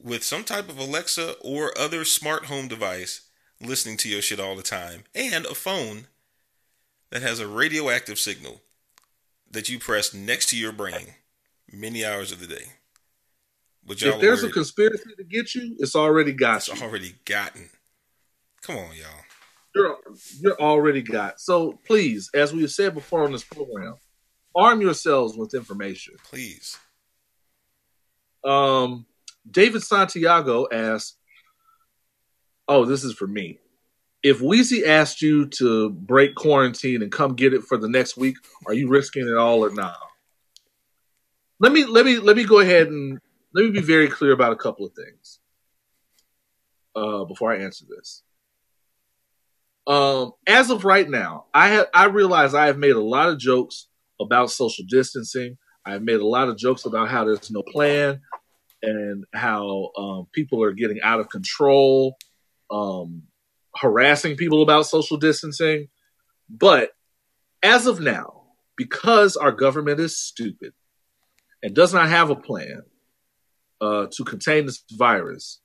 with 0.00 0.22
some 0.22 0.44
type 0.44 0.68
of 0.68 0.78
Alexa 0.78 1.34
or 1.40 1.76
other 1.76 2.04
smart 2.04 2.46
home 2.46 2.68
device 2.68 3.22
listening 3.60 3.96
to 3.98 4.08
your 4.08 4.22
shit 4.22 4.40
all 4.40 4.56
the 4.56 4.62
time 4.62 5.04
and 5.14 5.44
a 5.46 5.54
phone 5.54 6.06
that 7.10 7.22
has 7.22 7.40
a 7.40 7.48
radioactive 7.48 8.18
signal 8.18 8.60
that 9.50 9.68
you 9.68 9.78
press 9.78 10.12
next 10.12 10.50
to 10.50 10.56
your 10.56 10.72
brain 10.72 11.14
many 11.72 12.04
hours 12.04 12.32
of 12.32 12.40
the 12.40 12.46
day. 12.46 12.64
But 13.84 14.02
if 14.02 14.20
there's 14.20 14.42
a 14.42 14.50
conspiracy 14.50 15.14
to 15.16 15.24
get 15.24 15.54
you, 15.54 15.74
it's 15.78 15.96
already 15.96 16.32
got 16.32 16.68
it's 16.68 16.80
you. 16.80 16.86
already 16.86 17.14
gotten. 17.24 17.70
Come 18.60 18.76
on, 18.76 18.90
y'all. 18.94 19.24
You're 19.74 19.96
you're 20.40 20.60
already 20.60 21.00
got. 21.00 21.40
So 21.40 21.78
please, 21.86 22.30
as 22.34 22.52
we 22.52 22.66
said 22.66 22.94
before 22.94 23.24
on 23.24 23.32
this 23.32 23.44
program, 23.44 23.94
arm 24.54 24.82
yourselves 24.82 25.36
with 25.36 25.54
information. 25.54 26.16
Please. 26.22 26.76
Um, 28.44 29.06
David 29.50 29.82
Santiago 29.82 30.66
asks, 30.70 31.16
"Oh, 32.66 32.84
this 32.84 33.04
is 33.04 33.14
for 33.14 33.26
me. 33.26 33.58
If 34.22 34.40
Weezy 34.40 34.86
asked 34.86 35.22
you 35.22 35.46
to 35.46 35.90
break 35.90 36.34
quarantine 36.34 37.02
and 37.02 37.12
come 37.12 37.34
get 37.34 37.54
it 37.54 37.62
for 37.62 37.78
the 37.78 37.88
next 37.88 38.16
week, 38.16 38.36
are 38.66 38.74
you 38.74 38.88
risking 38.88 39.28
it 39.28 39.36
all 39.36 39.64
or 39.64 39.70
not?" 39.70 39.96
Let 41.60 41.72
me 41.72 41.84
let 41.84 42.04
me 42.04 42.18
let 42.18 42.36
me 42.36 42.44
go 42.44 42.60
ahead 42.60 42.88
and 42.88 43.20
let 43.52 43.64
me 43.64 43.70
be 43.70 43.80
very 43.80 44.08
clear 44.08 44.32
about 44.32 44.52
a 44.52 44.56
couple 44.56 44.86
of 44.86 44.92
things 44.92 45.40
uh, 46.94 47.24
before 47.24 47.52
I 47.52 47.58
answer 47.58 47.84
this. 47.88 48.22
Um, 49.86 50.32
as 50.46 50.70
of 50.70 50.84
right 50.84 51.08
now, 51.08 51.46
I 51.54 51.68
have 51.68 51.86
I 51.94 52.06
realize 52.06 52.54
I 52.54 52.66
have 52.66 52.78
made 52.78 52.92
a 52.92 53.00
lot 53.00 53.30
of 53.30 53.38
jokes 53.38 53.88
about 54.20 54.50
social 54.50 54.84
distancing. 54.88 55.56
I 55.84 55.92
have 55.92 56.02
made 56.02 56.20
a 56.20 56.26
lot 56.26 56.48
of 56.48 56.58
jokes 56.58 56.84
about 56.84 57.08
how 57.08 57.24
there's 57.24 57.50
no 57.50 57.62
plan 57.62 58.20
and 58.82 59.24
how 59.32 59.90
um, 59.96 60.26
people 60.32 60.62
are 60.62 60.72
getting 60.72 61.00
out 61.02 61.20
of 61.20 61.30
control, 61.30 62.16
um, 62.70 63.22
harassing 63.76 64.36
people 64.36 64.62
about 64.62 64.86
social 64.86 65.16
distancing. 65.16 65.88
But 66.48 66.90
as 67.62 67.86
of 67.86 68.00
now, 68.00 68.44
because 68.76 69.36
our 69.36 69.52
government 69.52 70.00
is 70.00 70.16
stupid 70.16 70.72
and 71.62 71.74
does 71.74 71.92
not 71.92 72.08
have 72.08 72.30
a 72.30 72.36
plan 72.36 72.82
uh, 73.80 74.06
to 74.12 74.24
contain 74.24 74.66
this 74.66 74.82
virus, 74.92 75.60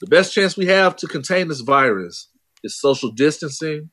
the 0.00 0.06
best 0.06 0.34
chance 0.34 0.56
we 0.56 0.66
have 0.66 0.96
to 0.96 1.06
contain 1.06 1.48
this 1.48 1.60
virus 1.60 2.28
is 2.62 2.78
social 2.78 3.10
distancing, 3.10 3.90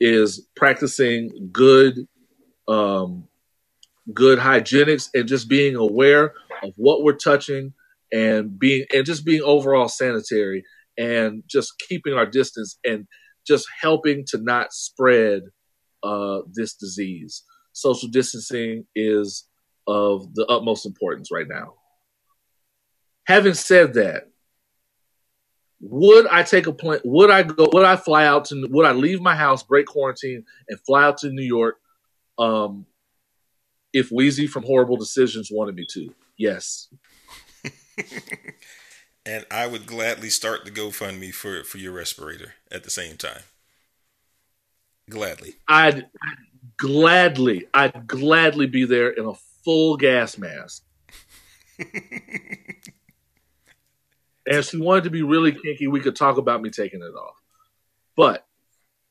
is 0.00 0.46
practicing 0.54 1.50
good, 1.52 2.06
um, 2.68 3.26
good 4.12 4.38
hygienics, 4.38 5.08
and 5.14 5.26
just 5.28 5.48
being 5.48 5.74
aware 5.74 6.34
of 6.62 6.72
what 6.76 7.02
we're 7.02 7.16
touching 7.16 7.72
and 8.12 8.58
being 8.58 8.84
and 8.94 9.04
just 9.04 9.24
being 9.24 9.42
overall 9.42 9.88
sanitary 9.88 10.64
and 10.98 11.44
just 11.46 11.78
keeping 11.88 12.14
our 12.14 12.26
distance 12.26 12.78
and 12.84 13.06
just 13.46 13.66
helping 13.80 14.24
to 14.26 14.38
not 14.38 14.72
spread 14.72 15.44
uh, 16.02 16.40
this 16.52 16.74
disease. 16.74 17.44
Social 17.72 18.08
distancing 18.08 18.84
is 18.94 19.48
of 19.86 20.34
the 20.34 20.44
utmost 20.46 20.84
importance 20.84 21.30
right 21.32 21.48
now. 21.48 21.74
Having 23.26 23.54
said 23.54 23.94
that, 23.94 24.24
would 25.80 26.26
I 26.26 26.42
take 26.42 26.66
a 26.66 26.72
plane? 26.72 27.00
Would 27.04 27.30
I 27.30 27.44
go? 27.44 27.68
Would 27.72 27.84
I 27.84 27.96
fly 27.96 28.26
out 28.26 28.46
to? 28.46 28.66
Would 28.68 28.84
I 28.84 28.92
leave 28.92 29.20
my 29.20 29.36
house, 29.36 29.62
break 29.62 29.86
quarantine, 29.86 30.44
and 30.68 30.80
fly 30.80 31.04
out 31.04 31.18
to 31.18 31.30
New 31.30 31.44
York? 31.44 31.76
Um, 32.36 32.84
if 33.92 34.10
Wheezy 34.10 34.48
from 34.48 34.64
Horrible 34.64 34.96
Decisions 34.96 35.50
wanted 35.52 35.76
me 35.76 35.86
to, 35.92 36.12
yes. 36.36 36.88
and 39.28 39.44
I 39.50 39.66
would 39.66 39.86
gladly 39.86 40.30
start 40.30 40.64
the 40.64 40.70
GoFundMe 40.70 41.34
for 41.34 41.62
for 41.62 41.76
your 41.76 41.92
respirator 41.92 42.54
at 42.72 42.84
the 42.84 42.90
same 42.90 43.16
time. 43.16 43.42
Gladly. 45.10 45.56
I'd, 45.68 45.98
I'd 45.98 46.38
gladly, 46.78 47.66
I'd 47.74 48.06
gladly 48.06 48.66
be 48.66 48.84
there 48.84 49.10
in 49.10 49.26
a 49.26 49.34
full 49.64 49.96
gas 49.96 50.38
mask. 50.38 50.82
and 51.78 51.90
if 54.46 54.70
she 54.70 54.78
wanted 54.78 55.04
to 55.04 55.10
be 55.10 55.22
really 55.22 55.52
kinky, 55.52 55.88
we 55.88 56.00
could 56.00 56.16
talk 56.16 56.38
about 56.38 56.62
me 56.62 56.70
taking 56.70 57.02
it 57.02 57.14
off. 57.14 57.36
But 58.16 58.46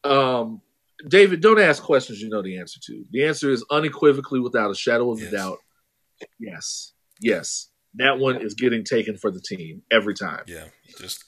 um, 0.04 0.62
David, 1.08 1.42
don't 1.42 1.60
ask 1.60 1.82
questions 1.84 2.22
you 2.22 2.30
know 2.30 2.42
the 2.42 2.58
answer 2.58 2.80
to. 2.88 3.06
The 3.12 3.26
answer 3.26 3.52
is 3.52 3.64
unequivocally, 3.70 4.40
without 4.40 4.72
a 4.72 4.76
shadow 4.76 5.12
of 5.12 5.20
yes. 5.20 5.32
a 5.32 5.36
doubt, 5.36 5.58
yes, 6.40 6.94
yes. 7.22 7.70
That 7.98 8.20
one 8.20 8.42
is 8.42 8.54
getting 8.54 8.84
taken 8.84 9.18
for 9.18 9.32
the 9.32 9.42
team 9.42 9.82
every 9.92 10.14
time. 10.14 10.44
Yeah, 10.48 10.66
just 11.00 11.24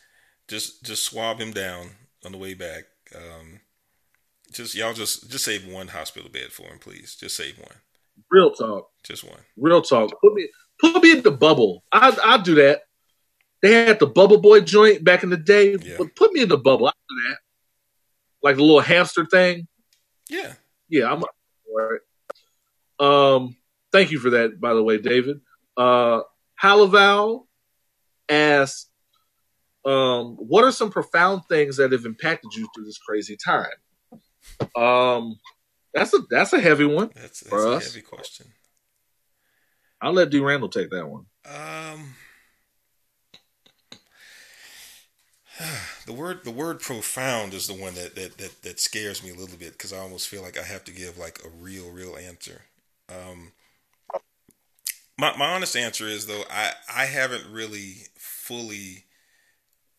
just 0.48 0.84
just 0.84 1.04
swab 1.04 1.40
him 1.40 1.52
down 1.52 1.92
on 2.26 2.32
the 2.32 2.38
way 2.38 2.54
back. 2.54 2.86
Um, 3.16 3.62
just 4.52 4.76
y'all 4.76 4.94
just 4.94 5.30
just 5.32 5.46
save 5.46 5.68
one 5.68 5.88
hospital 5.88 6.30
bed 6.30 6.52
for 6.52 6.64
him, 6.64 6.80
please. 6.80 7.16
Just 7.16 7.36
save 7.36 7.58
one. 7.58 7.76
Real 8.30 8.52
talk. 8.52 8.90
Just 9.04 9.24
one. 9.24 9.40
Real 9.58 9.82
talk. 9.82 10.12
Put 10.22 10.34
me 10.34 10.50
put 10.80 11.02
me 11.02 11.12
in 11.12 11.24
the 11.24 11.32
bubble. 11.32 11.84
I 11.92 12.16
I'll 12.24 12.42
do 12.42 12.56
that. 12.56 12.82
They 13.62 13.86
had 13.86 14.00
the 14.00 14.08
Bubble 14.08 14.40
Boy 14.40 14.62
joint 14.62 15.04
back 15.04 15.24
in 15.24 15.30
the 15.30 15.38
day. 15.38 15.76
Yeah. 15.82 15.96
But 15.98 16.16
put 16.16 16.32
me 16.32 16.42
in 16.42 16.50
the 16.50 16.58
bubble. 16.58 16.88
I 16.88 16.92
do 17.10 17.30
that. 17.30 17.38
Like 18.42 18.56
the 18.56 18.64
little 18.64 18.80
hamster 18.80 19.26
thing. 19.26 19.68
Yeah. 20.30 20.54
Yeah, 20.88 21.12
I'm 21.12 21.22
all 21.22 21.30
right. 21.76 22.00
Um, 23.00 23.58
thank 23.92 24.12
you 24.12 24.20
for 24.20 24.30
that, 24.32 24.60
by 24.60 24.74
the 24.74 24.84
way, 24.84 24.98
David. 24.98 25.42
Uh 25.76 26.22
Halaval 26.62 27.46
asks, 28.28 28.90
um, 29.86 30.36
what 30.36 30.64
are 30.64 30.72
some 30.72 30.92
profound 30.92 31.44
things 31.50 31.78
that 31.78 31.92
have 31.92 32.06
impacted 32.06 32.54
you 32.54 32.68
through 32.74 32.86
this 32.86 32.98
crazy 32.98 33.38
time? 33.38 33.66
Um, 34.76 35.40
that's 35.94 36.14
a 36.14 36.20
that's 36.30 36.54
a 36.54 36.60
heavy 36.60 36.86
one 36.86 37.10
that's, 37.16 37.40
that's 37.42 37.54
a 37.54 37.72
us. 37.72 37.84
heavy 37.86 38.02
question. 38.02 38.48
I'll 40.02 40.14
let 40.14 40.30
D 40.30 40.40
Randle 40.40 40.70
take 40.70 40.92
that 40.92 41.08
one. 41.08 41.26
Um, 41.46 42.16
the 46.06 46.14
word 46.14 46.44
the 46.44 46.52
word 46.52 46.80
profound 46.80 47.54
is 47.54 47.68
the 47.68 47.74
one 47.74 47.96
that 47.96 48.16
that 48.16 48.38
that, 48.38 48.62
that 48.64 48.80
scares 48.80 49.24
me 49.24 49.32
a 49.32 49.36
little 49.36 49.58
bit 49.58 49.74
because 49.74 49.94
I 49.94 49.98
almost 49.98 50.28
feel 50.28 50.42
like 50.42 50.58
I 50.58 50.64
have 50.64 50.84
to 50.86 50.92
give 50.92 51.18
like 51.18 51.40
a 51.44 51.50
real 51.50 51.90
real 51.90 52.16
answer. 52.16 52.62
Um, 53.10 53.54
my 55.20 55.36
my 55.36 55.54
honest 55.54 55.76
answer 55.76 56.08
is 56.08 56.26
though 56.26 56.44
I 56.50 56.72
I 56.94 57.06
haven't 57.06 57.52
really 57.52 58.08
fully 58.16 59.06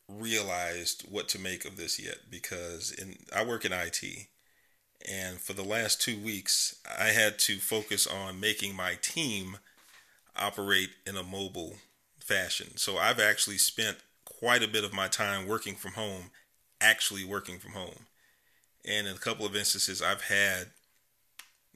realized 0.09 1.05
what 1.09 1.29
to 1.29 1.39
make 1.39 1.65
of 1.65 1.77
this 1.77 2.01
yet 2.03 2.31
because 2.31 2.91
in 2.91 3.17
I 3.35 3.45
work 3.45 3.65
in 3.65 3.73
IT 3.73 4.03
and 5.09 5.39
for 5.39 5.53
the 5.53 5.63
last 5.63 6.01
2 6.01 6.19
weeks 6.19 6.81
I 6.99 7.09
had 7.09 7.39
to 7.41 7.59
focus 7.59 8.07
on 8.07 8.41
making 8.41 8.75
my 8.75 8.95
team 9.01 9.59
operate 10.37 10.91
in 11.07 11.17
a 11.17 11.23
mobile 11.23 11.77
fashion. 12.19 12.77
So 12.77 12.97
I've 12.97 13.21
actually 13.21 13.59
spent 13.59 13.99
quite 14.25 14.63
a 14.63 14.69
bit 14.69 14.85
of 14.85 14.93
my 14.93 15.09
time 15.09 15.47
working 15.47 15.75
from 15.75 15.93
home 15.93 16.31
actually 16.81 17.25
working 17.25 17.59
from 17.59 17.73
home. 17.73 18.07
And 18.87 19.07
in 19.07 19.15
a 19.15 19.19
couple 19.19 19.45
of 19.45 19.55
instances 19.55 20.01
I've 20.01 20.23
had 20.23 20.69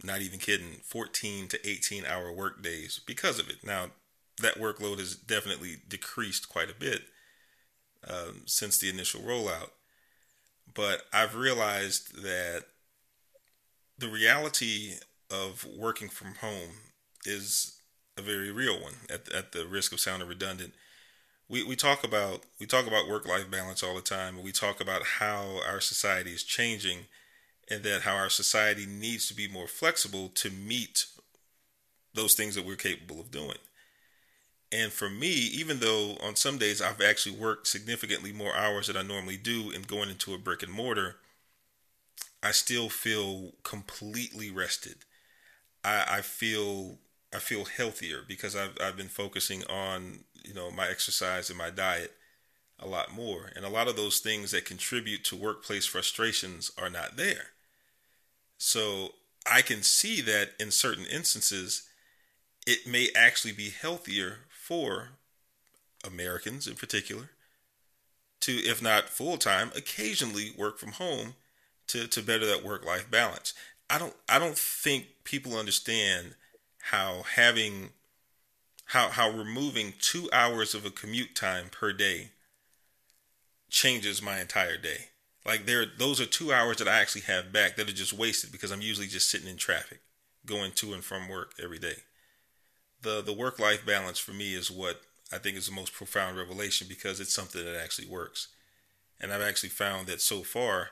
not 0.02 0.20
even 0.20 0.38
kidding, 0.38 0.80
14 0.82 1.48
to 1.48 1.68
18 1.68 2.04
hour 2.04 2.32
work 2.32 2.62
days 2.62 3.00
because 3.06 3.38
of 3.38 3.48
it. 3.48 3.64
Now, 3.64 3.90
that 4.42 4.58
workload 4.58 4.98
has 4.98 5.14
definitely 5.14 5.76
decreased 5.88 6.48
quite 6.48 6.70
a 6.70 6.74
bit 6.74 7.02
um, 8.08 8.42
since 8.46 8.78
the 8.78 8.90
initial 8.90 9.20
rollout. 9.20 9.70
But 10.72 11.02
I've 11.12 11.36
realized 11.36 12.22
that 12.22 12.64
the 13.98 14.08
reality 14.08 14.94
of 15.30 15.66
working 15.78 16.08
from 16.08 16.34
home 16.36 16.72
is 17.24 17.80
a 18.16 18.22
very 18.22 18.50
real 18.50 18.80
one 18.80 18.94
at, 19.08 19.32
at 19.32 19.52
the 19.52 19.66
risk 19.66 19.92
of 19.92 20.00
sounding 20.00 20.28
redundant. 20.28 20.74
We, 21.48 21.62
we 21.62 21.76
talk 21.76 22.04
about 22.04 22.44
we 22.58 22.66
talk 22.66 22.86
about 22.86 23.08
work 23.08 23.28
life 23.28 23.50
balance 23.50 23.82
all 23.82 23.94
the 23.94 24.00
time 24.00 24.36
and 24.36 24.44
we 24.44 24.52
talk 24.52 24.80
about 24.80 25.02
how 25.18 25.60
our 25.66 25.80
society 25.80 26.32
is 26.32 26.42
changing 26.42 27.06
and 27.70 27.82
that 27.84 28.02
how 28.02 28.14
our 28.14 28.30
society 28.30 28.86
needs 28.86 29.28
to 29.28 29.34
be 29.34 29.48
more 29.48 29.68
flexible 29.68 30.28
to 30.34 30.50
meet 30.50 31.06
those 32.14 32.34
things 32.34 32.54
that 32.54 32.64
we're 32.64 32.76
capable 32.76 33.20
of 33.20 33.30
doing. 33.30 33.58
And 34.72 34.92
for 34.92 35.08
me, 35.08 35.30
even 35.30 35.78
though 35.78 36.16
on 36.22 36.36
some 36.36 36.58
days 36.58 36.82
I've 36.82 37.00
actually 37.00 37.36
worked 37.36 37.66
significantly 37.66 38.32
more 38.32 38.54
hours 38.56 38.88
than 38.88 38.96
I 38.96 39.02
normally 39.02 39.36
do 39.36 39.70
in 39.70 39.82
going 39.82 40.10
into 40.10 40.34
a 40.34 40.38
brick 40.38 40.62
and 40.62 40.72
mortar, 40.72 41.16
I 42.42 42.50
still 42.52 42.88
feel 42.88 43.52
completely 43.62 44.50
rested. 44.50 44.96
I, 45.84 46.18
I 46.18 46.20
feel 46.22 46.98
I 47.34 47.38
feel 47.38 47.64
healthier 47.64 48.22
because 48.26 48.54
I've 48.56 48.76
I've 48.80 48.96
been 48.96 49.08
focusing 49.08 49.64
on 49.64 50.20
you 50.44 50.54
know 50.54 50.70
my 50.70 50.88
exercise 50.88 51.48
and 51.50 51.58
my 51.58 51.70
diet 51.70 52.12
a 52.78 52.86
lot 52.86 53.12
more, 53.12 53.50
and 53.56 53.64
a 53.64 53.70
lot 53.70 53.88
of 53.88 53.96
those 53.96 54.20
things 54.20 54.50
that 54.50 54.64
contribute 54.66 55.24
to 55.24 55.36
workplace 55.36 55.86
frustrations 55.86 56.70
are 56.78 56.90
not 56.90 57.16
there. 57.16 57.53
So 58.58 59.14
I 59.50 59.62
can 59.62 59.82
see 59.82 60.20
that 60.22 60.50
in 60.58 60.70
certain 60.70 61.04
instances, 61.04 61.88
it 62.66 62.86
may 62.86 63.08
actually 63.14 63.52
be 63.52 63.70
healthier 63.70 64.38
for 64.48 65.10
Americans 66.06 66.66
in 66.66 66.74
particular 66.74 67.30
to, 68.40 68.52
if 68.52 68.82
not 68.82 69.08
full 69.08 69.38
time, 69.38 69.70
occasionally 69.74 70.52
work 70.56 70.78
from 70.78 70.92
home 70.92 71.34
to, 71.88 72.06
to 72.06 72.22
better 72.22 72.46
that 72.46 72.64
work 72.64 72.84
life 72.84 73.10
balance. 73.10 73.54
I 73.88 73.98
don't 73.98 74.14
I 74.28 74.38
don't 74.38 74.56
think 74.58 75.06
people 75.24 75.56
understand 75.56 76.34
how 76.80 77.22
having 77.36 77.90
how 78.86 79.08
how 79.08 79.30
removing 79.30 79.94
two 80.00 80.28
hours 80.32 80.74
of 80.74 80.84
a 80.84 80.90
commute 80.90 81.34
time 81.34 81.68
per 81.70 81.92
day 81.92 82.30
changes 83.70 84.22
my 84.22 84.40
entire 84.40 84.76
day. 84.76 85.08
Like 85.46 85.66
there, 85.66 85.84
those 85.98 86.20
are 86.20 86.26
two 86.26 86.52
hours 86.52 86.78
that 86.78 86.88
I 86.88 87.00
actually 87.00 87.22
have 87.22 87.52
back 87.52 87.76
that 87.76 87.88
are 87.88 87.92
just 87.92 88.12
wasted 88.12 88.50
because 88.50 88.70
I'm 88.70 88.80
usually 88.80 89.06
just 89.06 89.30
sitting 89.30 89.48
in 89.48 89.56
traffic, 89.56 90.00
going 90.46 90.72
to 90.72 90.94
and 90.94 91.04
from 91.04 91.28
work 91.28 91.52
every 91.62 91.78
day. 91.78 91.96
The 93.02 93.20
the 93.22 93.34
work 93.34 93.58
life 93.58 93.84
balance 93.84 94.18
for 94.18 94.32
me 94.32 94.54
is 94.54 94.70
what 94.70 95.02
I 95.32 95.38
think 95.38 95.56
is 95.58 95.66
the 95.66 95.72
most 95.72 95.92
profound 95.92 96.38
revelation 96.38 96.86
because 96.88 97.20
it's 97.20 97.34
something 97.34 97.62
that 97.62 97.78
actually 97.78 98.08
works, 98.08 98.48
and 99.20 99.32
I've 99.32 99.42
actually 99.42 99.68
found 99.68 100.06
that 100.06 100.22
so 100.22 100.42
far, 100.42 100.90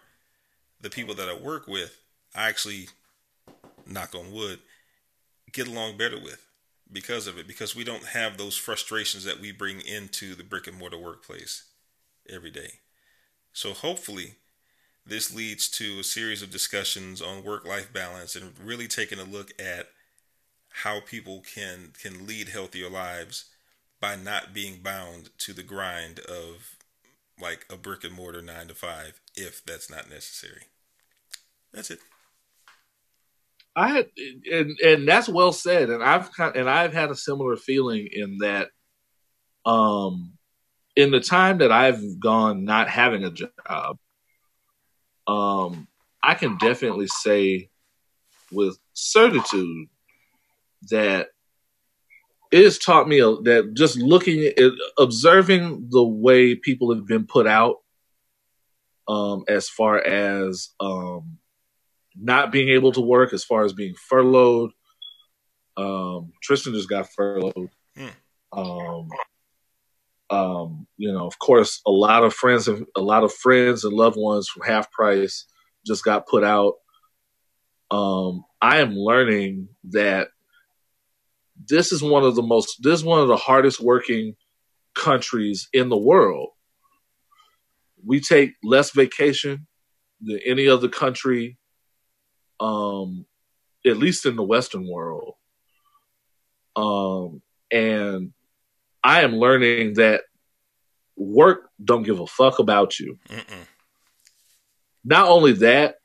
the 0.81 0.91
people 0.91 1.15
that 1.15 1.29
I 1.29 1.35
work 1.35 1.67
with, 1.67 1.97
I 2.35 2.49
actually, 2.51 2.89
knock 3.87 4.15
on 4.15 4.33
wood, 4.33 4.59
get 5.53 5.69
along 5.69 5.97
better 5.97 6.21
with 6.21 6.47
because 6.91 7.27
of 7.27 7.39
it 7.39 7.47
because 7.47 7.75
we 7.75 7.85
don't 7.85 8.09
have 8.09 8.37
those 8.37 8.57
frustrations 8.59 9.25
that 9.25 9.41
we 9.41 9.51
bring 9.51 9.81
into 9.81 10.35
the 10.35 10.45
brick 10.45 10.67
and 10.67 10.77
mortar 10.77 10.99
workplace 10.99 11.65
every 12.29 12.51
day. 12.51 12.81
So 13.55 13.73
hopefully 13.73 14.37
this 15.05 15.35
leads 15.35 15.69
to 15.69 15.99
a 16.01 16.05
series 16.05 16.43
of 16.43 16.51
discussions 16.51 17.21
on 17.21 17.45
work 17.45 17.67
life 17.67 17.93
balance 17.93 18.37
and 18.37 18.53
really 18.63 18.87
taking 18.87 19.19
a 19.19 19.25
look 19.25 19.51
at 19.61 19.89
how 20.69 21.01
people 21.01 21.43
can 21.55 21.93
can 22.01 22.27
lead 22.27 22.49
healthier 22.49 22.89
lives 22.89 23.47
by 24.01 24.17
not 24.17 24.55
being 24.55 24.79
bound 24.83 25.31
to 25.39 25.53
the 25.53 25.63
grind 25.63 26.21
of 26.21 26.77
like 27.41 27.67
a 27.71 27.77
brick 27.77 28.05
and 28.05 28.15
mortar 28.15 28.43
nine 28.43 28.69
to 28.69 28.75
five 28.75 29.21
if 29.37 29.65
that's 29.65 29.91
not 29.91 30.09
necessary. 30.09 30.63
That's 31.73 31.91
it. 31.91 32.01
I 33.75 34.05
and 34.51 34.79
and 34.85 35.09
that's 35.09 35.29
well 35.29 35.53
said, 35.53 35.89
and 35.89 36.03
I've 36.03 36.29
and 36.39 36.69
I've 36.69 36.93
had 36.93 37.11
a 37.11 37.17
similar 37.17 37.57
feeling 37.57 38.07
in 38.13 38.39
that, 38.39 38.69
um, 39.65 40.35
in 40.95 41.11
the 41.11 41.21
time 41.21 41.59
that 41.59 41.73
I've 41.73 42.21
gone 42.21 42.65
not 42.65 42.91
having 42.91 43.25
a 43.25 43.31
job, 43.31 43.97
um, 45.27 45.89
I 46.23 46.35
can 46.35 46.57
definitely 46.59 47.09
say 47.09 47.71
with 48.51 48.79
certitude 48.93 49.89
that 50.91 51.29
it 52.51 52.65
has 52.65 52.79
taught 52.79 53.09
me 53.09 53.21
that 53.21 53.73
just 53.75 53.97
looking 53.97 54.45
at 54.45 54.73
observing 54.99 55.89
the 55.91 56.03
way 56.03 56.55
people 56.55 56.95
have 56.95 57.07
been 57.07 57.27
put 57.27 57.47
out, 57.47 57.77
um, 59.09 59.45
as 59.49 59.69
far 59.69 59.99
as 59.99 60.69
um 60.79 61.39
not 62.15 62.53
being 62.53 62.69
able 62.69 62.93
to 62.93 63.01
work, 63.01 63.33
as 63.33 63.43
far 63.43 63.65
as 63.65 63.73
being 63.73 63.95
furloughed. 63.95 64.71
Um, 65.77 66.33
Tristan 66.43 66.75
just 66.75 66.91
got 66.91 67.09
furloughed. 67.11 67.71
Hmm. 67.97 68.09
Um, 70.33 70.87
you 70.97 71.13
know, 71.13 71.27
of 71.27 71.39
course, 71.39 71.81
a 71.87 71.91
lot 71.91 72.25
of 72.25 72.33
friends, 72.33 72.67
of, 72.67 72.83
a 72.97 73.01
lot 73.01 73.23
of 73.23 73.33
friends 73.33 73.85
and 73.85 73.93
loved 73.93 74.17
ones 74.17 74.49
from 74.49 74.67
Half 74.67 74.91
Price 74.91 75.47
just 75.87 76.05
got 76.05 76.27
put 76.27 76.43
out. 76.43 76.75
Um, 77.91 78.45
I 78.61 78.79
am 78.79 78.95
learning 78.95 79.69
that 79.91 80.29
this 81.69 81.93
is 81.93 82.03
one 82.03 82.25
of 82.25 82.35
the 82.35 82.43
most, 82.43 82.83
this 82.83 83.01
is 83.01 83.05
one 83.05 83.21
of 83.21 83.29
the 83.29 83.37
hardest 83.37 83.81
working 83.81 84.35
countries 84.95 85.69
in 85.73 85.91
the 85.91 85.99
world. 85.99 86.49
We 88.05 88.21
take 88.21 88.55
less 88.65 88.91
vacation 88.91 89.67
than 90.21 90.41
any 90.47 90.67
other 90.67 90.89
country 90.89 91.59
um, 92.63 93.27
at 93.85 93.97
least 93.97 94.25
in 94.25 94.37
the 94.37 94.43
Western 94.43 94.89
world. 94.89 95.35
Um, 96.77 97.43
and 97.71 98.33
I 99.05 99.23
am 99.23 99.35
learning 99.35 99.95
that 99.95 100.23
work 101.17 101.71
don't 101.83 102.03
give 102.03 102.21
a 102.21 102.27
fuck 102.27 102.59
about 102.59 102.99
you. 102.99 103.19
Mm-mm. 103.29 103.67
Not 105.05 105.29
only 105.29 105.53
that, 105.55 105.97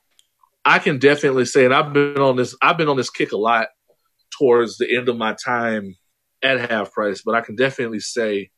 I 0.64 0.78
can 0.80 0.98
definitely 0.98 1.44
say, 1.44 1.64
and 1.64 1.74
I've 1.74 1.92
been 1.92 2.18
on 2.18 2.36
this, 2.36 2.54
I've 2.60 2.76
been 2.76 2.88
on 2.88 2.96
this 2.96 3.10
kick 3.10 3.32
a 3.32 3.36
lot 3.36 3.68
towards 4.38 4.76
the 4.76 4.96
end 4.96 5.08
of 5.08 5.16
my 5.16 5.34
time 5.44 5.96
at 6.42 6.70
half 6.70 6.92
price, 6.92 7.22
but 7.24 7.34
I 7.34 7.40
can 7.40 7.56
definitely 7.56 8.00
say, 8.00 8.50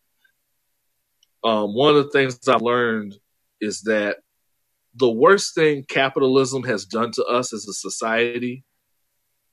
um, 1.45 1.75
one 1.75 1.97
of 1.97 2.05
the 2.05 2.11
things 2.11 2.39
I've 2.49 2.63
learned 2.63 3.15
is 3.61 3.83
that 3.83 4.17
the 4.95 5.11
worst 5.11 5.55
thing 5.55 5.85
capitalism 5.89 6.65
has 6.65 6.85
done 6.85 7.13
to 7.13 7.25
us 7.25 7.53
as 7.53 7.67
a 7.69 7.73
society 7.73 8.65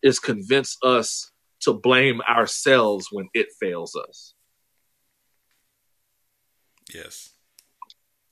is 0.01 0.19
convince 0.19 0.77
us 0.83 1.31
to 1.61 1.73
blame 1.73 2.21
ourselves 2.21 3.07
when 3.11 3.29
it 3.33 3.47
fails 3.59 3.95
us. 3.95 4.33
Yes. 6.93 7.31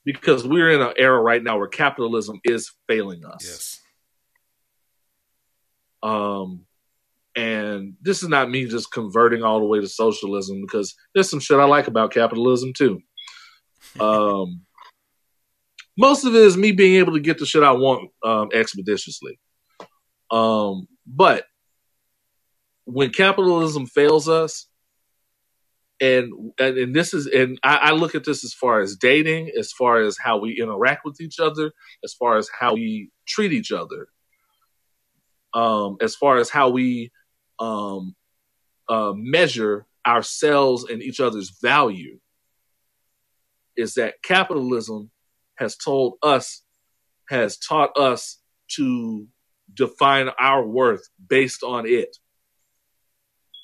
Because 0.04 0.46
we're 0.46 0.70
in 0.70 0.80
an 0.80 0.94
era 0.96 1.20
right 1.20 1.42
now 1.42 1.58
where 1.58 1.68
capitalism 1.68 2.40
is 2.44 2.70
failing 2.88 3.24
us. 3.24 3.42
Yes. 3.44 3.80
Um, 6.02 6.66
and 7.34 7.94
this 8.00 8.22
is 8.22 8.28
not 8.28 8.50
me 8.50 8.66
just 8.66 8.92
converting 8.92 9.42
all 9.42 9.60
the 9.60 9.66
way 9.66 9.80
to 9.80 9.88
socialism 9.88 10.60
because 10.62 10.94
there's 11.14 11.28
some 11.28 11.40
shit 11.40 11.58
I 11.58 11.64
like 11.64 11.88
about 11.88 12.12
capitalism 12.12 12.72
too. 12.76 13.00
Um, 14.00 14.62
most 15.96 16.24
of 16.24 16.34
it 16.34 16.42
is 16.42 16.56
me 16.56 16.72
being 16.72 16.96
able 16.96 17.14
to 17.14 17.20
get 17.20 17.38
the 17.38 17.46
shit 17.46 17.62
I 17.62 17.70
want 17.72 18.10
um, 18.22 18.48
expeditiously. 18.52 19.38
Um, 20.30 20.86
but 21.06 21.44
when 22.84 23.10
capitalism 23.10 23.86
fails 23.86 24.28
us, 24.28 24.66
and 26.00 26.52
and, 26.58 26.76
and 26.76 26.94
this 26.94 27.14
is 27.14 27.26
and 27.26 27.58
I, 27.62 27.76
I, 27.76 27.90
look 27.92 28.14
at 28.14 28.24
this 28.24 28.44
as 28.44 28.52
far 28.52 28.80
as 28.80 28.96
dating, 28.96 29.50
as 29.58 29.72
far 29.72 30.00
as 30.00 30.18
how 30.18 30.38
we 30.38 30.60
interact 30.60 31.04
with 31.04 31.20
each 31.20 31.40
other, 31.40 31.72
as 32.04 32.12
far 32.12 32.36
as 32.36 32.48
how 32.58 32.74
we 32.74 33.10
treat 33.26 33.52
each 33.52 33.72
other, 33.72 34.08
um, 35.54 35.96
as 36.00 36.14
far 36.14 36.36
as 36.36 36.50
how 36.50 36.68
we 36.68 37.12
um, 37.58 38.14
uh, 38.88 39.12
measure 39.14 39.86
ourselves 40.06 40.84
and 40.84 41.02
each 41.02 41.20
other's 41.20 41.50
value, 41.62 42.18
is 43.76 43.94
that 43.94 44.22
capitalism 44.22 45.10
has 45.56 45.76
told 45.76 46.14
us, 46.22 46.62
has 47.30 47.56
taught 47.56 47.96
us 47.96 48.38
to 48.68 49.26
define 49.72 50.28
our 50.38 50.64
worth 50.66 51.08
based 51.26 51.62
on 51.62 51.86
it 51.86 52.16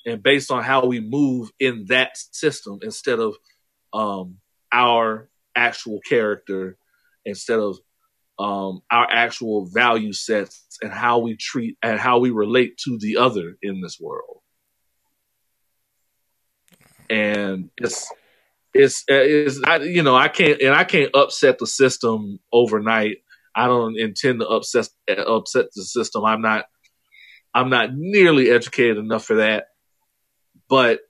and 0.05 0.21
based 0.21 0.51
on 0.51 0.63
how 0.63 0.85
we 0.85 0.99
move 0.99 1.51
in 1.59 1.85
that 1.87 2.17
system 2.17 2.79
instead 2.81 3.19
of 3.19 3.35
um, 3.93 4.37
our 4.71 5.29
actual 5.55 5.99
character, 6.01 6.77
instead 7.25 7.59
of 7.59 7.77
um, 8.39 8.81
our 8.91 9.07
actual 9.09 9.65
value 9.65 10.13
sets 10.13 10.65
and 10.81 10.91
how 10.91 11.19
we 11.19 11.35
treat 11.35 11.77
and 11.81 11.99
how 11.99 12.19
we 12.19 12.31
relate 12.31 12.77
to 12.85 12.97
the 12.99 13.17
other 13.17 13.57
in 13.61 13.81
this 13.81 13.99
world. 13.99 14.39
And 17.09 17.69
it's 17.77 18.09
it's 18.73 19.03
is 19.07 19.61
I 19.65 19.77
you 19.77 20.01
know 20.01 20.15
I 20.15 20.29
can't 20.29 20.61
and 20.61 20.73
I 20.73 20.83
can't 20.83 21.15
upset 21.15 21.59
the 21.59 21.67
system 21.67 22.39
overnight. 22.51 23.17
I 23.55 23.67
don't 23.67 23.97
intend 23.99 24.39
to 24.39 24.47
upset 24.47 24.89
upset 25.07 25.67
the 25.75 25.83
system. 25.83 26.25
I'm 26.25 26.41
not 26.41 26.65
I'm 27.53 27.69
not 27.69 27.93
nearly 27.93 28.49
educated 28.49 28.97
enough 28.97 29.25
for 29.25 29.35
that. 29.35 29.65
But 30.73 31.01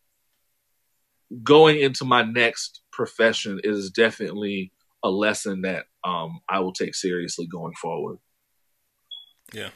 going 1.42 1.80
into 1.80 2.04
my 2.04 2.22
next 2.22 2.82
profession 2.92 3.62
is 3.64 3.92
definitely 3.92 4.74
a 5.02 5.10
lesson 5.10 5.62
that 5.62 5.86
um, 6.04 6.42
I 6.50 6.60
will 6.60 6.74
take 6.74 6.94
seriously 6.94 7.48
going 7.48 7.74
forward. 7.76 8.18
Yeah. 9.54 9.70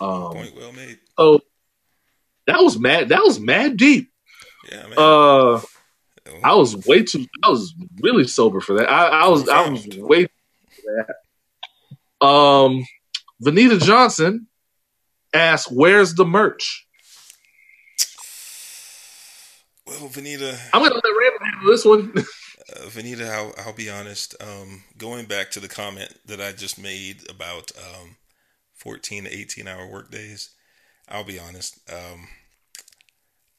Um, 0.00 0.32
Point 0.32 0.56
well 0.56 0.72
made. 0.72 0.98
Oh, 1.18 1.40
that 2.46 2.62
was 2.62 2.78
mad. 2.78 3.10
That 3.10 3.22
was 3.22 3.38
mad 3.38 3.76
deep. 3.76 4.10
Yeah, 4.72 4.86
man. 4.86 4.94
Uh, 4.96 5.60
I 6.42 6.54
was 6.54 6.86
way 6.86 7.02
too. 7.02 7.26
I 7.44 7.50
was 7.50 7.74
really 8.00 8.26
sober 8.26 8.62
for 8.62 8.78
that. 8.78 8.90
I, 8.90 9.08
I 9.08 9.28
was. 9.28 9.46
I 9.46 9.68
was 9.68 9.86
way 9.88 10.24
for 10.24 11.04
that. 12.20 12.26
Um, 12.26 12.82
Vanita 13.44 13.78
Johnson 13.78 14.46
asked, 15.34 15.70
"Where's 15.70 16.14
the 16.14 16.24
merch?" 16.24 16.86
Well, 20.00 20.08
Vanita, 20.08 20.58
I'm 20.72 20.82
gonna 20.82 20.94
let 20.94 21.04
Randle 21.04 21.44
handle 21.44 21.70
this 21.70 21.84
one. 21.84 22.12
uh, 22.16 22.88
Vanita, 22.88 23.28
I'll, 23.28 23.52
I'll, 23.58 23.74
be 23.74 23.90
honest. 23.90 24.34
Um, 24.40 24.84
going 24.96 25.26
back 25.26 25.50
to 25.50 25.60
the 25.60 25.68
comment 25.68 26.14
that 26.24 26.40
I 26.40 26.52
just 26.52 26.80
made 26.80 27.28
about 27.28 27.70
um, 27.76 28.16
14 28.76 29.24
to 29.24 29.30
18 29.30 29.68
hour 29.68 29.86
work 29.86 30.10
days, 30.10 30.50
I'll 31.06 31.24
be 31.24 31.38
honest. 31.38 31.78
Um, 31.92 32.28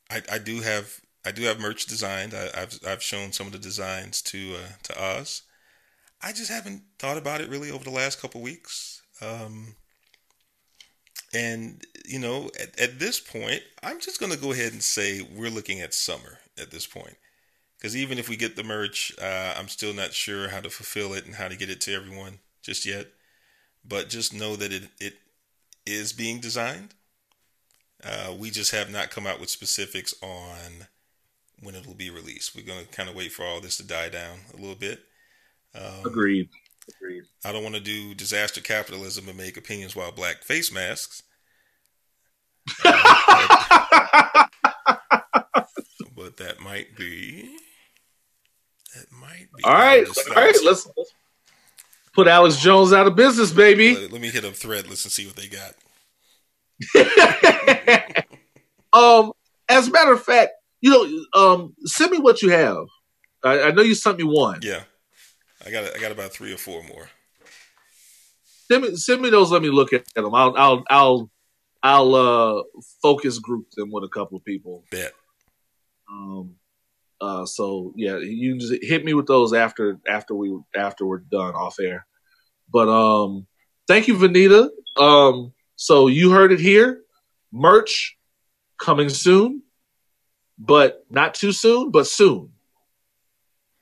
I, 0.09 0.23
I 0.31 0.37
do 0.39 0.61
have 0.61 0.99
I 1.23 1.31
do 1.31 1.43
have 1.43 1.59
merch 1.59 1.85
designed. 1.85 2.33
I, 2.33 2.59
have 2.59 2.79
I've 2.87 3.03
shown 3.03 3.31
some 3.33 3.45
of 3.45 3.53
the 3.53 3.59
designs 3.59 4.23
to 4.23 4.55
uh, 4.55 4.69
to 4.83 4.99
Oz. 4.99 5.43
I 6.23 6.31
just 6.31 6.49
haven't 6.49 6.81
thought 6.97 7.17
about 7.17 7.41
it 7.41 7.49
really 7.49 7.69
over 7.69 7.83
the 7.83 7.91
last 7.91 8.19
couple 8.19 8.41
weeks. 8.41 9.03
Um, 9.21 9.75
and 11.33 11.83
you 12.05 12.19
know, 12.19 12.49
at, 12.59 12.79
at 12.79 12.99
this 12.99 13.19
point, 13.19 13.61
I'm 13.83 13.99
just 13.99 14.19
going 14.19 14.31
to 14.31 14.37
go 14.37 14.51
ahead 14.51 14.73
and 14.73 14.83
say 14.83 15.21
we're 15.21 15.49
looking 15.49 15.81
at 15.81 15.93
summer 15.93 16.39
at 16.59 16.71
this 16.71 16.85
point. 16.85 17.17
Because 17.77 17.95
even 17.95 18.19
if 18.19 18.29
we 18.29 18.35
get 18.35 18.55
the 18.55 18.63
merch, 18.63 19.11
uh, 19.19 19.55
I'm 19.57 19.67
still 19.67 19.93
not 19.93 20.13
sure 20.13 20.49
how 20.49 20.59
to 20.59 20.69
fulfill 20.69 21.13
it 21.13 21.25
and 21.25 21.35
how 21.35 21.47
to 21.47 21.55
get 21.55 21.69
it 21.69 21.81
to 21.81 21.93
everyone 21.95 22.39
just 22.61 22.85
yet. 22.85 23.07
But 23.83 24.09
just 24.09 24.33
know 24.33 24.55
that 24.55 24.71
it 24.71 24.83
it 24.99 25.15
is 25.85 26.13
being 26.13 26.39
designed. 26.39 26.93
Uh, 28.03 28.33
we 28.37 28.49
just 28.49 28.71
have 28.71 28.91
not 28.91 29.09
come 29.09 29.25
out 29.25 29.39
with 29.39 29.49
specifics 29.49 30.13
on 30.21 30.87
when 31.61 31.75
it'll 31.75 31.93
be 31.93 32.09
released. 32.09 32.55
We're 32.55 32.65
going 32.65 32.85
to 32.85 32.91
kind 32.91 33.09
of 33.09 33.15
wait 33.15 33.31
for 33.31 33.45
all 33.45 33.61
this 33.61 33.77
to 33.77 33.83
die 33.83 34.09
down 34.09 34.39
a 34.53 34.57
little 34.57 34.75
bit. 34.75 35.01
Um, 35.75 36.05
Agreed. 36.05 36.49
Agreed. 36.89 37.23
I 37.45 37.51
don't 37.51 37.63
want 37.63 37.75
to 37.75 37.81
do 37.81 38.13
disaster 38.13 38.61
capitalism 38.61 39.27
and 39.27 39.37
make 39.37 39.57
opinions 39.57 39.95
while 39.95 40.11
black 40.11 40.43
face 40.43 40.71
masks. 40.71 41.23
Uh, 42.83 44.45
but, 45.53 45.67
but, 46.15 46.37
that 46.37 46.59
might 46.59 46.95
be. 46.95 47.57
That 48.95 49.05
might 49.11 49.47
be. 49.55 49.63
All 49.63 49.73
right. 49.73 50.07
All 50.07 50.35
right. 50.35 50.55
Let's, 50.63 50.87
let's 50.97 51.13
put 52.13 52.27
Alex 52.27 52.57
Jones 52.57 52.93
out 52.93 53.07
of 53.07 53.15
business, 53.15 53.51
baby. 53.51 53.95
Let, 53.95 54.11
let 54.13 54.21
me 54.21 54.29
hit 54.29 54.45
up 54.45 54.53
Threadless 54.53 55.05
and 55.05 55.11
see 55.11 55.25
what 55.25 55.35
they 55.35 55.47
got. 55.47 55.75
um, 58.93 59.33
as 59.69 59.87
a 59.87 59.91
matter 59.91 60.13
of 60.13 60.23
fact, 60.23 60.51
you 60.81 60.89
know, 60.89 61.05
um, 61.39 61.75
send 61.85 62.11
me 62.11 62.19
what 62.19 62.41
you 62.41 62.49
have. 62.49 62.85
I, 63.43 63.61
I 63.63 63.71
know 63.71 63.81
you 63.81 63.95
sent 63.95 64.17
me 64.17 64.23
one. 64.23 64.59
Yeah, 64.63 64.83
I 65.65 65.71
got 65.71 65.95
I 65.95 65.99
got 65.99 66.11
about 66.11 66.31
three 66.31 66.53
or 66.53 66.57
four 66.57 66.83
more. 66.83 67.09
Send 68.69 68.83
me 68.83 68.95
send 68.95 69.21
me 69.21 69.29
those. 69.29 69.51
Let 69.51 69.61
me 69.61 69.69
look 69.69 69.93
at 69.93 70.05
them. 70.15 70.33
I'll 70.33 70.55
I'll 70.57 70.83
I'll 70.89 71.29
I'll 71.83 72.15
uh 72.15 72.63
focus 73.01 73.39
group 73.39 73.69
them 73.75 73.91
with 73.91 74.03
a 74.03 74.09
couple 74.09 74.37
of 74.37 74.45
people. 74.45 74.83
Bet. 74.91 75.13
Um. 76.09 76.55
Uh. 77.19 77.45
So 77.45 77.93
yeah, 77.95 78.17
you 78.17 78.51
can 78.51 78.59
just 78.59 78.83
hit 78.83 79.03
me 79.05 79.13
with 79.13 79.27
those 79.27 79.53
after 79.53 79.99
after 80.07 80.33
we 80.35 80.57
after 80.75 81.05
we're 81.05 81.19
done 81.19 81.53
off 81.55 81.79
air. 81.79 82.05
But 82.71 82.89
um, 82.89 83.47
thank 83.87 84.07
you, 84.07 84.15
Vanita. 84.15 84.69
Um. 84.97 85.53
So 85.75 86.07
you 86.07 86.31
heard 86.31 86.51
it 86.51 86.59
here. 86.59 87.01
Merch 87.51 88.17
coming 88.79 89.09
soon, 89.09 89.61
but 90.57 91.05
not 91.09 91.33
too 91.33 91.51
soon, 91.51 91.91
but 91.91 92.07
soon. 92.07 92.51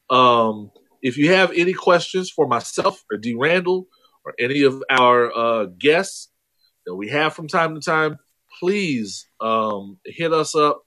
Um, 0.10 0.72
if 1.02 1.18
you 1.18 1.34
have 1.34 1.52
any 1.56 1.74
questions 1.74 2.30
for 2.30 2.48
myself 2.48 3.04
or 3.12 3.18
D. 3.18 3.36
Randle 3.36 3.88
or 4.26 4.34
any 4.40 4.64
of 4.64 4.84
our 4.90 5.36
uh, 5.36 5.66
guests 5.78 6.30
that 6.86 6.96
we 6.96 7.10
have 7.10 7.34
from 7.34 7.48
time 7.48 7.76
to 7.76 7.82
time, 7.82 8.18
please 8.60 9.28
um, 9.40 9.98
hit 10.06 10.34
us 10.34 10.56
up 10.56 10.82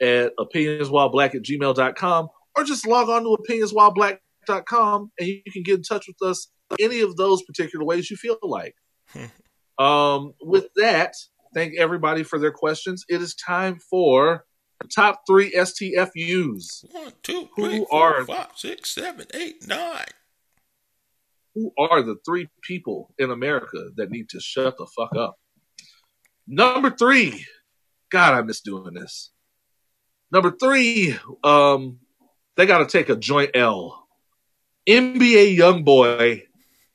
at 0.00 0.32
opinionswhileblack 0.38 1.34
at 1.34 1.42
gmail.com 1.42 2.28
or 2.56 2.64
just 2.64 2.86
log 2.86 3.08
on 3.08 3.22
to 3.22 3.36
opinionswhileblack.com 3.36 5.12
and 5.18 5.28
you 5.28 5.42
can 5.52 5.62
get 5.62 5.76
in 5.76 5.82
touch 5.82 6.06
with 6.06 6.28
us 6.28 6.48
any 6.78 7.00
of 7.00 7.16
those 7.16 7.42
particular 7.42 7.84
ways 7.84 8.10
you 8.10 8.16
feel 8.16 8.38
like. 8.42 8.74
um, 9.78 10.32
with 10.40 10.68
that, 10.76 11.14
thank 11.54 11.74
everybody 11.78 12.22
for 12.22 12.38
their 12.38 12.52
questions. 12.52 13.04
It 13.08 13.20
is 13.20 13.34
time 13.34 13.78
for 13.90 14.44
top 14.88 15.22
three 15.26 15.52
STFUs. 15.52 16.84
One, 16.92 17.12
two, 17.22 17.48
Who 17.56 17.66
three, 17.66 17.86
four, 17.90 18.20
are- 18.20 18.24
five, 18.24 18.48
six, 18.56 18.90
seven, 18.90 19.26
eight, 19.34 19.66
nine. 19.66 20.06
Who 21.54 21.72
are 21.78 22.02
the 22.02 22.16
three 22.24 22.48
people 22.62 23.12
in 23.18 23.30
America 23.30 23.90
that 23.96 24.10
need 24.10 24.28
to 24.30 24.40
shut 24.40 24.76
the 24.78 24.86
fuck 24.86 25.10
up? 25.16 25.36
Number 26.46 26.90
three. 26.90 27.44
God, 28.10 28.34
I 28.34 28.42
miss 28.42 28.60
doing 28.60 28.94
this. 28.94 29.30
Number 30.32 30.50
three, 30.50 31.16
um, 31.44 31.98
they 32.56 32.66
got 32.66 32.78
to 32.78 32.86
take 32.86 33.08
a 33.08 33.16
joint 33.16 33.50
L. 33.54 34.06
NBA 34.88 35.56
YoungBoy 35.58 36.42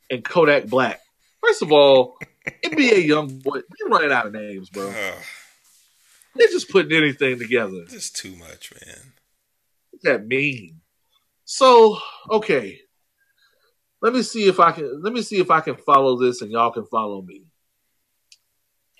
and 0.09 0.23
Kodak 0.23 0.67
Black. 0.67 0.99
First 1.45 1.61
of 1.61 1.71
all, 1.71 2.17
NBA 2.63 3.07
YoungBoy, 3.07 3.43
we're 3.45 3.89
running 3.89 4.11
out 4.11 4.25
of 4.27 4.33
names, 4.33 4.69
bro. 4.69 4.93
They're 6.35 6.47
just 6.49 6.69
putting 6.69 6.95
anything 6.95 7.39
together. 7.39 7.85
this 7.85 7.93
is 7.93 8.11
too 8.11 8.35
much, 8.35 8.73
man. 8.73 9.13
That 10.03 10.27
mean? 10.27 10.81
So, 11.45 11.97
okay. 12.29 12.81
Let 14.01 14.13
me 14.13 14.21
see 14.21 14.47
if 14.47 14.59
I 14.59 14.71
can 14.71 15.01
let 15.01 15.13
me 15.13 15.21
see 15.21 15.39
if 15.39 15.49
I 15.49 15.61
can 15.61 15.77
follow 15.77 16.19
this 16.19 16.41
and 16.41 16.51
y'all 16.51 16.71
can 16.71 16.85
follow 16.85 17.21
me. 17.21 17.45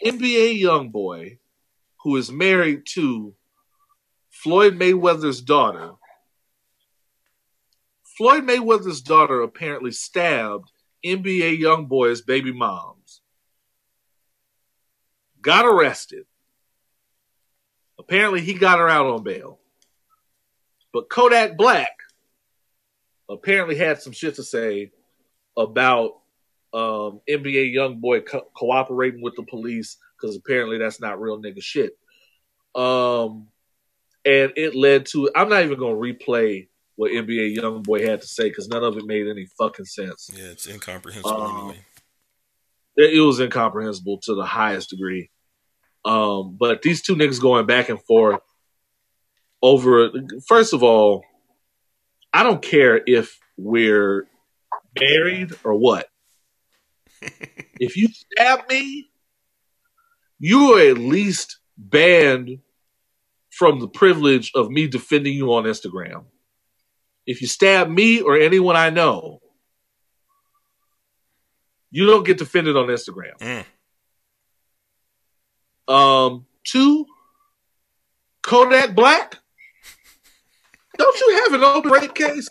NBA 0.04 0.62
YoungBoy 0.62 1.38
who 2.04 2.16
is 2.16 2.32
married 2.32 2.86
to 2.86 3.36
Floyd 4.30 4.78
Mayweather's 4.80 5.42
daughter. 5.42 5.94
Floyd 8.18 8.44
Mayweather's 8.44 9.02
daughter 9.02 9.42
apparently 9.42 9.92
stabbed 9.92 10.72
NBA 11.06 11.60
YoungBoy's 11.60 12.22
baby 12.22 12.54
moms. 12.54 13.22
Got 15.42 15.66
arrested. 15.66 16.26
Apparently 18.08 18.42
he 18.42 18.54
got 18.54 18.78
her 18.78 18.88
out 18.88 19.08
on 19.08 19.24
bail. 19.24 19.60
But 20.94 21.10
Kodak 21.10 21.58
Black 21.58 21.90
apparently 23.28 23.76
had 23.76 24.02
some 24.02 24.14
shit 24.14 24.36
to 24.36 24.44
say 24.44 24.92
about 25.58 26.20
um, 26.72 27.20
NBA 27.28 27.74
YoungBoy 27.74 28.28
co- 28.28 28.48
cooperating 28.56 29.22
with 29.22 29.36
the 29.36 29.44
police 29.44 29.98
because 30.16 30.36
apparently 30.36 30.78
that's 30.78 31.02
not 31.02 31.20
real 31.20 31.42
nigga 31.42 31.64
shit. 31.64 31.98
Um, 32.76 33.48
and 34.24 34.54
it 34.56 34.76
led 34.76 35.08
to 35.08 35.30
I'm 35.36 35.50
not 35.50 35.64
even 35.64 35.80
gonna 35.80 35.96
replay 35.96 36.68
what 36.96 37.12
NBA 37.12 37.58
YoungBoy 37.58 38.08
had 38.08 38.22
to 38.22 38.28
say 38.28 38.50
because 38.50 38.68
none 38.68 38.84
of 38.84 38.98
it 38.98 39.06
made 39.06 39.28
any 39.28 39.48
fucking 39.58 39.86
sense. 39.86 40.30
Yeah, 40.34 40.52
it's 40.52 40.68
incomprehensible 40.68 41.42
Um, 41.42 41.58
anyway. 41.58 41.86
It, 42.98 43.14
it 43.16 43.22
was 43.22 43.40
incomprehensible 43.40 44.20
to 44.20 44.36
the 44.36 44.46
highest 44.46 44.92
degree. 44.92 45.30
Um, 46.06 46.56
but 46.60 46.84
these 46.84 47.02
two 47.02 47.16
niggas 47.16 47.42
going 47.42 47.66
back 47.66 47.90
and 47.90 48.02
forth 48.02 48.42
over. 49.62 50.12
First 50.48 50.74
of 50.74 50.84
all, 50.84 51.24
I 52.32 52.44
don't 52.44 52.62
care 52.62 53.02
if 53.06 53.40
we're 53.58 54.28
married 55.00 55.52
or 55.64 55.74
what. 55.76 56.08
if 57.80 57.98
you 57.98 58.10
stab 58.10 58.70
me, 58.70 59.10
you 60.40 60.76
are 60.76 60.92
at 60.92 60.98
least 60.98 61.60
banned 61.78 62.60
from 63.50 63.80
the 63.80 63.88
privilege 63.88 64.52
of 64.54 64.70
me 64.70 64.88
defending 64.88 65.34
you 65.34 65.54
on 65.54 65.64
Instagram. 65.64 66.26
If 67.26 67.42
you 67.42 67.48
stab 67.48 67.90
me 67.90 68.22
or 68.22 68.38
anyone 68.38 68.76
I 68.76 68.90
know, 68.92 69.40
you 71.90 72.06
don't 72.06 72.26
get 72.26 72.38
defended 72.38 72.76
on 72.76 72.88
Instagram. 72.88 73.38
Mm. 73.40 73.66
Um, 75.88 76.46
two, 76.64 77.06
Kodak 78.42 78.96
Black. 78.96 79.38
Don't 80.98 81.20
you 81.20 81.44
have 81.44 81.54
an 81.54 81.64
open 81.64 81.92
rape 81.92 82.16
case? 82.16 82.50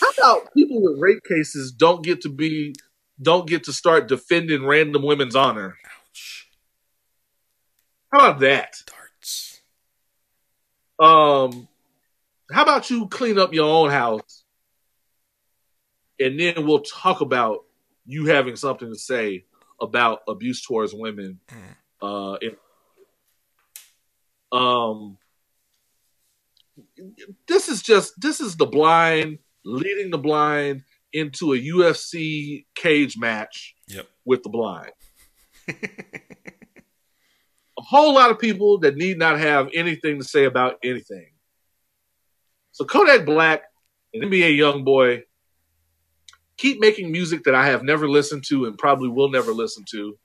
How 0.00 0.10
about 0.18 0.52
people 0.54 0.82
with 0.82 1.00
rape 1.00 1.22
cases 1.28 1.72
don't 1.72 2.04
get 2.04 2.20
to 2.22 2.28
be 2.28 2.74
don't 3.20 3.48
get 3.48 3.64
to 3.64 3.72
start 3.72 4.08
defending 4.08 4.66
random 4.66 5.02
women's 5.02 5.36
honor? 5.36 5.76
ouch. 5.86 6.48
How 8.12 8.18
about 8.18 8.40
that? 8.40 8.76
Darts. 8.86 9.60
Um, 10.98 11.68
how 12.50 12.62
about 12.62 12.90
you 12.90 13.08
clean 13.08 13.38
up 13.38 13.54
your 13.54 13.68
own 13.68 13.90
house, 13.90 14.44
and 16.20 16.38
then 16.38 16.66
we'll 16.66 16.80
talk 16.80 17.20
about 17.20 17.64
you 18.04 18.26
having 18.26 18.56
something 18.56 18.88
to 18.88 18.98
say 18.98 19.44
about 19.82 20.20
abuse 20.28 20.64
towards 20.64 20.94
women. 20.94 21.40
Uh, 22.00 22.36
in, 22.40 22.56
um, 24.50 25.18
this 27.46 27.68
is 27.68 27.82
just 27.82 28.14
this 28.20 28.40
is 28.40 28.56
the 28.56 28.66
blind 28.66 29.38
leading 29.64 30.10
the 30.10 30.18
blind 30.18 30.82
into 31.12 31.52
a 31.52 31.58
UFC 31.58 32.64
cage 32.74 33.16
match 33.18 33.74
Yep. 33.88 34.08
with 34.24 34.42
the 34.42 34.48
blind. 34.48 34.92
a 35.68 35.74
whole 37.76 38.14
lot 38.14 38.30
of 38.30 38.38
people 38.38 38.78
that 38.80 38.96
need 38.96 39.18
not 39.18 39.38
have 39.38 39.68
anything 39.74 40.18
to 40.18 40.24
say 40.24 40.44
about 40.44 40.78
anything. 40.82 41.28
So 42.72 42.84
Kodak 42.84 43.26
Black 43.26 43.62
and 44.14 44.24
NBA 44.24 44.56
YoungBoy 44.58 45.22
keep 46.62 46.80
making 46.80 47.10
music 47.10 47.42
that 47.42 47.56
I 47.56 47.66
have 47.66 47.82
never 47.82 48.08
listened 48.08 48.44
to 48.44 48.66
and 48.66 48.78
probably 48.78 49.08
will 49.08 49.28
never 49.28 49.50
listen 49.52 49.84
to, 49.90 50.16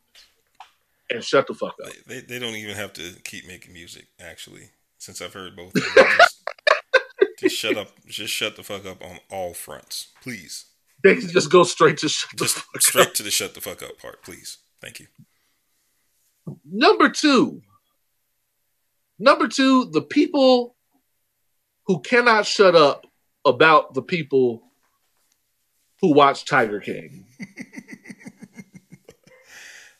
and 1.09 1.23
shut 1.23 1.47
the 1.47 1.55
fuck 1.55 1.73
up. 1.83 1.91
They, 2.05 2.19
they 2.19 2.37
don't 2.37 2.55
even 2.55 2.75
have 2.75 2.93
to 2.93 3.13
keep 3.23 3.47
making 3.47 3.73
music. 3.73 4.05
Actually, 4.19 4.69
since 4.99 5.19
I've 5.19 5.33
heard 5.33 5.55
both, 5.55 5.75
of 5.75 5.81
them, 5.81 6.05
just, 6.17 6.43
just 7.39 7.55
shut 7.55 7.75
up. 7.75 7.89
Just 8.05 8.31
shut 8.31 8.55
the 8.55 8.61
fuck 8.63 8.85
up 8.85 9.03
on 9.03 9.17
all 9.31 9.55
fronts, 9.55 10.09
please. 10.21 10.65
They 11.03 11.15
can 11.15 11.29
just 11.29 11.51
go 11.51 11.63
straight 11.63 11.97
to 11.99 12.09
shut 12.09 12.29
the 12.37 12.45
Just 12.45 12.57
fuck 12.59 12.81
straight 12.81 13.07
up. 13.07 13.13
to 13.15 13.23
the 13.23 13.31
shut 13.31 13.55
the 13.55 13.61
fuck 13.61 13.81
up 13.81 13.97
part, 13.97 14.23
please. 14.23 14.59
Thank 14.79 14.99
you. 14.99 15.07
Number 16.63 17.09
two. 17.09 17.61
Number 19.19 19.47
two, 19.47 19.85
the 19.85 20.03
people 20.03 20.75
who 21.87 21.99
cannot 22.01 22.45
shut 22.45 22.75
up 22.75 23.07
about 23.43 23.95
the 23.95 24.03
people 24.03 24.66
who 26.01 26.13
watched 26.13 26.47
Tiger 26.47 26.79
King. 26.79 27.25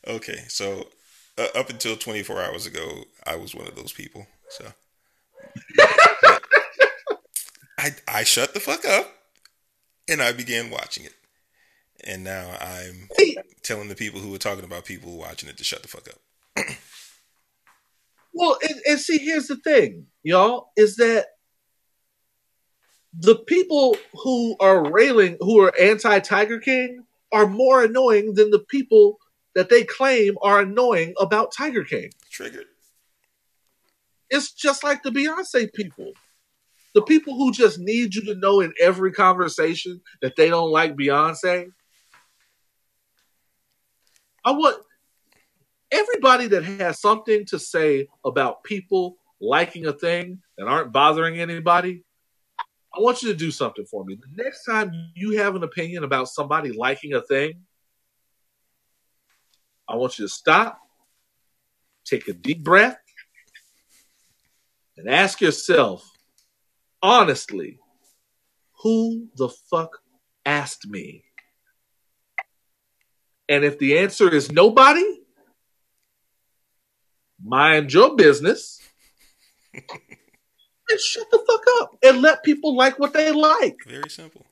Okay, 0.08 0.46
so 0.48 0.88
uh, 1.38 1.48
up 1.54 1.70
until 1.70 1.98
24 1.98 2.42
hours 2.42 2.66
ago, 2.66 3.04
I 3.26 3.36
was 3.36 3.54
one 3.54 3.68
of 3.68 3.76
those 3.76 3.92
people. 3.92 4.26
So 4.50 4.66
I 7.78 7.92
I 8.08 8.24
shut 8.24 8.54
the 8.54 8.62
fuck 8.62 8.86
up 8.86 9.12
and 10.08 10.22
I 10.22 10.32
began 10.32 10.70
watching 10.70 11.04
it. 11.04 11.14
And 12.04 12.24
now 12.24 12.56
I'm 12.62 13.10
telling 13.64 13.90
the 13.90 13.96
people 13.96 14.22
who 14.22 14.32
were 14.32 14.38
talking 14.38 14.64
about 14.64 14.86
people 14.86 15.18
watching 15.18 15.50
it 15.50 15.58
to 15.58 15.64
shut 15.64 15.82
the 15.82 15.88
fuck 15.88 16.08
up. 16.08 16.66
Well, 18.34 18.60
and, 18.62 18.80
and 18.86 19.00
see, 19.00 19.18
here's 19.18 19.48
the 19.48 19.56
thing, 19.56 20.06
y'all, 20.22 20.72
is 20.78 20.98
that 20.98 21.26
the 23.20 23.36
people 23.36 23.98
who 24.14 24.56
are 24.60 24.92
railing, 24.92 25.38
who 25.40 25.60
are 25.62 25.74
anti 25.80 26.20
Tiger 26.20 26.60
King, 26.60 27.04
are 27.32 27.48
more 27.48 27.84
annoying 27.84 28.36
than 28.36 28.52
the 28.52 28.60
people 28.60 29.18
that 29.56 29.70
they 29.70 29.84
claim 29.84 30.36
are 30.44 30.62
annoying 30.62 31.14
about 31.20 31.52
Tiger 31.52 31.84
King. 31.84 32.12
Triggered. 32.30 32.66
It's 34.30 34.52
just 34.52 34.84
like 34.84 35.04
the 35.04 35.10
Beyonce 35.10 35.74
people. 35.74 36.12
The 36.94 37.02
people 37.02 37.36
who 37.36 37.52
just 37.52 37.80
need 37.80 38.14
you 38.16 38.24
to 38.26 38.36
know 38.36 38.60
in 38.60 38.74
every 38.80 39.12
conversation 39.12 40.02
that 40.22 40.36
they 40.36 40.50
don't 40.50 40.72
like 40.72 40.96
Beyonce. 40.96 41.68
I 44.46 44.52
want 44.52 44.78
everybody 45.92 46.48
that 46.48 46.64
has 46.64 47.02
something 47.02 47.46
to 47.48 47.60
say 47.60 48.08
about 48.26 48.64
people 48.64 49.18
liking 49.40 49.86
a 49.86 49.94
thing 49.94 50.42
that 50.58 50.68
aren't 50.68 50.92
bothering 50.92 51.40
anybody. 51.40 52.04
I 52.98 53.02
want 53.02 53.22
you 53.22 53.32
to 53.32 53.38
do 53.38 53.52
something 53.52 53.86
for 53.86 54.04
me. 54.04 54.16
The 54.16 54.44
next 54.44 54.66
time 54.66 54.92
you 55.14 55.38
have 55.38 55.56
an 55.56 55.64
opinion 55.64 56.04
about 56.04 56.30
somebody 56.30 56.72
liking 56.72 57.14
a 57.14 57.22
thing, 57.22 57.62
I 59.88 59.96
want 59.96 60.18
you 60.18 60.26
to 60.26 60.34
stop, 60.34 60.80
take 62.06 62.28
a 62.28 62.34
deep 62.34 62.64
breath, 62.64 62.98
and 64.98 65.08
ask 65.08 65.42
yourself 65.42 66.10
honestly, 67.04 67.78
who 68.82 69.28
the 69.36 69.50
fuck 69.50 70.00
asked 70.44 70.88
me? 70.88 71.24
And 73.48 73.64
if 73.64 73.78
the 73.78 74.00
answer 74.00 74.34
is 74.34 74.52
nobody, 74.52 75.06
mind 77.44 77.94
your 77.94 78.16
business 78.16 78.82
and 80.90 81.00
shut 81.00 81.30
the 81.32 81.40
fuck 81.48 81.62
up 81.82 81.98
and 82.04 82.22
let 82.22 82.44
people 82.44 82.76
like 82.76 82.98
what 83.00 83.14
they 83.14 83.32
like. 83.32 83.78
Very 83.86 84.10
simple. 84.10 84.46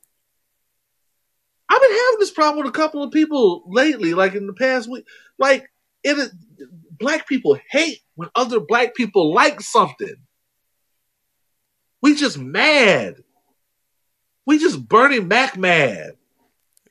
I've 1.69 1.81
been 1.81 1.91
having 1.91 2.19
this 2.19 2.31
problem 2.31 2.63
with 2.63 2.73
a 2.73 2.77
couple 2.77 3.01
of 3.03 3.11
people 3.11 3.63
lately, 3.67 4.13
like 4.13 4.35
in 4.35 4.45
the 4.47 4.53
past 4.53 4.89
week. 4.89 5.05
Like, 5.39 5.71
it 6.03 6.17
is, 6.17 6.33
black 6.91 7.27
people 7.27 7.57
hate 7.71 8.01
when 8.15 8.29
other 8.35 8.59
black 8.59 8.93
people 8.93 9.33
like 9.33 9.61
something. 9.61 10.15
We 12.01 12.15
just 12.15 12.37
mad. 12.37 13.15
We 14.45 14.59
just 14.59 14.87
Bernie 14.87 15.19
Mac 15.21 15.57
mad. 15.57 16.11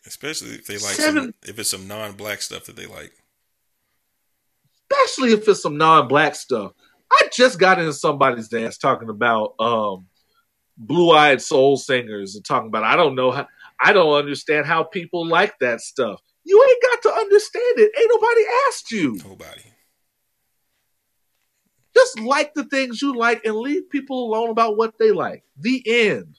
Especially 0.05 0.51
if 0.51 0.66
they 0.66 0.75
like 0.75 0.95
Seven- 0.97 1.23
some, 1.23 1.35
if 1.47 1.59
it's 1.59 1.71
some 1.71 1.87
non-black 1.87 2.43
stuff 2.43 2.65
that 2.65 2.75
they 2.77 2.87
like. 2.87 3.12
especially 4.91 5.33
if 5.33 5.47
it's 5.49 5.62
some 5.62 5.77
non-black 5.79 6.35
stuff. 6.35 6.73
I 7.20 7.28
just 7.32 7.59
got 7.59 7.78
into 7.78 7.93
somebody's 7.93 8.49
dance 8.49 8.78
talking 8.78 9.09
about 9.09 9.55
um, 9.61 10.07
blue-eyed 10.77 11.41
soul 11.41 11.77
singers 11.77 12.35
and 12.35 12.45
talking 12.45 12.69
about 12.69 12.85
I 12.85 12.97
don't 12.97 13.15
know 13.15 13.31
how 13.31 13.47
I 13.81 13.93
don't 13.93 14.15
understand 14.15 14.66
how 14.66 14.85
people 14.85 15.27
like 15.27 15.59
that 15.61 15.81
stuff. 15.81 16.20
You 16.45 16.62
ain't 16.69 16.82
got 16.82 17.03
to 17.03 17.19
understand 17.20 17.78
it. 17.78 17.93
Ain't 17.99 18.11
nobody 18.12 18.43
asked 18.69 18.91
you. 18.91 19.19
Nobody. 19.24 19.62
Just 21.95 22.20
like 22.20 22.55
the 22.55 22.65
things 22.65 23.01
you 23.01 23.16
like 23.16 23.45
and 23.45 23.57
leave 23.57 23.89
people 23.89 24.27
alone 24.27 24.51
about 24.51 24.77
what 24.77 24.99
they 24.99 25.12
like. 25.12 25.45
The 25.59 25.82
end. 25.86 26.39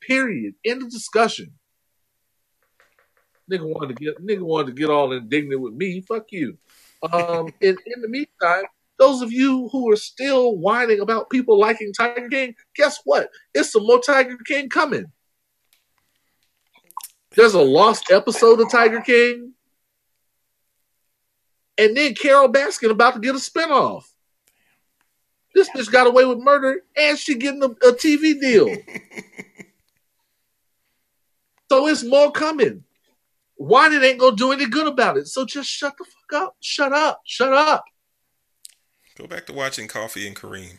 Period. 0.00 0.54
End 0.64 0.82
of 0.82 0.90
discussion. 0.90 1.52
Nigga 3.50 3.64
wanted 3.64 3.96
to 3.96 4.04
get 4.04 4.24
nigga 4.24 4.42
wanted 4.42 4.68
to 4.68 4.80
get 4.80 4.90
all 4.90 5.12
indignant 5.12 5.60
with 5.60 5.74
me. 5.74 6.00
Fuck 6.02 6.30
you. 6.30 6.56
Um 7.12 7.52
in, 7.60 7.76
in 7.86 8.02
the 8.02 8.08
meantime, 8.08 8.64
those 9.00 9.22
of 9.22 9.32
you 9.32 9.68
who 9.72 9.90
are 9.90 9.96
still 9.96 10.58
whining 10.58 11.00
about 11.00 11.30
people 11.30 11.58
liking 11.58 11.90
Tiger 11.92 12.28
King, 12.28 12.54
guess 12.76 13.00
what? 13.04 13.30
It's 13.54 13.72
some 13.72 13.86
more 13.86 13.98
Tiger 13.98 14.36
King 14.46 14.68
coming. 14.68 15.06
There's 17.34 17.54
a 17.54 17.62
lost 17.62 18.10
episode 18.10 18.60
of 18.60 18.70
Tiger 18.70 19.00
King. 19.00 19.54
And 21.78 21.96
then 21.96 22.14
Carole 22.14 22.52
Baskin 22.52 22.90
about 22.90 23.14
to 23.14 23.20
get 23.20 23.34
a 23.34 23.38
spinoff. 23.38 24.04
This 25.54 25.70
bitch 25.70 25.90
got 25.90 26.06
away 26.06 26.26
with 26.26 26.38
murder 26.38 26.82
and 26.94 27.18
she 27.18 27.36
getting 27.36 27.62
a, 27.62 27.68
a 27.68 27.94
TV 27.94 28.38
deal. 28.38 28.66
so 31.70 31.86
it's 31.88 32.04
more 32.04 32.30
coming. 32.30 32.84
Whining 33.56 34.02
ain't 34.02 34.20
gonna 34.20 34.36
do 34.36 34.52
any 34.52 34.66
good 34.66 34.88
about 34.88 35.16
it. 35.16 35.26
So 35.26 35.46
just 35.46 35.70
shut 35.70 35.94
the 35.96 36.04
fuck 36.04 36.42
up. 36.42 36.56
Shut 36.60 36.92
up. 36.92 37.22
Shut 37.24 37.54
up. 37.54 37.84
Go 39.16 39.26
back 39.26 39.46
to 39.46 39.52
watching 39.52 39.88
Coffee 39.88 40.26
and 40.26 40.36
Kareem 40.36 40.78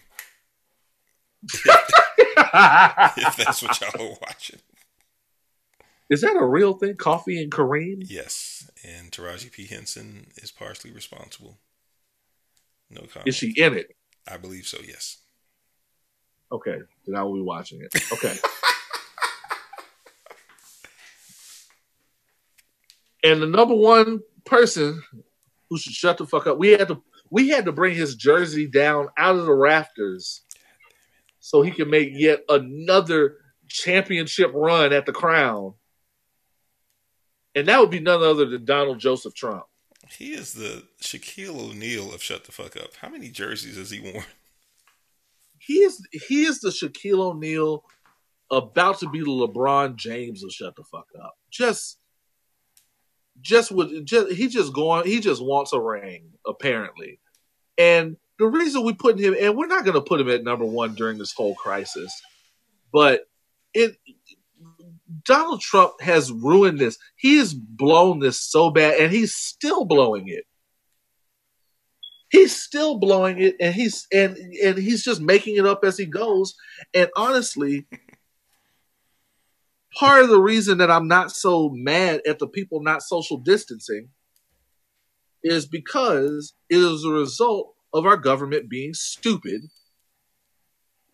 if 1.44 3.36
that's 3.38 3.62
what 3.64 3.80
y'all 3.82 4.02
are 4.02 4.18
watching. 4.22 4.60
Is 6.10 6.22
that 6.22 6.36
a 6.36 6.46
real 6.46 6.74
thing? 6.74 6.96
Coffee 6.96 7.42
and 7.42 7.52
Kareem? 7.52 8.04
Yes, 8.06 8.70
and 8.84 9.12
Taraji 9.12 9.52
P 9.52 9.66
Henson 9.66 10.28
is 10.38 10.52
partially 10.52 10.92
responsible. 10.92 11.58
No 12.90 13.02
comment. 13.02 13.28
Is 13.28 13.36
she 13.36 13.54
in 13.56 13.76
it? 13.76 13.96
I 14.30 14.38
believe 14.38 14.68
so. 14.68 14.78
Yes. 14.86 15.18
Okay, 16.52 16.80
then 17.08 17.16
I 17.16 17.24
will 17.24 17.36
be 17.36 17.42
watching 17.42 17.82
it. 17.82 17.96
Okay. 18.12 18.36
and 23.24 23.42
the 23.42 23.48
number 23.48 23.74
one 23.74 24.22
person 24.44 25.02
who 25.70 25.78
should 25.78 25.94
shut 25.94 26.18
the 26.18 26.28
fuck 26.28 26.46
up, 26.48 26.58
we 26.58 26.72
had 26.72 26.90
to 26.90 27.02
we 27.32 27.50
had 27.50 27.66
to 27.66 27.72
bring 27.72 27.96
his 27.96 28.16
jersey 28.16 28.68
down 28.68 29.08
out 29.18 29.38
of 29.38 29.46
the 29.46 29.54
rafters 29.54 30.42
so 31.40 31.62
he 31.64 31.72
can 31.72 31.90
make 31.90 32.10
yet 32.12 32.42
another 32.50 33.38
championship 33.68 34.52
run 34.54 34.94
at 34.94 35.06
the 35.06 35.14
crown. 35.14 35.74
And 37.56 37.68
that 37.68 37.80
would 37.80 37.90
be 37.90 38.00
none 38.00 38.22
other 38.22 38.46
than 38.46 38.66
Donald 38.66 39.00
Joseph 39.00 39.34
Trump. 39.34 39.64
He 40.18 40.34
is 40.34 40.54
the 40.54 40.84
Shaquille 41.02 41.72
O'Neal 41.72 42.14
of 42.14 42.22
Shut 42.22 42.44
the 42.44 42.52
Fuck 42.52 42.76
Up. 42.76 42.96
How 43.02 43.10
many 43.10 43.30
jerseys 43.30 43.78
has 43.78 43.90
he 43.92 44.02
worn? 44.02 44.26
He 45.58 45.76
is 45.76 46.06
he 46.28 46.44
is 46.44 46.60
the 46.60 46.70
Shaquille 46.70 47.20
O'Neal 47.20 47.86
about 48.52 49.00
to 49.00 49.10
be 49.10 49.20
the 49.20 49.26
LeBron 49.26 49.96
James 49.96 50.44
of 50.44 50.52
shut 50.52 50.76
the 50.76 50.84
fuck 50.84 51.08
up. 51.24 51.36
Just 51.50 52.00
just 53.42 53.72
with 53.72 54.06
just 54.06 54.32
he 54.32 54.48
just 54.48 54.74
going 54.74 55.08
he 55.08 55.20
just 55.20 55.44
wants 55.44 55.74
a 55.74 55.80
ring, 55.80 56.32
apparently. 56.46 57.20
And 57.78 58.18
the 58.40 58.48
reason 58.48 58.84
we 58.84 58.94
put 58.94 59.20
him 59.20 59.36
and 59.40 59.56
we're 59.56 59.68
not 59.68 59.86
gonna 59.86 60.02
put 60.02 60.22
him 60.22 60.30
at 60.30 60.44
number 60.44 60.66
one 60.66 60.96
during 60.96 61.18
this 61.18 61.34
whole 61.34 61.56
crisis, 61.56 62.14
but 62.92 63.22
it 63.74 63.96
Donald 65.24 65.62
Trump 65.62 66.02
has 66.02 66.32
ruined 66.32 66.80
this. 66.80 66.98
He 67.16 67.38
has 67.38 67.54
blown 67.54 68.20
this 68.20 68.42
so 68.42 68.70
bad 68.70 69.00
and 69.00 69.12
he's 69.12 69.34
still 69.34 69.86
blowing 69.86 70.28
it 70.28 70.46
he's 72.32 72.56
still 72.56 72.98
blowing 72.98 73.40
it 73.42 73.56
and 73.60 73.76
he's 73.76 74.08
and 74.12 74.38
and 74.64 74.78
he's 74.78 75.04
just 75.04 75.22
making 75.22 75.58
it 75.58 75.66
up 75.66 75.84
as 75.84 75.98
he 75.98 76.06
goes 76.06 76.56
and 76.94 77.10
honestly 77.16 77.86
part 79.98 80.24
of 80.24 80.30
the 80.30 80.42
reason 80.42 80.78
that 80.78 80.92
i'm 80.92 81.08
not 81.08 81.32
so 81.32 81.70
mad 81.74 82.22
at 82.28 82.40
the 82.40 82.48
people 82.48 82.82
not 82.82 83.02
social 83.02 83.38
distancing 83.38 84.10
is 85.44 85.66
because 85.66 86.54
it 86.70 86.78
is 86.78 87.04
a 87.04 87.10
result 87.10 87.74
of 87.94 88.06
our 88.06 88.18
government 88.18 88.70
being 88.70 88.94
stupid 88.94 89.62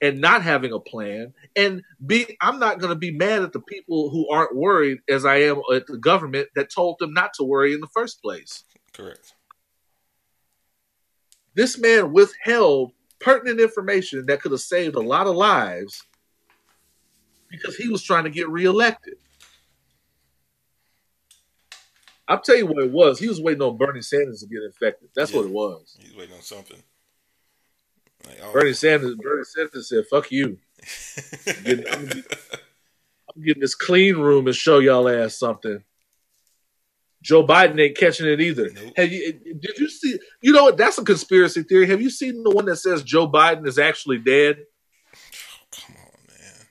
and 0.01 0.19
not 0.19 0.43
having 0.43 0.71
a 0.71 0.79
plan 0.79 1.33
and 1.55 1.81
be 2.05 2.37
i'm 2.41 2.59
not 2.59 2.79
going 2.79 2.89
to 2.89 2.95
be 2.95 3.11
mad 3.11 3.41
at 3.41 3.53
the 3.53 3.59
people 3.59 4.09
who 4.09 4.29
aren't 4.29 4.55
worried 4.55 4.99
as 5.09 5.25
i 5.25 5.37
am 5.37 5.61
at 5.73 5.87
the 5.87 5.97
government 5.97 6.47
that 6.55 6.69
told 6.69 6.97
them 6.99 7.13
not 7.13 7.33
to 7.33 7.43
worry 7.43 7.73
in 7.73 7.81
the 7.81 7.87
first 7.87 8.21
place 8.21 8.63
Correct. 8.93 9.33
this 11.55 11.77
man 11.77 12.13
withheld 12.13 12.91
pertinent 13.19 13.59
information 13.59 14.25
that 14.27 14.41
could 14.41 14.51
have 14.51 14.61
saved 14.61 14.95
a 14.95 14.99
lot 14.99 15.25
of 15.25 15.35
lives 15.35 16.03
because 17.49 17.75
he 17.75 17.87
was 17.89 18.03
trying 18.03 18.23
to 18.25 18.29
get 18.29 18.49
reelected. 18.49 19.15
I'll 22.27 22.41
tell 22.41 22.57
you 22.57 22.65
what 22.65 22.83
it 22.83 22.91
was. 22.91 23.19
He 23.19 23.27
was 23.29 23.39
waiting 23.39 23.61
on 23.61 23.77
Bernie 23.77 24.01
Sanders 24.01 24.41
to 24.41 24.47
get 24.47 24.63
infected. 24.63 25.09
That's 25.15 25.31
Yeah. 25.31 25.37
what 25.37 25.45
it 25.45 25.51
was. 25.51 25.97
He's 26.01 26.15
waiting 26.15 26.35
on 26.35 26.41
something. 26.41 26.81
Like, 28.25 28.39
oh. 28.43 28.51
Bernie 28.51 28.73
Sanders. 28.73 29.15
Bernie 29.15 29.43
Sanders 29.45 29.87
said, 29.89 30.05
"Fuck 30.09 30.31
you. 30.31 30.57
getting- 31.63 31.87
I'm 31.87 32.05
getting- 32.05 32.23
I'm 33.35 33.43
getting 33.43 33.61
this 33.61 33.75
clean 33.75 34.17
room 34.17 34.47
and 34.47 34.55
show 34.55 34.79
y'all 34.79 35.07
ass 35.07 35.37
something." 35.37 35.83
Joe 37.23 37.45
Biden 37.45 37.79
ain't 37.81 37.97
catching 37.97 38.27
it 38.27 38.39
either. 38.41 38.69
Nope. 38.69 38.93
Have 38.97 39.11
you? 39.11 39.33
Did 39.33 39.77
you 39.79 39.89
see? 39.89 40.19
You 40.41 40.51
know 40.53 40.63
what? 40.63 40.77
That's 40.77 40.97
a 40.97 41.03
conspiracy 41.03 41.63
theory. 41.63 41.87
Have 41.87 42.01
you 42.01 42.09
seen 42.09 42.43
the 42.43 42.51
one 42.51 42.65
that 42.65 42.77
says 42.77 43.03
Joe 43.03 43.29
Biden 43.29 43.65
is 43.67 43.79
actually 43.79 44.17
dead? 44.19 44.57
Come 45.71 45.95
on, 45.97 46.11
man. 46.27 46.67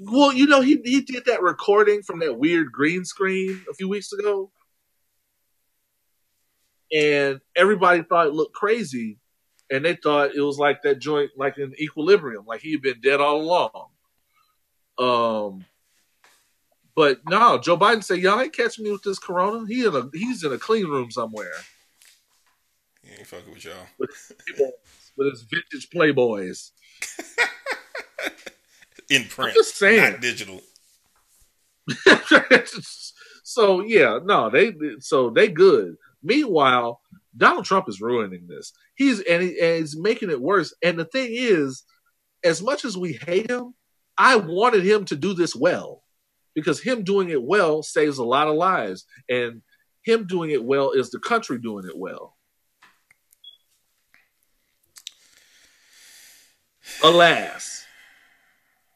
Well, 0.00 0.32
you 0.32 0.46
know, 0.46 0.60
he 0.60 0.80
he 0.84 1.00
did 1.02 1.24
that 1.26 1.42
recording 1.42 2.02
from 2.02 2.18
that 2.20 2.38
weird 2.38 2.72
green 2.72 3.04
screen 3.04 3.62
a 3.70 3.74
few 3.74 3.88
weeks 3.88 4.12
ago. 4.12 4.50
And 6.92 7.40
everybody 7.56 8.02
thought 8.02 8.28
it 8.28 8.34
looked 8.34 8.54
crazy. 8.54 9.18
And 9.70 9.84
they 9.84 9.96
thought 9.96 10.34
it 10.34 10.40
was 10.40 10.58
like 10.58 10.82
that 10.82 10.98
joint, 10.98 11.30
like 11.36 11.58
in 11.58 11.74
equilibrium, 11.80 12.44
like 12.46 12.60
he 12.60 12.72
had 12.72 12.82
been 12.82 13.00
dead 13.00 13.20
all 13.20 13.40
along. 13.40 13.88
Um, 14.98 15.64
But 16.94 17.22
no, 17.26 17.58
Joe 17.58 17.76
Biden 17.76 18.04
said, 18.04 18.18
"Y'all 18.18 18.40
ain't 18.40 18.52
catching 18.54 18.84
me 18.84 18.92
with 18.92 19.02
this 19.02 19.18
corona. 19.18 19.66
He 19.66 19.84
in 19.84 19.96
a 19.96 20.08
he's 20.12 20.44
in 20.44 20.52
a 20.52 20.58
clean 20.58 20.86
room 20.86 21.10
somewhere 21.10 21.54
He 23.02 23.10
ain't 23.18 23.26
fucking 23.26 23.52
with 23.52 23.64
y'all. 23.64 23.86
with 23.98 24.10
with 25.16 25.30
his 25.32 25.42
vintage 25.42 25.88
Playboys." 25.90 26.70
In 29.14 29.24
print. 29.24 29.54
just 29.54 29.76
saying. 29.76 30.12
Not 30.12 30.20
digital. 30.20 30.60
so 33.42 33.82
yeah, 33.82 34.18
no, 34.24 34.50
they 34.50 34.74
so 35.00 35.30
they 35.30 35.48
good. 35.48 35.96
Meanwhile, 36.22 37.00
Donald 37.36 37.64
Trump 37.64 37.88
is 37.88 38.00
ruining 38.00 38.46
this. 38.46 38.72
He's 38.94 39.20
and, 39.20 39.42
he, 39.42 39.60
and 39.60 39.78
he's 39.78 39.96
making 39.96 40.30
it 40.30 40.40
worse. 40.40 40.74
And 40.82 40.98
the 40.98 41.04
thing 41.04 41.28
is, 41.30 41.84
as 42.42 42.62
much 42.62 42.84
as 42.84 42.96
we 42.96 43.12
hate 43.12 43.50
him, 43.50 43.74
I 44.16 44.36
wanted 44.36 44.84
him 44.84 45.04
to 45.06 45.16
do 45.16 45.34
this 45.34 45.54
well 45.54 46.02
because 46.54 46.80
him 46.80 47.02
doing 47.02 47.30
it 47.30 47.42
well 47.42 47.82
saves 47.82 48.18
a 48.18 48.24
lot 48.24 48.48
of 48.48 48.54
lives, 48.54 49.04
and 49.28 49.62
him 50.02 50.26
doing 50.26 50.50
it 50.50 50.64
well 50.64 50.92
is 50.92 51.10
the 51.10 51.18
country 51.18 51.58
doing 51.58 51.84
it 51.86 51.96
well. 51.96 52.36
Alas, 57.02 57.83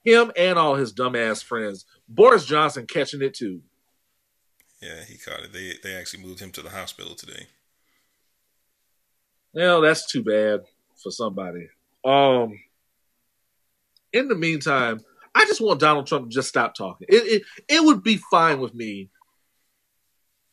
him 0.08 0.32
and 0.36 0.58
all 0.58 0.74
his 0.74 0.92
dumbass 0.92 1.42
friends, 1.42 1.84
Boris 2.08 2.44
Johnson 2.44 2.86
catching 2.86 3.22
it 3.22 3.34
too. 3.34 3.60
Yeah, 4.80 5.04
he 5.04 5.18
caught 5.18 5.40
it. 5.40 5.52
They 5.52 5.74
they 5.82 5.96
actually 5.96 6.22
moved 6.22 6.40
him 6.40 6.50
to 6.52 6.62
the 6.62 6.70
hospital 6.70 7.14
today. 7.14 7.46
Well, 9.52 9.80
that's 9.80 10.10
too 10.10 10.22
bad 10.22 10.60
for 11.02 11.10
somebody. 11.10 11.68
Um, 12.04 12.58
in 14.12 14.28
the 14.28 14.36
meantime, 14.36 15.00
I 15.34 15.44
just 15.46 15.60
want 15.60 15.80
Donald 15.80 16.06
Trump 16.06 16.28
to 16.28 16.34
just 16.34 16.48
stop 16.48 16.74
talking. 16.74 17.06
It, 17.10 17.24
it 17.24 17.42
it 17.68 17.84
would 17.84 18.02
be 18.02 18.20
fine 18.30 18.60
with 18.60 18.74
me. 18.74 19.10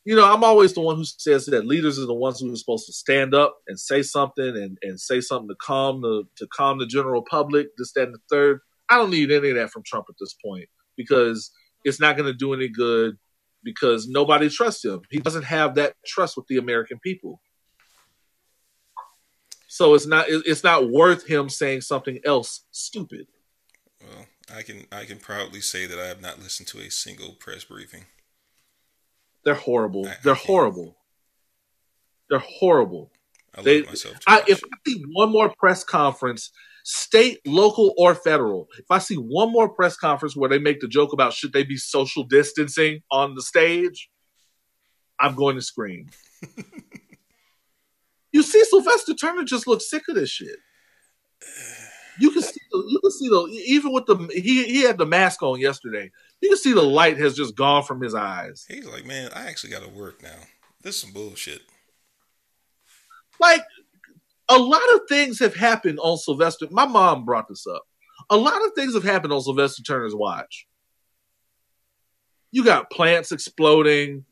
You 0.04 0.14
know, 0.14 0.32
I'm 0.32 0.44
always 0.44 0.72
the 0.72 0.80
one 0.80 0.96
who 0.96 1.04
says 1.04 1.46
that 1.46 1.66
leaders 1.66 1.98
are 1.98 2.06
the 2.06 2.14
ones 2.14 2.40
who 2.40 2.52
are 2.52 2.56
supposed 2.56 2.86
to 2.86 2.92
stand 2.92 3.34
up 3.34 3.56
and 3.66 3.78
say 3.78 4.02
something 4.02 4.56
and, 4.56 4.78
and 4.82 5.00
say 5.00 5.20
something 5.20 5.48
to 5.48 5.56
calm 5.56 6.00
the 6.00 6.24
to 6.36 6.46
calm 6.48 6.78
the 6.78 6.86
general 6.86 7.22
public, 7.22 7.68
this, 7.76 7.92
that, 7.92 8.04
and 8.04 8.14
the 8.14 8.20
third. 8.30 8.60
I 8.88 8.96
don't 8.96 9.10
need 9.10 9.30
any 9.30 9.50
of 9.50 9.56
that 9.56 9.70
from 9.70 9.82
Trump 9.84 10.06
at 10.08 10.14
this 10.20 10.34
point 10.44 10.68
because 10.96 11.50
it's 11.84 12.00
not 12.00 12.16
going 12.16 12.26
to 12.30 12.36
do 12.36 12.54
any 12.54 12.68
good 12.68 13.16
because 13.64 14.06
nobody 14.08 14.48
trusts 14.48 14.84
him. 14.84 15.00
He 15.10 15.18
doesn't 15.18 15.44
have 15.44 15.74
that 15.74 15.94
trust 16.06 16.36
with 16.36 16.46
the 16.46 16.58
American 16.58 16.98
people. 17.00 17.40
So 19.68 19.94
it's 19.94 20.06
not 20.06 20.26
it's 20.28 20.64
not 20.64 20.90
worth 20.90 21.26
him 21.26 21.48
saying 21.48 21.82
something 21.82 22.20
else 22.24 22.64
stupid. 22.70 23.26
Well, 24.00 24.26
I 24.54 24.62
can 24.62 24.86
I 24.92 25.04
can 25.04 25.18
proudly 25.18 25.60
say 25.60 25.86
that 25.86 25.98
I 25.98 26.06
have 26.06 26.22
not 26.22 26.38
listened 26.38 26.68
to 26.68 26.78
a 26.78 26.90
single 26.90 27.32
press 27.32 27.64
briefing. 27.64 28.04
They're 29.44 29.54
horrible. 29.54 30.06
I- 30.06 30.10
I 30.12 30.16
They're 30.22 30.34
can't. 30.34 30.46
horrible. 30.46 30.96
They're 32.30 32.38
horrible. 32.38 33.12
I 33.54 33.62
They- 33.62 33.82
myself. 33.82 34.14
Too 34.14 34.24
I, 34.26 34.44
if 34.48 34.62
I 34.64 34.68
see 34.86 35.04
one 35.12 35.30
more 35.30 35.52
press 35.58 35.84
conference, 35.84 36.50
state, 36.88 37.40
local, 37.44 37.92
or 37.98 38.14
federal, 38.14 38.68
if 38.78 38.84
I 38.90 38.98
see 38.98 39.16
one 39.16 39.50
more 39.50 39.68
press 39.68 39.96
conference 39.96 40.36
where 40.36 40.48
they 40.48 40.60
make 40.60 40.78
the 40.78 40.86
joke 40.86 41.12
about 41.12 41.32
should 41.32 41.52
they 41.52 41.64
be 41.64 41.76
social 41.76 42.22
distancing 42.22 43.00
on 43.10 43.34
the 43.34 43.42
stage, 43.42 44.08
I'm 45.18 45.34
going 45.34 45.56
to 45.56 45.62
scream. 45.62 46.06
you 48.32 48.44
see, 48.44 48.62
Sylvester 48.64 49.14
Turner 49.14 49.42
just 49.42 49.66
looks 49.66 49.90
sick 49.90 50.04
of 50.08 50.14
this 50.14 50.30
shit. 50.30 50.58
You 52.20 52.30
can 52.30 52.42
see, 52.42 52.60
the, 52.70 52.78
you 52.88 53.00
can 53.00 53.10
see 53.10 53.28
the 53.28 53.62
even 53.66 53.92
with 53.92 54.06
the 54.06 54.16
he 54.32 54.64
he 54.64 54.82
had 54.82 54.96
the 54.96 55.06
mask 55.06 55.42
on 55.42 55.58
yesterday. 55.58 56.12
You 56.40 56.50
can 56.50 56.58
see 56.58 56.72
the 56.72 56.82
light 56.82 57.18
has 57.18 57.34
just 57.34 57.56
gone 57.56 57.82
from 57.82 58.00
his 58.00 58.14
eyes. 58.14 58.64
He's 58.68 58.86
like, 58.86 59.04
man, 59.04 59.30
I 59.34 59.48
actually 59.48 59.70
got 59.70 59.82
to 59.82 59.90
work 59.90 60.22
now. 60.22 60.38
This 60.82 60.94
is 60.94 61.00
some 61.00 61.12
bullshit. 61.12 61.62
like 63.40 63.64
a 64.48 64.58
lot 64.58 64.94
of 64.94 65.00
things 65.08 65.38
have 65.40 65.54
happened 65.54 65.98
on 66.00 66.16
Sylvester. 66.16 66.66
My 66.70 66.86
mom 66.86 67.24
brought 67.24 67.48
this 67.48 67.66
up. 67.66 67.82
A 68.30 68.36
lot 68.36 68.64
of 68.64 68.72
things 68.74 68.94
have 68.94 69.04
happened 69.04 69.32
on 69.32 69.40
Sylvester 69.40 69.82
Turner's 69.82 70.14
watch. 70.14 70.66
You 72.50 72.64
got 72.64 72.90
plants 72.90 73.32
exploding. 73.32 74.24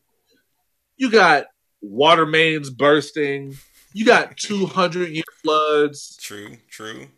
You 0.97 1.11
got 1.11 1.47
water 1.81 2.27
mains 2.27 2.71
bursting. 2.71 3.57
You 3.93 4.05
got 4.05 4.37
200 4.37 5.11
year 5.11 5.25
floods. 5.43 6.17
True, 6.21 6.57
true. 6.69 7.09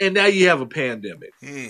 And 0.00 0.14
now 0.14 0.26
you 0.26 0.48
have 0.48 0.60
a 0.60 0.66
pandemic. 0.66 1.30
Hmm. 1.40 1.68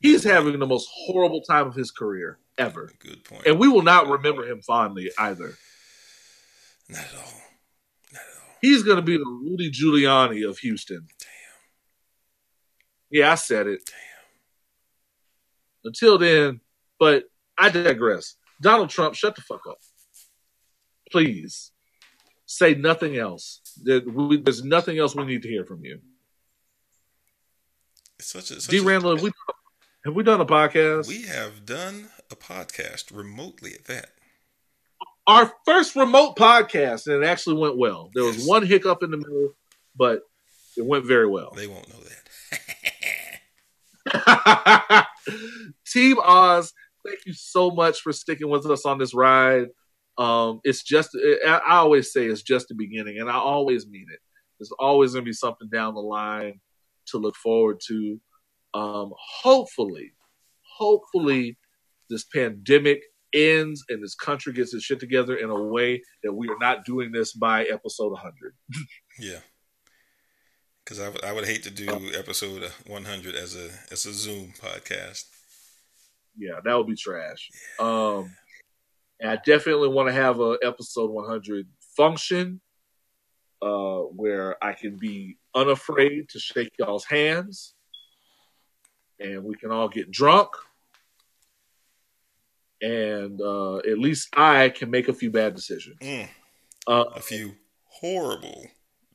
He's 0.00 0.24
having 0.24 0.58
the 0.58 0.66
most 0.66 0.88
horrible 0.92 1.42
time 1.42 1.66
of 1.66 1.74
his 1.74 1.90
career 1.90 2.38
ever. 2.58 2.90
Good 2.98 3.22
point. 3.24 3.46
And 3.46 3.58
we 3.58 3.68
will 3.68 3.82
not 3.82 4.08
remember 4.08 4.44
him 4.44 4.62
fondly 4.62 5.10
either. 5.18 5.54
Not 6.90 7.00
at 7.00 7.14
all. 7.14 7.42
Not 8.12 8.22
at 8.22 8.42
all. 8.42 8.54
He's 8.60 8.82
going 8.82 8.96
to 8.96 9.02
be 9.02 9.16
the 9.16 9.24
Rudy 9.24 9.70
Giuliani 9.70 10.48
of 10.48 10.58
Houston. 10.58 11.06
Damn. 11.18 11.28
Yeah, 13.10 13.32
I 13.32 13.34
said 13.36 13.66
it. 13.66 13.80
Damn. 13.86 13.96
Until 15.84 16.18
then, 16.18 16.60
but 16.98 17.24
I 17.56 17.70
digress. 17.70 18.36
Donald 18.60 18.90
Trump, 18.90 19.14
shut 19.14 19.34
the 19.34 19.42
fuck 19.42 19.62
up. 19.68 19.78
Please. 21.10 21.72
Say 22.46 22.74
nothing 22.74 23.16
else. 23.16 23.60
There's 23.82 24.64
nothing 24.64 24.98
else 24.98 25.14
we 25.14 25.24
need 25.24 25.42
to 25.42 25.48
hear 25.48 25.64
from 25.64 25.84
you. 25.84 26.00
It's 28.18 28.28
such 28.28 28.50
a. 28.50 28.60
Such 28.60 28.70
D. 28.70 28.78
a- 28.78 28.82
Randle, 28.82 29.14
have 29.14 29.22
we, 29.22 29.30
have 30.04 30.14
we 30.14 30.22
done 30.24 30.40
a 30.40 30.46
podcast? 30.46 31.06
we 31.08 31.22
have 31.22 31.64
done 31.64 32.08
a 32.30 32.36
podcast 32.36 33.16
remotely 33.16 33.72
at 33.74 33.84
that. 33.84 34.10
Our 35.30 35.52
first 35.64 35.94
remote 35.94 36.34
podcast, 36.36 37.06
and 37.06 37.22
it 37.22 37.26
actually 37.26 37.56
went 37.56 37.78
well. 37.78 38.10
There 38.14 38.24
was 38.24 38.38
Yes. 38.38 38.46
one 38.48 38.66
hiccup 38.66 39.02
in 39.04 39.12
the 39.12 39.16
middle, 39.16 39.54
but 39.94 40.22
it 40.76 40.84
went 40.84 41.04
very 41.06 41.28
well. 41.28 41.52
They 41.54 41.68
won't 41.68 41.88
know 41.88 42.00
that. 44.12 45.06
Team 45.86 46.18
Oz, 46.18 46.72
thank 47.06 47.20
you 47.26 47.32
so 47.32 47.70
much 47.70 48.00
for 48.00 48.12
sticking 48.12 48.48
with 48.48 48.66
us 48.66 48.84
on 48.84 48.98
this 48.98 49.14
ride. 49.14 49.68
Um, 50.18 50.60
it's 50.64 50.82
just, 50.82 51.10
I 51.46 51.60
I 51.64 51.76
always 51.76 52.12
say 52.12 52.26
it's 52.26 52.42
just 52.42 52.66
the 52.68 52.74
beginning, 52.74 53.18
and 53.20 53.30
I 53.30 53.34
always 53.36 53.86
mean 53.86 54.06
it. 54.12 54.18
There's 54.58 54.72
always 54.80 55.12
going 55.12 55.24
to 55.24 55.28
be 55.28 55.32
something 55.32 55.68
down 55.72 55.94
the 55.94 56.00
line 56.00 56.60
to 57.06 57.18
look 57.18 57.36
forward 57.36 57.78
to. 57.86 58.20
Um, 58.74 59.12
hopefully, 59.42 60.12
hopefully, 60.76 61.56
this 62.08 62.24
pandemic 62.24 63.02
ends 63.32 63.84
and 63.88 64.02
this 64.02 64.14
country 64.14 64.52
gets 64.52 64.74
its 64.74 64.84
shit 64.84 65.00
together 65.00 65.36
in 65.36 65.50
a 65.50 65.62
way 65.62 66.02
that 66.22 66.32
we 66.32 66.48
are 66.48 66.58
not 66.60 66.84
doing 66.84 67.12
this 67.12 67.32
by 67.32 67.64
episode 67.64 68.12
100. 68.12 68.54
Yeah. 69.18 69.40
Because 70.84 70.98
I 71.00 71.08
would- 71.10 71.24
I 71.24 71.32
would 71.32 71.44
hate 71.46 71.62
to 71.64 71.70
do 71.70 71.88
episode 72.16 72.70
100 72.86 73.34
as 73.34 73.54
a 73.54 73.70
as 73.92 74.06
a 74.06 74.12
Zoom 74.12 74.52
podcast. 74.58 75.24
Yeah, 76.36 76.60
that 76.64 76.74
would 76.76 76.86
be 76.86 76.96
trash. 76.96 77.50
Um, 77.78 78.34
and 79.20 79.30
I 79.30 79.36
definitely 79.44 79.88
want 79.88 80.08
to 80.08 80.14
have 80.14 80.40
a 80.40 80.56
episode 80.62 81.10
100 81.10 81.68
function 81.96 82.60
uh, 83.60 83.98
where 84.16 84.56
I 84.64 84.72
can 84.72 84.96
be 84.96 85.36
unafraid 85.54 86.30
to 86.30 86.38
shake 86.40 86.70
y'all's 86.78 87.04
hands, 87.04 87.74
and 89.18 89.44
we 89.44 89.54
can 89.56 89.70
all 89.70 89.88
get 89.88 90.10
drunk, 90.10 90.48
and 92.82 93.40
uh, 93.40 93.76
at 93.78 93.98
least 93.98 94.28
I 94.36 94.68
can 94.70 94.90
make 94.90 95.08
a 95.08 95.12
few 95.14 95.30
bad 95.30 95.54
decisions. 95.54 95.98
Mm, 96.00 96.28
Uh, 96.86 97.04
a 97.14 97.20
few 97.20 97.54
horrible 97.84 98.66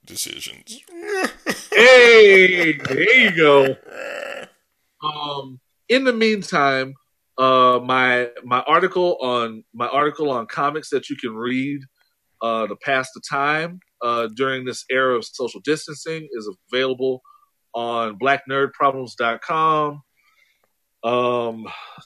decisions. 0.05 0.81
hey, 1.71 2.73
there 2.73 3.15
you 3.19 3.31
go. 3.35 3.75
Um, 5.03 5.59
in 5.89 6.03
the 6.03 6.13
meantime, 6.13 6.93
uh, 7.37 7.79
my 7.83 8.29
my 8.43 8.61
article 8.61 9.17
on 9.21 9.63
my 9.73 9.87
article 9.87 10.29
on 10.31 10.45
comics 10.47 10.89
that 10.89 11.09
you 11.09 11.15
can 11.17 11.35
read 11.35 11.81
uh, 12.41 12.67
to 12.67 12.75
pass 12.77 13.09
the 13.13 13.21
time 13.29 13.79
uh, 14.01 14.27
during 14.35 14.63
this 14.65 14.85
era 14.89 15.15
of 15.17 15.25
social 15.25 15.59
distancing 15.63 16.27
is 16.31 16.49
available 16.71 17.21
on 17.73 18.17
blacknerdproblems.com. 18.19 20.01
Um, 21.03 21.65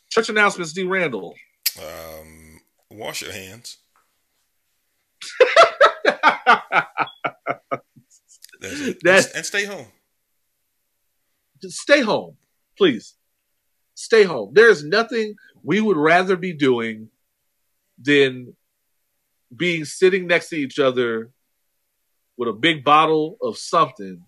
church 0.09 0.29
announcements, 0.29 0.73
D. 0.73 0.83
Randle. 0.83 1.35
Um, 1.77 2.61
wash 2.89 3.21
your 3.21 3.31
hands. 3.31 3.77
That's 8.61 8.79
it. 8.81 8.97
That's- 9.03 9.31
and 9.33 9.45
stay 9.45 9.65
home. 9.65 9.87
Just 11.61 11.79
stay 11.79 12.01
home, 12.01 12.37
please. 12.77 13.15
Stay 13.95 14.23
home. 14.23 14.51
There's 14.53 14.83
nothing 14.83 15.35
we 15.61 15.81
would 15.81 15.97
rather 15.97 16.37
be 16.37 16.53
doing 16.53 17.09
than 18.01 18.55
being 19.53 19.83
sitting 19.83 20.25
next 20.27 20.49
to 20.49 20.55
each 20.55 20.79
other 20.79 21.31
with 22.37 22.47
a 22.47 22.53
big 22.53 22.85
bottle 22.85 23.37
of 23.41 23.57
something, 23.57 24.23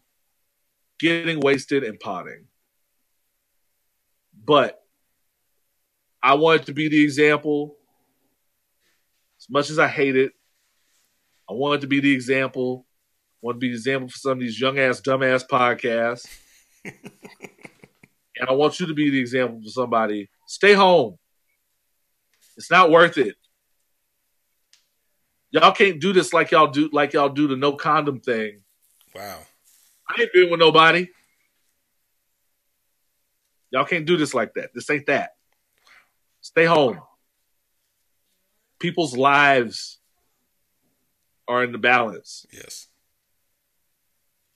getting 0.99 1.39
wasted 1.39 1.83
and 1.85 1.97
potting. 1.99 2.47
But 4.43 4.80
I 6.23 6.35
wanted 6.35 6.67
to 6.67 6.73
be 6.73 6.87
the 6.87 7.01
example. 7.01 7.75
As 9.39 9.49
much 9.49 9.69
as 9.69 9.79
I 9.79 9.87
hate 9.87 10.15
it, 10.15 10.33
I 11.49 11.53
wanted 11.53 11.81
to 11.81 11.87
be 11.87 11.99
the 11.99 12.13
example. 12.13 12.85
I 13.35 13.47
want 13.47 13.55
to 13.55 13.59
be 13.59 13.69
the 13.69 13.75
example 13.75 14.09
for 14.09 14.17
some 14.17 14.33
of 14.33 14.39
these 14.39 14.59
young 14.59 14.77
ass, 14.77 15.01
dumb 15.01 15.23
ass 15.23 15.43
podcasts. 15.43 16.27
and 16.85 18.47
I 18.47 18.53
want 18.53 18.79
you 18.79 18.87
to 18.87 18.93
be 18.93 19.09
the 19.09 19.19
example 19.19 19.61
for 19.63 19.69
somebody. 19.69 20.29
Stay 20.47 20.73
home. 20.73 21.17
It's 22.55 22.69
not 22.69 22.91
worth 22.91 23.17
it. 23.17 23.35
Y'all 25.49 25.71
can't 25.71 25.99
do 25.99 26.13
this 26.13 26.33
like 26.33 26.51
y'all 26.51 26.67
do 26.67 26.89
like 26.93 27.13
y'all 27.13 27.29
do 27.29 27.47
the 27.47 27.57
no 27.57 27.73
condom 27.73 28.21
thing. 28.21 28.61
Wow. 29.13 29.39
I 30.07 30.21
ain't 30.21 30.33
been 30.33 30.49
with 30.49 30.59
nobody. 30.59 31.07
Y'all 33.71 33.85
can't 33.85 34.05
do 34.05 34.17
this 34.17 34.33
like 34.33 34.53
that. 34.53 34.69
This 34.73 34.89
ain't 34.89 35.07
that. 35.07 35.31
Stay 36.41 36.65
home. 36.65 36.99
People's 38.79 39.15
lives 39.15 39.99
are 41.47 41.63
in 41.63 41.71
the 41.71 41.77
balance. 41.77 42.45
Yes. 42.51 42.87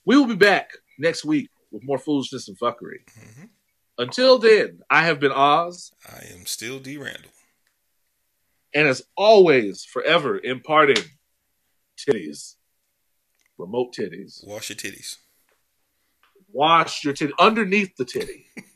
We 0.05 0.17
will 0.17 0.27
be 0.27 0.35
back 0.35 0.71
next 0.97 1.25
week 1.25 1.49
with 1.71 1.83
more 1.83 1.97
foolishness 1.97 2.47
and 2.47 2.57
fuckery. 2.57 3.05
Mhm. 3.17 3.49
Until 3.97 4.37
then, 4.39 4.81
I 4.89 5.03
have 5.05 5.19
been 5.19 5.31
Oz, 5.31 5.91
I 6.05 6.25
am 6.33 6.45
still 6.45 6.79
D. 6.79 6.97
Randle. 6.97 7.31
and 8.73 8.87
as 8.89 9.01
always, 9.15 9.85
forever 9.85 10.37
imparting 10.37 11.01
titties, 11.97 12.55
remote 13.57 13.93
titties. 13.95 14.45
Wash 14.45 14.69
your 14.69 14.75
titties. 14.75 15.17
Wash 16.51 17.03
your 17.05 17.13
titty 17.13 17.31
underneath 17.39 17.95
the 17.95 18.03
titty. 18.05 18.47